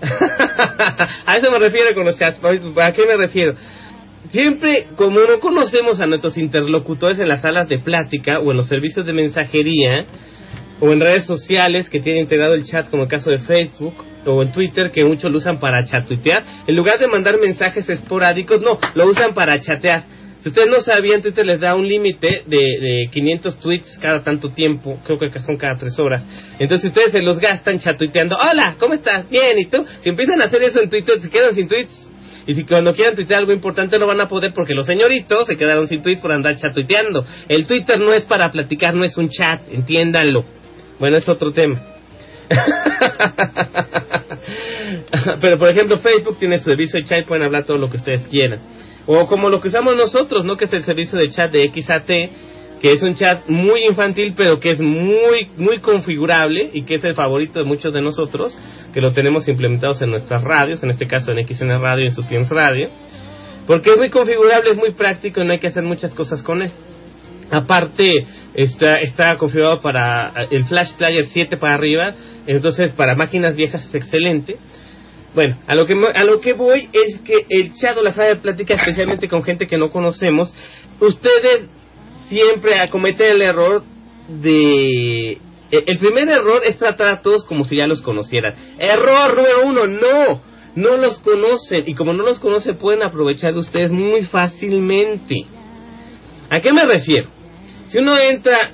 a 1.26 1.36
eso 1.36 1.50
me 1.50 1.58
refiero 1.58 1.94
con 1.94 2.04
los 2.04 2.18
chats. 2.18 2.40
¿A 2.42 2.92
qué 2.92 3.06
me 3.06 3.16
refiero? 3.16 3.54
Siempre, 4.30 4.86
como 4.96 5.20
no 5.20 5.40
conocemos 5.40 6.00
a 6.00 6.06
nuestros 6.06 6.36
interlocutores 6.36 7.18
en 7.18 7.28
las 7.28 7.42
salas 7.42 7.68
de 7.68 7.78
plática 7.78 8.38
o 8.38 8.52
en 8.52 8.58
los 8.58 8.68
servicios 8.68 9.04
de 9.04 9.12
mensajería 9.12 10.04
o 10.80 10.92
en 10.92 11.00
redes 11.00 11.24
sociales 11.24 11.90
que 11.90 12.00
tienen 12.00 12.22
integrado 12.22 12.54
el 12.54 12.64
chat, 12.64 12.88
como 12.88 13.02
el 13.02 13.08
caso 13.08 13.30
de 13.30 13.38
Facebook 13.38 13.94
o 14.24 14.42
en 14.42 14.52
Twitter, 14.52 14.90
que 14.90 15.04
muchos 15.04 15.30
lo 15.30 15.38
usan 15.38 15.58
para 15.58 15.84
chatuitear, 15.84 16.44
en 16.66 16.76
lugar 16.76 16.98
de 16.98 17.08
mandar 17.08 17.38
mensajes 17.40 17.88
esporádicos, 17.88 18.62
no, 18.62 18.78
lo 18.94 19.08
usan 19.08 19.34
para 19.34 19.58
chatear. 19.60 20.04
Si 20.40 20.48
ustedes 20.48 20.68
no 20.68 20.80
sabían, 20.80 21.20
Twitter 21.20 21.44
les 21.44 21.60
da 21.60 21.74
un 21.74 21.86
límite 21.86 22.44
de, 22.46 22.56
de 22.56 23.10
500 23.12 23.58
tweets 23.58 23.98
cada 23.98 24.22
tanto 24.22 24.48
tiempo, 24.50 24.98
creo 25.04 25.18
que 25.18 25.28
son 25.40 25.58
cada 25.58 25.74
tres 25.74 25.98
horas. 25.98 26.26
Entonces 26.58 26.88
ustedes 26.88 27.12
se 27.12 27.20
los 27.20 27.38
gastan 27.38 27.78
chatuiteando, 27.78 28.38
hola, 28.38 28.76
¿cómo 28.78 28.94
estás? 28.94 29.28
Bien, 29.28 29.58
¿y 29.58 29.66
tú? 29.66 29.84
Si 30.02 30.08
empiezan 30.08 30.40
a 30.40 30.46
hacer 30.46 30.62
eso 30.62 30.82
en 30.82 30.88
Twitter, 30.88 31.20
se 31.20 31.28
quedan 31.28 31.54
sin 31.54 31.68
tweets. 31.68 31.92
Y 32.46 32.54
si 32.54 32.64
cuando 32.64 32.94
quieran 32.94 33.14
tuitear 33.14 33.40
algo 33.40 33.52
importante 33.52 33.98
no 33.98 34.06
van 34.06 34.22
a 34.22 34.26
poder 34.26 34.54
porque 34.54 34.72
los 34.72 34.86
señoritos 34.86 35.46
se 35.46 35.58
quedaron 35.58 35.86
sin 35.86 36.00
tweets 36.00 36.22
por 36.22 36.32
andar 36.32 36.56
chatuiteando. 36.56 37.22
El 37.48 37.66
Twitter 37.66 38.00
no 38.00 38.14
es 38.14 38.24
para 38.24 38.50
platicar, 38.50 38.94
no 38.94 39.04
es 39.04 39.18
un 39.18 39.28
chat, 39.28 39.68
entiéndanlo. 39.70 40.46
Bueno, 40.98 41.18
es 41.18 41.28
otro 41.28 41.52
tema. 41.52 41.82
Pero 45.40 45.58
por 45.58 45.68
ejemplo, 45.68 45.98
Facebook 45.98 46.38
tiene 46.38 46.58
su 46.58 46.64
servicio 46.64 46.98
de 46.98 47.04
chat 47.06 47.20
y 47.20 47.24
pueden 47.24 47.44
hablar 47.44 47.64
todo 47.64 47.76
lo 47.76 47.90
que 47.90 47.98
ustedes 47.98 48.26
quieran. 48.28 48.60
O 49.06 49.26
como 49.26 49.48
lo 49.48 49.60
que 49.60 49.68
usamos 49.68 49.96
nosotros, 49.96 50.44
¿no? 50.44 50.56
Que 50.56 50.66
es 50.66 50.72
el 50.72 50.84
servicio 50.84 51.18
de 51.18 51.30
chat 51.30 51.50
de 51.52 51.70
XAT, 51.72 52.10
que 52.80 52.92
es 52.92 53.02
un 53.02 53.14
chat 53.14 53.46
muy 53.48 53.84
infantil, 53.84 54.34
pero 54.36 54.58
que 54.58 54.70
es 54.70 54.80
muy, 54.80 55.50
muy 55.56 55.78
configurable 55.78 56.70
y 56.72 56.82
que 56.82 56.94
es 56.94 57.04
el 57.04 57.14
favorito 57.14 57.58
de 57.58 57.64
muchos 57.64 57.92
de 57.92 58.00
nosotros, 58.00 58.56
que 58.92 59.00
lo 59.00 59.12
tenemos 59.12 59.48
implementados 59.48 60.00
en 60.02 60.10
nuestras 60.10 60.42
radios, 60.42 60.82
en 60.82 60.90
este 60.90 61.06
caso 61.06 61.32
en 61.32 61.46
XN 61.46 61.80
Radio 61.80 62.04
y 62.04 62.08
en 62.08 62.14
su 62.14 62.22
Teams 62.22 62.48
Radio. 62.48 62.88
Porque 63.66 63.90
es 63.90 63.98
muy 63.98 64.08
configurable, 64.08 64.70
es 64.70 64.76
muy 64.76 64.94
práctico 64.94 65.42
y 65.42 65.46
no 65.46 65.52
hay 65.52 65.58
que 65.58 65.68
hacer 65.68 65.82
muchas 65.82 66.14
cosas 66.14 66.42
con 66.42 66.62
él. 66.62 66.70
Aparte, 67.50 68.24
está, 68.54 68.94
está 68.96 69.36
configurado 69.36 69.82
para 69.82 70.28
eh, 70.28 70.48
el 70.52 70.64
Flash 70.64 70.92
Player 70.96 71.24
7 71.24 71.56
para 71.56 71.74
arriba, 71.74 72.14
entonces 72.46 72.92
para 72.92 73.14
máquinas 73.14 73.54
viejas 73.54 73.84
es 73.84 73.94
excelente. 73.94 74.56
Bueno, 75.34 75.58
a 75.66 75.74
lo 75.74 75.86
que 75.86 75.94
a 76.14 76.24
lo 76.24 76.40
que 76.40 76.54
voy 76.54 76.88
es 76.92 77.20
que 77.20 77.46
el 77.48 77.72
chat 77.74 77.96
o 77.96 78.02
la 78.02 78.12
sala 78.12 78.28
de 78.30 78.36
plática, 78.36 78.74
especialmente 78.74 79.28
con 79.28 79.44
gente 79.44 79.66
que 79.66 79.78
no 79.78 79.90
conocemos, 79.90 80.52
ustedes 80.98 81.68
siempre 82.28 82.80
acometen 82.80 83.32
el 83.32 83.42
error 83.42 83.82
de 84.28 85.38
el 85.70 85.84
el 85.86 85.98
primer 85.98 86.28
error 86.28 86.62
es 86.64 86.76
tratar 86.76 87.08
a 87.08 87.22
todos 87.22 87.44
como 87.44 87.64
si 87.64 87.76
ya 87.76 87.86
los 87.86 88.02
conocieran. 88.02 88.54
Error 88.78 89.36
número 89.36 89.66
uno, 89.66 89.86
no, 89.86 90.40
no 90.74 90.96
los 90.96 91.18
conocen 91.18 91.84
y 91.86 91.94
como 91.94 92.12
no 92.12 92.24
los 92.24 92.40
conocen 92.40 92.76
pueden 92.76 93.02
aprovechar 93.02 93.52
de 93.52 93.60
ustedes 93.60 93.92
muy 93.92 94.22
fácilmente. 94.22 95.46
¿A 96.48 96.60
qué 96.60 96.72
me 96.72 96.84
refiero? 96.84 97.28
Si 97.86 97.98
uno 97.98 98.18
entra 98.18 98.72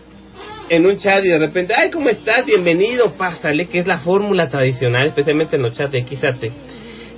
en 0.69 0.87
un 0.87 0.97
chat 0.99 1.25
y 1.25 1.29
de 1.29 1.39
repente, 1.39 1.75
ay, 1.77 1.91
¿cómo 1.91 2.09
estás? 2.09 2.45
Bienvenido, 2.47 3.13
pásale, 3.17 3.67
que 3.67 3.79
es 3.79 3.87
la 3.87 3.99
fórmula 3.99 4.49
tradicional, 4.49 5.07
especialmente 5.07 5.57
en 5.57 5.63
los 5.63 5.77
chats 5.77 5.93
de 5.93 6.05
XAT. 6.05 6.45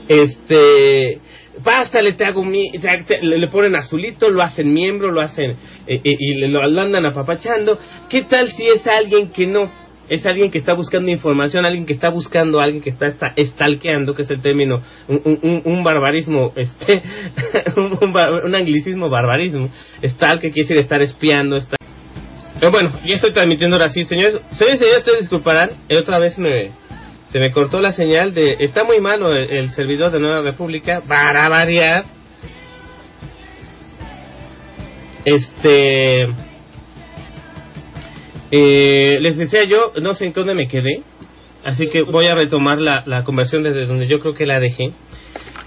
Este, 0.09 1.19
pásale, 1.65 2.12
te 2.12 2.25
hago 2.25 2.45
mi, 2.45 2.70
te- 2.73 3.05
te- 3.07 3.23
le, 3.25 3.49
ponen 3.49 3.75
azulito, 3.77 4.31
lo 4.31 4.43
hacen 4.43 4.73
miembro, 4.73 5.11
lo 5.11 5.20
hacen 5.20 5.53
eh, 5.87 6.01
eh, 6.05 6.15
y 6.19 6.47
lo, 6.47 6.66
lo 6.69 6.81
andan 6.83 7.07
apapachando. 7.07 7.79
¿Qué 8.09 8.23
tal 8.23 8.49
si 8.49 8.66
es 8.69 8.87
alguien 8.87 9.31
que 9.31 9.47
no? 9.47 9.70
Es 10.09 10.25
alguien 10.25 10.51
que 10.51 10.57
está 10.57 10.73
buscando 10.75 11.11
información, 11.11 11.66
alguien 11.66 11.85
que 11.85 11.93
está 11.93 12.09
buscando, 12.09 12.61
alguien 12.61 12.83
que 12.83 12.89
está, 12.89 13.09
está 13.09 13.33
stalkeando, 13.37 14.15
que 14.15 14.23
es 14.23 14.31
el 14.31 14.41
término, 14.41 14.81
un, 15.07 15.20
un- 15.25 15.39
un- 15.43 15.83
barbarismo, 15.83 16.53
este, 16.57 17.03
un, 17.77 17.99
un 18.47 18.55
anglicismo 18.55 19.11
barbarismo. 19.11 19.69
Stalk, 20.03 20.41
que 20.41 20.51
quiere 20.51 20.69
decir 20.69 20.79
estar 20.79 21.03
espiando, 21.03 21.57
estar 21.59 21.78
pero 22.59 22.70
bueno, 22.72 22.90
ya 23.05 23.16
estoy 23.16 23.32
transmitiendo 23.32 23.76
ahora 23.76 23.89
sí, 23.89 24.05
señores. 24.05 24.36
Señores, 24.56 24.78
señores, 24.78 24.98
ustedes 24.98 25.20
disculparán. 25.20 25.70
eh, 25.89 25.98
Otra 25.98 26.18
vez 26.18 26.39
me, 26.39 26.70
se 27.26 27.39
me 27.39 27.51
cortó 27.51 27.80
la 27.80 27.93
señal 27.93 28.35
de... 28.35 28.56
Está 28.60 28.85
muy 28.85 29.01
malo 29.01 29.30
el, 29.32 29.51
el 29.51 29.70
servidor 29.70 30.10
de 30.10 30.20
Nueva 30.20 30.43
República. 30.43 31.01
Para 31.06 31.48
variar. 31.48 32.05
Este... 35.24 36.22
eh, 38.51 39.16
les 39.20 39.36
decía 39.36 39.64
yo, 39.64 39.93
no 40.01 40.14
sé 40.14 40.26
en 40.26 40.32
dónde 40.32 40.55
me 40.55 40.66
quedé. 40.66 41.02
Así 41.64 41.89
que 41.89 42.02
voy 42.02 42.26
a 42.26 42.35
retomar 42.35 42.78
la, 42.78 43.02
la 43.05 43.24
conversión 43.24 43.62
desde 43.62 43.86
donde 43.86 44.06
yo 44.06 44.20
creo 44.20 44.32
que 44.35 44.47
la 44.47 44.59
dejé. 44.60 44.93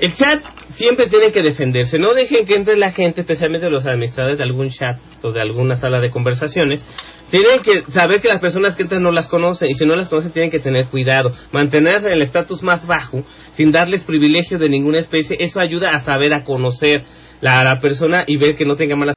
El 0.02 0.16
chat 0.16 0.44
siempre 0.74 1.06
tiene 1.06 1.32
que 1.32 1.44
defenderse. 1.44 2.00
No 2.00 2.16
dejen 2.16 2.48
que 2.48 2.56
entre 2.56 2.76
la 2.76 2.92
gente, 2.92 3.22
especialmente 3.22 3.70
los 3.70 3.86
administradores 3.86 4.40
de 4.40 4.44
algún 4.44 4.70
chat 4.70 4.98
o 5.22 5.32
de 5.32 5.40
alguna 5.40 5.76
sala 5.76 6.02
de 6.02 6.10
conversaciones. 6.10 6.84
Tienen 7.30 7.60
que 7.60 7.84
saber 7.92 8.20
que 8.20 8.28
las 8.28 8.40
personas 8.40 8.76
que 8.76 8.82
entran 8.82 9.04
no 9.04 9.12
las 9.12 9.28
conocen 9.28 9.70
y 9.70 9.76
si 9.76 9.86
no 9.86 9.96
las 9.96 10.10
conocen 10.10 10.32
tienen 10.32 10.50
que 10.50 10.58
tener 10.58 10.88
cuidado. 10.88 11.32
Mantenerse 11.52 12.08
en 12.08 12.14
el 12.14 12.24
estatus 12.24 12.64
más 12.64 12.88
bajo 12.88 13.22
sin 13.52 13.72
darles 13.72 14.04
privilegios 14.04 14.60
de 14.60 14.70
ninguna 14.70 14.98
especie. 14.98 15.38
Eso 15.40 15.62
ayuda 15.62 15.92
a 15.92 16.00
saber, 16.00 16.34
a 16.34 16.42
conocer 16.44 17.04
la, 17.40 17.64
la 17.64 17.80
persona 17.80 18.24
y 18.26 18.38
ver 18.38 18.56
que 18.56 18.66
no 18.66 18.76
tenga 18.76 18.96
malas. 18.96 19.14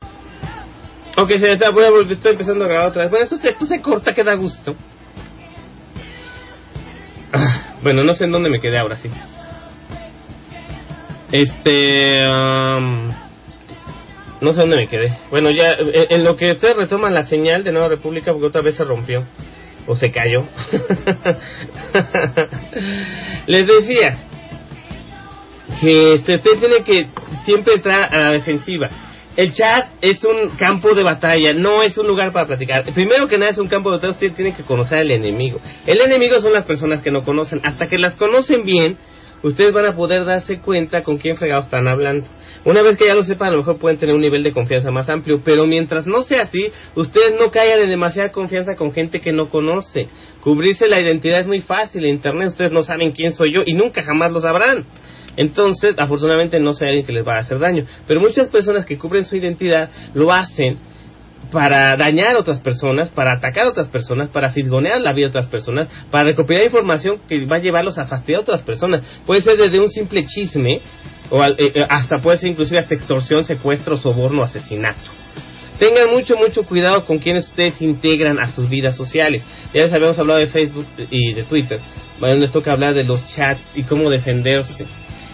Ok, 1.16 1.31
se 1.40 1.51
está, 1.51 1.70
voy 1.70 1.85
a 1.85 1.90
volver, 1.90 2.12
estoy 2.12 2.32
empezando 2.32 2.66
a 2.66 2.69
grabar 2.69 2.89
otra 2.89 3.05
vez. 3.05 3.11
Bueno, 3.11 3.24
esto 3.24 3.66
se 3.66 3.81
corta, 3.81 4.12
que 4.12 4.23
da 4.23 4.35
gusto. 4.35 4.74
Ah, 7.32 7.77
Bueno, 7.82 8.05
no 8.05 8.12
sé 8.12 8.24
en 8.24 8.32
dónde 8.32 8.51
me 8.51 8.61
quedé 8.61 8.78
ahora 8.78 8.97
sí. 8.97 9.09
Este. 11.35 12.23
no 12.24 13.12
sé 14.52 14.61
dónde 14.61 14.77
me 14.77 14.86
quedé. 14.86 15.19
Bueno, 15.31 15.51
ya. 15.51 15.70
eh, 15.70 16.06
En 16.11 16.23
lo 16.23 16.36
que 16.36 16.52
ustedes 16.52 16.77
retoman 16.77 17.12
la 17.12 17.24
señal 17.24 17.65
de 17.65 17.73
Nueva 17.73 17.89
República, 17.89 18.31
porque 18.31 18.47
otra 18.47 18.62
vez 18.62 18.77
se 18.77 18.85
rompió. 18.85 19.24
O 19.89 19.97
se 19.97 20.12
cayó. 20.12 20.44
Les 23.48 23.66
decía. 23.66 24.16
Que 25.81 26.12
este, 26.15 26.36
usted 26.36 26.52
tiene 26.61 26.85
que 26.85 27.09
siempre 27.44 27.74
entrar 27.74 28.15
a 28.15 28.27
la 28.27 28.32
defensiva. 28.32 28.89
El 29.36 29.51
chat 29.52 29.89
es 30.01 30.23
un 30.24 30.51
campo 30.56 30.94
de 30.94 31.02
batalla, 31.02 31.52
no 31.52 31.82
es 31.82 31.98
un 31.98 32.06
lugar 32.06 32.32
para 32.32 32.47
platicar. 32.47 32.85
Primero 32.94 33.27
que 33.27 33.39
nada 33.39 33.51
es 33.51 33.59
un 33.59 33.66
campo 33.66 33.90
de 33.90 33.97
batalla, 33.97 34.12
usted 34.12 34.32
tiene 34.35 34.52
que 34.52 34.62
conocer 34.62 34.98
al 35.01 35.11
enemigo. 35.11 35.59
El 35.85 36.01
enemigo 36.01 36.39
son 36.39 36.52
las 36.52 36.65
personas 36.65 37.02
que 37.02 37.11
no 37.11 37.23
conocen. 37.23 37.61
Hasta 37.65 37.89
que 37.89 37.98
las 37.98 38.15
conocen 38.15 38.62
bien, 38.62 38.97
ustedes 39.45 39.73
van 39.73 39.87
a 39.87 39.95
poder 39.95 40.25
darse 40.25 40.59
cuenta 40.61 41.03
con 41.03 41.19
quién 41.19 41.37
fregados 41.37 41.66
están 41.66 41.87
hablando. 41.87 42.27
Una 42.65 42.83
vez 42.83 42.97
que 42.97 43.07
ya 43.07 43.15
lo 43.15 43.23
sepan, 43.23 43.49
a 43.49 43.53
lo 43.53 43.59
mejor 43.59 43.79
pueden 43.79 43.99
tener 43.99 44.15
un 44.15 44.21
nivel 44.21 44.43
de 44.43 44.53
confianza 44.53 44.91
más 44.91 45.09
amplio, 45.09 45.41
pero 45.45 45.66
mientras 45.66 46.07
no 46.07 46.23
sea 46.23 46.43
así, 46.43 46.73
ustedes 46.97 47.39
no 47.39 47.51
caigan 47.51 47.81
en 47.81 47.91
demasiada 47.91 48.33
confianza 48.33 48.75
con 48.75 48.93
gente 48.93 49.21
que 49.21 49.33
no 49.33 49.49
conoce. 49.49 50.09
Cubrirse 50.41 50.89
la 50.89 51.01
identidad 51.01 51.41
es 51.41 51.47
muy 51.47 51.61
fácil, 51.61 52.05
en 52.05 52.15
internet 52.15 52.49
ustedes 52.49 52.73
no 52.73 52.83
saben 52.83 53.12
quién 53.12 53.33
soy 53.33 53.53
yo 53.53 53.62
y 53.65 53.75
nunca 53.75 54.03
jamás 54.03 54.33
lo 54.33 54.41
sabrán. 54.41 54.85
Entonces, 55.37 55.95
afortunadamente 55.99 56.59
no 56.61 56.73
sé 56.75 56.87
alguien 56.87 57.05
que 57.05 57.12
les 57.12 57.27
va 57.27 57.37
a 57.37 57.41
hacer 57.41 57.59
daño. 57.59 57.85
Pero 58.07 58.21
muchas 58.21 58.49
personas 58.51 58.87
que 58.87 58.97
cubren 58.97 59.25
su 59.25 59.37
identidad 59.37 59.91
lo 60.15 60.33
hacen 60.33 60.79
para 61.51 61.97
dañar 61.97 62.37
a 62.37 62.41
otras 62.41 62.61
personas, 62.61 63.11
para 63.11 63.37
atacar 63.37 63.66
a 63.66 63.69
otras 63.71 63.89
personas, 63.89 64.31
para 64.31 64.51
fisgonear 64.51 65.01
la 65.01 65.12
vida 65.12 65.27
de 65.27 65.31
otras 65.31 65.47
personas, 65.47 65.89
para 66.11 66.25
recopilar 66.25 66.65
información 66.65 67.21
que 67.29 67.47
va 67.47 67.57
a 67.57 67.61
llevarlos 67.61 67.99
a 67.99 68.07
fastidiar 68.07 68.41
a 68.41 68.43
otras 68.43 68.62
personas. 68.62 69.23
Puede 69.27 69.43
ser 69.43 69.57
desde 69.57 69.81
un 69.81 69.89
simple 69.89 70.25
chisme 70.25 70.81
o 71.31 71.43
eh, 71.43 71.55
eh, 71.59 71.87
hasta 71.89 72.19
puede 72.19 72.39
ser 72.39 72.51
inclusive 72.51 72.79
hasta 72.79 72.95
extorsión, 72.95 73.45
secuestro, 73.45 73.97
soborno, 73.97 74.43
asesinato. 74.43 75.11
Tengan 75.79 76.11
mucho, 76.11 76.37
mucho 76.37 76.62
cuidado 76.62 77.05
con 77.05 77.19
quienes 77.19 77.49
ustedes 77.49 77.83
integran 77.83 78.39
a 78.39 78.47
sus 78.49 78.69
vidas 78.69 78.97
sociales. 78.97 79.45
Ya 79.73 79.85
les 79.85 79.93
habíamos 79.93 80.19
hablado 80.19 80.39
de 80.39 80.47
Facebook 80.47 80.87
y 81.11 81.35
de 81.35 81.43
Twitter. 81.45 81.81
Bueno, 82.21 82.37
les 82.37 82.53
toca 82.53 82.73
hablar 82.73 82.95
de 82.95 83.03
los 83.03 83.27
chats 83.27 83.61
y 83.75 83.83
cómo 83.83 84.09
defenderse. 84.09 84.87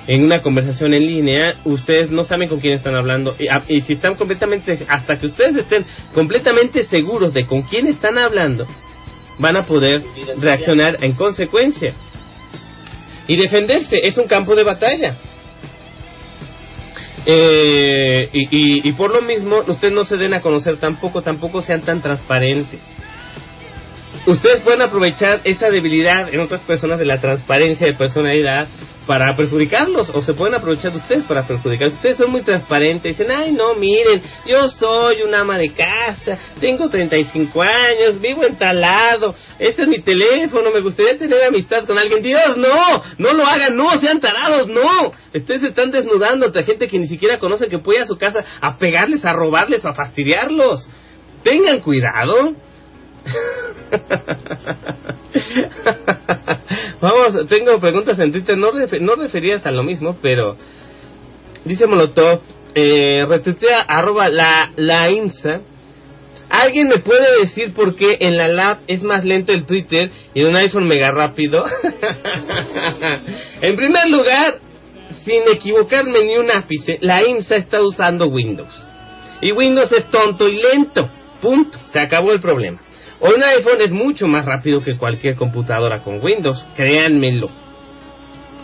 En 0.06 0.24
una 0.24 0.42
conversación 0.42 0.92
en 0.94 1.06
línea, 1.06 1.52
ustedes 1.64 2.10
no 2.10 2.24
saben 2.24 2.48
con 2.48 2.58
quién 2.60 2.74
están 2.74 2.96
hablando. 2.96 3.36
Y, 3.38 3.48
a- 3.48 3.62
y 3.68 3.82
si 3.82 3.92
están 3.94 4.14
completamente, 4.16 4.78
hasta 4.88 5.16
que 5.18 5.26
ustedes 5.26 5.56
estén 5.56 5.84
completamente 6.14 6.84
seguros 6.84 7.32
de 7.34 7.46
con 7.46 7.62
quién 7.62 7.86
están 7.86 8.18
hablando, 8.18 8.66
van 9.38 9.56
a 9.56 9.66
poder 9.66 10.02
reaccionar 10.40 10.96
en 11.04 11.12
consecuencia. 11.12 11.92
Y 13.28 13.36
defenderse 13.36 13.96
es 14.02 14.18
un 14.18 14.26
campo 14.26 14.56
de 14.56 14.64
batalla. 14.64 15.16
Eh, 17.26 18.28
y, 18.32 18.40
y- 18.50 18.88
y 18.88 18.92
por 18.94 19.12
lo 19.14 19.22
mismo, 19.22 19.60
ustedes 19.68 19.92
no 19.92 20.04
se 20.04 20.16
den 20.16 20.34
a 20.34 20.40
conocer 20.40 20.78
tampoco, 20.78 21.20
tampoco 21.22 21.60
sean 21.62 21.82
tan 21.82 22.00
transparentes. 22.00 22.80
Ustedes 24.26 24.62
pueden 24.62 24.82
aprovechar 24.82 25.40
esa 25.44 25.70
debilidad 25.70 26.32
en 26.32 26.40
otras 26.40 26.60
personas 26.62 26.98
de 26.98 27.06
la 27.06 27.20
transparencia 27.20 27.86
de 27.86 27.94
personalidad 27.94 28.68
para 29.06 29.34
perjudicarlos, 29.34 30.10
o 30.10 30.20
se 30.20 30.34
pueden 30.34 30.54
aprovechar 30.54 30.92
de 30.92 30.98
ustedes 30.98 31.24
para 31.24 31.46
perjudicarlos. 31.46 31.94
Ustedes 31.94 32.18
son 32.18 32.30
muy 32.30 32.42
transparentes, 32.42 33.16
dicen, 33.16 33.30
ay 33.30 33.50
no, 33.52 33.74
miren, 33.74 34.22
yo 34.46 34.68
soy 34.68 35.22
una 35.22 35.40
ama 35.40 35.58
de 35.58 35.70
casa, 35.70 36.38
tengo 36.60 36.88
35 36.88 37.62
años, 37.62 38.20
vivo 38.20 38.44
en 38.44 38.56
tal 38.56 38.80
este 39.58 39.82
es 39.82 39.88
mi 39.88 40.00
teléfono, 40.00 40.70
me 40.70 40.80
gustaría 40.80 41.18
tener 41.18 41.42
amistad 41.42 41.86
con 41.86 41.98
alguien. 41.98 42.22
Dios, 42.22 42.56
no, 42.56 43.02
no 43.18 43.32
lo 43.32 43.44
hagan, 43.44 43.76
no, 43.76 43.90
sean 44.00 44.20
tarados, 44.20 44.68
no. 44.68 45.10
Ustedes 45.34 45.62
están 45.64 45.90
desnudando 45.90 46.46
ante 46.46 46.62
gente 46.62 46.86
que 46.86 46.98
ni 46.98 47.06
siquiera 47.06 47.38
conoce 47.38 47.68
que 47.68 47.78
puede 47.78 47.98
ir 47.98 48.04
a 48.04 48.06
su 48.06 48.16
casa 48.16 48.44
a 48.60 48.78
pegarles, 48.78 49.24
a 49.24 49.32
robarles, 49.32 49.84
a 49.84 49.92
fastidiarlos. 49.92 50.88
Tengan 51.42 51.80
cuidado. 51.80 52.54
Vamos, 57.00 57.48
tengo 57.48 57.80
preguntas 57.80 58.18
en 58.18 58.30
Twitter, 58.32 58.56
no, 58.58 58.70
refe- 58.72 59.00
no 59.00 59.14
referidas 59.16 59.64
a 59.66 59.70
lo 59.70 59.82
mismo, 59.82 60.18
pero 60.20 60.56
dice 61.64 61.86
Molotov, 61.86 62.40
eh, 62.74 63.24
retuitea 63.26 63.80
arroba 63.82 64.28
la, 64.28 64.70
la 64.76 65.10
IMSA. 65.10 65.60
¿Alguien 66.50 66.88
me 66.88 66.98
puede 66.98 67.40
decir 67.42 67.72
por 67.72 67.94
qué 67.94 68.16
en 68.20 68.36
la 68.36 68.48
lab 68.48 68.80
es 68.88 69.02
más 69.04 69.24
lento 69.24 69.52
el 69.52 69.66
Twitter 69.66 70.10
y 70.34 70.42
un 70.42 70.56
iPhone 70.56 70.88
mega 70.88 71.12
rápido? 71.12 71.62
en 73.62 73.76
primer 73.76 74.08
lugar, 74.08 74.54
sin 75.24 75.42
equivocarme 75.52 76.24
ni 76.24 76.36
un 76.38 76.50
ápice, 76.50 76.98
la 77.02 77.22
IMSA 77.24 77.54
está 77.56 77.80
usando 77.80 78.26
Windows. 78.26 78.74
Y 79.40 79.52
Windows 79.52 79.92
es 79.92 80.06
tonto 80.10 80.48
y 80.48 80.60
lento. 80.60 81.08
Punto. 81.40 81.78
Se 81.92 82.00
acabó 82.00 82.32
el 82.32 82.40
problema. 82.40 82.80
Un 83.20 83.42
iPhone 83.42 83.80
es 83.80 83.90
mucho 83.90 84.26
más 84.26 84.46
rápido 84.46 84.80
que 84.82 84.96
cualquier 84.96 85.36
computadora 85.36 86.02
con 86.02 86.22
Windows, 86.24 86.66
créanmelo. 86.74 87.48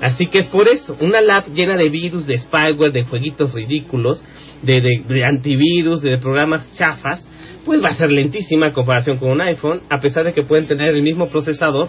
Así 0.01 0.27
que 0.29 0.41
es 0.41 0.47
por 0.47 0.69
eso, 0.69 0.97
una 1.01 1.21
lab 1.23 1.47
llena 1.53 1.77
de 1.77 1.89
virus, 1.89 2.27
de 2.27 2.39
spyware, 2.39 2.93
de 2.93 3.05
jueguitos 3.05 3.53
ridículos, 3.55 4.23
de, 4.63 4.81
de- 4.81 5.03
de 5.07 5.25
antivirus, 5.25 6.01
de 6.03 6.19
programas 6.19 6.71
chafas, 6.73 7.27
pues 7.65 7.83
va 7.83 7.89
a 7.89 7.95
ser 7.95 8.11
lentísima 8.11 8.67
en 8.69 8.73
comparación 8.73 9.19
con 9.19 9.31
un 9.31 9.41
iPhone, 9.41 9.81
a 9.91 9.99
pesar 9.99 10.25
de 10.25 10.33
que 10.33 10.43
pueden 10.43 10.67
tener 10.67 10.95
el 10.95 11.03
mismo 11.03 11.29
procesador, 11.29 11.89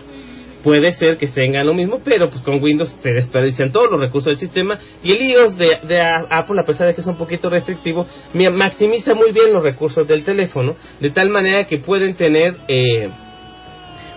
puede 0.67 0.91
ser 0.91 1.15
que 1.15 1.27
tengan 1.27 1.65
lo 1.65 1.73
mismo, 1.73 2.01
pero 2.03 2.27
pues 2.29 2.41
con 2.41 2.61
Windows 2.61 2.93
se 3.01 3.13
desperdician 3.13 3.71
todos 3.71 3.89
los 3.89 4.01
recursos 4.01 4.25
del 4.31 4.37
sistema 4.37 4.77
y 5.01 5.13
el 5.13 5.21
iOS 5.21 5.57
de, 5.57 5.97
Apple, 6.29 6.59
a 6.59 6.65
pesar 6.65 6.87
de 6.87 6.93
que 6.93 6.99
es 6.99 7.07
un 7.07 7.17
poquito 7.17 7.49
restrictivo, 7.49 8.05
mi- 8.33 8.49
maximiza 8.49 9.13
muy 9.13 9.31
bien 9.31 9.53
los 9.53 9.63
recursos 9.63 10.05
del 10.05 10.25
teléfono, 10.25 10.73
de 10.99 11.09
tal 11.11 11.29
manera 11.29 11.63
que 11.63 11.77
pueden 11.77 12.15
tener 12.15 12.57
eh, 12.67 13.07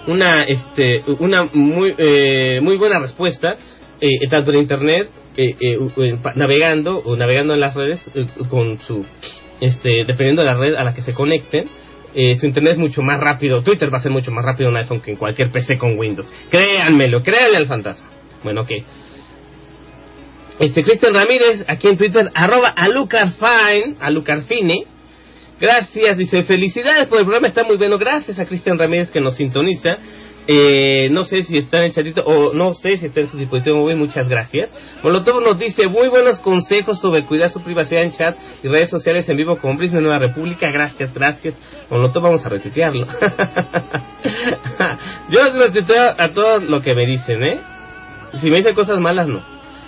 una 0.09 0.43
este 0.43 1.03
una 1.21 1.45
muy 1.53 1.95
eh, 1.97 2.59
muy 2.61 2.77
buena 2.79 2.99
respuesta 2.99 3.55
eh, 4.01 4.09
tanto 4.29 4.51
en 4.51 4.59
internet 4.59 5.09
eh, 5.37 5.55
eh, 5.61 6.19
navegando 6.35 6.99
o 6.99 7.15
navegando 7.15 7.55
en 7.55 7.61
las 7.61 7.75
redes 7.77 8.11
eh, 8.17 8.27
con 8.49 8.77
su 8.81 9.07
este 9.61 10.05
dependiendo 10.05 10.43
de 10.43 10.47
la 10.49 10.55
red 10.55 10.75
a 10.75 10.83
la 10.83 10.95
que 10.95 11.03
se 11.03 11.13
conecten 11.13 11.63
eh, 12.15 12.35
su 12.39 12.47
internet 12.47 12.75
es 12.75 12.79
mucho 12.79 13.03
más 13.03 13.21
rápido 13.21 13.63
Twitter 13.63 13.93
va 13.93 13.99
a 13.99 14.03
ser 14.03 14.13
mucho 14.13 14.31
más 14.31 14.45
rápido 14.45 14.69
un 14.69 14.77
iPhone 14.77 15.01
que 15.01 15.13
en 15.13 15.17
cualquier 15.17 15.51
PC 15.51 15.77
con 15.77 15.99
Windows 15.99 16.27
créanmelo 16.51 17.23
créanle 17.23 17.59
al 17.59 17.67
fantasma 17.67 18.09
bueno 18.43 18.63
ok 18.63 18.71
este 20.59 20.83
Cristian 20.83 21.15
Ramírez 21.15 21.65
aquí 21.69 21.89
en 21.89 21.97
Twitter 21.97 22.31
arroba 22.35 22.69
alucarfine 22.69 23.97
alucarfine 24.01 24.85
Gracias, 25.61 26.17
dice, 26.17 26.41
felicidades 26.43 27.07
por 27.07 27.19
el 27.19 27.27
programa, 27.27 27.49
está 27.49 27.65
muy 27.65 27.77
bueno. 27.77 27.99
Gracias 27.99 28.39
a 28.39 28.47
Cristian 28.47 28.79
Ramírez 28.79 29.11
que 29.11 29.21
nos 29.21 29.37
sintoniza. 29.37 29.91
Eh, 30.53 31.09
no 31.13 31.23
sé 31.23 31.45
si 31.45 31.59
está 31.59 31.79
en 31.79 31.85
el 31.85 31.93
chatito 31.93 32.25
o 32.25 32.53
no 32.53 32.75
sé 32.75 32.97
si 32.97 33.07
está 33.07 33.21
en 33.21 33.29
su 33.29 33.39
dispositivo 33.39 33.79
móvil, 33.79 33.99
muchas 33.99 34.29
gracias. 34.29 34.75
Molotov 35.01 35.41
nos 35.41 35.57
dice 35.57 35.87
muy 35.87 36.09
buenos 36.09 36.41
consejos 36.41 36.99
sobre 36.99 37.25
cuidar 37.25 37.51
su 37.51 37.63
privacidad 37.63 38.03
en 38.03 38.11
chat 38.11 38.37
y 38.61 38.67
redes 38.67 38.91
sociales 38.91 39.29
en 39.29 39.37
vivo 39.37 39.55
con 39.59 39.77
Brisbane 39.77 40.03
Nueva 40.03 40.19
República. 40.19 40.67
Gracias, 40.73 41.15
gracias. 41.15 41.57
Molotov 41.89 42.25
vamos 42.25 42.45
a 42.45 42.49
retuitearlo. 42.49 43.07
Yo 45.31 45.53
retuiteo 45.53 46.15
a 46.19 46.31
todo 46.31 46.59
lo 46.59 46.81
que 46.81 46.97
me 46.97 47.07
dicen, 47.07 47.45
¿eh? 47.45 47.61
Si 48.41 48.51
me 48.51 48.57
dicen 48.57 48.75
cosas 48.75 48.99
malas, 48.99 49.29
no. 49.29 49.45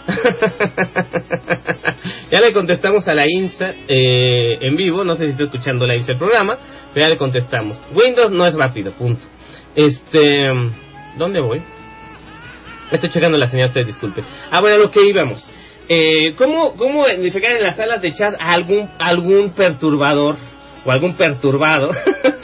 ya 2.31 2.41
le 2.41 2.53
contestamos 2.53 3.09
a 3.09 3.15
la 3.15 3.25
INSA 3.29 3.67
eh, 3.89 4.59
en 4.61 4.77
vivo, 4.77 5.03
no 5.03 5.17
sé 5.17 5.25
si 5.25 5.31
está 5.31 5.43
escuchando 5.43 5.89
la 5.89 5.97
INSA 5.97 6.13
el 6.13 6.19
programa, 6.19 6.57
pero 6.95 7.07
ya 7.07 7.11
le 7.11 7.19
contestamos. 7.19 7.83
Windows 7.97 8.31
no 8.31 8.47
es 8.47 8.55
rápido, 8.55 8.93
punto. 8.93 9.23
Este, 9.75 10.49
¿dónde 11.17 11.41
voy? 11.41 11.63
Estoy 12.91 13.11
checando 13.11 13.39
la 13.39 13.47
señal, 13.47 13.69
ustedes 13.69 13.87
disculpen. 13.87 14.25
Ah, 14.51 14.61
bueno, 14.61 14.79
lo 14.79 14.91
que 14.91 15.03
íbamos. 15.07 15.45
Eh, 15.89 16.35
¿cómo, 16.37 16.75
¿Cómo 16.77 17.09
identificar 17.09 17.53
en 17.53 17.63
las 17.63 17.77
salas 17.77 18.03
de 18.03 18.13
chat 18.13 18.35
a 18.39 18.53
algún, 18.53 18.89
algún 18.99 19.51
perturbador? 19.51 20.37
o 20.85 20.91
algún 20.91 21.15
perturbado, 21.15 21.89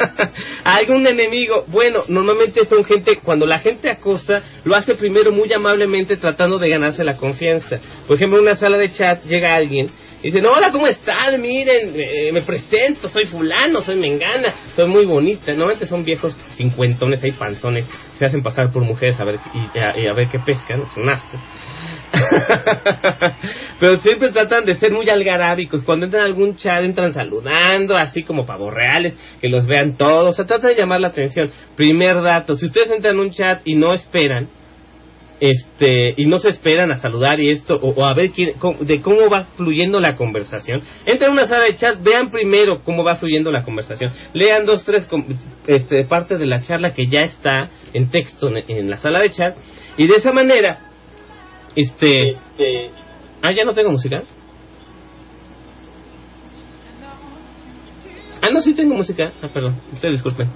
algún 0.65 1.07
enemigo, 1.07 1.65
bueno, 1.67 2.03
normalmente 2.09 2.65
son 2.67 2.85
gente, 2.85 3.19
cuando 3.23 3.47
la 3.47 3.59
gente 3.59 3.91
acosa, 3.91 4.43
lo 4.65 4.77
hace 4.77 4.95
primero 4.95 5.33
muy 5.33 5.53
amablemente 5.53 6.17
tratando 6.17 6.59
de 6.59 6.69
ganarse 6.69 7.03
la 7.05 7.17
confianza. 7.17 7.81
Por 8.07 8.17
ejemplo, 8.17 8.39
en 8.39 8.45
una 8.45 8.57
sala 8.57 8.79
de 8.79 8.93
chat 8.93 9.25
llega 9.25 9.55
alguien 9.55 9.89
y 10.21 10.31
dice, 10.31 10.45
hola, 10.45 10.69
¿cómo 10.73 10.87
están? 10.89 11.41
Miren, 11.41 11.93
eh, 11.95 12.33
me 12.33 12.43
presento, 12.43 13.09
soy 13.09 13.27
fulano, 13.27 13.83
soy 13.83 13.97
mengana, 13.97 14.53
soy 14.75 14.89
muy 14.89 15.07
bonita. 15.07 15.53
Normalmente 15.53 15.87
son 15.87 16.05
viejos 16.05 16.37
cincuentones, 16.57 17.23
hay 17.23 17.31
panzones, 17.31 17.87
se 18.19 18.27
hacen 18.27 18.43
pasar 18.43 18.73
por 18.73 18.83
mujeres 18.85 19.19
a 19.21 19.25
ver, 19.25 19.37
y, 19.55 19.79
a, 19.79 19.97
y 19.97 20.09
a 20.09 20.13
ver 20.15 20.29
qué 20.29 20.41
pescan, 20.41 20.83
es 20.83 20.97
un 20.97 21.09
asco. 21.09 21.39
Pero 23.79 23.99
siempre 23.99 24.31
tratan 24.31 24.65
de 24.65 24.77
ser 24.77 24.93
muy 24.93 25.09
algarábicos. 25.09 25.85
Cuando 25.85 26.07
entran 26.07 26.25
a 26.25 26.27
algún 26.27 26.57
chat, 26.57 26.83
entran 26.83 27.13
saludando, 27.13 27.97
así 27.97 28.25
como 28.25 28.45
pavos 28.45 28.75
reales, 28.75 29.15
que 29.41 29.49
los 29.49 29.67
vean 29.67 29.97
todos. 29.97 30.31
O 30.31 30.33
sea, 30.33 30.47
tratan 30.47 30.75
de 30.75 30.81
llamar 30.81 31.01
la 31.01 31.09
atención. 31.09 31.51
Primer 31.77 32.21
dato, 32.23 32.57
si 32.57 32.67
ustedes 32.67 32.91
entran 32.91 33.15
en 33.15 33.21
un 33.21 33.31
chat 33.31 33.61
y 33.65 33.77
no 33.77 33.95
esperan, 33.95 34.49
este 35.41 36.15
y 36.17 36.27
no 36.27 36.39
se 36.39 36.49
esperan 36.49 36.91
a 36.91 36.97
saludar 36.97 37.39
y 37.41 37.51
esto 37.51 37.75
o, 37.81 37.91
o 37.91 38.05
a 38.05 38.15
ver 38.15 38.31
quién, 38.31 38.55
cómo- 38.59 38.79
de 38.81 39.01
cómo 39.01 39.29
va 39.31 39.45
fluyendo 39.57 40.01
la 40.01 40.17
conversación. 40.17 40.83
Entren 41.07 41.31
a 41.31 41.33
una 41.33 41.45
sala 41.47 41.65
de 41.65 41.77
chat 41.77 42.03
vean 42.03 42.31
primero 42.31 42.81
cómo 42.85 43.05
va 43.05 43.17
fluyendo 43.17 43.53
la 43.53 43.63
conversación. 43.63 44.13
Lean 44.33 44.65
dos 44.65 44.85
tres 44.85 45.07
este, 45.67 46.05
partes 46.05 46.39
de 46.39 46.47
la 46.47 46.61
charla 46.61 46.91
que 46.91 47.07
ya 47.07 47.21
está 47.23 47.71
en 47.93 48.11
texto 48.11 48.49
en, 48.49 48.65
en 48.69 48.91
la 48.91 48.97
sala 48.97 49.21
de 49.21 49.31
chat. 49.31 49.57
Y 49.97 50.07
de 50.07 50.15
esa 50.17 50.33
manera 50.33 50.79
este, 51.77 52.37
ah 53.43 53.53
ya 53.53 53.65
no 53.65 53.73
tengo 53.73 53.91
música. 53.91 54.23
Ah 58.41 58.51
no 58.53 58.61
sí 58.63 58.75
tengo 58.75 58.95
música. 58.95 59.33
Ah 59.43 59.49
perdón 59.53 59.77
ustedes 59.93 60.15
disculpen 60.15 60.49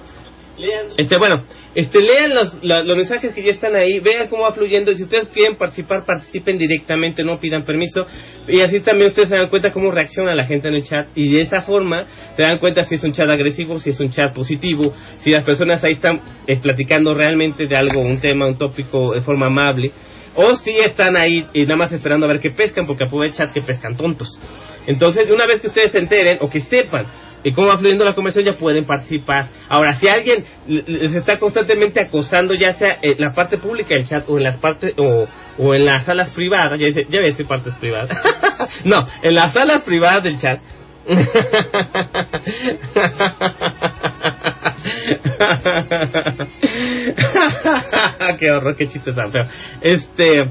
este, 0.97 1.17
bueno, 1.17 1.43
este, 1.73 2.01
lean 2.01 2.31
los, 2.33 2.63
los 2.63 2.95
mensajes 2.95 3.33
que 3.33 3.41
ya 3.41 3.51
están 3.51 3.75
ahí, 3.75 3.99
vean 3.99 4.27
cómo 4.27 4.43
va 4.43 4.51
fluyendo. 4.51 4.91
Y 4.91 4.95
si 4.95 5.03
ustedes 5.03 5.27
quieren 5.29 5.57
participar, 5.57 6.05
participen 6.05 6.57
directamente, 6.57 7.23
no 7.23 7.39
pidan 7.39 7.63
permiso. 7.63 8.05
Y 8.47 8.61
así 8.61 8.79
también 8.81 9.09
ustedes 9.09 9.29
se 9.29 9.35
dan 9.35 9.49
cuenta 9.49 9.71
cómo 9.71 9.91
reacciona 9.91 10.35
la 10.35 10.45
gente 10.45 10.67
en 10.67 10.75
el 10.75 10.83
chat. 10.83 11.07
Y 11.15 11.33
de 11.33 11.41
esa 11.41 11.61
forma 11.63 12.05
se 12.35 12.41
dan 12.41 12.59
cuenta 12.59 12.85
si 12.85 12.95
es 12.95 13.03
un 13.03 13.13
chat 13.13 13.29
agresivo, 13.29 13.79
si 13.79 13.89
es 13.89 13.99
un 13.99 14.11
chat 14.11 14.33
positivo, 14.33 14.93
si 15.19 15.31
las 15.31 15.43
personas 15.43 15.83
ahí 15.83 15.93
están 15.93 16.21
eh, 16.45 16.57
platicando 16.57 17.13
realmente 17.13 17.65
de 17.65 17.75
algo, 17.75 18.01
un 18.01 18.19
tema, 18.19 18.45
un 18.45 18.57
tópico 18.57 19.13
de 19.13 19.21
forma 19.21 19.47
amable. 19.47 19.91
O 20.35 20.55
si 20.55 20.71
están 20.71 21.15
ahí 21.15 21.45
y 21.53 21.63
nada 21.63 21.77
más 21.77 21.91
esperando 21.91 22.25
a 22.25 22.29
ver 22.29 22.39
qué 22.39 22.51
pescan, 22.51 22.87
porque 22.87 23.03
aprovechan 23.05 23.51
que 23.51 23.61
pescan 23.61 23.95
tontos. 23.95 24.39
Entonces, 24.85 25.29
una 25.29 25.45
vez 25.45 25.61
que 25.61 25.67
ustedes 25.67 25.91
se 25.91 25.99
enteren 25.99 26.39
o 26.41 26.49
que 26.49 26.61
sepan 26.61 27.05
de 27.43 27.53
cómo 27.53 27.67
va 27.67 27.77
fluyendo 27.77 28.05
la 28.05 28.15
conversación, 28.15 28.53
ya 28.53 28.59
pueden 28.59 28.85
participar. 28.85 29.47
Ahora, 29.69 29.95
si 29.95 30.07
alguien 30.07 30.45
les 30.67 31.13
está 31.13 31.39
constantemente 31.39 31.99
acosando, 32.03 32.53
ya 32.53 32.73
sea 32.73 32.97
en 33.01 33.15
la 33.19 33.33
parte 33.33 33.57
pública 33.57 33.95
del 33.95 34.05
chat 34.07 34.23
o 34.29 34.37
en 34.37 34.43
las 34.43 34.57
partes 34.57 34.93
o, 34.97 35.27
o 35.57 35.73
en 35.73 35.85
las 35.85 36.05
salas 36.05 36.29
privadas, 36.31 36.79
ya, 36.79 36.87
dice- 36.87 37.05
ya 37.09 37.19
voy 37.19 37.25
a 37.27 37.31
decir 37.31 37.45
partes 37.47 37.75
privadas. 37.75 38.09
no, 38.85 39.07
en 39.21 39.35
las 39.35 39.53
salas 39.53 39.81
privadas 39.83 40.23
del 40.23 40.37
chat. 40.39 40.59
qué 48.39 48.51
horror, 48.51 48.77
qué 48.77 48.87
chiste 48.87 49.11
tan 49.11 49.29
feo. 49.31 49.41
Este, 49.81 50.45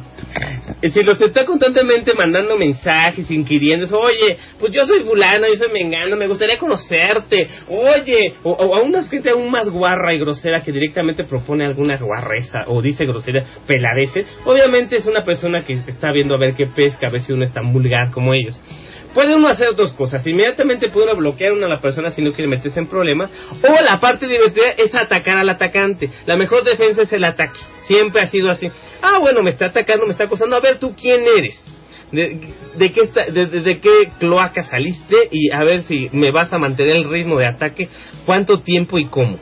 si 0.91 1.03
los 1.03 1.19
está 1.20 1.47
constantemente 1.47 2.12
mandando 2.15 2.59
mensajes, 2.59 3.31
inquiriendo, 3.31 3.87
oye, 3.99 4.37
pues 4.59 4.73
yo 4.73 4.85
soy 4.87 5.05
fulano, 5.05 5.47
yo 5.49 5.57
soy 5.57 5.70
mengano, 5.73 6.16
me 6.16 6.27
gustaría 6.27 6.59
conocerte, 6.59 7.49
oye, 7.69 8.35
o, 8.43 8.51
o 8.53 8.77
a 8.77 8.83
una 8.83 9.05
gente 9.05 9.31
aún 9.31 9.51
más 9.51 9.70
guarra 9.70 10.12
y 10.12 10.19
grosera 10.19 10.61
que 10.61 10.73
directamente 10.73 11.24
propone 11.24 11.65
alguna 11.65 11.97
guarreza 11.99 12.65
o 12.66 12.83
dice 12.83 13.07
grosería, 13.07 13.45
peladeces, 13.66 14.27
obviamente 14.45 14.99
es 14.99 15.07
una 15.07 15.24
persona 15.24 15.65
que 15.65 15.79
está 15.87 16.12
viendo 16.12 16.35
a 16.35 16.39
ver 16.39 16.53
qué 16.55 16.66
pesca, 16.66 17.07
a 17.09 17.11
ver 17.11 17.23
si 17.23 17.33
uno 17.33 17.45
es 17.45 17.55
tan 17.55 17.73
vulgar 17.73 18.11
como 18.11 18.35
ellos. 18.35 18.61
Puede 19.14 19.34
uno 19.34 19.48
hacer 19.48 19.74
dos 19.74 19.93
cosas. 19.93 20.26
Inmediatamente 20.26 20.89
puede 20.89 21.06
uno 21.06 21.16
bloquear 21.16 21.52
a 21.52 21.68
la 21.68 21.80
persona 21.80 22.10
si 22.10 22.22
no 22.22 22.32
quiere 22.32 22.48
meterse 22.48 22.80
en 22.80 22.86
problemas. 22.86 23.30
O 23.62 23.82
la 23.82 23.98
parte 24.01 24.26
divertida 24.26 24.70
es 24.76 24.94
atacar 24.94 25.39
al 25.39 25.48
atacante. 25.48 26.09
La 26.26 26.36
mejor 26.36 26.64
defensa 26.64 27.02
es 27.02 27.12
el 27.12 27.24
ataque. 27.24 27.59
Siempre 27.86 28.22
ha 28.22 28.28
sido 28.30 28.51
así. 28.51 28.68
Ah, 29.02 29.18
bueno, 29.20 29.43
me 29.43 29.51
está 29.51 29.66
atacando, 29.66 30.06
me 30.06 30.12
está 30.12 30.24
acosando. 30.24 30.56
A 30.56 30.60
ver, 30.60 30.78
¿tú 30.78 30.94
quién 30.98 31.22
eres? 31.36 31.60
¿De, 32.10 32.93
qué, 32.93 33.01
está, 33.02 33.24
de- 33.26 33.47
de 33.47 33.78
qué 33.80 34.10
cloaca 34.18 34.62
saliste? 34.64 35.16
Y 35.30 35.51
a 35.51 35.64
ver 35.64 35.82
si 35.82 36.10
me 36.12 36.30
vas 36.30 36.52
a 36.52 36.59
mantener 36.59 36.97
el 36.97 37.09
ritmo 37.09 37.39
de 37.39 37.47
ataque. 37.48 37.89
¿Cuánto 38.26 38.60
tiempo 38.60 38.98
y 38.98 39.06
cómo? 39.09 39.39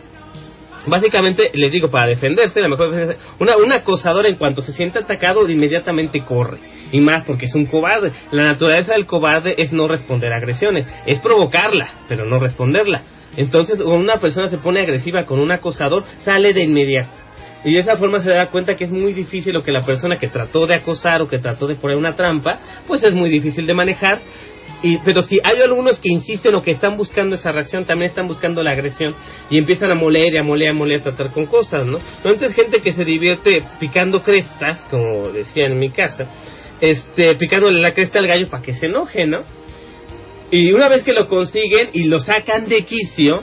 Básicamente, 0.90 1.50
les 1.54 1.70
digo, 1.70 1.88
para 1.88 2.08
defenderse, 2.08 2.60
la 2.60 2.68
mejor 2.68 2.90
defensa, 2.90 3.34
una, 3.38 3.56
un 3.56 3.72
acosador 3.72 4.26
en 4.26 4.36
cuanto 4.36 4.60
se 4.60 4.72
siente 4.72 4.98
atacado, 4.98 5.48
inmediatamente 5.48 6.20
corre. 6.20 6.58
Y 6.92 7.00
más 7.00 7.24
porque 7.24 7.46
es 7.46 7.54
un 7.54 7.66
cobarde. 7.66 8.10
La 8.32 8.42
naturaleza 8.42 8.94
del 8.94 9.06
cobarde 9.06 9.54
es 9.56 9.72
no 9.72 9.86
responder 9.86 10.32
a 10.32 10.38
agresiones, 10.38 10.86
es 11.06 11.20
provocarla, 11.20 11.88
pero 12.08 12.24
no 12.26 12.40
responderla. 12.40 13.02
Entonces, 13.36 13.80
cuando 13.80 14.00
una 14.00 14.20
persona 14.20 14.48
se 14.48 14.58
pone 14.58 14.80
agresiva 14.80 15.24
con 15.24 15.38
un 15.38 15.52
acosador, 15.52 16.02
sale 16.24 16.52
de 16.52 16.64
inmediato. 16.64 17.30
Y 17.62 17.74
de 17.74 17.80
esa 17.80 17.96
forma 17.96 18.22
se 18.22 18.30
da 18.30 18.48
cuenta 18.48 18.74
que 18.74 18.84
es 18.84 18.90
muy 18.90 19.12
difícil 19.12 19.52
lo 19.52 19.62
que 19.62 19.70
la 19.70 19.82
persona 19.82 20.16
que 20.16 20.28
trató 20.28 20.66
de 20.66 20.74
acosar 20.74 21.20
o 21.20 21.28
que 21.28 21.38
trató 21.38 21.66
de 21.66 21.76
poner 21.76 21.96
una 21.96 22.14
trampa, 22.14 22.58
pues 22.86 23.02
es 23.02 23.14
muy 23.14 23.28
difícil 23.28 23.66
de 23.66 23.74
manejar. 23.74 24.20
Y, 24.82 24.96
pero 25.04 25.22
si 25.22 25.38
hay 25.44 25.60
algunos 25.60 25.98
que 25.98 26.08
insisten 26.10 26.54
o 26.54 26.62
que 26.62 26.70
están 26.70 26.96
buscando 26.96 27.34
esa 27.36 27.52
reacción, 27.52 27.84
también 27.84 28.08
están 28.10 28.26
buscando 28.26 28.62
la 28.62 28.72
agresión 28.72 29.14
y 29.50 29.58
empiezan 29.58 29.90
a 29.90 29.94
moler 29.94 30.32
y 30.32 30.38
a 30.38 30.42
moler 30.42 30.68
y 30.68 30.70
a 30.70 30.74
moler, 30.74 31.00
a 31.00 31.02
tratar 31.02 31.32
con 31.32 31.46
cosas, 31.46 31.84
¿no? 31.84 31.98
Entonces 32.16 32.54
gente 32.54 32.80
que 32.80 32.92
se 32.92 33.04
divierte 33.04 33.62
picando 33.78 34.22
crestas, 34.22 34.86
como 34.90 35.28
decía 35.30 35.66
en 35.66 35.78
mi 35.78 35.90
casa, 35.90 36.24
este, 36.80 37.34
picándole 37.34 37.78
la 37.80 37.92
cresta 37.92 38.18
al 38.20 38.26
gallo 38.26 38.48
para 38.48 38.62
que 38.62 38.72
se 38.72 38.86
enoje, 38.86 39.26
¿no? 39.26 39.38
Y 40.50 40.72
una 40.72 40.88
vez 40.88 41.02
que 41.04 41.12
lo 41.12 41.28
consiguen 41.28 41.90
y 41.92 42.04
lo 42.04 42.18
sacan 42.20 42.66
de 42.66 42.82
quicio, 42.84 43.42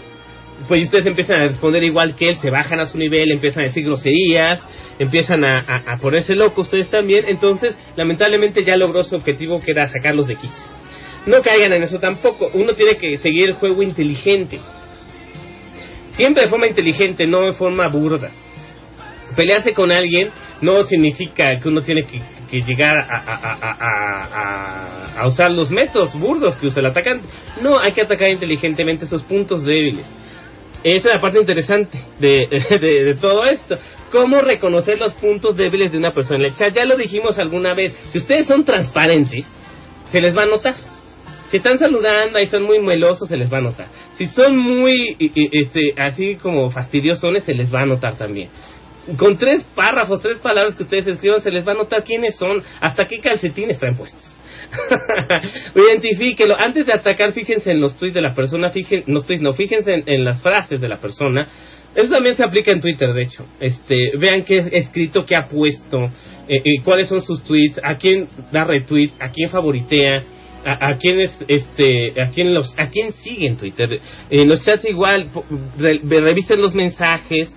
pues 0.68 0.84
ustedes 0.84 1.05
empiezan 1.05 1.39
a 1.41 1.47
responder 1.49 1.84
igual 1.84 2.15
que 2.15 2.30
él, 2.30 2.38
se 2.38 2.49
bajan 2.49 2.80
a 2.80 2.88
su 2.88 2.97
nivel, 2.97 3.31
empiezan 3.31 3.64
a 3.64 3.68
decir 3.68 3.85
groserías, 3.85 4.65
empiezan 4.99 5.43
a, 5.45 5.59
a- 5.59 5.93
a 5.93 5.97
ponerse 6.01 6.35
locos 6.35 6.65
ustedes 6.65 6.89
también, 6.89 7.26
entonces 7.27 7.76
lamentablemente 7.95 8.64
ya 8.65 8.76
logró 8.76 9.03
su 9.03 9.15
objetivo 9.15 9.61
que 9.61 9.72
era 9.72 9.88
sacarlos 9.88 10.26
de 10.27 10.35
quicio. 10.35 10.65
No 11.27 11.41
caigan 11.41 11.73
en 11.73 11.83
eso 11.83 11.99
tampoco, 11.99 12.49
uno 12.53 12.73
tiene 12.73 12.95
que 12.97 13.17
seguir 13.17 13.49
el 13.49 13.55
juego 13.55 13.83
inteligente. 13.83 14.59
Siempre 16.15 16.43
de 16.43 16.49
forma 16.49 16.67
inteligente, 16.67 17.27
no 17.27 17.45
de 17.45 17.53
forma 17.53 17.87
burda. 17.89 18.31
Pelearse 19.35 19.71
con 19.73 19.91
alguien 19.91 20.29
no 20.61 20.83
significa 20.85 21.59
que 21.61 21.67
uno 21.67 21.81
tiene 21.81 22.03
que, 22.03 22.19
que 22.49 22.61
llegar 22.61 22.95
a, 22.97 23.17
a- 25.19 25.27
usar 25.27 25.51
los 25.51 25.69
métodos 25.69 26.17
burdos 26.17 26.55
que 26.55 26.67
usa 26.67 26.79
el 26.79 26.87
atacante. 26.87 27.27
No, 27.61 27.77
hay 27.79 27.91
que 27.91 28.01
atacar 28.01 28.29
inteligentemente 28.29 29.05
esos 29.05 29.21
puntos 29.23 29.63
débiles. 29.63 30.09
Esa 30.83 31.09
es 31.09 31.13
la 31.15 31.19
parte 31.19 31.39
interesante 31.39 31.97
de 32.19 33.17
todo 33.19 33.45
esto. 33.45 33.77
¿Cómo 34.11 34.39
reconocer 34.41 34.97
los 34.97 35.13
puntos 35.15 35.55
débiles 35.55 35.91
de 35.91 35.97
una 35.97 36.11
persona 36.11 36.39
en 36.39 36.45
el 36.45 36.55
chat? 36.55 36.73
Ya 36.73 36.85
lo 36.85 36.95
dijimos 36.95 37.37
alguna 37.37 37.73
vez. 37.73 37.93
Si 38.11 38.17
ustedes 38.19 38.47
son 38.47 38.63
transparentes, 38.63 39.47
se 40.11 40.21
les 40.21 40.35
va 40.35 40.43
a 40.43 40.47
notar. 40.47 40.73
Si 41.49 41.57
están 41.57 41.77
saludando 41.77 42.39
y 42.39 42.43
están 42.43 42.63
muy 42.63 42.79
melosos, 42.79 43.29
se 43.29 43.37
les 43.37 43.51
va 43.51 43.59
a 43.59 43.61
notar. 43.61 43.87
Si 44.17 44.25
son 44.27 44.57
muy, 44.57 45.15
este, 45.51 45.93
así 45.97 46.35
como 46.35 46.69
fastidiosones, 46.69 47.43
se 47.43 47.53
les 47.53 47.73
va 47.73 47.81
a 47.81 47.85
notar 47.85 48.17
también. 48.17 48.49
Con 49.17 49.37
tres 49.37 49.63
párrafos, 49.73 50.21
tres 50.21 50.39
palabras 50.39 50.75
que 50.75 50.83
ustedes 50.83 51.07
escriban, 51.07 51.39
se 51.39 51.51
les 51.51 51.65
va 51.65 51.71
a 51.71 51.75
notar 51.75 52.03
quiénes 52.03 52.35
son, 52.35 52.61
hasta 52.81 53.05
qué 53.05 53.19
calcetines 53.19 53.79
traen 53.79 53.95
puestos. 53.95 54.41
Identifíquelo. 55.75 56.55
Antes 56.57 56.85
de 56.85 56.91
atacar, 56.91 57.31
fíjense 57.31 57.71
en 57.71 57.79
los 57.79 57.95
tweets 57.95 58.15
de 58.15 58.21
la 58.21 58.33
persona, 58.33 58.69
fíjense, 58.69 59.09
no, 59.09 59.53
fíjense 59.53 60.03
en, 60.05 60.25
las 60.25 60.41
frases 60.41 60.81
de 60.81 60.89
la 60.89 60.97
persona. 60.97 61.47
Eso 61.95 62.13
también 62.13 62.35
se 62.35 62.43
aplica 62.43 62.71
en 62.71 62.81
Twitter, 62.81 63.13
de 63.13 63.23
hecho. 63.23 63.45
Este, 63.61 64.11
vean 64.19 64.43
qué 64.43 64.57
escrito, 64.73 65.23
qué 65.25 65.37
ha 65.37 65.45
puesto, 65.45 65.99
eh, 66.47 66.57
eh, 66.57 66.83
cuáles 66.83 67.07
son 67.07 67.21
sus 67.21 67.43
tweets, 67.45 67.79
a 67.81 67.95
quién 67.95 68.27
da 68.51 68.65
retweet, 68.65 69.11
a 69.21 69.29
quién 69.29 69.49
favoritea, 69.49 70.23
a, 70.68 70.88
a 70.89 70.98
este, 71.48 72.22
a 72.22 72.30
quién 72.30 72.53
los, 72.53 72.77
a 72.77 72.89
quién 72.89 73.11
sigue 73.11 73.48
en 73.48 73.57
Twitter. 73.57 73.99
En 74.30 74.49
los 74.49 74.61
chats 74.64 74.85
igual, 74.85 75.30
re- 75.77 76.02
revisen 76.03 76.61
los 76.61 76.76
mensajes, 76.76 77.56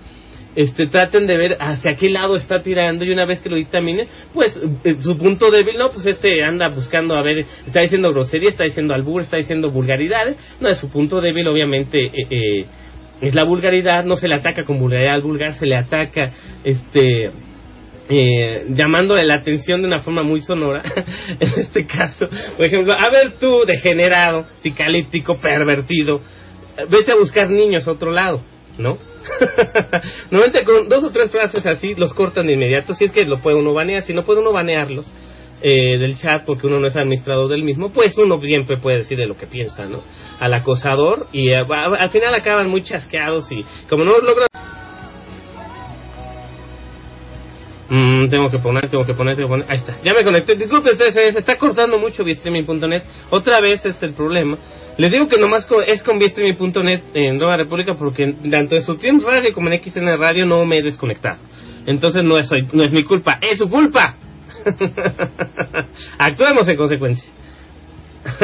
este, 0.55 0.87
traten 0.87 1.27
de 1.27 1.37
ver 1.37 1.57
hacia 1.59 1.93
qué 1.95 2.09
lado 2.09 2.35
está 2.35 2.61
tirando 2.61 3.05
y 3.05 3.11
una 3.11 3.25
vez 3.25 3.39
que 3.39 3.49
lo 3.49 3.55
dictaminen, 3.55 4.07
pues 4.33 4.57
eh, 4.83 4.95
su 4.99 5.15
punto 5.17 5.49
débil, 5.49 5.77
no, 5.77 5.91
pues 5.91 6.05
este 6.05 6.43
anda 6.43 6.67
buscando 6.69 7.15
a 7.15 7.21
ver, 7.21 7.45
está 7.65 7.81
diciendo 7.81 8.11
grosería, 8.11 8.49
está 8.49 8.63
diciendo 8.65 8.93
albur, 8.93 9.21
está 9.21 9.37
diciendo 9.37 9.71
vulgaridades, 9.71 10.37
no 10.59 10.69
es 10.69 10.77
su 10.77 10.89
punto 10.89 11.21
débil, 11.21 11.47
obviamente, 11.47 12.05
eh, 12.05 12.11
eh, 12.29 12.65
es 13.21 13.35
la 13.35 13.43
vulgaridad, 13.43 14.03
no 14.03 14.15
se 14.15 14.27
le 14.27 14.35
ataca 14.35 14.63
con 14.63 14.77
vulgaridad 14.79 15.15
al 15.15 15.21
vulgar, 15.21 15.53
se 15.53 15.65
le 15.65 15.75
ataca, 15.75 16.31
este, 16.63 17.29
eh, 18.13 18.65
llamándole 18.71 19.25
la 19.25 19.35
atención 19.35 19.81
de 19.81 19.87
una 19.87 19.99
forma 19.99 20.21
muy 20.21 20.41
sonora, 20.41 20.81
en 21.39 21.59
este 21.59 21.85
caso, 21.85 22.27
por 22.57 22.65
ejemplo, 22.65 22.93
a 22.93 23.09
ver 23.09 23.35
tú, 23.39 23.61
degenerado, 23.65 24.45
psicalíptico, 24.55 25.37
pervertido, 25.39 26.19
vete 26.89 27.13
a 27.13 27.15
buscar 27.15 27.49
niños 27.49 27.87
a 27.87 27.91
otro 27.91 28.11
lado, 28.11 28.41
¿no? 28.77 28.97
Normalmente 30.29 30.65
con 30.65 30.89
dos 30.89 31.05
o 31.05 31.11
tres 31.11 31.31
frases 31.31 31.65
así 31.65 31.95
los 31.95 32.13
cortan 32.13 32.47
de 32.47 32.53
inmediato, 32.53 32.93
si 32.93 33.05
es 33.05 33.13
que 33.13 33.23
lo 33.23 33.39
puede 33.39 33.55
uno 33.55 33.73
banear, 33.73 34.01
si 34.01 34.13
no 34.13 34.23
puede 34.23 34.41
uno 34.41 34.51
banearlos 34.51 35.13
eh, 35.61 35.97
del 35.97 36.17
chat 36.17 36.43
porque 36.45 36.67
uno 36.67 36.81
no 36.81 36.87
es 36.87 36.97
administrador 36.97 37.49
del 37.49 37.63
mismo, 37.63 37.91
pues 37.93 38.17
uno 38.17 38.41
siempre 38.41 38.75
puede 38.75 38.97
decirle 38.97 39.25
lo 39.25 39.37
que 39.37 39.47
piensa, 39.47 39.85
¿no? 39.85 39.99
Al 40.41 40.53
acosador 40.53 41.27
y 41.31 41.51
eh, 41.51 41.63
al 41.97 42.09
final 42.09 42.35
acaban 42.35 42.69
muy 42.69 42.81
chasqueados 42.81 43.49
y 43.53 43.63
como 43.87 44.03
no 44.03 44.17
logra... 44.19 44.47
Mm, 47.93 48.29
tengo 48.29 48.49
que 48.49 48.57
poner, 48.59 48.89
tengo 48.89 49.03
que 49.05 49.13
poner, 49.13 49.35
tengo 49.35 49.49
que 49.49 49.51
poner. 49.51 49.69
Ahí 49.69 49.75
está. 49.75 49.97
Ya 50.01 50.13
me 50.13 50.23
conecté. 50.23 50.55
Disculpen, 50.55 50.93
ustedes, 50.93 51.13
se 51.13 51.33
se 51.33 51.39
está 51.39 51.57
cortando 51.57 51.99
mucho 51.99 52.23
Bistreaming.net. 52.23 53.03
Otra 53.29 53.59
vez 53.59 53.85
es 53.85 54.01
el 54.01 54.13
problema. 54.13 54.57
Les 54.97 55.11
digo 55.11 55.27
que 55.27 55.37
nomás 55.37 55.67
es 55.87 56.01
con 56.01 56.17
Bistreaming.net 56.17 57.01
en 57.15 57.37
Nueva 57.37 57.57
República 57.57 57.93
porque 57.95 58.33
tanto 58.49 58.75
en 58.75 58.81
su 58.81 58.95
tiempo 58.95 59.29
radio 59.29 59.53
como 59.53 59.69
en 59.69 59.83
XN 59.83 60.17
Radio 60.17 60.45
no 60.45 60.65
me 60.65 60.77
he 60.77 60.83
desconectado. 60.83 61.39
Entonces 61.85 62.23
no 62.23 62.37
es, 62.37 62.49
no 62.71 62.81
es 62.81 62.93
mi 62.93 63.03
culpa, 63.03 63.37
es 63.41 63.59
su 63.59 63.67
culpa. 63.67 64.15
Actuemos 66.17 66.65
en 66.69 66.77
consecuencia. 66.77 67.29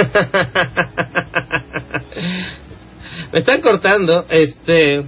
me 3.31 3.39
están 3.39 3.61
cortando, 3.61 4.25
este... 4.29 5.05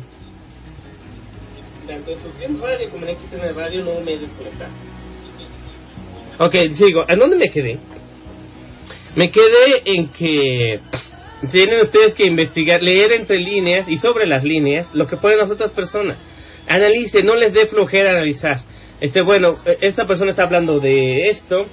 En 1.90 2.62
radio 2.62 2.90
como 2.92 3.06
en 3.08 3.16
XN 3.16 3.56
Radio 3.56 3.84
no 3.84 4.02
me 4.02 4.14
he 4.14 4.20
desconectado. 4.20 4.72
Ok, 6.38 6.56
sigo. 6.74 7.04
¿En 7.08 7.18
dónde 7.18 7.36
me 7.36 7.48
quedé? 7.48 7.80
Me 9.16 9.32
quedé 9.32 9.82
en 9.86 10.10
que 10.10 10.80
tienen 11.52 11.82
ustedes 11.82 12.14
que 12.14 12.26
investigar, 12.26 12.82
leer 12.82 13.14
entre 13.14 13.38
líneas 13.40 13.90
y 13.90 13.98
sobre 13.98 14.28
las 14.28 14.44
líneas 14.44 14.88
lo 14.94 15.08
que 15.08 15.18
ponen 15.18 15.40
las 15.40 15.50
otras 15.50 15.72
personas. 15.72 16.20
Analice, 16.68 17.24
no 17.24 17.34
les 17.36 17.54
dé 17.54 17.68
flojera 17.68 18.12
analizar. 18.12 18.62
Este, 19.02 19.24
bueno, 19.24 19.60
esta 19.82 20.06
persona 20.06 20.32
está 20.32 20.44
hablando 20.44 20.80
de 20.80 21.30
esto, 21.30 21.66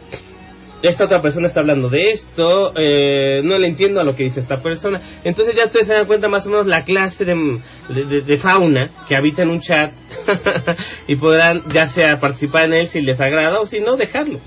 esta 0.83 1.05
otra 1.05 1.23
persona 1.23 1.49
está 1.49 1.61
hablando 1.61 1.89
de 1.89 2.13
esto, 2.13 2.73
eh, 2.77 3.41
no 3.43 3.59
le 3.59 3.69
entiendo 3.69 4.01
a 4.01 4.05
lo 4.05 4.13
que 4.15 4.25
dice 4.25 4.41
esta 4.41 4.63
persona. 4.63 5.01
Entonces 5.25 5.55
ya 5.57 5.67
ustedes 5.67 5.87
se 5.87 5.95
dan 5.95 6.07
cuenta 6.07 6.29
más 6.29 6.47
o 6.47 6.51
menos 6.51 6.67
la 6.67 6.85
clase 6.85 7.25
de, 7.25 8.23
de- 8.23 8.37
fauna 8.37 8.91
que 9.09 9.17
habita 9.17 9.43
en 9.43 9.51
un 9.51 9.61
chat 9.61 9.93
y 11.09 11.17
podrán 11.17 11.63
ya 11.73 11.89
sea 11.89 12.21
participar 12.21 12.67
en 12.67 12.75
él 12.75 12.89
si 12.89 13.01
les 13.01 13.19
agrada 13.21 13.61
o 13.61 13.67
si 13.67 13.81
no, 13.81 13.97
dejarlo. 13.97 14.39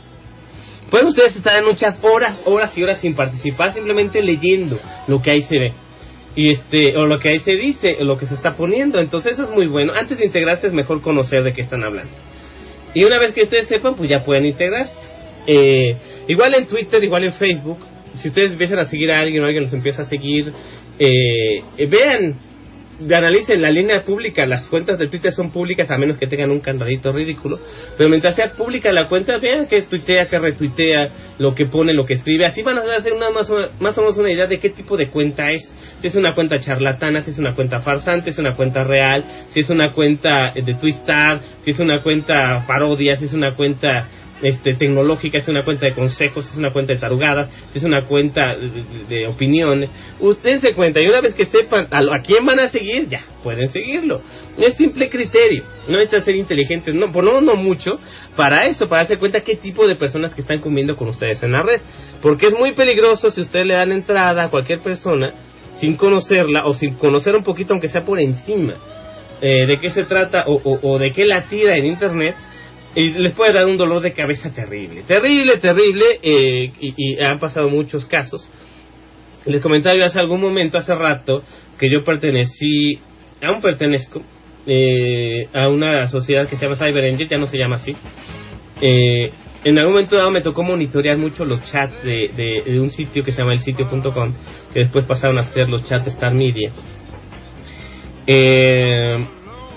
Pueden 0.90 1.08
ustedes 1.08 1.36
estar 1.36 1.62
en 1.62 1.68
un 1.70 1.76
chat 1.76 1.98
horas, 2.04 2.42
horas 2.46 2.76
y 2.78 2.84
horas 2.84 3.00
sin 3.02 3.16
participar, 3.16 3.74
simplemente 3.74 4.22
leyendo 4.24 4.78
lo 5.08 5.22
que 5.22 5.32
ahí 5.32 5.42
se 5.42 5.58
ve. 5.58 5.74
Y 6.36 6.52
este, 6.52 6.96
o 6.96 7.06
lo 7.06 7.18
que 7.20 7.30
ahí 7.30 7.40
se 7.40 7.56
dice, 7.58 7.96
o 8.00 8.04
lo 8.06 8.16
que 8.16 8.26
se 8.28 8.36
está 8.36 8.56
poniendo. 8.56 9.00
Entonces 9.00 9.34
eso 9.34 9.44
es 9.44 9.50
muy 9.52 9.68
bueno. 9.68 9.94
Antes 9.94 10.18
de 10.20 10.26
integrarse 10.26 10.68
es 10.68 10.74
mejor 10.74 11.02
conocer 11.02 11.44
de 11.44 11.54
qué 11.54 11.62
están 11.62 11.84
hablando. 11.84 12.12
Y 12.94 13.04
una 13.04 13.20
vez 13.20 13.34
que 13.34 13.44
ustedes 13.44 13.68
sepan, 13.68 13.96
pues 13.96 14.10
ya 14.10 14.20
pueden 14.22 14.46
integrarse. 14.46 15.09
Eh, 15.52 15.96
igual 16.28 16.54
en 16.54 16.68
Twitter, 16.68 17.04
igual 17.04 17.24
en 17.24 17.34
Facebook. 17.34 17.80
Si 18.18 18.28
ustedes 18.28 18.52
empiezan 18.52 18.78
a 18.78 18.86
seguir 18.86 19.12
a 19.12 19.20
alguien 19.20 19.42
o 19.42 19.46
alguien 19.46 19.64
los 19.64 19.74
empieza 19.74 20.04
a 20.04 20.06
seguir, 20.06 20.54
eh, 21.00 21.64
vean, 21.90 22.36
analicen 23.12 23.60
la 23.60 23.72
línea 23.72 24.04
pública. 24.04 24.46
Las 24.46 24.68
cuentas 24.68 25.00
de 25.00 25.08
Twitter 25.08 25.32
son 25.32 25.50
públicas 25.50 25.90
a 25.90 25.98
menos 25.98 26.20
que 26.20 26.28
tengan 26.28 26.52
un 26.52 26.60
candadito 26.60 27.12
ridículo. 27.12 27.58
Pero 27.98 28.12
mientras 28.12 28.36
sea 28.36 28.54
pública 28.54 28.92
la 28.92 29.06
cuenta, 29.10 29.40
vean 29.40 29.66
que 29.66 29.82
tuitea, 29.82 30.28
que 30.28 30.38
retuitea, 30.38 31.08
lo 31.40 31.56
que 31.56 31.66
pone, 31.66 31.94
lo 31.94 32.04
que 32.04 32.14
escribe. 32.14 32.46
Así 32.46 32.62
van 32.62 32.78
a 32.78 32.82
hacer 32.96 33.14
una 33.14 33.32
más, 33.32 33.50
o, 33.50 33.56
más 33.80 33.98
o 33.98 34.02
menos 34.02 34.18
una 34.18 34.32
idea 34.32 34.46
de 34.46 34.58
qué 34.58 34.70
tipo 34.70 34.98
de 34.98 35.10
cuenta 35.10 35.50
es. 35.50 35.64
Si 36.00 36.08
es 36.08 36.16
una 36.16 36.36
cuenta 36.36 36.60
charlatana, 36.60 37.22
si 37.22 37.32
es 37.32 37.40
una 37.40 37.56
cuenta 37.56 37.80
farsante, 37.80 38.26
si 38.26 38.30
es 38.32 38.40
una 38.40 38.56
cuenta 38.56 38.84
real, 38.84 39.26
si 39.50 39.62
es 39.62 39.70
una 39.72 39.94
cuenta 39.94 40.52
de 40.54 40.76
Twistar, 40.76 41.42
si 41.64 41.72
es 41.72 41.80
una 41.80 42.04
cuenta 42.04 42.66
parodia, 42.68 43.16
si 43.16 43.26
es 43.26 43.34
una 43.34 43.56
cuenta 43.56 44.08
este, 44.42 44.74
tecnológica, 44.76 45.38
es 45.40 45.48
una 45.48 45.64
cuenta 45.64 45.86
de 45.88 45.94
consejos, 45.94 46.48
es 46.50 46.58
una 46.58 46.72
cuenta 46.72 46.94
de 46.94 47.00
tarugadas, 47.00 47.52
es 47.74 47.84
una 47.84 48.04
cuenta 48.06 48.42
de, 49.08 49.28
opiniones. 49.28 49.90
Ustedes 50.20 50.62
se 50.62 50.74
cuenta 50.74 51.02
y 51.02 51.06
una 51.08 51.22
vez 51.22 51.36
que 51.36 51.46
sepan 51.46 51.88
a, 51.92 51.98
a 52.00 52.22
quién 52.26 52.46
van 52.46 52.60
a 52.60 52.70
seguir, 52.70 53.08
ya 53.10 53.22
pueden 53.44 53.68
seguirlo. 53.68 54.22
Es 54.58 54.76
simple 54.76 55.10
criterio, 55.10 55.64
no 55.88 55.96
necesitan 55.96 56.24
ser 56.26 56.36
inteligentes, 56.36 56.94
no, 56.96 57.12
por 57.12 57.24
no, 57.24 57.42
no 57.42 57.56
mucho, 57.56 58.00
para 58.36 58.68
eso, 58.68 58.88
para 58.88 59.04
darse 59.04 59.18
cuenta 59.18 59.42
qué 59.42 59.56
tipo 59.58 59.88
de 59.88 59.96
personas 59.96 60.34
que 60.34 60.42
están 60.42 60.60
conviviendo 60.60 60.96
con 60.96 61.08
ustedes 61.10 61.42
en 61.44 61.52
la 61.52 61.62
red. 61.64 61.82
Porque 62.22 62.48
es 62.48 62.54
muy 62.54 62.74
peligroso 62.74 63.30
si 63.32 63.42
ustedes 63.42 63.66
le 63.66 63.76
dan 63.76 63.92
entrada 63.92 64.46
a 64.46 64.50
cualquier 64.50 64.80
persona 64.80 65.34
sin 65.78 65.96
conocerla 65.96 66.66
o 66.66 66.74
sin 66.74 66.96
conocer 66.96 67.36
un 67.36 67.44
poquito, 67.44 67.74
aunque 67.74 67.88
sea 67.88 68.04
por 68.04 68.20
encima, 68.20 68.74
eh, 69.42 69.66
de 69.66 69.78
qué 69.80 69.92
se 69.92 70.04
trata 70.04 70.44
o, 70.48 70.56
o- 70.56 70.80
o 70.94 71.00
de 71.00 71.12
qué 71.12 71.26
la 71.26 71.44
tira 71.44 71.78
en 71.78 71.86
internet 71.86 72.36
y 72.96 73.12
les 73.12 73.34
puede 73.34 73.54
dar 73.54 73.66
un 73.66 73.78
dolor 73.78 74.02
de 74.02 74.12
cabeza 74.12 74.52
terrible, 74.54 75.04
terrible, 75.08 75.58
terrible, 75.58 76.06
eh, 76.22 76.72
y, 76.80 76.94
y 76.98 77.20
han 77.20 77.40
pasado 77.40 77.70
muchos 77.70 78.06
casos. 78.06 78.50
Les 79.46 79.62
comentaba 79.62 79.96
yo 79.98 80.06
hace 80.06 80.20
algún 80.20 80.42
momento, 80.42 80.78
hace 80.78 80.94
rato, 80.96 81.44
que 81.78 81.90
yo 81.90 82.04
pertenecí, 82.04 83.00
aún 83.42 83.62
pertenezco, 83.62 84.22
eh, 84.68 85.48
a 85.54 85.70
una 85.70 86.08
sociedad 86.08 86.48
que 86.48 86.58
se 86.58 86.64
llama 86.66 86.76
Cyber 86.76 87.06
Angel, 87.06 87.28
ya 87.28 87.38
no 87.38 87.46
se 87.46 87.58
llama 87.58 87.76
así. 87.78 87.96
Eh, 88.82 89.30
en 89.64 89.78
algún 89.78 89.94
momento 89.94 90.16
dado 90.18 90.32
me 90.32 90.42
tocó 90.42 90.64
monitorear 90.64 91.18
mucho 91.18 91.46
los 91.46 91.62
chats 91.64 92.04
de, 92.04 92.32
de- 92.66 92.80
un 92.80 92.90
sitio 92.92 93.24
que 93.24 93.32
se 93.32 93.40
llama 93.42 93.54
el 93.54 93.60
sitio.com, 93.60 94.34
que 94.74 94.80
después 94.80 95.06
pasaron 95.06 95.38
a 95.38 95.44
ser 95.44 95.68
los 95.70 95.84
chats 95.84 96.08
Star 96.08 96.34
Media. 96.34 96.72
Eh, 98.28 99.16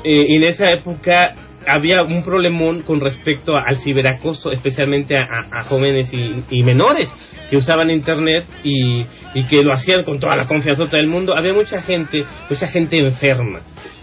eh, 0.04 0.26
en 0.36 0.42
esa 0.42 0.70
época 0.72 1.34
había 1.66 2.02
un 2.02 2.22
problemón 2.24 2.82
con 2.82 3.00
respecto 3.00 3.56
al 3.56 3.76
ciberacoso, 3.76 4.52
especialmente 4.52 5.16
a, 5.16 5.26
a- 5.50 5.62
jóvenes 5.64 6.12
y, 6.12 6.44
y 6.50 6.62
menores 6.62 7.12
que 7.50 7.56
usaban 7.56 7.90
internet 7.90 8.44
y, 8.64 9.04
que 9.48 9.62
lo 9.62 9.72
hacían 9.72 10.04
con 10.04 10.18
toda 10.18 10.36
la 10.36 10.46
confianza 10.46 10.86
del 10.86 11.06
mundo. 11.06 11.36
Había 11.36 11.52
mucha 11.52 11.82
gente, 11.82 12.24
mucha 12.48 12.66
gente 12.68 12.96
enferma. 12.98 13.60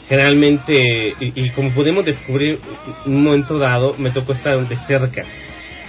Generalmente, 0.07 0.73
y, 1.19 1.49
como 1.52 1.72
pudimos 1.73 2.06
descubrir 2.06 2.60
en 3.06 3.15
un 3.15 3.23
momento 3.23 3.57
dado, 3.60 3.95
me 3.98 4.11
tocó 4.11 4.31
estar 4.31 4.68
de 4.68 4.76
cerca 4.77 5.22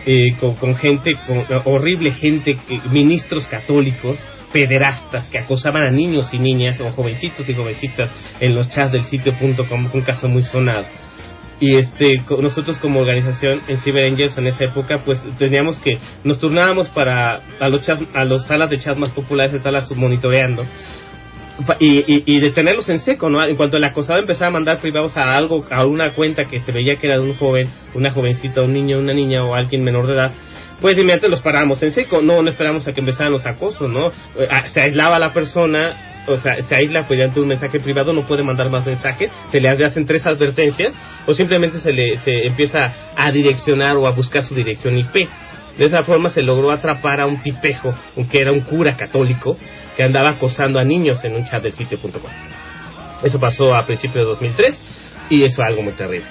eh, 0.06 0.36
con, 0.38 0.54
con 0.56 0.74
gente, 0.74 1.14
con 1.26 1.44
horrible 1.64 2.10
gente, 2.12 2.56
ministros 2.90 3.46
católicos, 3.48 4.18
pederastas 4.52 5.28
que 5.30 5.38
acosaban 5.38 5.84
a 5.84 5.90
niños 5.90 6.32
y 6.34 6.38
niñas, 6.38 6.80
o 6.80 6.90
jovencitos 6.92 7.48
y 7.48 7.54
jovencitas 7.54 8.12
en 8.40 8.54
los 8.54 8.68
chats 8.70 8.92
del 8.92 9.04
sitio.com, 9.04 9.88
un 9.92 10.00
caso 10.02 10.28
muy 10.28 10.42
sonado. 10.42 10.84
Y 11.60 11.76
este, 11.76 12.10
nosotros 12.40 12.78
como 12.78 13.00
organización 13.00 13.60
en 13.68 13.76
Cyber 13.76 14.06
Angels 14.06 14.36
en 14.38 14.46
esa 14.46 14.64
época, 14.64 15.00
pues 15.04 15.22
teníamos 15.38 15.78
que, 15.78 15.98
nos 16.24 16.38
turnábamos 16.38 16.88
para 16.88 17.40
a 17.60 17.68
los 17.68 17.84
chats, 17.84 18.02
a 18.14 18.24
las 18.24 18.46
salas 18.46 18.70
de 18.70 18.78
chat 18.78 18.96
más 18.96 19.10
populares, 19.10 19.52
estarlas 19.52 19.90
monitoreando 19.94 20.64
y, 21.78 21.98
y, 21.98 22.22
y 22.26 22.40
detenerlos 22.40 22.88
en 22.88 22.98
seco, 22.98 23.28
¿no? 23.28 23.44
En 23.44 23.56
cuanto 23.56 23.76
el 23.76 23.84
acosador 23.84 24.22
empezaba 24.22 24.48
a 24.48 24.52
mandar 24.52 24.80
privados 24.80 25.16
a 25.16 25.36
algo, 25.36 25.64
a 25.70 25.84
una 25.84 26.14
cuenta 26.14 26.44
que 26.44 26.60
se 26.60 26.72
veía 26.72 26.96
que 26.96 27.06
era 27.06 27.18
de 27.18 27.24
un 27.24 27.36
joven, 27.36 27.68
una 27.94 28.10
jovencita, 28.10 28.62
un 28.62 28.72
niño, 28.72 28.98
una 28.98 29.12
niña 29.12 29.44
o 29.44 29.54
alguien 29.54 29.84
menor 29.84 30.06
de 30.06 30.14
edad, 30.14 30.32
pues 30.80 30.96
de 30.96 31.02
inmediato 31.02 31.28
los 31.28 31.42
parábamos 31.42 31.82
en 31.82 31.92
seco, 31.92 32.22
no, 32.22 32.42
no 32.42 32.50
esperamos 32.50 32.86
a 32.88 32.92
que 32.92 33.00
empezaran 33.00 33.32
los 33.32 33.46
acosos, 33.46 33.90
¿no? 33.90 34.08
Eh, 34.08 34.48
Se 34.72 34.80
aislaba 34.80 35.18
la 35.18 35.32
persona, 35.32 36.09
o 36.26 36.36
sea, 36.36 36.62
se 36.62 36.74
aísla 36.74 37.06
mediante 37.08 37.40
un 37.40 37.48
mensaje 37.48 37.80
privado, 37.80 38.12
no 38.12 38.26
puede 38.26 38.42
mandar 38.42 38.70
más 38.70 38.84
mensajes, 38.84 39.30
se 39.50 39.60
le 39.60 39.68
hacen 39.68 40.06
tres 40.06 40.26
advertencias, 40.26 40.94
o 41.26 41.34
simplemente 41.34 41.80
se 41.80 41.92
le 41.92 42.18
se 42.20 42.46
empieza 42.46 42.92
a 43.16 43.30
direccionar 43.32 43.96
o 43.96 44.06
a 44.06 44.12
buscar 44.12 44.42
su 44.42 44.54
dirección 44.54 44.96
IP. 44.96 45.28
De 45.78 45.86
esa 45.86 46.02
forma 46.02 46.28
se 46.28 46.42
logró 46.42 46.72
atrapar 46.72 47.20
a 47.20 47.26
un 47.26 47.40
tipejo, 47.40 47.94
que 48.30 48.40
era 48.40 48.52
un 48.52 48.60
cura 48.60 48.96
católico, 48.96 49.56
que 49.96 50.02
andaba 50.02 50.30
acosando 50.30 50.78
a 50.78 50.84
niños 50.84 51.24
en 51.24 51.34
un 51.34 51.44
chat 51.44 51.62
del 51.62 51.72
sitio.com. 51.72 52.30
Eso 53.22 53.38
pasó 53.38 53.74
a 53.74 53.84
principios 53.84 54.24
de 54.24 54.24
2003 54.24 54.84
y 55.30 55.44
eso 55.44 55.62
es 55.62 55.68
algo 55.68 55.82
muy 55.82 55.92
terrible. 55.92 56.28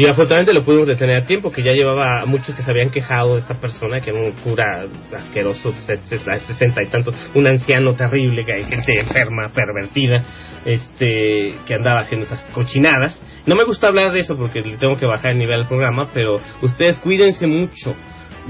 Y 0.00 0.06
afortunadamente 0.06 0.52
lo 0.54 0.62
pudimos 0.62 0.86
detener 0.86 1.24
a 1.24 1.26
tiempo, 1.26 1.50
que 1.50 1.60
ya 1.60 1.72
llevaba 1.72 2.24
muchos 2.24 2.54
que 2.54 2.62
se 2.62 2.70
habían 2.70 2.88
quejado 2.90 3.32
de 3.34 3.40
esta 3.40 3.58
persona, 3.58 4.00
que 4.00 4.10
era 4.10 4.20
un 4.20 4.30
cura 4.30 4.86
asqueroso, 5.16 5.72
se- 5.72 5.96
se- 6.04 6.18
sesenta 6.18 6.84
y 6.84 6.88
tantos, 6.88 7.16
un 7.34 7.44
anciano 7.48 7.94
terrible, 7.94 8.44
que 8.44 8.52
hay 8.52 8.64
gente 8.64 8.92
enferma, 9.00 9.48
pervertida, 9.52 10.22
este, 10.64 11.54
que 11.66 11.74
andaba 11.74 11.98
haciendo 11.98 12.26
esas 12.26 12.44
cochinadas. 12.54 13.20
No 13.44 13.56
me 13.56 13.64
gusta 13.64 13.88
hablar 13.88 14.12
de 14.12 14.20
eso 14.20 14.36
porque 14.36 14.62
le 14.62 14.76
tengo 14.76 14.94
que 14.96 15.04
bajar 15.06 15.32
el 15.32 15.38
nivel 15.38 15.62
al 15.62 15.66
programa, 15.66 16.06
pero 16.14 16.36
ustedes 16.62 16.98
cuídense 16.98 17.48
mucho 17.48 17.92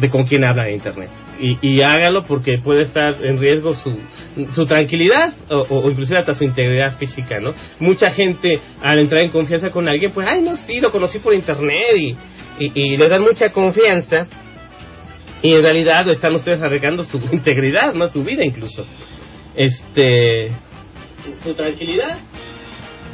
de 0.00 0.10
con 0.10 0.24
quién 0.24 0.44
hablan 0.44 0.68
en 0.68 0.74
internet 0.74 1.10
y, 1.40 1.58
y 1.60 1.82
hágalo 1.82 2.22
porque 2.22 2.58
puede 2.58 2.82
estar 2.82 3.24
en 3.24 3.40
riesgo 3.40 3.74
su, 3.74 3.92
su 4.52 4.66
tranquilidad 4.66 5.32
o, 5.50 5.66
o 5.68 5.90
inclusive 5.90 6.18
hasta 6.18 6.34
su 6.34 6.44
integridad 6.44 6.96
física, 6.96 7.40
¿no? 7.40 7.50
Mucha 7.80 8.10
gente 8.12 8.60
al 8.80 8.98
entrar 8.98 9.22
en 9.22 9.30
confianza 9.30 9.70
con 9.70 9.88
alguien, 9.88 10.12
pues, 10.12 10.26
ay, 10.30 10.42
no, 10.42 10.56
sí, 10.56 10.80
lo 10.80 10.90
conocí 10.90 11.18
por 11.18 11.34
internet 11.34 11.96
y, 11.96 12.16
y, 12.58 12.72
y 12.74 12.96
le 12.96 13.08
dan 13.08 13.22
mucha 13.22 13.48
confianza 13.50 14.28
y 15.42 15.54
en 15.54 15.62
realidad 15.62 16.08
están 16.08 16.34
ustedes 16.34 16.62
arriesgando 16.62 17.04
su 17.04 17.18
integridad, 17.32 17.94
¿no? 17.94 18.08
Su 18.08 18.22
vida 18.22 18.44
incluso. 18.44 18.84
Este... 19.54 20.52
su 21.42 21.54
tranquilidad. 21.54 22.18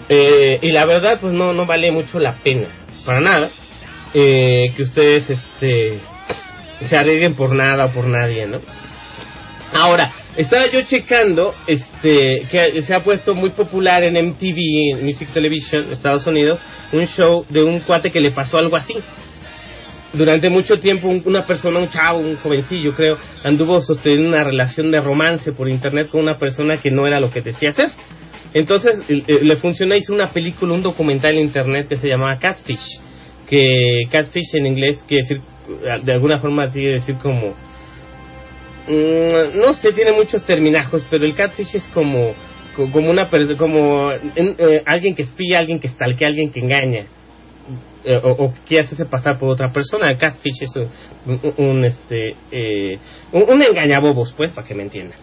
Eh, 0.08 0.58
y 0.60 0.72
la 0.72 0.84
verdad, 0.86 1.18
pues 1.20 1.32
no, 1.32 1.54
no 1.54 1.64
vale 1.64 1.90
mucho 1.90 2.18
la 2.18 2.32
pena, 2.32 2.68
para 3.06 3.20
nada, 3.20 3.50
eh, 4.12 4.66
que 4.76 4.82
ustedes 4.82 5.30
este, 5.30 5.98
se 6.86 6.96
arriesguen 6.96 7.34
por 7.34 7.54
nada 7.54 7.86
o 7.86 7.92
por 7.92 8.06
nadie, 8.06 8.46
¿no? 8.46 8.58
Ahora, 9.72 10.10
estaba 10.36 10.66
yo 10.70 10.82
checando 10.82 11.52
este 11.66 12.42
que 12.50 12.80
se 12.82 12.94
ha 12.94 13.00
puesto 13.00 13.34
muy 13.34 13.50
popular 13.50 14.04
en 14.04 14.16
MTV, 14.16 15.02
Music 15.02 15.28
Television, 15.32 15.92
Estados 15.92 16.26
Unidos, 16.26 16.60
un 16.92 17.06
show 17.06 17.44
de 17.48 17.64
un 17.64 17.80
cuate 17.80 18.10
que 18.12 18.20
le 18.20 18.30
pasó 18.30 18.58
algo 18.58 18.76
así. 18.76 18.94
Durante 20.12 20.48
mucho 20.48 20.78
tiempo 20.78 21.08
un- 21.08 21.22
una 21.26 21.44
persona, 21.44 21.80
un 21.80 21.88
chavo, 21.88 22.20
un 22.20 22.36
jovencillo 22.36 22.94
creo, 22.94 23.18
anduvo 23.42 23.80
sosteniendo 23.80 24.28
una 24.28 24.44
relación 24.44 24.92
de 24.92 25.00
romance 25.00 25.52
por 25.52 25.68
internet 25.68 26.08
con 26.08 26.20
una 26.22 26.38
persona 26.38 26.76
que 26.76 26.92
no 26.92 27.04
era 27.08 27.18
lo 27.18 27.30
que 27.30 27.40
decía 27.40 27.72
ser. 27.72 27.88
Entonces 28.52 29.00
eh, 29.08 29.24
le 29.42 29.56
funcionó, 29.56 29.96
hizo 29.96 30.14
una 30.14 30.28
película, 30.28 30.74
un 30.74 30.82
documental 30.82 31.32
en 31.34 31.40
internet 31.46 31.88
que 31.88 31.96
se 31.96 32.06
llamaba 32.06 32.36
Catfish, 32.38 33.00
que 33.48 34.02
Catfish 34.08 34.54
en 34.54 34.66
inglés 34.66 35.04
quiere 35.08 35.24
decir, 35.24 35.40
de 36.02 36.12
alguna 36.12 36.38
forma 36.38 36.68
quiere 36.70 36.94
decir 36.94 37.16
como 37.16 37.54
Mm, 38.86 39.58
no 39.58 39.72
sé, 39.72 39.92
tiene 39.92 40.12
muchos 40.12 40.44
terminajos, 40.44 41.06
pero 41.10 41.24
el 41.24 41.34
catfish 41.34 41.74
es 41.74 41.88
como 41.88 42.34
co- 42.76 42.90
como 42.90 43.10
una 43.10 43.28
como 43.56 44.12
eh, 44.12 44.82
alguien 44.84 45.14
que 45.14 45.22
espía, 45.22 45.60
alguien 45.60 45.80
que 45.80 45.88
stalkea, 45.88 46.28
alguien 46.28 46.50
que 46.52 46.60
engaña. 46.60 47.06
Eh, 48.04 48.20
o, 48.22 48.52
que 48.68 48.78
hace 48.78 49.02
pasar 49.06 49.38
por 49.38 49.48
otra 49.48 49.70
persona. 49.70 50.10
El 50.10 50.18
catfish 50.18 50.62
es 50.64 50.76
un, 50.76 51.40
un- 51.42 51.54
un, 51.56 51.84
este 51.86 52.32
eh, 52.52 52.98
un, 53.32 53.44
un 53.48 53.62
engañabobos, 53.62 54.34
pues, 54.36 54.52
para 54.52 54.66
que 54.66 54.74
me 54.74 54.82
entiendan. 54.82 55.18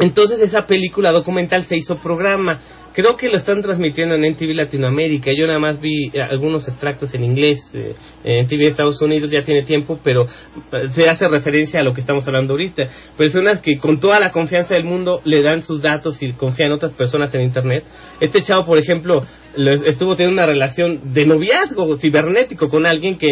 Entonces 0.00 0.40
esa 0.40 0.66
película 0.66 1.10
documental 1.12 1.64
se 1.64 1.76
hizo 1.76 1.96
programa. 1.98 2.60
Creo 2.94 3.16
que 3.16 3.28
lo 3.28 3.36
están 3.36 3.60
transmitiendo 3.62 4.14
en 4.16 4.24
NTV 4.24 4.54
Latinoamérica. 4.54 5.30
Yo 5.36 5.46
nada 5.46 5.58
más 5.58 5.80
vi 5.80 6.06
eh, 6.12 6.20
algunos 6.22 6.66
extractos 6.68 7.14
en 7.14 7.24
inglés. 7.24 7.58
eh, 7.74 7.94
en 8.24 8.44
NTV 8.44 8.62
Estados 8.68 9.00
Unidos 9.02 9.30
ya 9.30 9.42
tiene 9.42 9.62
tiempo, 9.62 9.98
pero 10.02 10.24
eh, 10.24 10.88
se 10.90 11.08
hace 11.08 11.28
referencia 11.28 11.80
a 11.80 11.82
lo 11.82 11.92
que 11.92 12.00
estamos 12.00 12.26
hablando 12.26 12.54
ahorita. 12.54 12.84
Personas 13.16 13.60
que 13.60 13.78
con 13.78 13.98
toda 14.00 14.18
la 14.20 14.30
confianza 14.32 14.74
del 14.74 14.84
mundo 14.84 15.20
le 15.24 15.42
dan 15.42 15.62
sus 15.62 15.80
datos 15.82 16.20
y 16.22 16.32
confían 16.32 16.68
en 16.68 16.74
otras 16.74 16.92
personas 16.92 17.32
en 17.34 17.42
Internet. 17.42 17.84
Este 18.20 18.42
chavo, 18.42 18.66
por 18.66 18.78
ejemplo, 18.78 19.18
lo- 19.56 19.72
estuvo 19.72 20.14
teniendo 20.16 20.40
una 20.40 20.46
relación 20.46 21.12
de 21.12 21.26
noviazgo 21.26 21.96
cibernético 21.96 22.68
con 22.68 22.86
alguien 22.86 23.16
que, 23.18 23.28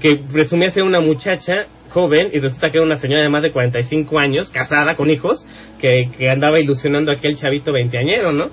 que 0.00 0.16
presumía 0.30 0.70
ser 0.70 0.82
una 0.82 1.00
muchacha 1.00 1.66
joven 1.96 2.28
y 2.30 2.40
resulta 2.40 2.70
que 2.70 2.76
era 2.76 2.84
una 2.84 2.98
señora 2.98 3.22
de 3.22 3.30
más 3.30 3.40
de 3.40 3.52
45 3.52 4.18
años, 4.18 4.50
casada 4.50 4.96
con 4.96 5.08
hijos, 5.08 5.46
que, 5.80 6.10
que 6.16 6.28
andaba 6.28 6.60
ilusionando 6.60 7.10
a 7.10 7.14
aquel 7.14 7.36
chavito 7.36 7.72
veinteañero, 7.72 8.32
¿no? 8.32 8.50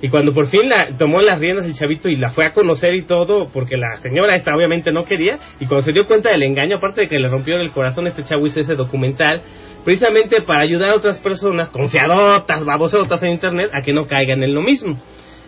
Y 0.00 0.08
cuando 0.08 0.32
por 0.32 0.46
fin 0.46 0.68
la, 0.68 0.96
tomó 0.96 1.20
las 1.20 1.40
riendas 1.40 1.66
el 1.66 1.74
chavito 1.74 2.08
y 2.08 2.14
la 2.14 2.30
fue 2.30 2.46
a 2.46 2.52
conocer 2.52 2.94
y 2.94 3.02
todo, 3.06 3.48
porque 3.52 3.76
la 3.76 3.96
señora 3.96 4.36
esta 4.36 4.54
obviamente 4.54 4.92
no 4.92 5.02
quería, 5.02 5.36
y 5.58 5.66
cuando 5.66 5.82
se 5.82 5.90
dio 5.90 6.06
cuenta 6.06 6.30
del 6.30 6.44
engaño, 6.44 6.76
aparte 6.76 7.02
de 7.02 7.08
que 7.08 7.18
le 7.18 7.28
rompió 7.28 7.56
el 7.56 7.72
corazón, 7.72 8.06
este 8.06 8.22
chavo 8.22 8.46
hizo 8.46 8.60
ese 8.60 8.76
documental, 8.76 9.42
precisamente 9.84 10.42
para 10.42 10.62
ayudar 10.62 10.90
a 10.90 10.94
otras 10.94 11.18
personas, 11.18 11.70
confiadotas, 11.70 12.64
babosotas 12.64 13.20
en 13.24 13.32
internet, 13.32 13.70
a 13.72 13.82
que 13.82 13.92
no 13.92 14.06
caigan 14.06 14.44
en 14.44 14.54
lo 14.54 14.62
mismo. 14.62 14.96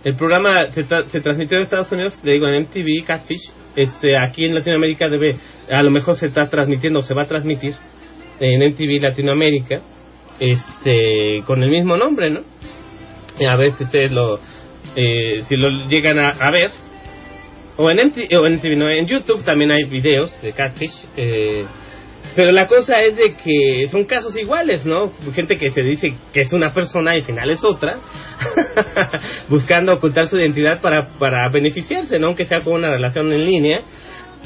El 0.05 0.17
programa 0.17 0.69
se, 0.71 0.85
tra- 0.87 1.07
se 1.07 1.21
transmitió 1.21 1.57
en 1.59 1.65
Estados 1.65 1.93
Unidos, 1.93 2.19
le 2.25 2.33
digo, 2.33 2.49
en 2.49 2.63
MTV, 2.63 3.05
Catfish. 3.07 3.51
Este, 3.77 4.17
aquí 4.19 4.45
en 4.45 4.55
Latinoamérica 4.55 5.09
debe, 5.09 5.37
a 5.71 5.83
lo 5.83 5.91
mejor 5.91 6.17
se 6.17 6.27
está 6.27 6.49
transmitiendo, 6.49 7.01
se 7.03 7.15
va 7.15 7.23
a 7.23 7.27
transmitir 7.27 7.73
en 8.41 8.61
MTV 8.71 9.01
Latinoamérica, 9.01 9.81
este, 10.39 11.43
con 11.47 11.63
el 11.63 11.71
mismo 11.71 11.97
nombre, 11.97 12.31
¿no? 12.31 12.41
A 13.49 13.57
ver 13.57 13.73
si 13.73 13.85
ustedes 13.85 14.13
lo, 14.13 14.39
eh, 14.97 15.41
si 15.45 15.57
lo 15.57 15.69
llegan 15.89 16.19
a, 16.19 16.29
a 16.31 16.51
ver. 16.51 16.71
O 17.79 17.89
en, 17.91 18.07
MTV, 18.09 18.37
o 18.39 18.47
en 18.47 18.55
MTV, 18.55 18.77
no, 18.77 18.91
en 18.91 19.07
YouTube 19.07 19.43
también 19.45 19.71
hay 19.71 19.85
videos 19.85 20.31
de 20.43 20.53
Catfish. 20.53 21.07
eh, 21.17 21.65
pero 22.35 22.53
la 22.53 22.67
cosa 22.67 23.03
es 23.03 23.17
de 23.17 23.35
que 23.35 23.89
son 23.89 24.05
casos 24.05 24.37
iguales, 24.39 24.87
¿no? 24.87 25.11
Gente 25.35 25.57
que 25.57 25.71
se 25.71 25.83
dice 25.83 26.11
que 26.33 26.43
es 26.43 26.53
una 26.53 26.69
persona 26.69 27.15
y 27.15 27.19
al 27.19 27.25
final 27.25 27.51
es 27.51 27.65
otra, 27.65 27.99
buscando 29.49 29.95
ocultar 29.95 30.29
su 30.29 30.39
identidad 30.39 30.81
para, 30.81 31.09
para 31.19 31.49
beneficiarse, 31.51 32.19
¿no? 32.19 32.29
Aunque 32.29 32.47
sea 32.47 32.61
con 32.61 32.75
una 32.75 32.91
relación 32.91 33.33
en 33.33 33.45
línea, 33.45 33.81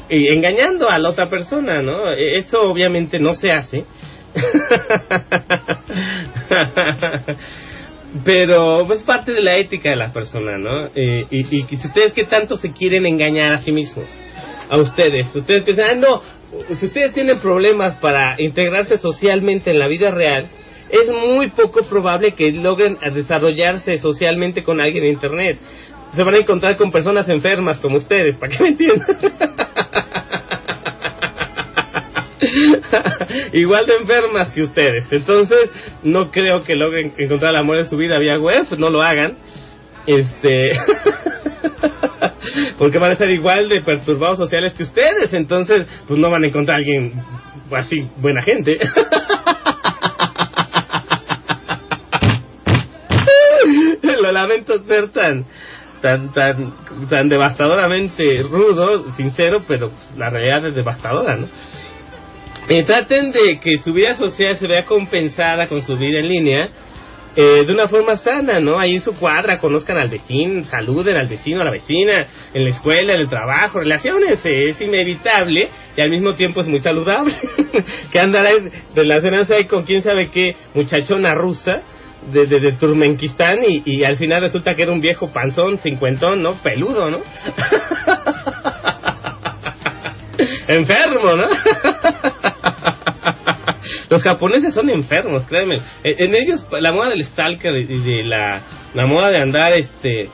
y 0.09 0.33
engañando 0.33 0.89
a 0.89 0.97
la 0.97 1.09
otra 1.09 1.29
persona, 1.29 1.81
¿no? 1.81 2.11
E- 2.13 2.37
Eso 2.37 2.69
obviamente 2.69 3.19
no 3.19 3.33
se 3.33 3.51
hace. 3.51 3.83
Pero 8.23 8.83
pues 8.85 9.03
parte 9.03 9.33
de 9.33 9.41
la 9.41 9.57
ética 9.57 9.89
de 9.89 9.97
la 9.97 10.13
persona, 10.13 10.57
¿no? 10.57 10.85
Eh, 10.95 11.25
y, 11.29 11.57
y 11.57 11.63
si 11.63 11.87
ustedes 11.87 12.13
que 12.13 12.25
tanto 12.25 12.55
se 12.55 12.71
quieren 12.71 13.05
engañar 13.05 13.53
a 13.53 13.57
sí 13.57 13.71
mismos, 13.71 14.07
a 14.69 14.77
ustedes, 14.79 15.33
ustedes 15.35 15.63
piensan, 15.63 15.89
ah, 15.89 15.95
no, 15.95 16.21
si 16.73 16.85
ustedes 16.85 17.13
tienen 17.13 17.39
problemas 17.39 17.95
para 17.95 18.39
integrarse 18.39 18.97
socialmente 18.97 19.71
en 19.71 19.79
la 19.79 19.87
vida 19.87 20.11
real, 20.11 20.47
es 20.89 21.09
muy 21.09 21.49
poco 21.51 21.83
probable 21.83 22.33
que 22.33 22.51
logren 22.51 22.97
desarrollarse 23.13 23.97
socialmente 23.97 24.63
con 24.63 24.79
alguien 24.79 25.03
en 25.03 25.13
Internet. 25.13 25.59
Se 26.13 26.23
van 26.23 26.35
a 26.35 26.37
encontrar 26.37 26.77
con 26.77 26.91
personas 26.91 27.27
enfermas 27.27 27.79
como 27.79 27.97
ustedes, 27.97 28.37
¿para 28.37 28.55
qué 28.55 28.63
me 28.63 28.69
entiendan? 28.69 29.07
igual 33.53 33.85
de 33.85 33.95
enfermas 33.95 34.51
que 34.51 34.61
ustedes. 34.61 35.11
Entonces, 35.11 35.69
no 36.03 36.29
creo 36.29 36.61
que 36.61 36.75
logren 36.75 37.13
encontrar 37.17 37.53
el 37.53 37.59
amor 37.59 37.79
de 37.79 37.85
su 37.85 37.97
vida 37.97 38.17
vía 38.19 38.39
web, 38.39 38.65
no 38.77 38.89
lo 38.89 39.01
hagan. 39.01 39.37
Este. 40.05 40.69
Porque 42.77 42.99
van 42.99 43.11
a 43.11 43.15
ser 43.15 43.29
igual 43.29 43.69
de 43.69 43.81
perturbados 43.81 44.37
sociales 44.37 44.73
que 44.73 44.83
ustedes. 44.83 45.33
Entonces, 45.33 45.87
pues 46.07 46.19
no 46.19 46.29
van 46.29 46.43
a 46.43 46.47
encontrar 46.47 46.75
a 46.75 46.79
alguien 46.79 47.13
así, 47.71 48.07
buena 48.17 48.41
gente. 48.41 48.77
lo 54.21 54.31
lamento 54.31 54.83
ser 54.83 55.09
tan 55.09 55.45
tan 56.01 56.33
tan 56.33 56.73
tan 57.09 57.27
devastadoramente 57.27 58.43
rudo, 58.43 59.11
sincero, 59.13 59.63
pero 59.67 59.89
pues, 59.89 60.17
la 60.17 60.29
realidad 60.29 60.67
es 60.67 60.75
devastadora, 60.75 61.37
¿no? 61.37 61.47
Eh, 62.69 62.83
traten 62.83 63.31
de 63.31 63.59
que 63.59 63.79
su 63.79 63.93
vida 63.93 64.15
social 64.15 64.57
se 64.57 64.67
vea 64.67 64.83
compensada 64.83 65.67
con 65.67 65.81
su 65.81 65.95
vida 65.95 66.19
en 66.19 66.27
línea 66.27 66.69
eh, 67.39 67.65
de 67.67 67.71
una 67.71 67.87
forma 67.87 68.17
sana, 68.17 68.59
¿no? 68.59 68.79
Ahí 68.79 68.95
en 68.95 69.01
su 69.01 69.13
cuadra 69.13 69.59
conozcan 69.59 69.95
al 69.95 70.09
vecino, 70.09 70.63
saluden 70.63 71.17
al 71.17 71.27
vecino, 71.27 71.61
a 71.61 71.65
la 71.65 71.71
vecina, 71.71 72.25
en 72.51 72.63
la 72.63 72.69
escuela, 72.71 73.13
en 73.13 73.19
el 73.19 73.29
trabajo, 73.29 73.77
relaciones, 73.77 74.43
es 74.43 74.81
inevitable 74.81 75.69
y 75.95 76.01
al 76.01 76.09
mismo 76.09 76.33
tiempo 76.33 76.61
es 76.61 76.67
muy 76.67 76.79
saludable. 76.79 77.35
que 78.11 78.19
andará 78.19 78.49
relacionándose 78.95 79.53
ahí 79.53 79.65
con 79.65 79.83
quién 79.83 80.01
sabe 80.01 80.31
qué 80.33 80.55
muchachona 80.73 81.35
rusa 81.35 81.83
de, 82.33 82.47
de, 82.47 82.59
de 82.59 82.71
Turmenquistán 82.71 83.59
y, 83.67 83.83
y 83.85 84.03
al 84.03 84.17
final 84.17 84.41
resulta 84.41 84.73
que 84.73 84.81
era 84.81 84.91
un 84.91 84.99
viejo 84.99 85.31
panzón, 85.31 85.77
cincuentón, 85.77 86.41
¿no? 86.41 86.53
Peludo, 86.63 87.11
¿no? 87.11 87.19
Enfermo, 90.67 91.35
¿no? 91.35 91.47
Los 94.09 94.23
japoneses 94.23 94.73
son 94.73 94.89
enfermos, 94.89 95.43
créeme. 95.43 95.77
En 96.03 96.35
ellos 96.35 96.65
la 96.71 96.91
moda 96.91 97.09
del 97.09 97.25
stalker 97.25 97.73
y 97.75 97.99
de 97.99 98.23
la, 98.23 98.61
la 98.93 99.05
moda 99.05 99.29
de 99.29 99.41
andar 99.41 99.73
este 99.73 100.29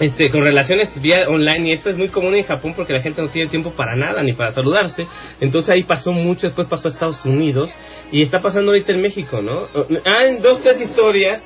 este 0.00 0.28
con 0.30 0.44
relaciones 0.44 1.00
vía 1.00 1.26
online 1.28 1.68
y 1.68 1.72
eso 1.72 1.88
es 1.88 1.96
muy 1.96 2.08
común 2.08 2.34
en 2.34 2.44
Japón 2.44 2.74
porque 2.76 2.92
la 2.92 3.00
gente 3.00 3.22
no 3.22 3.28
tiene 3.28 3.48
tiempo 3.48 3.70
para 3.70 3.96
nada 3.96 4.22
ni 4.22 4.32
para 4.32 4.52
saludarse. 4.52 5.06
Entonces 5.40 5.70
ahí 5.70 5.84
pasó 5.84 6.12
mucho, 6.12 6.48
después 6.48 6.68
pasó 6.68 6.88
a 6.88 6.90
Estados 6.90 7.24
Unidos 7.24 7.74
y 8.12 8.22
está 8.22 8.40
pasando 8.40 8.72
ahorita 8.72 8.92
en 8.92 9.00
México, 9.00 9.40
¿no? 9.40 9.66
Hay 10.04 10.38
dos 10.38 10.62
tres 10.62 10.80
historias 10.82 11.42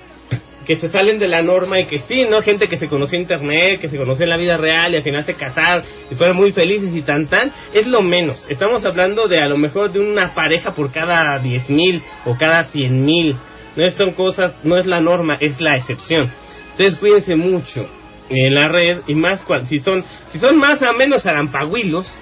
que 0.67 0.77
se 0.77 0.89
salen 0.89 1.19
de 1.19 1.29
la 1.29 1.43
norma 1.43 1.81
y 1.81 1.87
que 1.87 2.01
sí, 2.01 2.25
¿no? 2.29 2.43
Gente 2.43 2.69
que 2.69 2.77
se 2.77 2.89
conoció 2.89 3.17
en 3.17 3.23
internet, 3.23 3.81
que 3.81 3.89
se 3.89 3.97
conoció 3.97 4.25
en 4.25 4.31
la 4.31 4.37
vida 4.37 4.57
real 4.57 4.93
y 4.93 4.97
al 4.97 5.03
final 5.03 5.25
se 5.25 5.35
casaron 5.35 5.83
y 6.11 6.15
fueron 6.15 6.37
muy 6.37 6.53
felices 6.53 6.91
y 6.95 7.03
tan 7.03 7.27
tan, 7.27 7.53
es 7.73 7.87
lo 7.87 8.03
menos. 8.03 8.47
Estamos 8.49 8.85
hablando 8.85 9.29
de 9.29 9.41
a 9.41 9.49
lo 9.49 9.57
mejor 9.57 9.91
de 9.91 10.01
una 10.01 10.35
pareja 10.35 10.73
por 10.73 10.93
cada 10.93 11.39
diez 11.43 11.69
mil 11.71 12.03
o 12.27 12.37
cada 12.37 12.65
cien 12.65 13.03
mil. 13.03 13.37
No 13.77 13.91
son 13.93 14.13
cosas, 14.13 14.65
no 14.65 14.77
es 14.77 14.87
la 14.87 15.01
norma, 15.01 15.37
es 15.41 15.61
la 15.61 15.77
excepción. 15.77 16.31
Entonces 16.73 16.97
cuídense 16.99 17.37
mucho 17.37 17.87
en 18.29 18.55
la 18.55 18.69
red 18.69 18.99
y 19.07 19.15
más 19.15 19.45
si 19.65 19.81
son, 19.81 20.05
si 20.33 20.39
son 20.39 20.57
más 20.57 20.81
o 20.83 20.93
menos 20.95 21.27
arampaguilos, 21.27 22.13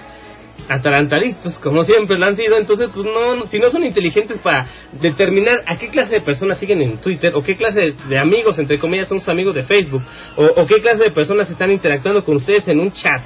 atarantaditos, 0.69 1.59
como 1.59 1.85
siempre 1.85 2.19
lo 2.19 2.27
han 2.27 2.37
sido, 2.37 2.57
entonces 2.59 2.89
pues 2.93 3.07
no, 3.07 3.47
si 3.47 3.59
no 3.59 3.71
son 3.71 3.85
inteligentes 3.85 4.39
para 4.41 4.67
determinar 5.01 5.63
a 5.67 5.79
qué 5.79 5.89
clase 5.89 6.17
de 6.17 6.21
personas 6.21 6.59
siguen 6.59 6.83
en 6.83 6.99
Twitter, 6.99 7.33
o 7.35 7.43
qué 7.43 7.55
clase 7.55 7.95
de, 8.09 8.19
amigos, 8.19 8.59
entre 8.59 8.79
comillas, 8.79 9.09
son 9.09 9.21
sus 9.21 9.29
amigos 9.29 9.55
de 9.55 9.63
Facebook, 9.63 10.03
o, 10.37 10.67
qué 10.67 10.81
clase 10.81 11.05
de 11.05 11.11
personas 11.11 11.51
están 11.51 11.71
interactuando 11.71 12.25
con 12.25 12.37
ustedes 12.37 12.67
en 12.69 12.81
un 12.81 12.93
chat. 12.93 13.23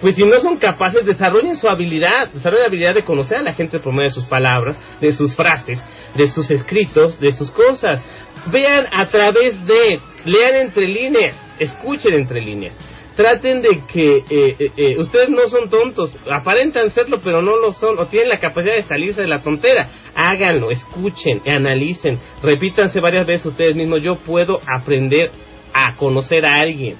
pues 0.00 0.14
si 0.14 0.24
no 0.24 0.38
son 0.40 0.58
capaces, 0.58 1.04
desarrollen 1.06 1.56
su 1.56 1.68
habilidad, 1.68 2.30
desarrollen 2.32 2.62
la 2.62 2.68
habilidad 2.68 2.94
de 2.94 3.04
conocer 3.04 3.38
a 3.38 3.42
la 3.42 3.54
gente 3.54 3.78
por 3.78 3.92
medio 3.92 4.08
de 4.08 4.14
sus 4.14 4.26
palabras, 4.26 4.78
de 5.00 5.12
sus 5.12 5.34
frases, 5.34 5.84
de 6.14 6.28
sus 6.28 6.50
escritos, 6.50 7.18
de 7.18 7.32
sus 7.32 7.50
cosas. 7.50 8.00
Vean 8.46 8.86
a 8.92 9.06
través 9.06 9.66
de, 9.66 10.00
lean 10.24 10.54
entre 10.54 10.86
líneas, 10.86 11.36
escuchen 11.58 12.14
entre 12.14 12.40
líneas. 12.40 12.76
Traten 13.18 13.62
de 13.62 13.82
que 13.92 14.18
eh, 14.18 14.22
eh, 14.30 14.72
eh, 14.76 14.96
ustedes 14.96 15.28
no 15.28 15.48
son 15.48 15.68
tontos, 15.68 16.16
aparentan 16.30 16.92
serlo, 16.92 17.18
pero 17.18 17.42
no 17.42 17.56
lo 17.56 17.72
son, 17.72 17.98
o 17.98 18.06
tienen 18.06 18.28
la 18.28 18.38
capacidad 18.38 18.76
de 18.76 18.84
salirse 18.84 19.22
de 19.22 19.26
la 19.26 19.40
tontera. 19.40 19.88
Háganlo, 20.14 20.70
escuchen, 20.70 21.42
analicen, 21.44 22.16
repítanse 22.40 23.00
varias 23.00 23.26
veces 23.26 23.46
ustedes 23.46 23.74
mismos. 23.74 24.04
Yo 24.04 24.14
puedo 24.14 24.60
aprender 24.72 25.32
a 25.74 25.96
conocer 25.96 26.46
a 26.46 26.60
alguien, 26.60 26.94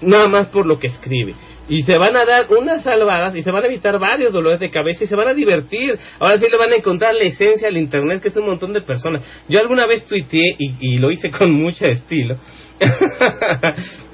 nada 0.00 0.28
más 0.28 0.46
por 0.46 0.64
lo 0.64 0.78
que 0.78 0.86
escribe 0.86 1.34
y 1.68 1.82
se 1.82 1.98
van 1.98 2.14
a 2.14 2.24
dar 2.24 2.46
unas 2.50 2.84
salvadas 2.84 3.34
y 3.34 3.42
se 3.42 3.50
van 3.50 3.64
a 3.64 3.66
evitar 3.66 3.98
varios 3.98 4.32
dolores 4.32 4.60
de 4.60 4.70
cabeza 4.70 5.02
y 5.02 5.06
se 5.08 5.16
van 5.16 5.26
a 5.26 5.34
divertir. 5.34 5.98
Ahora 6.20 6.38
sí 6.38 6.46
le 6.48 6.56
van 6.56 6.72
a 6.72 6.76
encontrar 6.76 7.14
la 7.14 7.24
esencia 7.24 7.66
al 7.66 7.76
internet 7.76 8.22
que 8.22 8.28
es 8.28 8.36
un 8.36 8.46
montón 8.46 8.72
de 8.72 8.82
personas. 8.82 9.24
Yo 9.48 9.58
alguna 9.58 9.86
vez 9.86 10.04
tuiteé 10.04 10.54
y, 10.58 10.74
y 10.80 10.98
lo 10.98 11.10
hice 11.10 11.30
con 11.30 11.50
mucho 11.50 11.86
estilo. 11.86 12.36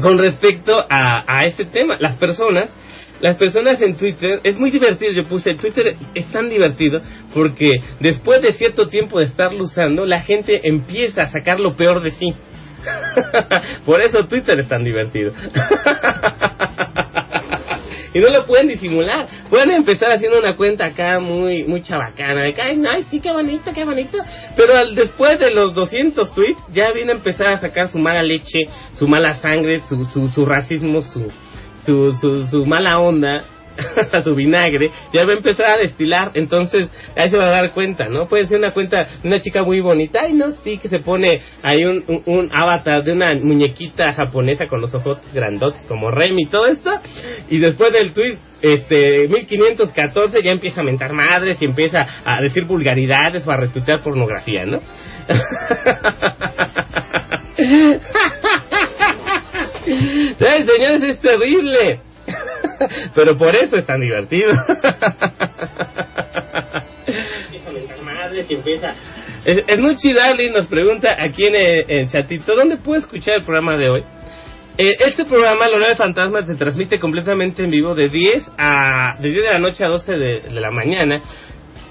con 0.00 0.18
respecto 0.18 0.78
a, 0.88 1.24
a 1.26 1.46
ese 1.46 1.64
tema, 1.64 1.96
las 1.98 2.16
personas 2.16 2.70
las 3.22 3.36
personas 3.36 3.80
en 3.80 3.94
Twitter, 3.94 4.40
es 4.42 4.56
muy 4.56 4.72
divertido, 4.72 5.12
yo 5.12 5.22
puse, 5.22 5.54
Twitter 5.54 5.94
es 6.12 6.26
tan 6.32 6.48
divertido 6.48 7.00
porque 7.32 7.70
después 8.00 8.42
de 8.42 8.52
cierto 8.52 8.88
tiempo 8.88 9.20
de 9.20 9.26
estarlo 9.26 9.62
usando, 9.62 10.04
la 10.04 10.22
gente 10.22 10.60
empieza 10.64 11.22
a 11.22 11.28
sacar 11.28 11.60
lo 11.60 11.76
peor 11.76 12.02
de 12.02 12.10
sí. 12.10 12.34
Por 13.86 14.00
eso 14.00 14.26
Twitter 14.26 14.58
es 14.58 14.68
tan 14.68 14.82
divertido. 14.82 15.32
y 18.14 18.20
no 18.20 18.28
lo 18.28 18.44
pueden 18.46 18.68
disimular. 18.68 19.26
Pueden 19.48 19.70
empezar 19.74 20.10
haciendo 20.12 20.38
una 20.38 20.56
cuenta 20.56 20.86
acá 20.86 21.20
muy 21.20 21.64
muy 21.64 21.82
chabacana, 21.82 22.42
de 22.42 22.54
que, 22.54 22.62
ay, 22.62 23.04
sí, 23.10 23.20
qué 23.20 23.32
bonito, 23.32 23.72
qué 23.74 23.84
bonito. 23.84 24.18
Pero 24.56 24.74
al, 24.74 24.94
después 24.94 25.38
de 25.38 25.52
los 25.52 25.74
200 25.74 26.32
tweets, 26.34 26.62
ya 26.72 26.92
viene 26.92 27.12
a 27.12 27.14
empezar 27.16 27.48
a 27.48 27.58
sacar 27.58 27.88
su 27.88 27.98
mala 27.98 28.22
leche, 28.22 28.60
su 28.94 29.06
mala 29.06 29.32
sangre, 29.34 29.80
su, 29.80 30.04
su, 30.04 30.28
su 30.28 30.44
racismo, 30.44 31.00
su, 31.00 31.30
su, 31.84 32.12
su, 32.12 32.44
su 32.44 32.66
mala 32.66 32.98
onda. 32.98 33.44
su 34.24 34.34
vinagre, 34.34 34.90
ya 35.12 35.24
va 35.24 35.32
a 35.32 35.36
empezar 35.36 35.66
a 35.66 35.76
destilar, 35.76 36.30
entonces 36.34 36.90
ahí 37.16 37.30
se 37.30 37.36
va 37.36 37.46
a 37.46 37.50
dar 37.50 37.72
cuenta, 37.72 38.08
¿no? 38.08 38.26
Puede 38.26 38.46
ser 38.46 38.58
una 38.58 38.72
cuenta 38.72 39.04
de 39.04 39.28
una 39.28 39.40
chica 39.40 39.62
muy 39.62 39.80
bonita, 39.80 40.20
ay 40.22 40.34
no, 40.34 40.50
sí, 40.50 40.78
que 40.78 40.88
se 40.88 40.98
pone 40.98 41.40
ahí 41.62 41.84
un, 41.84 42.04
un, 42.06 42.22
un 42.26 42.48
avatar 42.52 43.04
de 43.04 43.12
una 43.12 43.34
muñequita 43.34 44.12
japonesa 44.12 44.66
con 44.66 44.80
los 44.80 44.94
ojos 44.94 45.18
grandotes 45.32 45.82
como 45.88 46.10
Remy 46.10 46.42
y 46.42 46.48
todo 46.48 46.66
esto, 46.66 46.90
y 47.48 47.58
después 47.58 47.92
del 47.92 48.12
tweet, 48.12 48.38
este, 48.62 49.28
1514 49.28 50.42
ya 50.42 50.52
empieza 50.52 50.82
a 50.82 50.84
mentar 50.84 51.12
madres 51.12 51.60
y 51.60 51.64
empieza 51.64 52.00
a 52.24 52.40
decir 52.42 52.64
vulgaridades 52.64 53.46
o 53.46 53.50
a 53.50 53.56
retuitear 53.56 54.00
pornografía, 54.00 54.64
¿no? 54.66 54.78
¡Ay, 60.40 60.66
señores, 60.66 61.02
es 61.02 61.18
terrible! 61.20 62.00
Pero 63.14 63.34
por 63.36 63.54
eso 63.54 63.76
es 63.76 63.86
tan 63.86 64.00
divertido. 64.00 64.52
muy 69.80 69.96
chidali 69.96 70.50
nos 70.50 70.66
pregunta 70.66 71.16
aquí 71.18 71.46
en 71.46 71.54
el, 71.56 71.84
el 71.88 72.08
chatito, 72.08 72.54
¿dónde 72.54 72.76
puedo 72.76 72.98
escuchar 72.98 73.38
el 73.38 73.44
programa 73.44 73.76
de 73.76 73.88
hoy? 73.88 74.02
Eh, 74.78 74.96
este 75.00 75.24
programa, 75.26 75.68
La 75.68 75.76
Hora 75.76 75.88
de 75.90 75.96
Fantasmas, 75.96 76.46
se 76.46 76.54
transmite 76.54 76.98
completamente 76.98 77.62
en 77.62 77.70
vivo 77.70 77.94
de 77.94 78.08
10 78.08 78.52
a 78.56 79.16
de 79.18 79.30
10 79.30 79.44
de 79.44 79.52
la 79.52 79.58
noche 79.58 79.84
a 79.84 79.88
12 79.88 80.12
de, 80.12 80.40
de 80.40 80.60
la 80.60 80.70
mañana 80.70 81.20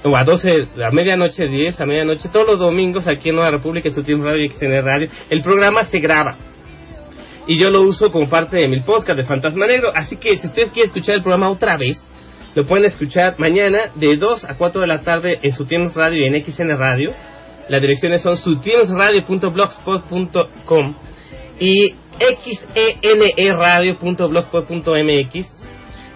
o 0.04 0.18
a 0.18 0.24
12, 0.24 0.68
a 0.84 0.92
medianoche, 0.92 1.48
10 1.48 1.80
a 1.80 1.86
medianoche, 1.86 2.30
todos 2.30 2.48
los 2.48 2.60
domingos 2.60 3.08
aquí 3.08 3.30
en 3.30 3.36
Nueva 3.36 3.52
República, 3.52 3.90
en 3.90 3.94
su 3.94 4.04
tiempo 4.04 4.26
radio 4.26 4.46
y 4.46 4.50
XN 4.50 4.82
Radio. 4.82 5.10
El 5.30 5.44
programa 5.44 5.84
se 5.84 6.00
graba 6.00 6.38
y 7.52 7.58
yo 7.58 7.70
lo 7.70 7.82
uso 7.82 8.12
como 8.14 8.30
parte 8.30 8.56
de 8.56 8.70
mi 8.70 8.80
podcast 8.80 9.18
de 9.18 9.26
Fantasma 9.26 9.68
Negro. 9.68 9.92
Así 9.94 10.16
que 10.16 10.38
si 10.38 10.48
ustedes 10.48 10.72
quieren 10.72 10.88
escuchar 10.88 11.18
el 11.18 11.22
programa 11.22 11.52
otra 11.52 11.76
vez, 11.76 12.02
lo 12.56 12.66
pueden 12.66 12.86
escuchar 12.86 13.38
mañana 13.40 13.92
de 13.96 14.16
2 14.16 14.46
a 14.46 14.56
4 14.56 14.80
de 14.80 14.88
la 14.88 15.02
tarde 15.02 15.38
en 15.44 15.52
su 15.52 15.68
Radio 15.94 16.24
y 16.24 16.28
en 16.28 16.46
XN 16.46 16.78
Radio. 16.78 17.10
Las 17.68 17.82
direcciones 17.82 18.22
son 18.22 18.38
sutiemosradio.blogspot.com 18.38 20.96
y 21.60 21.94
xeneradio.blogspot.mx. 23.02 25.36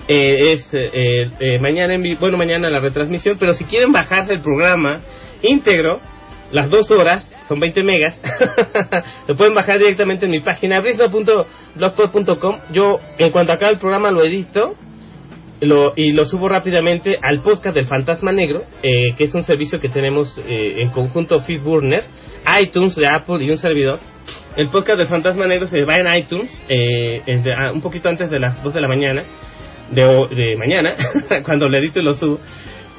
Eh, 0.07 0.53
es 0.53 0.73
eh, 0.73 1.23
eh, 1.41 1.59
mañana 1.59 1.95
en 1.95 2.17
bueno 2.17 2.37
mañana 2.37 2.69
la 2.69 2.79
retransmisión 2.79 3.37
pero 3.39 3.55
si 3.55 3.65
quieren 3.65 3.91
bajarse 3.91 4.33
el 4.33 4.39
programa 4.39 5.01
íntegro 5.41 5.99
las 6.51 6.69
dos 6.69 6.91
horas 6.91 7.34
son 7.47 7.59
20 7.59 7.83
megas 7.83 8.19
lo 9.27 9.35
pueden 9.35 9.53
bajar 9.53 9.79
directamente 9.79 10.25
en 10.25 10.31
mi 10.31 10.41
página 10.41 10.79
brisno.blogspot.com 10.81 12.59
yo 12.71 12.97
en 13.17 13.31
cuanto 13.31 13.53
acabe 13.53 13.73
el 13.73 13.79
programa 13.79 14.11
lo 14.11 14.23
edito 14.23 14.75
lo, 15.61 15.93
y 15.95 16.11
lo 16.11 16.25
subo 16.25 16.49
rápidamente 16.49 17.15
al 17.21 17.41
podcast 17.41 17.75
del 17.75 17.85
Fantasma 17.85 18.33
Negro, 18.33 18.63
eh, 18.83 19.13
que 19.17 19.23
es 19.23 19.33
un 19.33 19.43
servicio 19.43 19.79
que 19.79 19.87
tenemos 19.87 20.37
eh, 20.45 20.81
en 20.81 20.89
conjunto 20.89 21.39
Feedburner, 21.39 22.03
iTunes 22.61 22.93
de 22.95 23.07
Apple 23.07 23.37
y 23.41 23.49
un 23.49 23.55
servidor. 23.57 23.99
El 24.57 24.67
podcast 24.67 24.97
del 24.99 25.07
Fantasma 25.07 25.47
Negro 25.47 25.65
se 25.67 25.83
va 25.85 25.97
en 25.97 26.07
iTunes 26.17 26.51
eh, 26.67 27.21
de- 27.25 27.53
ah, 27.53 27.71
un 27.71 27.81
poquito 27.81 28.09
antes 28.09 28.29
de 28.29 28.39
las 28.39 28.61
2 28.63 28.73
de 28.73 28.81
la 28.81 28.87
mañana, 28.89 29.23
de, 29.91 30.01
de 30.35 30.57
mañana, 30.57 30.93
cuando 31.45 31.69
lo 31.69 31.77
edito 31.77 32.01
y 32.01 32.03
lo 32.03 32.13
subo. 32.13 32.39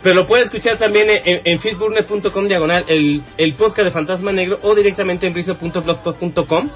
Pero 0.07 0.21
lo 0.21 0.27
puede 0.29 0.45
escuchar 0.45 0.79
también 0.79 1.11
en, 1.11 1.41
en, 1.45 1.59
feedburner.com 1.59 2.47
diagonal 2.47 2.85
el, 2.87 3.25
el 3.37 3.55
podcast 3.55 3.87
de 3.87 3.91
Fantasma 3.91 4.31
Negro 4.31 4.57
o 4.63 4.77
directamente 4.77 5.27
en 5.27 5.33
brisno.blogspot.com. 5.33 6.71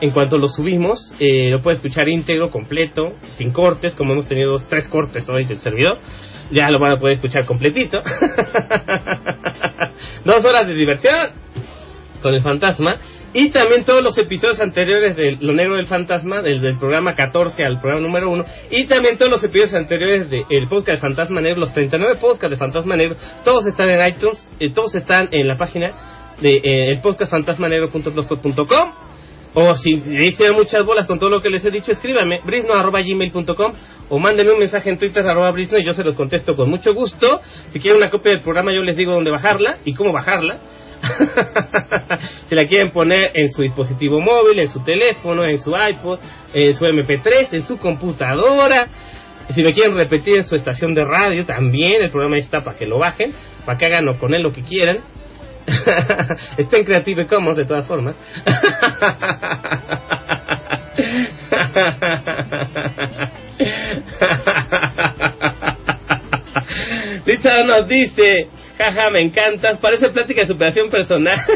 En 0.00 0.10
cuanto 0.10 0.38
lo 0.38 0.48
subimos, 0.48 1.14
eh, 1.20 1.50
lo 1.50 1.60
puede 1.60 1.76
escuchar 1.76 2.08
íntegro, 2.08 2.48
completo, 2.48 3.10
sin 3.32 3.52
cortes, 3.52 3.94
como 3.94 4.14
hemos 4.14 4.26
tenido 4.26 4.52
dos, 4.52 4.66
tres 4.68 4.88
cortes 4.88 5.28
hoy 5.28 5.44
del 5.44 5.58
servidor. 5.58 5.98
Ya 6.50 6.70
lo 6.70 6.80
van 6.80 6.92
a 6.92 6.96
poder 6.96 7.16
escuchar 7.16 7.44
completito. 7.44 7.98
Dos 10.24 10.42
horas 10.42 10.66
de 10.66 10.72
diversión 10.72 11.41
con 12.22 12.34
el 12.34 12.42
fantasma. 12.42 12.98
Y 13.34 13.50
también 13.50 13.84
todos 13.84 14.02
los 14.02 14.16
episodios 14.16 14.60
anteriores 14.60 15.16
de 15.16 15.36
Lo 15.40 15.52
Negro 15.52 15.76
del 15.76 15.86
Fantasma, 15.86 16.40
del, 16.40 16.60
del 16.60 16.78
programa 16.78 17.14
14 17.14 17.64
al 17.64 17.80
programa 17.80 18.06
número 18.06 18.30
1. 18.30 18.44
Y 18.70 18.86
también 18.86 19.18
todos 19.18 19.30
los 19.30 19.44
episodios 19.44 19.74
anteriores 19.74 20.30
del 20.30 20.68
podcast 20.68 20.96
de 20.96 21.08
Fantasma 21.08 21.40
Negro, 21.40 21.60
los 21.60 21.72
39 21.72 22.16
podcasts 22.20 22.50
de 22.50 22.56
Fantasma 22.56 22.96
Negro. 22.96 23.16
Todos 23.44 23.66
están 23.66 23.90
en 23.90 24.08
iTunes, 24.08 24.50
eh, 24.60 24.70
todos 24.70 24.94
están 24.94 25.28
en 25.32 25.48
la 25.48 25.56
página 25.56 25.90
de 26.40 26.56
eh, 26.56 26.92
el 26.92 27.00
podcast. 27.00 27.32
O 29.54 29.74
si 29.74 29.90
hicieron 29.90 30.56
muchas 30.56 30.84
bolas 30.84 31.06
con 31.06 31.18
todo 31.18 31.28
lo 31.28 31.40
que 31.40 31.50
les 31.50 31.64
he 31.64 31.70
dicho, 31.70 31.92
escríbanme 31.92 32.40
brisno.gmail.com 32.42 33.72
o 34.08 34.18
mándenme 34.18 34.52
un 34.52 34.58
mensaje 34.58 34.88
en 34.88 34.98
Twitter 34.98 35.26
arroba 35.26 35.50
brisno 35.50 35.78
y 35.78 35.84
yo 35.84 35.92
se 35.92 36.02
los 36.02 36.14
contesto 36.14 36.56
con 36.56 36.70
mucho 36.70 36.94
gusto. 36.94 37.40
Si 37.68 37.78
quieren 37.78 37.98
una 37.98 38.10
copia 38.10 38.32
del 38.32 38.42
programa 38.42 38.72
yo 38.72 38.80
les 38.80 38.96
digo 38.96 39.12
dónde 39.12 39.30
bajarla 39.30 39.78
y 39.84 39.92
cómo 39.92 40.12
bajarla. 40.12 40.58
si 42.48 42.54
la 42.54 42.66
quieren 42.66 42.90
poner 42.90 43.30
en 43.34 43.50
su 43.50 43.62
dispositivo 43.62 44.20
móvil, 44.20 44.58
en 44.58 44.70
su 44.70 44.82
teléfono, 44.82 45.44
en 45.44 45.58
su 45.58 45.70
iPod, 45.70 46.18
en 46.52 46.74
su 46.74 46.84
MP3, 46.84 47.48
en 47.52 47.62
su 47.62 47.78
computadora. 47.78 48.88
Si 49.50 49.62
me 49.62 49.72
quieren 49.72 49.96
repetir 49.96 50.38
en 50.38 50.44
su 50.44 50.54
estación 50.54 50.94
de 50.94 51.04
radio, 51.04 51.44
también 51.44 52.02
el 52.02 52.10
programa 52.10 52.38
está 52.38 52.62
para 52.62 52.78
que 52.78 52.86
lo 52.86 52.98
bajen, 52.98 53.32
para 53.66 53.76
que 53.76 53.86
hagan 53.86 54.04
con 54.18 54.34
él 54.34 54.42
lo 54.42 54.52
que 54.52 54.62
quieran. 54.62 55.00
Está 56.56 56.76
en 56.76 56.84
Creative 56.84 57.26
Commons 57.26 57.56
de 57.56 57.64
todas 57.64 57.86
formas. 57.86 58.16
Lisa 67.26 67.64
nos 67.64 67.86
dice, 67.86 68.48
jaja, 68.82 69.10
me 69.10 69.20
encantas, 69.20 69.78
parece 69.78 70.08
plática 70.10 70.40
de 70.42 70.46
superación 70.48 70.90
personal. 70.90 71.38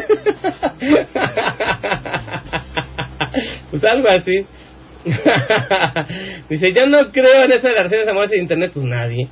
pues 3.70 3.84
algo 3.84 4.08
así. 4.08 4.46
dice, 6.48 6.72
yo 6.72 6.86
no 6.86 7.10
creo 7.12 7.44
en 7.44 7.52
esas 7.52 7.72
relaciones 7.72 8.08
amorosas 8.08 8.32
en 8.34 8.42
internet, 8.42 8.70
pues 8.74 8.84
nadie. 8.86 9.28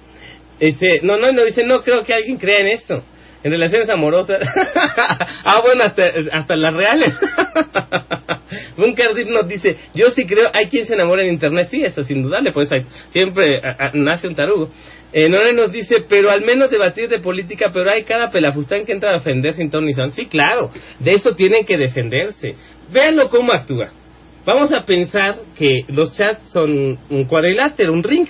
Dice, 0.60 1.00
no, 1.02 1.18
no, 1.18 1.32
no, 1.32 1.44
dice, 1.44 1.64
no 1.64 1.80
creo 1.80 2.02
que 2.04 2.14
alguien 2.14 2.38
crea 2.38 2.58
en 2.58 2.68
eso. 2.68 3.02
En 3.42 3.50
relaciones 3.50 3.88
amorosas. 3.90 4.38
ah, 5.44 5.60
bueno, 5.62 5.84
hasta, 5.84 6.10
hasta 6.32 6.56
las 6.56 6.74
reales. 6.74 7.12
Bunker 8.76 9.14
Deep 9.14 9.28
nos 9.28 9.48
dice, 9.48 9.76
yo 9.94 10.08
sí 10.10 10.26
creo, 10.26 10.48
hay 10.54 10.68
quien 10.68 10.86
se 10.86 10.94
enamora 10.94 11.22
en 11.24 11.30
internet, 11.34 11.68
sí, 11.70 11.84
eso 11.84 12.04
sin 12.04 12.22
dudarle, 12.22 12.52
pues 12.52 12.70
hay- 12.72 12.84
siempre 13.10 13.58
a- 13.58 13.86
a- 13.86 13.90
nace 13.94 14.28
un 14.28 14.34
tarugo. 14.34 14.70
Eh, 15.16 15.28
Nora 15.28 15.52
nos 15.52 15.70
dice, 15.70 16.04
pero 16.08 16.28
al 16.28 16.40
menos 16.40 16.72
debatir 16.72 17.08
de 17.08 17.20
política, 17.20 17.70
pero 17.72 17.88
hay 17.88 18.02
cada 18.02 18.32
pelafustán 18.32 18.84
que 18.84 18.90
entra 18.90 19.10
a 19.10 19.12
defender 19.12 19.54
sin 19.54 19.70
ton 19.70 19.86
ni 19.86 19.92
son. 19.92 20.10
Sí, 20.10 20.26
claro, 20.26 20.70
de 20.98 21.12
eso 21.12 21.36
tienen 21.36 21.64
que 21.64 21.78
defenderse. 21.78 22.56
Véanlo 22.92 23.28
cómo 23.28 23.52
actúa. 23.52 23.92
Vamos 24.44 24.72
a 24.72 24.84
pensar 24.84 25.36
que 25.56 25.82
los 25.86 26.12
chats 26.14 26.50
son 26.52 26.98
un 27.10 27.24
cuadrilátero, 27.26 27.92
un 27.92 28.02
ring. 28.02 28.26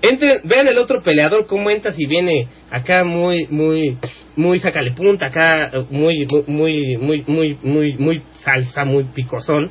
Entren, 0.00 0.40
vean 0.44 0.66
el 0.66 0.78
otro 0.78 1.02
peleador 1.02 1.46
cómo 1.46 1.68
entra 1.68 1.92
si 1.92 2.06
viene 2.06 2.48
acá 2.70 3.04
muy, 3.04 3.46
muy, 3.50 3.98
muy 4.34 4.58
sacale 4.60 4.92
punta, 4.92 5.26
acá 5.26 5.66
eh, 5.66 5.84
muy, 5.90 6.26
muy, 6.46 6.96
muy, 6.96 7.22
muy, 7.26 7.58
muy, 7.62 7.96
muy 7.98 8.22
salsa, 8.36 8.86
muy 8.86 9.04
picosón. 9.04 9.70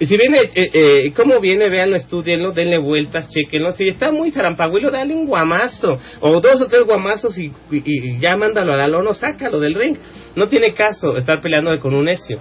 Y 0.00 0.06
si 0.06 0.16
viene, 0.16 0.38
eh, 0.54 0.70
eh, 0.72 1.12
cómo 1.16 1.40
viene, 1.40 1.68
véanlo, 1.68 1.96
estudienlo, 1.96 2.52
denle 2.52 2.78
vueltas, 2.78 3.28
chequenlo. 3.28 3.72
Si 3.72 3.88
está 3.88 4.12
muy 4.12 4.30
zarampagüilo, 4.30 4.90
dale 4.90 5.14
un 5.14 5.26
guamazo. 5.26 5.98
O 6.20 6.40
dos 6.40 6.60
o 6.62 6.66
tres 6.68 6.84
guamazos 6.84 7.36
y, 7.38 7.46
y- 7.70 7.82
y 7.84 8.18
ya 8.20 8.36
mándalo 8.36 8.72
al 8.74 8.80
alono, 8.80 9.12
sácalo 9.14 9.58
del 9.58 9.74
ring. 9.74 9.96
No 10.36 10.46
tiene 10.48 10.72
caso 10.72 11.16
estar 11.16 11.40
peleando 11.40 11.76
con 11.80 11.94
un 11.94 12.04
necio. 12.04 12.38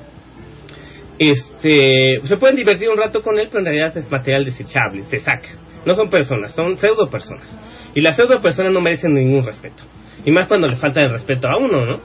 Este, 1.19 2.19
se 2.23 2.38
pueden 2.38 2.55
divertir 2.55 2.89
un 2.89 2.97
rato 2.97 3.21
con 3.21 3.39
él, 3.39 3.47
pero 3.47 3.59
en 3.59 3.65
realidad 3.65 3.97
es 3.97 4.09
material 4.11 4.45
desechable, 4.45 5.01
se 5.03 5.17
saca. 5.19 5.49
No 5.85 5.95
son 5.95 6.09
personas, 6.09 6.53
son 6.53 6.75
pseudo 6.77 7.07
personas. 7.07 7.47
Y 7.95 8.01
las 8.01 8.15
pseudo 8.15 8.39
personas 8.41 8.71
no 8.71 8.81
merecen 8.81 9.13
ningún 9.13 9.43
respeto. 9.43 9.84
Y 10.25 10.31
más 10.31 10.47
cuando 10.47 10.67
le 10.67 10.75
falta 10.75 10.99
el 11.01 11.11
respeto 11.11 11.47
a 11.47 11.57
uno, 11.57 11.85
¿no? 11.85 11.99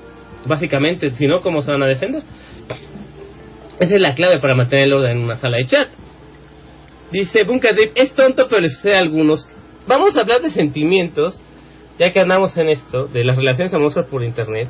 Básicamente, 0.46 1.10
si 1.10 1.26
no, 1.26 1.40
¿cómo 1.40 1.60
se 1.60 1.70
van 1.72 1.82
a 1.82 1.86
defender? 1.86 2.22
Esa 3.78 3.94
es 3.94 4.00
la 4.00 4.14
clave 4.14 4.40
para 4.40 4.54
mantener 4.54 4.86
el 4.86 4.92
orden 4.92 5.18
en 5.18 5.24
una 5.24 5.36
sala 5.36 5.56
de 5.58 5.66
chat. 5.66 5.88
Dice 7.10 7.44
Bunker 7.44 7.74
Deep, 7.74 7.92
es 7.94 8.14
tonto, 8.14 8.46
pero 8.48 8.60
le 8.60 8.68
sucede 8.68 8.96
a 8.96 9.00
algunos. 9.00 9.46
Vamos 9.86 10.16
a 10.16 10.20
hablar 10.20 10.40
de 10.40 10.50
sentimientos, 10.50 11.40
ya 11.98 12.10
que 12.10 12.20
andamos 12.20 12.56
en 12.56 12.68
esto, 12.68 13.06
de 13.06 13.24
las 13.24 13.36
relaciones 13.36 13.72
amorosas 13.74 14.08
por 14.08 14.22
internet. 14.22 14.68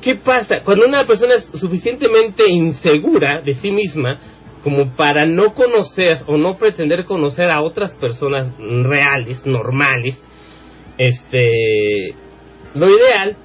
¿Qué 0.00 0.16
pasa? 0.16 0.60
Cuando 0.64 0.86
una 0.86 1.06
persona 1.06 1.34
es 1.34 1.44
suficientemente 1.46 2.48
insegura 2.48 3.40
de 3.42 3.54
sí 3.54 3.70
misma 3.70 4.18
como 4.62 4.94
para 4.96 5.26
no 5.26 5.52
conocer 5.52 6.22
o 6.26 6.38
no 6.38 6.56
pretender 6.56 7.04
conocer 7.04 7.50
a 7.50 7.62
otras 7.62 7.94
personas 7.96 8.50
reales, 8.58 9.44
normales, 9.46 10.18
este, 10.96 12.14
lo 12.74 12.88
ideal, 12.88 13.36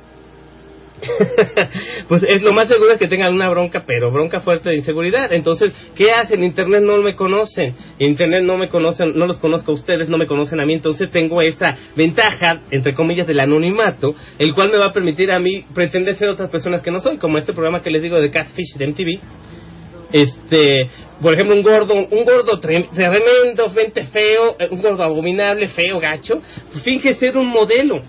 pues 2.07 2.23
es 2.23 2.41
lo 2.41 2.51
más 2.53 2.67
seguro 2.67 2.91
es 2.91 2.97
que 2.97 3.07
tengan 3.07 3.33
una 3.33 3.49
bronca, 3.49 3.83
pero 3.85 4.11
bronca 4.11 4.39
fuerte 4.39 4.69
de 4.69 4.77
inseguridad. 4.77 5.31
Entonces, 5.33 5.73
¿qué 5.95 6.11
hacen? 6.11 6.43
Internet 6.43 6.83
no 6.83 6.97
me 6.97 7.15
conocen, 7.15 7.75
Internet 7.99 8.43
no 8.43 8.57
me 8.57 8.67
conocen, 8.69 9.13
no 9.15 9.25
los 9.25 9.39
conozco 9.39 9.71
a 9.71 9.75
ustedes, 9.75 10.09
no 10.09 10.17
me 10.17 10.27
conocen 10.27 10.59
a 10.59 10.65
mí, 10.65 10.73
entonces 10.73 11.09
tengo 11.09 11.41
esa 11.41 11.73
ventaja, 11.95 12.61
entre 12.71 12.93
comillas, 12.93 13.27
del 13.27 13.39
anonimato, 13.39 14.09
el 14.37 14.53
cual 14.53 14.69
me 14.71 14.77
va 14.77 14.85
a 14.87 14.93
permitir 14.93 15.31
a 15.31 15.39
mí 15.39 15.63
pretender 15.73 16.15
ser 16.15 16.29
otras 16.29 16.49
personas 16.49 16.81
que 16.81 16.91
no 16.91 16.99
soy, 16.99 17.17
como 17.17 17.37
este 17.37 17.53
programa 17.53 17.81
que 17.81 17.89
les 17.89 18.01
digo 18.01 18.19
de 18.19 18.29
Catfish 18.29 18.75
de 18.77 18.87
MTV. 18.87 19.19
Este, 20.11 20.89
por 21.21 21.35
ejemplo, 21.35 21.55
un 21.55 21.61
gordo, 21.61 21.93
un 21.93 22.25
gordo 22.25 22.59
tre- 22.59 22.89
tremendo, 22.89 23.69
frente 23.69 24.05
feo, 24.05 24.55
eh, 24.59 24.67
un 24.71 24.81
gordo 24.81 25.03
abominable, 25.03 25.67
feo, 25.67 25.99
gacho, 25.99 26.41
finge 26.83 27.13
ser 27.13 27.37
un 27.37 27.47
modelo 27.47 28.01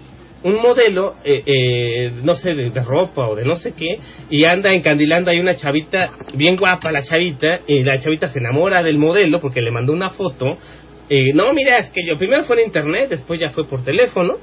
un 0.42 0.54
modelo, 0.56 1.16
eh, 1.24 1.42
eh, 1.44 2.12
no 2.22 2.34
sé, 2.34 2.54
de, 2.54 2.70
ropa 2.82 3.28
o 3.28 3.34
de 3.36 3.44
no 3.44 3.56
sé 3.56 3.72
qué, 3.72 3.98
y 4.30 4.44
anda 4.44 4.72
encandilando 4.72 5.30
ahí 5.30 5.38
una 5.38 5.54
chavita, 5.54 6.12
bien 6.34 6.56
guapa 6.56 6.90
la 6.90 7.02
chavita, 7.02 7.60
y 7.66 7.84
la 7.84 7.98
chavita 7.98 8.30
se 8.30 8.38
enamora 8.38 8.82
del 8.82 8.98
modelo 8.98 9.40
porque 9.40 9.60
le 9.60 9.70
mandó 9.70 9.92
una 9.92 10.10
foto. 10.10 10.56
Eh, 11.08 11.32
no, 11.34 11.52
mira, 11.52 11.78
es 11.78 11.90
que 11.90 12.06
yo 12.06 12.16
primero 12.16 12.44
fue 12.44 12.60
en 12.60 12.66
internet, 12.66 13.08
después 13.10 13.38
ya 13.40 13.50
fue 13.50 13.66
por 13.66 13.82
teléfono, 13.82 14.34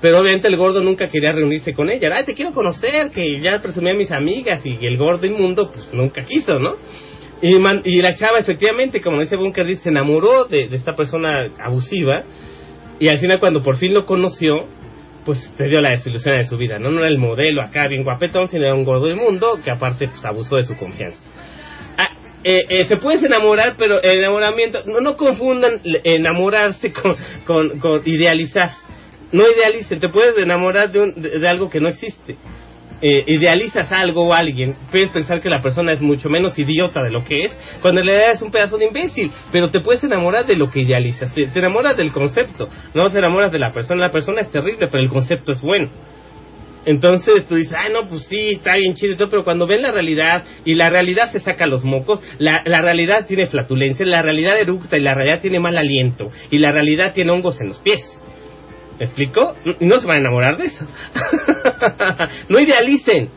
pero 0.00 0.20
obviamente 0.20 0.48
el 0.48 0.56
gordo 0.56 0.80
nunca 0.80 1.08
quería 1.08 1.32
reunirse 1.32 1.72
con 1.72 1.90
ella. 1.90 2.08
Ay, 2.12 2.24
te 2.24 2.34
quiero 2.34 2.52
conocer, 2.52 3.10
que 3.12 3.40
ya 3.42 3.60
presumía 3.60 3.92
a 3.92 3.96
mis 3.96 4.12
amigas, 4.12 4.64
y 4.64 4.78
el 4.86 4.96
gordo 4.96 5.26
inmundo, 5.26 5.70
pues 5.70 5.92
nunca 5.92 6.24
quiso, 6.24 6.58
¿no? 6.58 6.74
Y, 7.42 7.54
man- 7.58 7.82
y 7.84 8.00
la 8.00 8.14
chava, 8.14 8.38
efectivamente, 8.38 9.00
como 9.02 9.20
dice 9.20 9.36
Bunker 9.36 9.76
se 9.76 9.90
enamoró 9.90 10.44
de, 10.44 10.68
de 10.68 10.76
esta 10.76 10.94
persona 10.94 11.50
abusiva, 11.58 12.22
y 12.98 13.08
al 13.08 13.18
final, 13.18 13.40
cuando 13.40 13.62
por 13.62 13.76
fin 13.76 13.92
lo 13.92 14.06
conoció, 14.06 14.66
pues 15.24 15.52
te 15.56 15.64
dio 15.64 15.80
la 15.80 15.90
desilusión 15.90 16.36
de 16.36 16.44
su 16.44 16.56
vida, 16.56 16.78
¿no? 16.78 16.90
No 16.90 16.98
era 17.00 17.08
el 17.08 17.18
modelo 17.18 17.62
acá 17.62 17.88
bien 17.88 18.04
guapetón, 18.04 18.46
sino 18.48 18.64
era 18.64 18.74
un 18.74 18.84
gordo 18.84 19.08
inmundo 19.10 19.58
que 19.62 19.70
aparte 19.70 20.08
pues 20.08 20.24
abusó 20.24 20.56
de 20.56 20.62
su 20.64 20.76
confianza. 20.76 21.18
Ah, 21.96 22.08
eh, 22.42 22.60
eh, 22.68 22.84
se 22.84 22.96
puedes 22.98 23.22
enamorar, 23.22 23.74
pero 23.78 24.02
el 24.02 24.18
enamoramiento, 24.18 24.82
no, 24.86 25.00
no 25.00 25.16
confundan 25.16 25.80
enamorarse 26.04 26.92
con, 27.46 27.78
con, 27.80 28.02
idealizar. 28.04 28.70
No 29.32 29.44
idealicen, 29.50 29.98
te 29.98 30.08
puedes 30.10 30.36
enamorar 30.38 30.92
de, 30.92 31.00
un- 31.00 31.14
de 31.14 31.48
algo 31.48 31.68
que 31.68 31.80
no 31.80 31.88
existe. 31.88 32.36
Eh, 33.06 33.22
idealizas 33.26 33.92
algo 33.92 34.28
o 34.28 34.32
alguien, 34.32 34.74
puedes 34.90 35.10
pensar 35.10 35.42
que 35.42 35.50
la 35.50 35.60
persona 35.60 35.92
es 35.92 36.00
mucho 36.00 36.30
menos 36.30 36.58
idiota 36.58 37.02
de 37.02 37.10
lo 37.10 37.22
que 37.22 37.40
es, 37.40 37.52
cuando 37.82 38.00
en 38.00 38.06
realidad 38.06 38.32
es 38.32 38.40
un 38.40 38.50
pedazo 38.50 38.78
de 38.78 38.86
imbécil, 38.86 39.30
pero 39.52 39.70
te 39.70 39.80
puedes 39.80 40.02
enamorar 40.04 40.46
de 40.46 40.56
lo 40.56 40.70
que 40.70 40.80
idealizas, 40.80 41.34
te, 41.34 41.48
te 41.48 41.58
enamoras 41.58 41.98
del 41.98 42.12
concepto, 42.12 42.66
no 42.94 43.12
te 43.12 43.18
enamoras 43.18 43.52
de 43.52 43.58
la 43.58 43.72
persona, 43.72 44.00
la 44.00 44.10
persona 44.10 44.40
es 44.40 44.50
terrible, 44.50 44.88
pero 44.90 45.02
el 45.02 45.10
concepto 45.10 45.52
es 45.52 45.60
bueno. 45.60 45.90
Entonces 46.86 47.44
tú 47.44 47.56
dices, 47.56 47.74
ay, 47.76 47.92
no, 47.92 48.08
pues 48.08 48.24
sí, 48.24 48.52
está 48.52 48.74
bien 48.76 48.94
chido 48.94 49.12
y 49.12 49.16
todo, 49.18 49.28
pero 49.28 49.44
cuando 49.44 49.66
ven 49.66 49.82
la 49.82 49.90
realidad 49.90 50.42
y 50.64 50.72
la 50.72 50.88
realidad 50.88 51.30
se 51.30 51.40
saca 51.40 51.66
los 51.66 51.84
mocos, 51.84 52.20
la, 52.38 52.62
la 52.64 52.80
realidad 52.80 53.26
tiene 53.26 53.46
flatulencia, 53.48 54.06
la 54.06 54.22
realidad 54.22 54.58
eructa 54.58 54.96
y 54.96 55.02
la 55.02 55.12
realidad 55.12 55.42
tiene 55.42 55.60
mal 55.60 55.76
aliento 55.76 56.30
y 56.50 56.56
la 56.56 56.72
realidad 56.72 57.12
tiene 57.12 57.32
hongos 57.32 57.60
en 57.60 57.68
los 57.68 57.80
pies. 57.80 58.18
¿Me 58.98 59.04
explico? 59.06 59.54
No 59.80 59.98
se 60.00 60.06
van 60.06 60.18
a 60.18 60.20
enamorar 60.20 60.56
de 60.56 60.66
eso. 60.66 60.86
no 62.48 62.60
idealicen. 62.60 63.28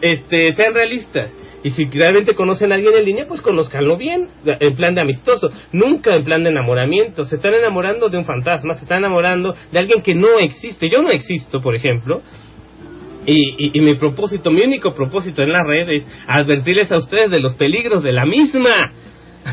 Este, 0.00 0.54
sean 0.54 0.74
realistas. 0.74 1.32
Y 1.62 1.70
si 1.72 1.86
realmente 1.86 2.34
conocen 2.34 2.70
a 2.70 2.76
alguien 2.76 2.94
en 2.94 3.04
línea, 3.04 3.24
pues 3.26 3.42
conozcanlo 3.42 3.98
bien, 3.98 4.28
en 4.46 4.76
plan 4.76 4.94
de 4.94 5.00
amistoso, 5.00 5.48
nunca 5.72 6.14
en 6.14 6.24
plan 6.24 6.42
de 6.42 6.50
enamoramiento. 6.50 7.24
Se 7.24 7.34
están 7.36 7.54
enamorando 7.54 8.08
de 8.08 8.16
un 8.16 8.24
fantasma, 8.24 8.74
se 8.74 8.82
están 8.82 8.98
enamorando 9.00 9.54
de 9.72 9.78
alguien 9.78 10.00
que 10.02 10.14
no 10.14 10.38
existe. 10.38 10.88
Yo 10.88 10.98
no 10.98 11.10
existo, 11.10 11.60
por 11.60 11.74
ejemplo. 11.74 12.22
Y, 13.26 13.34
y- 13.66 13.70
y 13.74 13.80
mi 13.80 13.96
propósito, 13.98 14.50
mi 14.50 14.62
único 14.62 14.94
propósito 14.94 15.42
en 15.42 15.50
la 15.50 15.64
red 15.64 15.88
es 15.90 16.06
advertirles 16.28 16.90
a 16.92 16.96
ustedes 16.98 17.30
de 17.30 17.40
los 17.40 17.54
peligros 17.56 18.02
de 18.04 18.12
la 18.12 18.24
misma. 18.24 18.92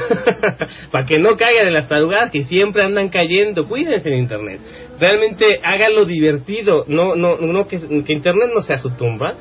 Para 0.91 1.05
que 1.05 1.19
no 1.19 1.35
caigan 1.35 1.67
en 1.67 1.73
las 1.73 1.88
tarugadas 1.88 2.31
que 2.31 2.43
siempre 2.45 2.84
andan 2.84 3.09
cayendo. 3.09 3.67
Cuídense 3.67 4.09
en 4.09 4.19
Internet. 4.19 4.61
Realmente 4.99 5.59
háganlo 5.63 6.05
divertido. 6.05 6.85
No, 6.88 7.15
no, 7.15 7.38
no 7.38 7.67
que, 7.67 7.77
que 7.77 8.13
Internet 8.13 8.49
no 8.53 8.61
sea 8.61 8.77
su 8.77 8.91
tumba. 8.91 9.35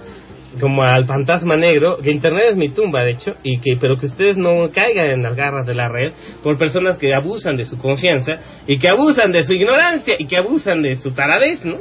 Como 0.60 0.84
al 0.84 1.04
fantasma 1.06 1.56
negro, 1.56 1.96
que 1.96 2.12
Internet 2.12 2.44
es 2.50 2.56
mi 2.56 2.68
tumba, 2.68 3.02
de 3.02 3.12
hecho, 3.12 3.32
y 3.42 3.58
que, 3.58 3.76
pero 3.80 3.98
que 3.98 4.06
ustedes 4.06 4.36
no 4.36 4.70
caigan 4.72 5.06
en 5.06 5.22
las 5.24 5.34
garras 5.34 5.66
de 5.66 5.74
la 5.74 5.88
red 5.88 6.12
por 6.44 6.56
personas 6.56 6.96
que 6.96 7.12
abusan 7.12 7.56
de 7.56 7.64
su 7.64 7.76
confianza 7.76 8.36
y 8.64 8.78
que 8.78 8.86
abusan 8.86 9.32
de 9.32 9.42
su 9.42 9.52
ignorancia 9.52 10.14
y 10.16 10.28
que 10.28 10.36
abusan 10.36 10.80
de 10.80 10.94
su 10.94 11.12
taradez, 11.12 11.64
¿no? 11.64 11.78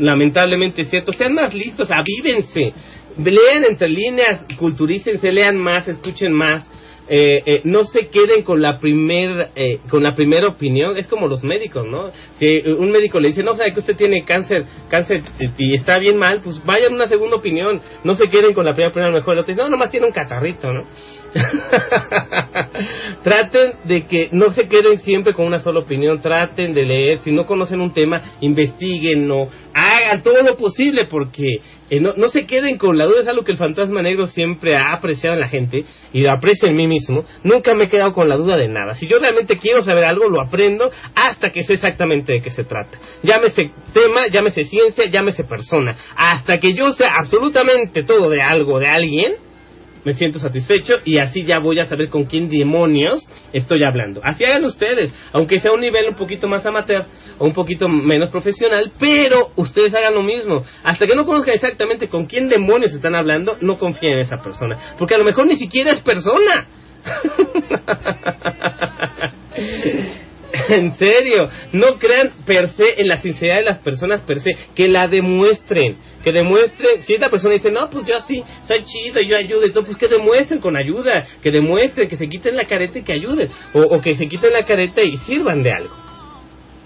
lamentablemente 0.00 0.82
es 0.82 0.90
cierto. 0.90 1.12
Sean 1.12 1.34
más 1.34 1.54
listos, 1.54 1.88
avívense, 1.90 2.72
lean 3.18 3.64
entre 3.68 3.88
líneas, 3.88 4.44
culturícense, 4.58 5.32
lean 5.32 5.56
más, 5.56 5.86
escuchen 5.86 6.32
más. 6.32 6.68
Eh, 7.12 7.42
eh, 7.44 7.60
no 7.64 7.82
se 7.82 8.06
queden 8.06 8.44
con 8.44 8.62
la 8.62 8.78
primer 8.78 9.50
eh, 9.56 9.80
con 9.90 10.00
la 10.04 10.14
primera 10.14 10.46
opinión 10.46 10.96
es 10.96 11.08
como 11.08 11.26
los 11.26 11.42
médicos 11.42 11.84
no 11.84 12.10
si 12.38 12.46
eh, 12.46 12.72
un 12.72 12.92
médico 12.92 13.18
le 13.18 13.30
dice 13.30 13.42
no 13.42 13.56
sabe 13.56 13.72
que 13.72 13.80
usted 13.80 13.96
tiene 13.96 14.22
cáncer 14.24 14.64
cáncer 14.88 15.22
y 15.58 15.74
está 15.74 15.98
bien 15.98 16.16
mal 16.18 16.40
pues 16.40 16.64
vayan 16.64 16.92
a 16.92 16.94
una 16.94 17.08
segunda 17.08 17.34
opinión 17.34 17.80
no 18.04 18.14
se 18.14 18.28
queden 18.28 18.54
con 18.54 18.64
la 18.64 18.74
primera 18.74 18.90
opinión 18.90 19.12
mejor 19.12 19.36
el 19.36 19.44
dice 19.44 19.60
no 19.60 19.68
nomás 19.68 19.90
tiene 19.90 20.06
un 20.06 20.12
catarrito 20.12 20.72
no 20.72 20.84
traten 23.22 23.72
de 23.84 24.06
que 24.06 24.28
no 24.32 24.50
se 24.50 24.66
queden 24.66 24.98
siempre 24.98 25.32
con 25.32 25.46
una 25.46 25.60
sola 25.60 25.80
opinión, 25.80 26.20
traten 26.20 26.74
de 26.74 26.84
leer, 26.84 27.18
si 27.18 27.32
no 27.32 27.46
conocen 27.46 27.80
un 27.80 27.92
tema, 27.92 28.20
investiguen, 28.40 29.26
no, 29.26 29.48
hagan 29.74 30.22
todo 30.22 30.42
lo 30.42 30.56
posible 30.56 31.06
porque 31.06 31.58
eh, 31.90 32.00
no, 32.00 32.12
no 32.16 32.28
se 32.28 32.46
queden 32.46 32.78
con 32.78 32.96
la 32.96 33.06
duda, 33.06 33.22
es 33.22 33.28
algo 33.28 33.44
que 33.44 33.52
el 33.52 33.58
fantasma 33.58 34.00
negro 34.02 34.26
siempre 34.26 34.76
ha 34.76 34.94
apreciado 34.94 35.34
en 35.34 35.40
la 35.40 35.48
gente 35.48 35.84
y 36.12 36.20
lo 36.20 36.32
aprecio 36.32 36.68
en 36.68 36.76
mí 36.76 36.86
mismo, 36.86 37.24
nunca 37.44 37.74
me 37.74 37.84
he 37.84 37.88
quedado 37.88 38.12
con 38.12 38.28
la 38.28 38.36
duda 38.36 38.56
de 38.56 38.68
nada, 38.68 38.94
si 38.94 39.06
yo 39.06 39.18
realmente 39.18 39.58
quiero 39.58 39.82
saber 39.82 40.04
algo, 40.04 40.28
lo 40.28 40.40
aprendo 40.40 40.90
hasta 41.14 41.50
que 41.50 41.64
sé 41.64 41.74
exactamente 41.74 42.32
de 42.32 42.40
qué 42.40 42.50
se 42.50 42.64
trata, 42.64 42.98
llámese 43.22 43.70
tema, 43.92 44.26
llámese 44.28 44.64
ciencia, 44.64 45.06
llámese 45.06 45.44
persona, 45.44 45.96
hasta 46.16 46.58
que 46.58 46.74
yo 46.74 46.90
sé 46.90 47.04
absolutamente 47.10 48.02
todo 48.04 48.30
de 48.30 48.40
algo, 48.40 48.78
de 48.78 48.86
alguien, 48.86 49.49
me 50.04 50.14
siento 50.14 50.38
satisfecho 50.38 50.94
y 51.04 51.18
así 51.18 51.44
ya 51.44 51.58
voy 51.58 51.78
a 51.78 51.84
saber 51.84 52.08
con 52.08 52.24
quién 52.24 52.48
demonios 52.48 53.28
estoy 53.52 53.84
hablando. 53.84 54.20
Así 54.24 54.44
hagan 54.44 54.64
ustedes, 54.64 55.12
aunque 55.32 55.60
sea 55.60 55.72
un 55.72 55.80
nivel 55.80 56.08
un 56.08 56.16
poquito 56.16 56.48
más 56.48 56.64
amateur 56.66 57.04
o 57.38 57.46
un 57.46 57.52
poquito 57.52 57.88
menos 57.88 58.30
profesional, 58.30 58.90
pero 58.98 59.50
ustedes 59.56 59.94
hagan 59.94 60.14
lo 60.14 60.22
mismo. 60.22 60.64
Hasta 60.82 61.06
que 61.06 61.14
no 61.14 61.24
conozcan 61.24 61.54
exactamente 61.54 62.08
con 62.08 62.26
quién 62.26 62.48
demonios 62.48 62.92
están 62.92 63.14
hablando, 63.14 63.56
no 63.60 63.78
confíen 63.78 64.14
en 64.14 64.20
esa 64.20 64.38
persona, 64.38 64.76
porque 64.98 65.14
a 65.14 65.18
lo 65.18 65.24
mejor 65.24 65.46
ni 65.46 65.56
siquiera 65.56 65.92
es 65.92 66.00
persona. 66.00 66.66
En 70.68 70.92
serio, 70.92 71.48
no 71.72 71.96
crean 71.96 72.30
per 72.46 72.68
se 72.68 73.00
en 73.00 73.08
la 73.08 73.16
sinceridad 73.16 73.56
de 73.56 73.64
las 73.64 73.78
personas 73.78 74.20
per 74.22 74.40
se, 74.40 74.50
que 74.74 74.88
la 74.88 75.08
demuestren, 75.08 75.96
que 76.24 76.32
demuestren, 76.32 77.02
si 77.02 77.14
esta 77.14 77.30
persona 77.30 77.54
dice, 77.54 77.70
no, 77.70 77.88
pues 77.90 78.04
yo 78.06 78.16
así, 78.16 78.42
soy 78.66 78.82
chido, 78.82 79.20
yo 79.20 79.36
ayudo 79.36 79.66
y 79.66 79.72
todo, 79.72 79.84
pues 79.84 79.96
que 79.96 80.08
demuestren 80.08 80.60
con 80.60 80.76
ayuda, 80.76 81.26
que 81.42 81.50
demuestren, 81.50 82.08
que 82.08 82.16
se 82.16 82.28
quiten 82.28 82.56
la 82.56 82.64
careta 82.64 82.98
y 82.98 83.02
que 83.02 83.12
ayuden, 83.12 83.48
o, 83.72 84.00
que 84.00 84.14
se 84.14 84.26
quiten 84.26 84.52
la 84.52 84.66
careta 84.66 85.02
y 85.02 85.16
sirvan 85.18 85.62
de 85.62 85.72
algo. 85.72 85.94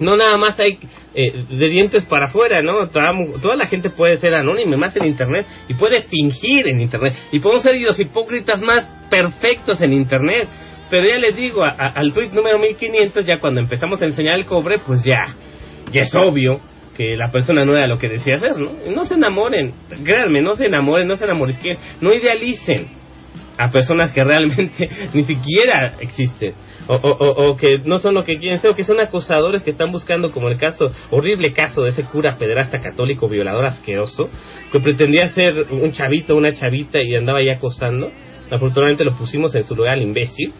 No 0.00 0.16
nada 0.16 0.36
más 0.36 0.58
hay 0.58 0.76
eh, 1.14 1.44
de 1.48 1.68
dientes 1.68 2.04
para 2.04 2.26
afuera, 2.26 2.62
¿no? 2.62 2.88
Toda, 2.88 3.12
toda 3.40 3.54
la 3.54 3.68
gente 3.68 3.90
puede 3.90 4.18
ser 4.18 4.34
anónima, 4.34 4.76
más 4.76 4.96
en 4.96 5.06
Internet, 5.06 5.46
y 5.68 5.74
puede 5.74 6.02
fingir 6.02 6.66
en 6.66 6.80
Internet. 6.80 7.14
Y 7.30 7.38
podemos 7.38 7.62
ser 7.62 7.80
los 7.80 7.98
hipócritas 8.00 8.60
más 8.60 8.90
perfectos 9.08 9.80
en 9.80 9.92
Internet. 9.92 10.48
Pero 10.90 11.06
ya 11.06 11.16
les 11.18 11.34
digo, 11.36 11.64
a- 11.64 11.70
al 11.70 12.12
tweet 12.12 12.30
número 12.32 12.58
1500, 12.58 13.26
ya 13.26 13.38
cuando 13.40 13.60
empezamos 13.60 14.00
a 14.02 14.06
enseñar 14.06 14.34
el 14.38 14.44
cobre, 14.46 14.76
pues 14.86 15.02
ya, 15.04 15.20
ya 15.92 16.02
es 16.02 16.14
obvio 16.14 16.56
que 16.96 17.16
la 17.16 17.28
persona 17.30 17.64
no 17.64 17.74
era 17.74 17.86
lo 17.88 17.96
que 17.98 18.08
decía 18.08 18.36
ser, 18.38 18.56
¿no? 18.58 18.70
No 18.94 19.04
se 19.04 19.14
enamoren, 19.14 19.72
créanme, 20.04 20.42
no 20.42 20.54
se 20.54 20.66
enamoren, 20.66 21.08
no 21.08 21.16
se 21.16 21.24
enamoren, 21.24 21.56
no 22.00 22.12
idealicen 22.12 22.86
a 23.58 23.70
personas 23.70 24.12
que 24.12 24.22
realmente 24.24 24.88
ni 25.12 25.24
siquiera 25.24 25.96
existen. 26.00 26.52
O, 26.86 26.94
o- 26.96 27.16
o- 27.16 27.50
o 27.50 27.56
que 27.56 27.78
no 27.86 27.96
son 27.96 28.14
lo 28.14 28.22
que 28.22 28.36
quieren 28.36 28.58
ser, 28.58 28.70
o 28.70 28.74
que 28.74 28.84
son 28.84 29.00
acosadores 29.00 29.62
que 29.62 29.70
están 29.70 29.90
buscando, 29.90 30.30
como 30.30 30.48
el 30.48 30.58
caso, 30.58 30.86
horrible 31.10 31.52
caso 31.54 31.82
de 31.82 31.88
ese 31.88 32.04
cura 32.04 32.36
pederasta 32.36 32.78
católico 32.78 33.26
violador 33.26 33.64
asqueroso, 33.64 34.24
que 34.70 34.80
pretendía 34.80 35.26
ser 35.28 35.54
un 35.72 35.90
chavito, 35.92 36.36
una 36.36 36.52
chavita 36.52 37.02
y 37.02 37.16
andaba 37.16 37.38
ahí 37.38 37.48
acosando. 37.48 38.10
Afortunadamente 38.50 39.02
lo 39.04 39.12
pusimos 39.16 39.54
en 39.54 39.64
su 39.64 39.74
lugar 39.74 39.94
al 39.94 40.02
imbécil. 40.02 40.52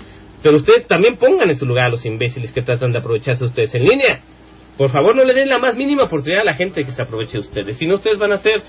Pero 0.45 0.59
ustedes 0.59 0.87
también 0.87 1.17
pongan 1.17 1.49
en 1.49 1.57
su 1.57 1.65
lugar 1.65 1.87
a 1.87 1.89
los 1.89 2.05
imbéciles 2.05 2.53
que 2.53 2.61
tratan 2.61 2.93
de 2.93 2.99
aprovecharse 2.99 3.47
ustedes 3.47 3.75
en 3.75 3.83
línea. 3.83 4.21
Por 4.77 4.91
favor, 4.91 5.17
no 5.17 5.25
le 5.25 5.33
den 5.33 5.49
la 5.49 5.59
más 5.59 5.75
mínima 5.75 6.03
oportunidad 6.03 6.43
a 6.43 6.45
la 6.45 6.55
gente 6.55 6.85
que 6.85 6.93
se 6.93 7.03
aproveche 7.03 7.33
de 7.33 7.39
ustedes. 7.39 7.79
Si 7.79 7.87
no, 7.87 7.95
ustedes 7.95 8.19
van 8.19 8.33
a 8.33 8.37
ser 8.37 8.61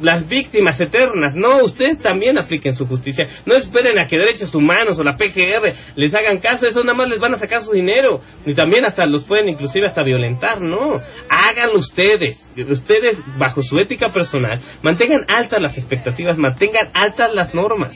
las 0.00 0.26
víctimas 0.26 0.80
eternas. 0.80 1.36
No, 1.36 1.62
ustedes 1.62 1.98
también 1.98 2.38
apliquen 2.38 2.74
su 2.74 2.86
justicia. 2.86 3.26
No 3.44 3.54
esperen 3.54 3.98
a 3.98 4.06
que 4.06 4.16
Derechos 4.16 4.54
Humanos 4.54 4.98
o 4.98 5.02
la 5.02 5.16
PGR 5.16 5.74
les 5.94 6.14
hagan 6.14 6.38
caso. 6.38 6.66
Eso 6.66 6.82
nada 6.84 6.96
más 6.96 7.10
les 7.10 7.20
van 7.20 7.34
a 7.34 7.38
sacar 7.38 7.60
su 7.60 7.72
dinero. 7.72 8.22
Y 8.46 8.54
también 8.54 8.86
hasta 8.86 9.04
los 9.04 9.24
pueden 9.24 9.50
inclusive 9.50 9.88
hasta 9.88 10.02
violentar. 10.02 10.62
No, 10.62 11.02
háganlo 11.28 11.80
ustedes. 11.80 12.48
Ustedes, 12.66 13.18
bajo 13.36 13.62
su 13.62 13.78
ética 13.78 14.08
personal, 14.08 14.58
mantengan 14.82 15.26
altas 15.28 15.60
las 15.60 15.76
expectativas, 15.76 16.38
mantengan 16.38 16.88
altas 16.94 17.30
las 17.34 17.52
normas. 17.52 17.92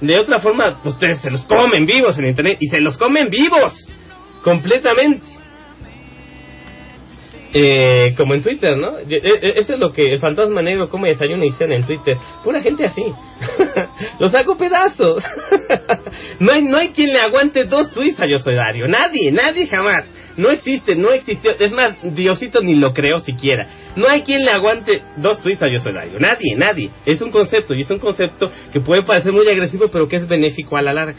De 0.00 0.18
otra 0.18 0.38
forma, 0.38 0.80
ustedes 0.84 1.20
se 1.20 1.30
los 1.30 1.42
comen 1.42 1.84
vivos 1.84 2.18
en 2.18 2.26
Internet 2.26 2.58
y 2.60 2.68
se 2.68 2.80
los 2.80 2.96
comen 2.98 3.28
vivos. 3.30 3.88
Completamente. 4.44 5.26
Eh, 7.52 8.14
como 8.16 8.34
en 8.34 8.42
Twitter, 8.42 8.76
¿no? 8.76 8.98
E- 8.98 9.06
e- 9.08 9.52
Eso 9.58 9.72
es 9.74 9.78
lo 9.78 9.90
que 9.90 10.02
el 10.04 10.18
fantasma 10.18 10.60
negro 10.60 10.88
come 10.90 11.08
desayuno 11.08 11.44
y 11.44 11.50
cena 11.50 11.76
en 11.76 11.84
Twitter. 11.86 12.16
Pura 12.44 12.60
gente 12.60 12.84
así. 12.84 13.02
Los 14.20 14.34
hago 14.34 14.56
pedazos. 14.56 15.24
no, 16.40 16.52
hay, 16.52 16.62
no 16.62 16.76
hay 16.78 16.88
quien 16.90 17.10
le 17.10 17.18
aguante 17.20 17.64
dos 17.64 17.90
tweets 17.92 18.20
a 18.20 18.26
Yo 18.26 18.38
Soy 18.38 18.54
Dario. 18.54 18.86
Nadie, 18.86 19.32
nadie 19.32 19.66
jamás. 19.66 20.04
No 20.38 20.50
existe, 20.50 20.94
no 20.94 21.10
existió. 21.10 21.50
Es 21.58 21.72
más, 21.72 21.88
Diosito 22.14 22.62
ni 22.62 22.76
lo 22.76 22.92
creó 22.92 23.18
siquiera. 23.18 23.68
No 23.96 24.08
hay 24.08 24.22
quien 24.22 24.42
le 24.42 24.52
aguante 24.52 25.02
dos 25.16 25.40
tweets 25.42 25.62
a 25.62 25.68
Yo 25.68 25.80
Soy 25.80 25.92
Dario. 25.92 26.18
Nadie, 26.18 26.54
nadie. 26.56 26.90
Es 27.04 27.20
un 27.20 27.30
concepto 27.30 27.74
y 27.74 27.80
es 27.80 27.90
un 27.90 27.98
concepto 27.98 28.50
que 28.72 28.80
puede 28.80 29.04
parecer 29.04 29.32
muy 29.32 29.46
agresivo, 29.48 29.88
pero 29.92 30.06
que 30.06 30.16
es 30.16 30.28
benéfico 30.28 30.76
a 30.76 30.82
la 30.82 30.94
larga. 30.94 31.18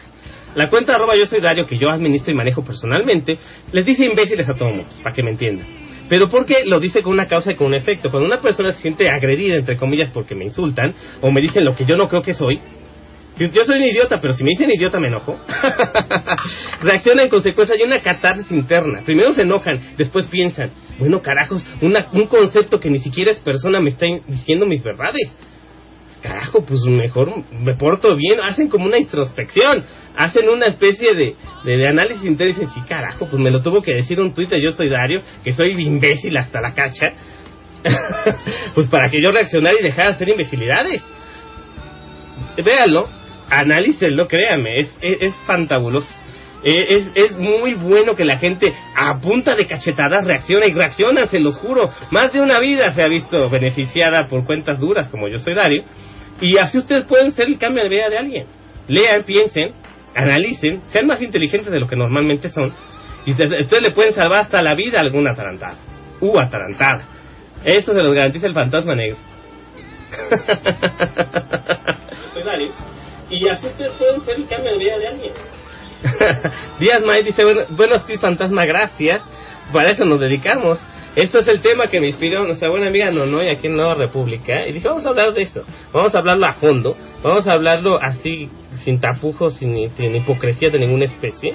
La 0.56 0.68
cuenta 0.68 0.96
arroba 0.96 1.16
yo 1.16 1.26
soy 1.28 1.42
Dario, 1.42 1.66
que 1.66 1.78
yo 1.78 1.90
administro 1.90 2.34
y 2.34 2.36
manejo 2.36 2.64
personalmente, 2.64 3.38
les 3.72 3.86
dice 3.86 4.06
imbéciles 4.06 4.50
a 4.50 4.56
todo 4.56 4.70
mundo, 4.70 4.86
para 5.04 5.14
que 5.14 5.22
me 5.22 5.32
entiendan. 5.32 5.68
Pero 6.10 6.28
porque 6.28 6.64
lo 6.66 6.80
dice 6.80 7.04
con 7.04 7.14
una 7.14 7.28
causa 7.28 7.52
y 7.52 7.56
con 7.56 7.68
un 7.68 7.76
efecto. 7.76 8.10
Cuando 8.10 8.26
una 8.26 8.40
persona 8.40 8.74
se 8.74 8.82
siente 8.82 9.10
agredida, 9.10 9.58
entre 9.58 9.78
comillas, 9.78 10.10
porque 10.12 10.34
me 10.34 10.46
insultan, 10.46 10.94
o 11.22 11.32
me 11.32 11.40
dicen 11.40 11.64
lo 11.64 11.76
que 11.76 11.86
yo 11.86 11.96
no 11.96 12.08
creo 12.08 12.24
que 12.24 12.34
soy, 12.34 12.60
yo 13.48 13.64
soy 13.66 13.78
un 13.78 13.84
idiota, 13.86 14.20
pero 14.20 14.34
si 14.34 14.44
me 14.44 14.50
dicen 14.50 14.70
idiota 14.72 15.00
me 15.00 15.08
enojo, 15.08 15.38
reacciona 16.82 17.24
en 17.24 17.30
consecuencia 17.30 17.76
hay 17.76 17.84
una 17.84 18.00
catarsis 18.00 18.52
interna. 18.52 19.02
Primero 19.06 19.32
se 19.34 19.44
enojan, 19.44 19.80
después 19.98 20.26
piensan, 20.26 20.72
bueno 20.98 21.22
carajos, 21.22 21.66
una- 21.82 22.08
un 22.14 22.28
concepto 22.28 22.80
que 22.80 22.90
ni 22.90 23.00
siquiera 23.00 23.32
es 23.32 23.40
persona 23.40 23.80
me 23.80 23.90
está 23.90 24.06
diciendo 24.28 24.66
mis 24.66 24.84
verdades 24.84 25.36
carajo, 26.22 26.60
pues 26.66 26.82
mejor 26.84 27.46
me 27.62 27.76
porto 27.76 28.14
bien, 28.18 28.42
hacen 28.42 28.68
como 28.68 28.84
una 28.86 28.98
introspección, 28.98 29.86
hacen 30.18 30.50
una 30.50 30.66
especie 30.66 31.14
de, 31.14 31.36
de, 31.64 31.78
de 31.78 31.88
análisis 31.88 32.26
interno 32.26 32.52
y 32.52 32.56
dicen, 32.56 32.70
sí, 32.72 32.82
carajo, 32.90 33.28
pues 33.30 33.42
me 33.42 33.50
lo 33.50 33.62
tuvo 33.62 33.82
que 33.82 33.96
decir 33.96 34.20
un 34.20 34.34
tuit 34.34 34.50
de 34.50 34.62
yo 34.62 34.74
soy 34.74 34.90
Dario, 34.90 35.22
que 35.46 35.54
soy 35.54 35.72
imbécil 35.82 36.36
hasta 36.36 36.60
la 36.60 36.74
cacha, 36.74 37.06
pues 38.76 38.88
para 38.88 39.10
que 39.10 39.22
yo 39.22 39.32
reaccionara 39.32 39.80
y 39.80 39.84
dejara 39.84 40.10
de 40.10 40.16
hacer 40.16 40.28
imbecilidades. 40.28 41.02
Véanlo, 42.66 43.08
analícenlo, 43.50 44.28
créanme, 44.28 44.80
es, 44.80 44.98
es, 45.02 45.22
es 45.22 45.36
fantabuloso. 45.46 46.10
Eh, 46.64 46.88
Es, 46.90 47.12
es 47.16 47.32
muy 47.38 47.76
bueno 47.76 48.16
que 48.16 48.26
la 48.26 48.38
gente 48.38 48.74
a 48.96 49.20
punta 49.20 49.56
de 49.56 49.66
cachetadas 49.66 50.26
reacciona 50.26 50.66
y 50.66 50.74
reacciona, 50.74 51.26
se 51.28 51.40
los 51.40 51.58
juro. 51.58 51.90
Más 52.12 52.34
de 52.34 52.42
una 52.42 52.60
vida 52.60 52.92
se 52.92 53.02
ha 53.02 53.08
visto 53.08 53.50
beneficiada 53.50 54.26
por 54.30 54.46
cuentas 54.46 54.78
duras 54.80 55.08
como 55.08 55.28
yo 55.30 55.40
soy 55.40 55.54
Dario. 55.54 55.84
Y 56.42 56.58
así 56.58 56.78
ustedes 56.78 57.06
pueden 57.06 57.32
ser 57.32 57.48
el 57.48 57.58
cambio 57.58 57.84
de 57.84 57.90
vida 57.90 58.10
de 58.10 58.18
alguien. 58.18 58.46
Lean, 58.88 59.24
piensen, 59.24 59.72
analicen, 60.16 60.82
sean 60.88 61.08
más 61.08 61.22
inteligentes 61.22 61.72
de 61.72 61.80
lo 61.80 61.88
que 61.88 61.96
normalmente 61.96 62.50
son. 62.50 62.74
Y 63.26 63.32
ustedes 63.32 63.82
le 63.82 63.92
pueden 63.92 64.14
salvar 64.14 64.42
hasta 64.42 64.62
la 64.62 64.74
vida 64.76 65.00
a 65.00 65.02
alguna 65.02 65.32
atarantada. 65.32 65.78
Uh, 66.20 66.40
atarantada. 66.40 67.06
Eso 67.64 67.94
se 67.94 68.02
los 68.02 68.12
garantiza 68.14 68.48
el 68.48 68.54
fantasma 68.54 68.96
negro. 68.96 69.18
soy 72.34 72.44
Dario. 72.44 72.99
Y 73.30 73.48
así 73.48 73.68
ustedes 73.68 73.92
pueden 73.94 74.22
ser 74.22 74.36
el 74.36 74.48
cambio 74.48 74.72
de 74.72 74.78
vida 74.78 74.98
de 74.98 75.08
alguien. 75.08 75.34
Díaz 76.80 77.02
May 77.06 77.24
dice, 77.24 77.44
bueno, 77.44 77.62
buenos 77.70 78.08
días 78.08 78.22
fantasma, 78.22 78.66
gracias. 78.66 79.22
Para 79.72 79.92
eso 79.92 80.06
nos 80.06 80.20
dedicamos. 80.20 80.80
Eso 81.16 81.40
es 81.40 81.48
el 81.48 81.62
tema 81.62 81.88
que 81.88 82.00
me 82.00 82.08
inspiró 82.08 82.44
nuestra 82.44 82.70
buena 82.70 82.88
amiga 82.88 83.10
Nonoy 83.10 83.50
aquí 83.50 83.68
en 83.68 83.76
Nueva 83.76 83.96
República. 83.96 84.66
Y 84.68 84.74
dije, 84.74 84.88
vamos 84.88 85.06
a 85.06 85.10
hablar 85.10 85.34
de 85.34 85.42
eso. 85.42 85.64
Vamos 85.92 86.16
a 86.16 86.20
hablarlo 86.20 86.46
a 86.46 86.54
fondo. 86.54 86.96
Vamos 87.22 87.46
a 87.48 87.54
hablarlo 87.54 88.02
así, 88.02 88.50
sin 88.84 89.00
tapujos, 89.00 89.56
sin, 89.56 89.90
sin 89.90 90.16
hipocresía 90.16 90.70
de 90.70 90.80
ninguna 90.80 91.06
especie. 91.06 91.54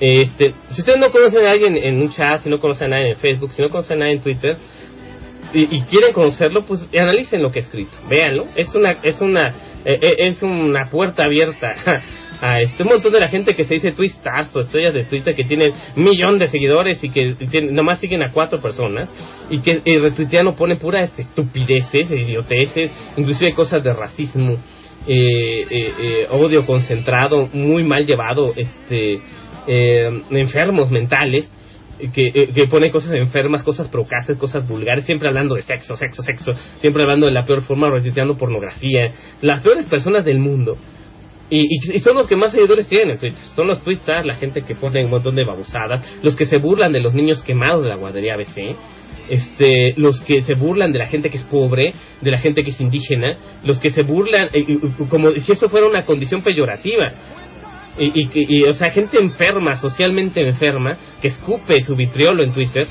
Este, 0.00 0.54
si 0.70 0.80
ustedes 0.80 0.98
no 0.98 1.10
conocen 1.10 1.44
a 1.44 1.50
alguien 1.50 1.76
en 1.76 2.00
un 2.00 2.10
chat, 2.10 2.40
si 2.40 2.48
no 2.48 2.58
conocen 2.58 2.92
a 2.92 2.96
nadie 2.96 3.10
en 3.10 3.16
Facebook, 3.16 3.52
si 3.52 3.62
no 3.62 3.68
conocen 3.68 3.96
a 3.96 4.00
nadie 4.00 4.14
en 4.14 4.22
Twitter, 4.22 4.56
y, 5.52 5.80
quieren 5.82 6.12
conocerlo, 6.12 6.62
pues 6.62 6.86
analicen 6.94 7.42
lo 7.42 7.50
que 7.50 7.58
he 7.58 7.62
escrito, 7.62 7.96
véanlo. 8.08 8.44
Es 8.54 8.74
una, 8.74 8.90
es 9.02 9.20
una, 9.20 9.48
es 9.94 10.42
una 10.42 10.86
puerta 10.90 11.24
abierta 11.24 11.70
a 12.40 12.60
este 12.60 12.84
montón 12.84 13.12
de 13.12 13.20
la 13.20 13.28
gente 13.28 13.54
que 13.54 13.64
se 13.64 13.74
dice 13.74 13.92
twistars 13.92 14.54
o 14.54 14.60
estrellas 14.60 14.92
de 14.92 15.04
Twitter 15.04 15.34
que 15.34 15.44
tienen 15.44 15.72
millón 15.96 16.38
de 16.38 16.48
seguidores 16.48 17.02
y 17.02 17.10
que 17.10 17.34
tienen- 17.50 17.74
nomás 17.74 17.98
siguen 17.98 18.22
a 18.22 18.30
cuatro 18.32 18.60
personas 18.60 19.08
y 19.50 19.58
que 19.60 19.80
eh, 19.84 19.98
retuitean 19.98 20.46
o 20.48 20.54
ponen 20.54 20.78
pura 20.78 21.02
este, 21.02 21.22
estupideces, 21.22 22.10
idioteces, 22.10 22.92
inclusive 23.16 23.52
cosas 23.54 23.82
de 23.82 23.92
racismo, 23.92 24.54
eh, 25.06 25.66
eh, 25.70 25.92
eh, 26.00 26.26
odio 26.30 26.64
concentrado, 26.66 27.46
muy 27.52 27.82
mal 27.82 28.04
llevado, 28.04 28.52
este, 28.56 29.18
eh, 29.66 30.10
enfermos 30.30 30.90
mentales 30.90 31.52
que, 32.12 32.26
eh, 32.34 32.48
que 32.54 32.66
pone 32.66 32.90
cosas 32.90 33.12
enfermas, 33.14 33.62
cosas 33.62 33.88
procaces, 33.88 34.36
cosas 34.36 34.66
vulgares, 34.66 35.04
siempre 35.04 35.28
hablando 35.28 35.54
de 35.54 35.62
sexo, 35.62 35.96
sexo, 35.96 36.22
sexo, 36.22 36.52
siempre 36.78 37.02
hablando 37.02 37.26
de 37.26 37.32
la 37.32 37.44
peor 37.44 37.62
forma, 37.62 37.90
retuiteando 37.90 38.36
pornografía, 38.36 39.10
las 39.42 39.62
peores 39.62 39.86
personas 39.86 40.24
del 40.24 40.38
mundo. 40.38 40.76
Y, 41.50 41.66
y- 41.94 41.98
son 42.00 42.14
los 42.14 42.26
que 42.26 42.36
más 42.36 42.52
seguidores 42.52 42.86
tienen 42.88 43.10
en 43.12 43.18
Twitter. 43.18 43.38
Son 43.56 43.66
los 43.66 43.80
twisters, 43.82 44.26
la 44.26 44.34
gente 44.36 44.62
que 44.62 44.74
pone 44.74 45.02
un 45.04 45.10
montón 45.10 45.34
de 45.34 45.44
babosadas, 45.44 46.18
los 46.22 46.36
que 46.36 46.44
se 46.44 46.58
burlan 46.58 46.92
de 46.92 47.00
los 47.00 47.14
niños 47.14 47.42
quemados 47.42 47.82
de 47.82 47.88
la 47.88 47.96
guardería 47.96 48.34
ABC, 48.34 48.76
este, 49.30 49.94
los 49.96 50.20
que 50.20 50.42
se 50.42 50.54
burlan 50.54 50.92
de 50.92 50.98
la 50.98 51.06
gente 51.06 51.28
que 51.30 51.38
es 51.38 51.44
pobre, 51.44 51.92
de 52.20 52.30
la 52.30 52.38
gente 52.38 52.64
que 52.64 52.70
es 52.70 52.80
indígena, 52.80 53.32
los 53.64 53.78
que 53.80 53.90
se 53.90 54.02
burlan, 54.02 54.48
eh, 54.52 54.64
como 55.08 55.30
si 55.32 55.52
eso 55.52 55.68
fuera 55.68 55.86
una 55.86 56.04
condición 56.04 56.42
peyorativa. 56.42 57.12
Y, 57.98 58.12
y, 58.22 58.28
y, 58.32 58.64
o 58.64 58.72
sea, 58.72 58.90
gente 58.90 59.18
enferma, 59.18 59.76
socialmente 59.76 60.40
enferma, 60.46 60.96
que 61.20 61.28
escupe 61.28 61.80
su 61.80 61.96
vitriolo 61.96 62.42
en 62.44 62.52
Twitter. 62.52 62.86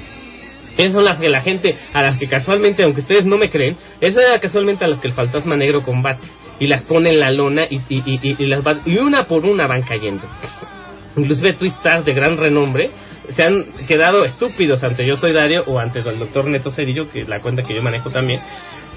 Esas 0.78 0.94
son 0.94 1.06
las 1.06 1.20
que 1.20 1.30
la 1.30 1.42
gente 1.42 1.76
a 1.94 2.02
las 2.02 2.18
que 2.20 2.28
casualmente, 2.28 2.84
aunque 2.84 3.02
ustedes 3.02 3.26
no 3.26 3.38
me 3.38 3.50
creen, 3.50 3.78
esas 4.00 4.24
son 4.26 4.40
casualmente 4.40 4.86
a 4.86 4.88
las 4.88 5.00
que 5.02 5.08
el 5.08 5.14
fantasma 5.14 5.56
negro 5.56 5.82
combate. 5.82 6.28
Y 6.60 6.68
las 6.68 6.84
pone 6.84 7.10
en 7.10 7.20
la 7.20 7.32
lona 7.32 7.66
y, 7.70 7.78
y, 7.90 8.04
y, 8.06 8.36
y- 8.38 8.46
las 8.48 8.66
va- 8.66 8.82
y 8.86 8.98
una 8.98 9.24
por 9.26 9.46
una 9.46 9.68
van 9.68 9.82
cayendo. 9.84 10.28
Inclusive 11.16 11.54
twisters 11.54 12.06
de 12.06 12.14
gran 12.14 12.38
renombre 12.38 12.90
se 13.30 13.44
han 13.44 13.64
quedado 13.88 14.24
estúpidos 14.24 14.84
ante 14.84 15.06
Yo 15.08 15.16
Soy 15.18 15.32
Dario 15.34 15.64
o 15.66 15.80
ante 15.80 16.00
el 16.00 16.20
doctor 16.20 16.48
Neto 16.50 16.70
Cedillo, 16.72 17.10
que 17.12 17.22
es 17.22 17.28
la 17.28 17.40
cuenta 17.40 17.64
que 17.64 17.74
yo 17.76 17.82
manejo 17.82 18.10
también, 18.12 18.40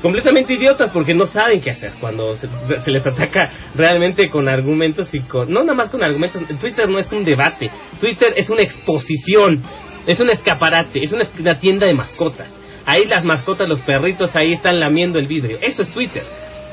completamente 0.02 0.54
idiotas 0.54 0.90
porque 0.92 1.14
no 1.14 1.26
saben 1.26 1.60
qué 1.60 1.70
hacer 1.70 1.92
cuando 2.00 2.34
se, 2.34 2.48
se 2.82 2.90
les 2.90 3.04
ataca 3.06 3.48
realmente 3.74 4.28
con 4.30 4.48
argumentos 4.48 5.12
y 5.14 5.20
con 5.20 5.50
no 5.50 5.60
nada 5.62 5.74
más 5.74 5.90
con 5.90 6.02
argumentos 6.02 6.42
Twitter 6.58 6.88
no 6.88 6.98
es 6.98 7.10
un 7.12 7.24
debate 7.24 7.70
Twitter 8.00 8.32
es 8.36 8.48
una 8.50 8.62
exposición 8.62 9.62
es 10.06 10.18
un 10.20 10.30
escaparate 10.30 11.02
es 11.02 11.12
una, 11.12 11.58
tienda 11.58 11.86
de 11.86 11.94
mascotas. 11.94 12.54
Ahí 12.86 13.04
las 13.04 13.24
mascotas 13.24 13.68
los 13.68 13.80
perritos 13.82 14.34
ahí 14.34 14.54
están 14.54 14.80
lamiendo 14.80 15.18
el 15.18 15.26
vidrio. 15.28 15.58
Eso 15.60 15.82
es 15.82 15.90
Twitter. 15.90 16.22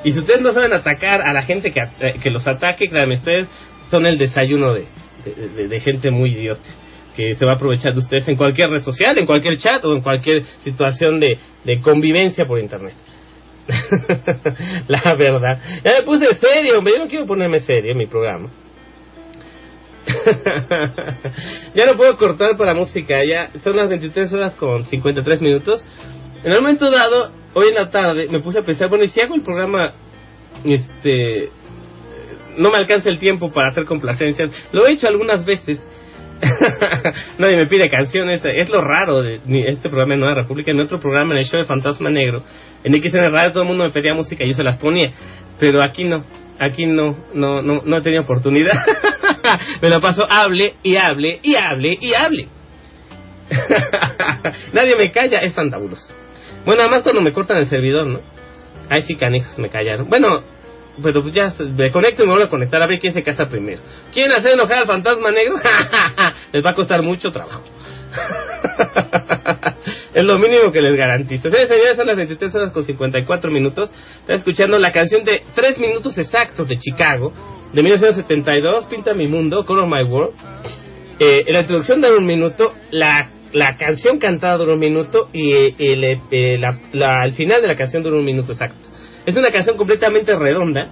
Y 0.03 0.13
si 0.13 0.19
ustedes 0.19 0.41
no 0.41 0.53
saben 0.53 0.71
atacar 0.73 1.21
a 1.21 1.33
la 1.33 1.41
gente 1.43 1.71
que, 1.71 1.79
eh, 1.99 2.15
que 2.23 2.29
los 2.29 2.47
ataque 2.47 2.87
créanme 2.89 3.15
ustedes 3.15 3.47
son 3.91 4.05
el 4.05 4.17
desayuno 4.17 4.73
de, 4.73 4.85
de, 5.25 5.49
de- 5.49 5.67
de 5.67 5.79
gente 5.81 6.09
muy 6.11 6.31
idiota 6.31 6.69
que 7.15 7.33
se 7.35 7.45
va 7.45 7.53
a 7.53 7.55
aprovechar 7.55 7.93
de 7.93 7.99
ustedes 7.99 8.27
en 8.27 8.35
cualquier 8.37 8.69
red 8.69 8.81
social, 8.81 9.17
en 9.17 9.25
cualquier 9.25 9.57
chat 9.57 9.83
o 9.83 9.93
en 9.95 10.01
cualquier 10.01 10.43
situación 10.63 11.19
de, 11.19 11.37
de 11.65 11.81
convivencia 11.81 12.45
por 12.45 12.59
internet. 12.59 12.93
La 14.87 15.15
verdad. 15.15 15.59
Ya 15.83 15.99
me 15.99 16.03
puse 16.03 16.33
serio, 16.35 16.77
hombre. 16.77 16.93
Yo 16.93 17.03
no 17.03 17.09
quiero 17.09 17.25
ponerme 17.25 17.59
serio 17.59 17.91
en 17.91 17.97
mi 17.97 18.07
programa. 18.07 18.49
ya 21.73 21.85
no 21.85 21.97
puedo 21.97 22.17
cortar 22.17 22.55
para 22.57 22.73
música. 22.73 23.23
Ya 23.25 23.51
son 23.59 23.75
las 23.75 23.89
23 23.89 24.31
horas 24.33 24.55
con 24.55 24.83
53 24.83 25.41
minutos. 25.41 25.83
En 26.43 26.51
un 26.51 26.59
momento 26.59 26.89
dado, 26.89 27.31
hoy 27.53 27.69
en 27.69 27.75
la 27.75 27.89
tarde, 27.89 28.27
me 28.29 28.41
puse 28.41 28.59
a 28.59 28.63
pensar, 28.63 28.89
bueno, 28.89 29.03
y 29.03 29.09
si 29.09 29.19
hago 29.19 29.35
el 29.35 29.41
programa, 29.41 29.93
este, 30.63 31.49
no 32.57 32.69
me 32.69 32.77
alcanza 32.77 33.09
el 33.09 33.19
tiempo 33.19 33.51
para 33.51 33.69
hacer 33.69 33.85
complacencias. 33.85 34.49
Lo 34.71 34.85
he 34.85 34.93
hecho 34.93 35.07
algunas 35.07 35.43
veces. 35.45 35.85
Nadie 37.37 37.57
me 37.57 37.67
pide 37.67 37.89
canciones, 37.89 38.41
es 38.43 38.69
lo 38.69 38.81
raro 38.81 39.21
de 39.21 39.39
este 39.67 39.89
programa 39.89 40.13
en 40.13 40.19
Nueva 40.19 40.35
República, 40.35 40.71
en 40.71 40.79
otro 40.79 40.99
programa, 40.99 41.33
en 41.33 41.39
el 41.39 41.45
show 41.45 41.59
de 41.59 41.65
Fantasma 41.65 42.09
Negro, 42.09 42.43
en 42.83 42.93
XN 42.93 43.31
Radio 43.31 43.51
todo 43.51 43.63
el 43.63 43.69
mundo 43.69 43.85
me 43.85 43.91
pedía 43.91 44.13
música 44.13 44.43
y 44.45 44.49
yo 44.49 44.55
se 44.55 44.63
las 44.63 44.77
ponía, 44.77 45.11
pero 45.59 45.83
aquí 45.83 46.03
no, 46.03 46.23
aquí 46.59 46.85
no, 46.85 47.17
no, 47.33 47.61
no, 47.61 47.81
no 47.83 47.97
he 47.97 48.01
tenido 48.01 48.23
oportunidad. 48.23 48.73
me 49.81 49.89
lo 49.89 49.99
paso, 49.99 50.25
hable 50.29 50.75
y 50.83 50.95
hable 50.95 51.39
y 51.41 51.55
hable 51.55 51.97
y 51.99 52.13
hable. 52.13 52.47
Nadie 54.73 54.95
me 54.97 55.09
calla, 55.11 55.39
es 55.39 55.53
fantabuloso. 55.53 56.13
Bueno, 56.65 56.81
además 56.81 57.03
cuando 57.03 57.21
me 57.21 57.33
cortan 57.33 57.57
el 57.57 57.67
servidor, 57.67 58.07
¿no? 58.07 58.19
Ahí 58.89 59.03
sí 59.03 59.15
canijos 59.15 59.57
me 59.57 59.69
callaron. 59.69 60.09
Bueno, 60.09 60.43
pero 61.01 61.21
pues 61.21 61.33
ya 61.33 61.53
me 61.77 61.91
conecto 61.91 62.23
y 62.23 62.25
me 62.25 62.31
vuelvo 62.33 62.47
a 62.47 62.49
conectar 62.49 62.81
a 62.81 62.87
ver 62.87 62.99
quién 62.99 63.13
se 63.13 63.23
casa 63.23 63.45
primero. 63.45 63.81
¿Quieren 64.13 64.35
hacer 64.35 64.53
enojar 64.53 64.79
al 64.79 64.87
fantasma 64.87 65.31
negro? 65.31 65.55
les 66.53 66.65
va 66.65 66.71
a 66.71 66.73
costar 66.73 67.01
mucho 67.03 67.31
trabajo. 67.31 67.63
es 70.13 70.23
lo 70.25 70.37
mínimo 70.39 70.71
que 70.71 70.81
les 70.81 70.95
garantizo. 70.95 71.43
Señores, 71.49 71.67
señores, 71.67 71.95
son 71.95 72.07
las 72.07 72.15
23 72.15 72.55
horas 72.55 72.71
con 72.71 72.83
54 72.85 73.51
minutos. 73.51 73.91
Está 74.21 74.35
escuchando 74.35 74.77
la 74.79 74.91
canción 74.91 75.23
de 75.23 75.41
3 75.53 75.79
minutos 75.79 76.17
exactos 76.17 76.67
de 76.67 76.77
Chicago, 76.77 77.31
de 77.73 77.83
1972, 77.83 78.85
Pinta 78.85 79.13
mi 79.13 79.27
mundo, 79.27 79.65
Color 79.65 79.87
My 79.87 80.03
World. 80.09 80.33
Eh, 81.19 81.43
la 81.47 81.61
introducción 81.61 82.01
dura 82.01 82.15
un 82.17 82.25
minuto, 82.25 82.73
la, 82.91 83.29
la 83.53 83.75
canción 83.75 84.19
cantada 84.19 84.57
dura 84.57 84.73
un 84.73 84.79
minuto 84.79 85.29
y 85.33 85.51
eh, 85.53 85.75
el, 85.79 86.03
eh, 86.31 86.57
la, 86.59 86.79
la- 86.93 87.25
el 87.25 87.31
final 87.33 87.61
de 87.61 87.67
la 87.67 87.75
canción 87.75 88.03
dura 88.03 88.17
un 88.17 88.25
minuto 88.25 88.51
exacto. 88.51 88.87
Es 89.27 89.35
una 89.35 89.51
canción 89.51 89.75
completamente 89.75 90.31
redonda 90.39 90.87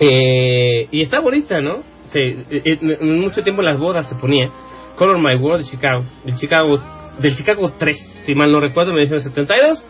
eh, 0.00 0.88
y 0.90 1.02
está 1.02 1.20
bonita, 1.20 1.60
¿no? 1.60 1.84
Sí, 2.12 2.18
eh, 2.18 2.62
eh, 2.64 2.98
mucho 3.00 3.42
tiempo 3.42 3.62
las 3.62 3.78
bodas 3.78 4.08
se 4.08 4.16
ponía 4.16 4.50
Color 4.96 5.20
My 5.20 5.36
World 5.36 5.64
de 5.64 5.70
Chicago, 5.70 6.04
del 6.24 6.34
Chicago, 6.34 6.82
del 7.18 7.36
Chicago 7.36 7.74
3, 7.78 8.24
si 8.26 8.34
mal 8.34 8.50
no 8.50 8.58
recuerdo, 8.58 8.92
1972. 8.92 9.86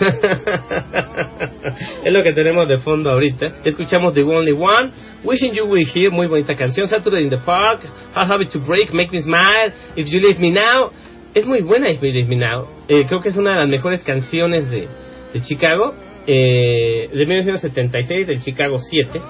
es 2.04 2.12
lo 2.12 2.22
que 2.22 2.32
tenemos 2.32 2.68
de 2.68 2.78
fondo 2.78 3.10
ahorita. 3.10 3.48
Escuchamos 3.64 4.14
The 4.14 4.22
Only 4.22 4.52
One, 4.52 4.92
Wishing 5.24 5.52
You 5.52 5.64
Were 5.64 5.82
Here, 5.82 6.10
muy 6.10 6.28
bonita 6.28 6.54
canción. 6.54 6.86
Saturday 6.86 7.24
in 7.24 7.28
the 7.28 7.38
Park, 7.38 7.80
How 8.14 8.24
Happy 8.24 8.46
to 8.46 8.60
Break, 8.60 8.94
Make 8.94 9.10
Me 9.10 9.20
Smile, 9.20 9.72
If 9.96 10.08
You 10.08 10.20
Leave 10.20 10.38
Me 10.38 10.52
Now. 10.52 10.92
Es 11.34 11.44
muy 11.44 11.62
buena 11.62 11.90
If 11.90 12.00
You 12.00 12.12
Leave 12.12 12.28
Me 12.28 12.36
Now. 12.36 12.68
Creo 12.86 13.20
que 13.20 13.30
es 13.30 13.36
una 13.36 13.54
de 13.54 13.56
las 13.56 13.68
mejores 13.68 14.04
canciones 14.04 14.70
de, 14.70 14.86
de 15.32 15.40
Chicago, 15.40 15.94
eh, 16.26 17.08
de 17.12 17.26
1976, 17.26 18.26
del 18.26 18.40
Chicago 18.40 18.78
7. 18.78 19.20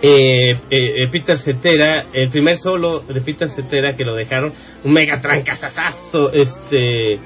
Eh, 0.00 0.50
eh, 0.50 0.56
eh, 0.70 1.08
Peter 1.10 1.36
Cetera, 1.36 2.06
el 2.12 2.30
primer 2.30 2.56
solo 2.56 3.00
de 3.00 3.20
Peter 3.20 3.48
Cetera 3.48 3.94
que 3.94 4.04
lo 4.04 4.14
dejaron, 4.14 4.52
un 4.84 4.92
mega 4.92 5.18
trancazazazo, 5.18 6.32
este, 6.32 7.18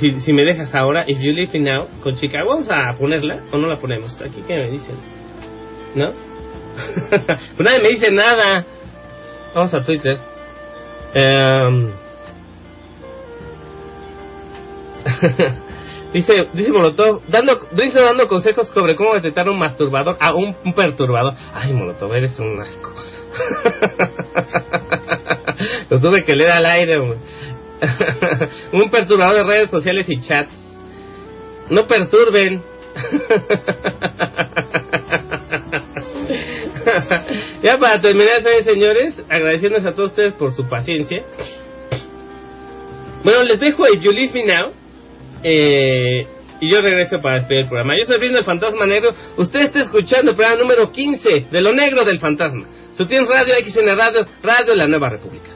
si, 0.00 0.20
si 0.20 0.32
me 0.32 0.42
dejas 0.44 0.74
ahora, 0.74 1.04
If 1.06 1.18
You 1.20 1.32
Leave 1.32 1.58
Me 1.58 1.70
Now, 1.70 1.88
con 2.02 2.14
Chicago, 2.14 2.50
vamos 2.50 2.68
a 2.70 2.94
ponerla 2.98 3.42
o 3.52 3.58
no 3.58 3.68
la 3.68 3.76
ponemos, 3.76 4.18
aquí 4.22 4.40
que 4.48 4.56
me 4.56 4.70
dicen, 4.70 4.96
¿no? 5.94 6.12
pues 7.10 7.58
nadie 7.58 7.80
me 7.82 7.88
dice 7.90 8.10
nada, 8.10 8.64
vamos 9.54 9.74
a 9.74 9.82
Twitter, 9.82 10.18
Em, 11.18 11.92
Dice, 16.16 16.32
dice 16.54 16.72
Molotov, 16.72 17.20
dando, 17.28 17.68
dice 17.72 18.00
dando 18.00 18.26
consejos 18.26 18.68
sobre 18.68 18.94
cómo 18.94 19.12
detectar 19.12 19.50
un 19.50 19.58
masturbador 19.58 20.16
a 20.18 20.34
un, 20.34 20.56
un 20.64 20.72
perturbador. 20.72 21.34
Ay, 21.52 21.74
Molotov, 21.74 22.14
eres 22.14 22.38
un 22.38 22.58
asco. 22.58 22.94
Lo 25.90 26.00
tuve 26.00 26.24
que 26.24 26.34
leer 26.34 26.52
al 26.52 26.64
aire, 26.64 26.98
un 28.72 28.88
perturbador 28.90 29.34
de 29.34 29.44
redes 29.44 29.70
sociales 29.70 30.08
y 30.08 30.18
chats. 30.22 30.54
No 31.68 31.86
perturben. 31.86 32.62
ya 37.62 37.76
para 37.78 38.00
terminar, 38.00 38.42
¿saben, 38.42 38.64
señores? 38.64 39.22
Agradeciéndoles 39.28 39.86
a 39.86 39.94
todos 39.94 40.12
ustedes 40.12 40.32
por 40.32 40.50
su 40.52 40.66
paciencia. 40.66 41.22
Bueno, 43.22 43.42
les 43.42 43.60
dejo 43.60 43.86
If 43.86 44.00
You 44.00 44.12
Leave 44.12 44.32
Me 44.32 44.46
Now. 44.46 44.85
Eh, 45.42 46.26
y 46.60 46.70
yo 46.72 46.80
regreso 46.80 47.20
para 47.20 47.36
despedir 47.36 47.62
el 47.62 47.68
programa. 47.68 47.94
Yo 47.98 48.04
soy 48.06 48.18
Brino 48.18 48.38
el 48.38 48.44
Fantasma 48.44 48.86
Negro. 48.86 49.12
Usted 49.36 49.60
está 49.60 49.82
escuchando 49.82 50.30
el 50.30 50.36
programa 50.36 50.62
número 50.62 50.90
15 50.90 51.46
de 51.50 51.60
Lo 51.60 51.72
Negro 51.72 52.04
del 52.04 52.18
Fantasma. 52.18 52.66
Sutil 52.96 53.26
Radio, 53.26 53.54
XN 53.62 53.96
Radio, 53.96 54.26
Radio 54.42 54.74
la 54.74 54.86
Nueva 54.86 55.10
República. 55.10 55.55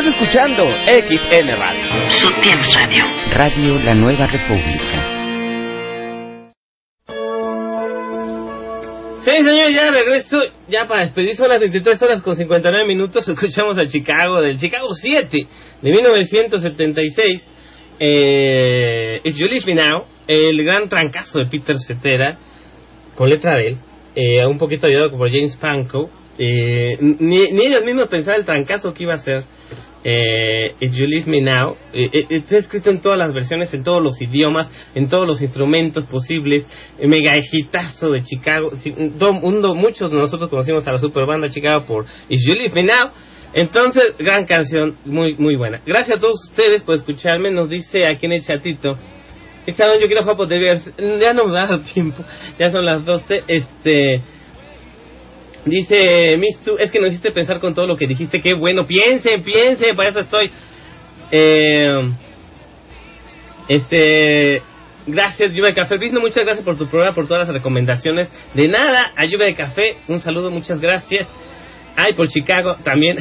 Estás 0.00 0.14
escuchando 0.14 0.64
XN 0.64 1.56
Radio. 1.58 2.08
Sutiel 2.08 2.58
Radio. 2.74 3.04
Radio 3.34 3.84
La 3.84 3.94
Nueva 3.94 4.26
República. 4.28 5.04
Sí, 9.22 9.30
señor, 9.30 9.70
ya 9.70 9.90
regreso. 9.90 10.38
Ya 10.70 10.88
para 10.88 11.02
despedir 11.02 11.36
son 11.36 11.48
las 11.48 11.60
23 11.60 12.00
horas 12.00 12.22
con 12.22 12.34
59 12.34 12.86
minutos. 12.86 13.28
Escuchamos 13.28 13.76
a 13.76 13.84
Chicago, 13.84 14.40
del 14.40 14.56
Chicago 14.56 14.88
7 14.90 15.46
de 15.82 15.90
1976. 15.90 17.46
Eh, 17.98 19.20
If 19.22 19.36
You 19.36 19.48
Leave 19.48 19.66
Me 19.66 19.74
Now, 19.74 20.06
el 20.26 20.64
gran 20.64 20.88
trancazo 20.88 21.40
de 21.40 21.44
Peter 21.44 21.76
Cetera, 21.78 22.38
con 23.14 23.28
letra 23.28 23.54
de 23.54 23.68
él, 23.68 23.76
eh, 24.14 24.46
un 24.46 24.56
poquito 24.56 24.86
ayudado 24.86 25.10
por 25.10 25.28
James 25.28 25.56
Pankow. 25.56 26.08
Eh, 26.38 26.96
ni, 27.00 27.52
ni 27.52 27.66
ellos 27.66 27.84
mismos 27.84 28.08
pensaban 28.08 28.40
el 28.40 28.46
trancazo 28.46 28.94
que 28.94 29.02
iba 29.02 29.12
a 29.12 29.18
ser 29.18 29.44
eh, 30.04 30.74
If 30.80 30.92
You 30.92 31.06
Leave 31.06 31.30
Me 31.30 31.40
Now. 31.40 31.76
Eh, 31.92 32.08
eh, 32.12 32.26
está 32.30 32.58
escrito 32.58 32.90
en 32.90 33.00
todas 33.00 33.18
las 33.18 33.32
versiones, 33.32 33.72
en 33.74 33.82
todos 33.82 34.02
los 34.02 34.20
idiomas, 34.20 34.70
en 34.94 35.08
todos 35.08 35.26
los 35.26 35.42
instrumentos 35.42 36.04
posibles. 36.06 36.66
Eh, 36.98 37.06
mega 37.06 37.32
hitazo 37.36 38.10
de 38.10 38.22
Chicago. 38.22 38.70
Muchos 39.74 40.10
de 40.10 40.16
nosotros 40.16 40.48
conocimos 40.48 40.86
a 40.86 40.92
la 40.92 40.98
super 40.98 41.26
banda 41.26 41.50
Chicago 41.50 41.84
por 41.84 42.06
If 42.28 42.40
You 42.46 42.54
Leave 42.54 42.74
Me 42.74 42.82
Now. 42.82 43.10
Entonces, 43.52 44.14
gran 44.18 44.44
canción, 44.44 44.96
muy 45.04 45.34
muy 45.36 45.56
buena. 45.56 45.80
Gracias 45.84 46.18
a 46.18 46.20
todos 46.20 46.48
ustedes 46.48 46.84
por 46.84 46.94
escucharme. 46.94 47.50
Nos 47.50 47.68
dice 47.68 48.06
aquí 48.06 48.26
en 48.26 48.32
el 48.32 48.44
chatito. 48.44 48.96
Yo 49.66 50.06
quiero. 50.06 50.24
Ya 51.20 51.32
no 51.32 51.46
me 51.46 51.54
da 51.54 51.80
tiempo. 51.94 52.24
Ya 52.58 52.70
son 52.70 52.84
las 52.84 53.04
12. 53.04 53.42
Este. 53.48 54.22
Dice 55.64 56.36
Mistu, 56.38 56.76
es 56.78 56.90
que 56.90 57.00
nos 57.00 57.10
hiciste 57.10 57.32
pensar 57.32 57.60
con 57.60 57.74
todo 57.74 57.86
lo 57.86 57.96
que 57.96 58.06
dijiste. 58.06 58.40
Qué 58.40 58.54
bueno. 58.54 58.86
Piensen, 58.86 59.42
piensen. 59.42 59.94
Para 59.94 60.10
eso 60.10 60.20
estoy. 60.20 60.50
Eh, 61.30 62.08
este. 63.68 64.62
Gracias, 65.06 65.52
Lluvia 65.52 65.70
de 65.70 65.74
Café. 65.74 65.96
Brisno, 65.96 66.20
muchas 66.20 66.44
gracias 66.44 66.64
por 66.64 66.76
tu 66.76 66.86
programa, 66.86 67.14
por 67.14 67.26
todas 67.26 67.46
las 67.46 67.54
recomendaciones. 67.54 68.30
De 68.54 68.68
nada, 68.68 69.12
a 69.16 69.24
Lluvia 69.24 69.46
de 69.46 69.54
Café, 69.54 69.96
un 70.08 70.20
saludo, 70.20 70.50
muchas 70.50 70.78
gracias. 70.78 71.28
Ay, 71.96 72.14
por 72.14 72.28
Chicago 72.28 72.76
también. 72.84 73.16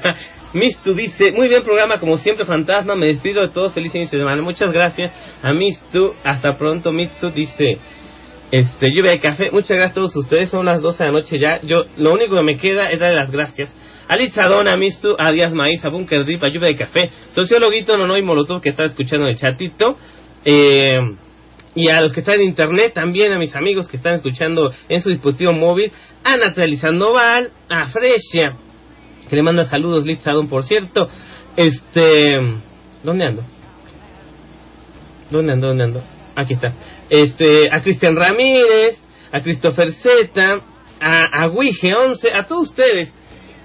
Mistu 0.52 0.94
dice, 0.94 1.30
muy 1.32 1.48
bien 1.48 1.62
programa, 1.62 1.98
como 1.98 2.16
siempre, 2.16 2.44
fantasma. 2.44 2.96
Me 2.96 3.06
despido 3.06 3.42
de 3.42 3.52
todos, 3.52 3.72
feliz 3.72 3.94
inicio 3.94 4.18
de 4.18 4.24
semana. 4.24 4.42
Muchas 4.42 4.72
gracias 4.72 5.12
a 5.42 5.52
Mistu. 5.52 6.14
Hasta 6.24 6.56
pronto, 6.58 6.92
Mistu 6.92 7.30
dice, 7.30 7.78
este, 8.50 8.92
lluvia 8.92 9.12
de 9.12 9.20
café. 9.20 9.50
Muchas 9.52 9.76
gracias 9.76 9.92
a 9.92 9.94
todos 9.94 10.16
ustedes. 10.16 10.50
Son 10.50 10.64
las 10.64 10.80
12 10.80 10.98
de 10.98 11.10
la 11.10 11.12
noche 11.12 11.38
ya. 11.38 11.58
Yo, 11.62 11.84
lo 11.96 12.12
único 12.12 12.36
que 12.36 12.42
me 12.42 12.56
queda 12.56 12.86
es 12.86 12.98
darle 12.98 13.16
las 13.16 13.30
gracias. 13.30 13.74
A 14.08 14.16
Lichadona, 14.16 14.72
a 14.72 14.76
Mistu, 14.76 15.14
a 15.18 15.30
Díaz 15.30 15.52
Maíz, 15.52 15.84
a 15.84 15.88
Bunker 15.88 16.24
Deep, 16.24 16.42
a 16.42 16.48
Lluvia 16.48 16.68
de 16.68 16.76
Café, 16.76 17.10
Sociologuito 17.28 17.96
Nonoy 17.96 18.22
Molotov 18.22 18.60
que 18.60 18.70
está 18.70 18.84
escuchando 18.84 19.28
el 19.28 19.36
chatito. 19.36 19.96
Eh, 20.44 20.88
y 21.74 21.88
a 21.88 22.00
los 22.00 22.12
que 22.12 22.20
están 22.20 22.36
en 22.36 22.46
internet, 22.46 22.92
también 22.94 23.32
a 23.32 23.38
mis 23.38 23.54
amigos 23.54 23.86
que 23.86 23.96
están 23.96 24.14
escuchando 24.14 24.72
en 24.88 25.00
su 25.00 25.10
dispositivo 25.10 25.52
móvil, 25.52 25.92
a 26.24 26.36
Natalie 26.36 26.76
Sandoval, 26.76 27.52
a 27.68 27.86
Fresia, 27.86 28.56
que 29.28 29.36
le 29.36 29.42
manda 29.42 29.64
saludos, 29.64 30.04
Liz 30.04 30.18
Sadon, 30.18 30.48
por 30.48 30.64
cierto. 30.64 31.08
Este, 31.56 32.34
¿dónde 33.04 33.24
ando? 33.24 33.44
¿Dónde 35.30 35.52
ando? 35.52 35.68
¿Dónde 35.68 35.84
ando? 35.84 36.02
Aquí 36.34 36.54
está. 36.54 36.74
Este, 37.10 37.68
a 37.70 37.82
Cristian 37.82 38.16
Ramírez, 38.16 38.98
a 39.32 39.40
Christopher 39.40 39.92
Z, 39.92 40.42
a, 41.00 41.42
a 41.42 41.48
Wige 41.48 41.92
11, 41.94 42.32
a 42.32 42.44
todos 42.44 42.70
ustedes 42.70 43.14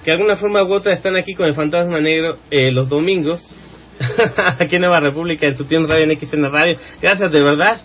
que 0.06 0.12
de 0.12 0.18
alguna 0.18 0.36
forma 0.36 0.62
u 0.64 0.72
otra 0.72 0.94
están 0.94 1.16
aquí 1.16 1.34
con 1.34 1.48
el 1.48 1.56
Fantasma 1.56 2.00
Negro 2.00 2.36
eh, 2.52 2.72
los 2.72 2.88
domingos. 2.88 3.50
aquí 4.60 4.76
en 4.76 4.82
Nueva 4.82 5.00
República, 5.00 5.48
en 5.48 5.56
su 5.56 5.66
tienda 5.66 5.96
Radio 5.96 6.04
en 6.12 6.52
Radio. 6.52 6.78
Gracias 7.02 7.32
de 7.32 7.42
verdad. 7.42 7.82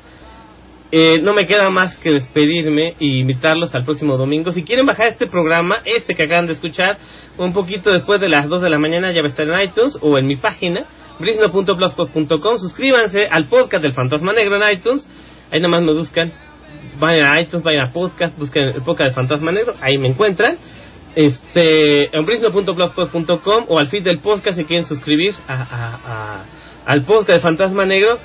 Eh, 0.93 1.21
no 1.23 1.33
me 1.33 1.47
queda 1.47 1.71
más 1.71 1.97
que 1.99 2.11
despedirme 2.11 2.95
y 2.99 3.21
invitarlos 3.21 3.75
al 3.75 3.85
próximo 3.85 4.19
domingo. 4.19 4.53
Si 4.53 4.65
quieren 4.65 4.85
bajar 4.85 5.07
este 5.13 5.29
programa, 5.29 5.77
este 5.85 6.15
que 6.15 6.27
acaban 6.27 6.47
de 6.47 6.53
escuchar, 6.53 6.99
un 7.39 7.55
poquito 7.55 7.91
después 7.91 8.21
de 8.21 8.29
las 8.29 8.49
2 8.49 8.61
de 8.61 8.71
la 8.71 8.79
mañana 8.79 9.13
ya 9.13 9.23
va 9.23 9.29
a 9.29 9.31
estar 9.31 9.49
en 9.49 9.59
iTunes 9.59 9.97
o 10.03 10.19
en 10.19 10.27
mi 10.27 10.37
página, 10.37 10.85
brisno.blogspot.com. 11.21 12.59
Suscríbanse 12.59 13.25
al 13.31 13.49
podcast 13.49 13.83
del 13.83 13.95
Fantasma 13.95 14.35
Negro 14.35 14.63
en 14.63 14.73
iTunes. 14.77 15.09
Ahí 15.51 15.61
nomás 15.61 15.83
me 15.83 15.93
buscan. 15.93 16.33
Vayan 16.99 17.27
a 17.27 17.41
iTunes, 17.41 17.63
vayan 17.63 17.89
a 17.89 17.93
podcast, 17.93 18.39
busquen 18.39 18.65
el 18.65 18.83
podcast 18.83 19.09
del 19.09 19.15
Fantasma 19.15 19.53
Negro. 19.53 19.75
Ahí 19.81 19.99
me 19.99 20.09
encuentran. 20.09 20.57
Este, 21.15 22.17
en 22.17 22.25
brisno.blogspot.com 22.25 23.65
o 23.69 23.79
al 23.79 23.89
feed 23.89 24.05
del 24.05 24.21
podcast 24.21 24.59
si 24.59 24.65
quieren 24.65 24.87
suscribir 24.87 25.35
a, 25.49 26.45
al 26.87 27.03
podcast 27.03 27.39
de 27.39 27.41
Fantasma 27.41 27.85
Negro 27.85 28.19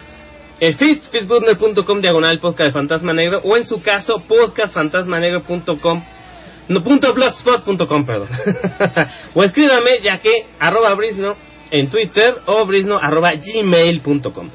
el 0.60 0.76
feed, 0.76 1.00
feedburner.com 1.12 2.00
diagonal 2.00 2.40
podcast 2.40 2.68
de 2.68 2.72
Fantasma 2.74 3.14
Negro 3.14 3.42
o 3.44 3.58
en 3.58 3.66
su 3.66 3.82
caso 3.82 4.24
podcastfantasmanegro.com 4.28 6.04
no, 6.68 6.84
punto 6.84 7.14
blogspot.com, 7.14 8.06
perdón. 8.06 8.30
o 9.36 9.44
escríbame 9.44 10.02
ya 10.04 10.18
que 10.18 10.48
arroba 10.60 10.96
brisno 10.96 11.34
en 11.70 11.90
Twitter 11.90 12.38
o 12.48 12.66
brisno 12.66 12.98
arroba 13.00 13.32
gmail.com. 13.36 14.50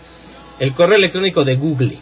El 0.58 0.74
correo 0.74 0.96
electrónico 0.96 1.44
de 1.44 1.54
Google. 1.54 1.98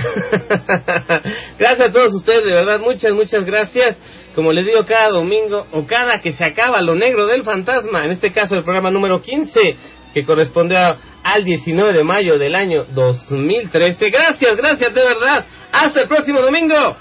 gracias 1.58 1.88
a 1.88 1.92
todos 1.92 2.14
ustedes, 2.14 2.44
de 2.44 2.52
verdad, 2.52 2.80
muchas, 2.80 3.12
muchas 3.12 3.44
gracias. 3.44 3.96
Como 4.34 4.52
les 4.52 4.64
digo, 4.64 4.84
cada 4.86 5.08
domingo 5.08 5.66
o 5.72 5.84
cada 5.86 6.18
que 6.20 6.32
se 6.32 6.44
acaba 6.44 6.80
lo 6.80 6.94
negro 6.94 7.26
del 7.26 7.42
fantasma, 7.42 8.04
en 8.04 8.12
este 8.12 8.32
caso 8.32 8.54
el 8.54 8.62
programa 8.62 8.90
número 8.90 9.20
15, 9.20 9.76
que 10.14 10.24
corresponde 10.24 10.76
al 10.76 11.44
19 11.44 11.92
de 11.92 12.04
mayo 12.04 12.38
del 12.38 12.54
año 12.54 12.84
2013. 12.94 14.10
Gracias, 14.10 14.56
gracias 14.56 14.94
de 14.94 15.04
verdad. 15.04 15.46
Hasta 15.72 16.02
el 16.02 16.08
próximo 16.08 16.40
domingo. 16.40 16.96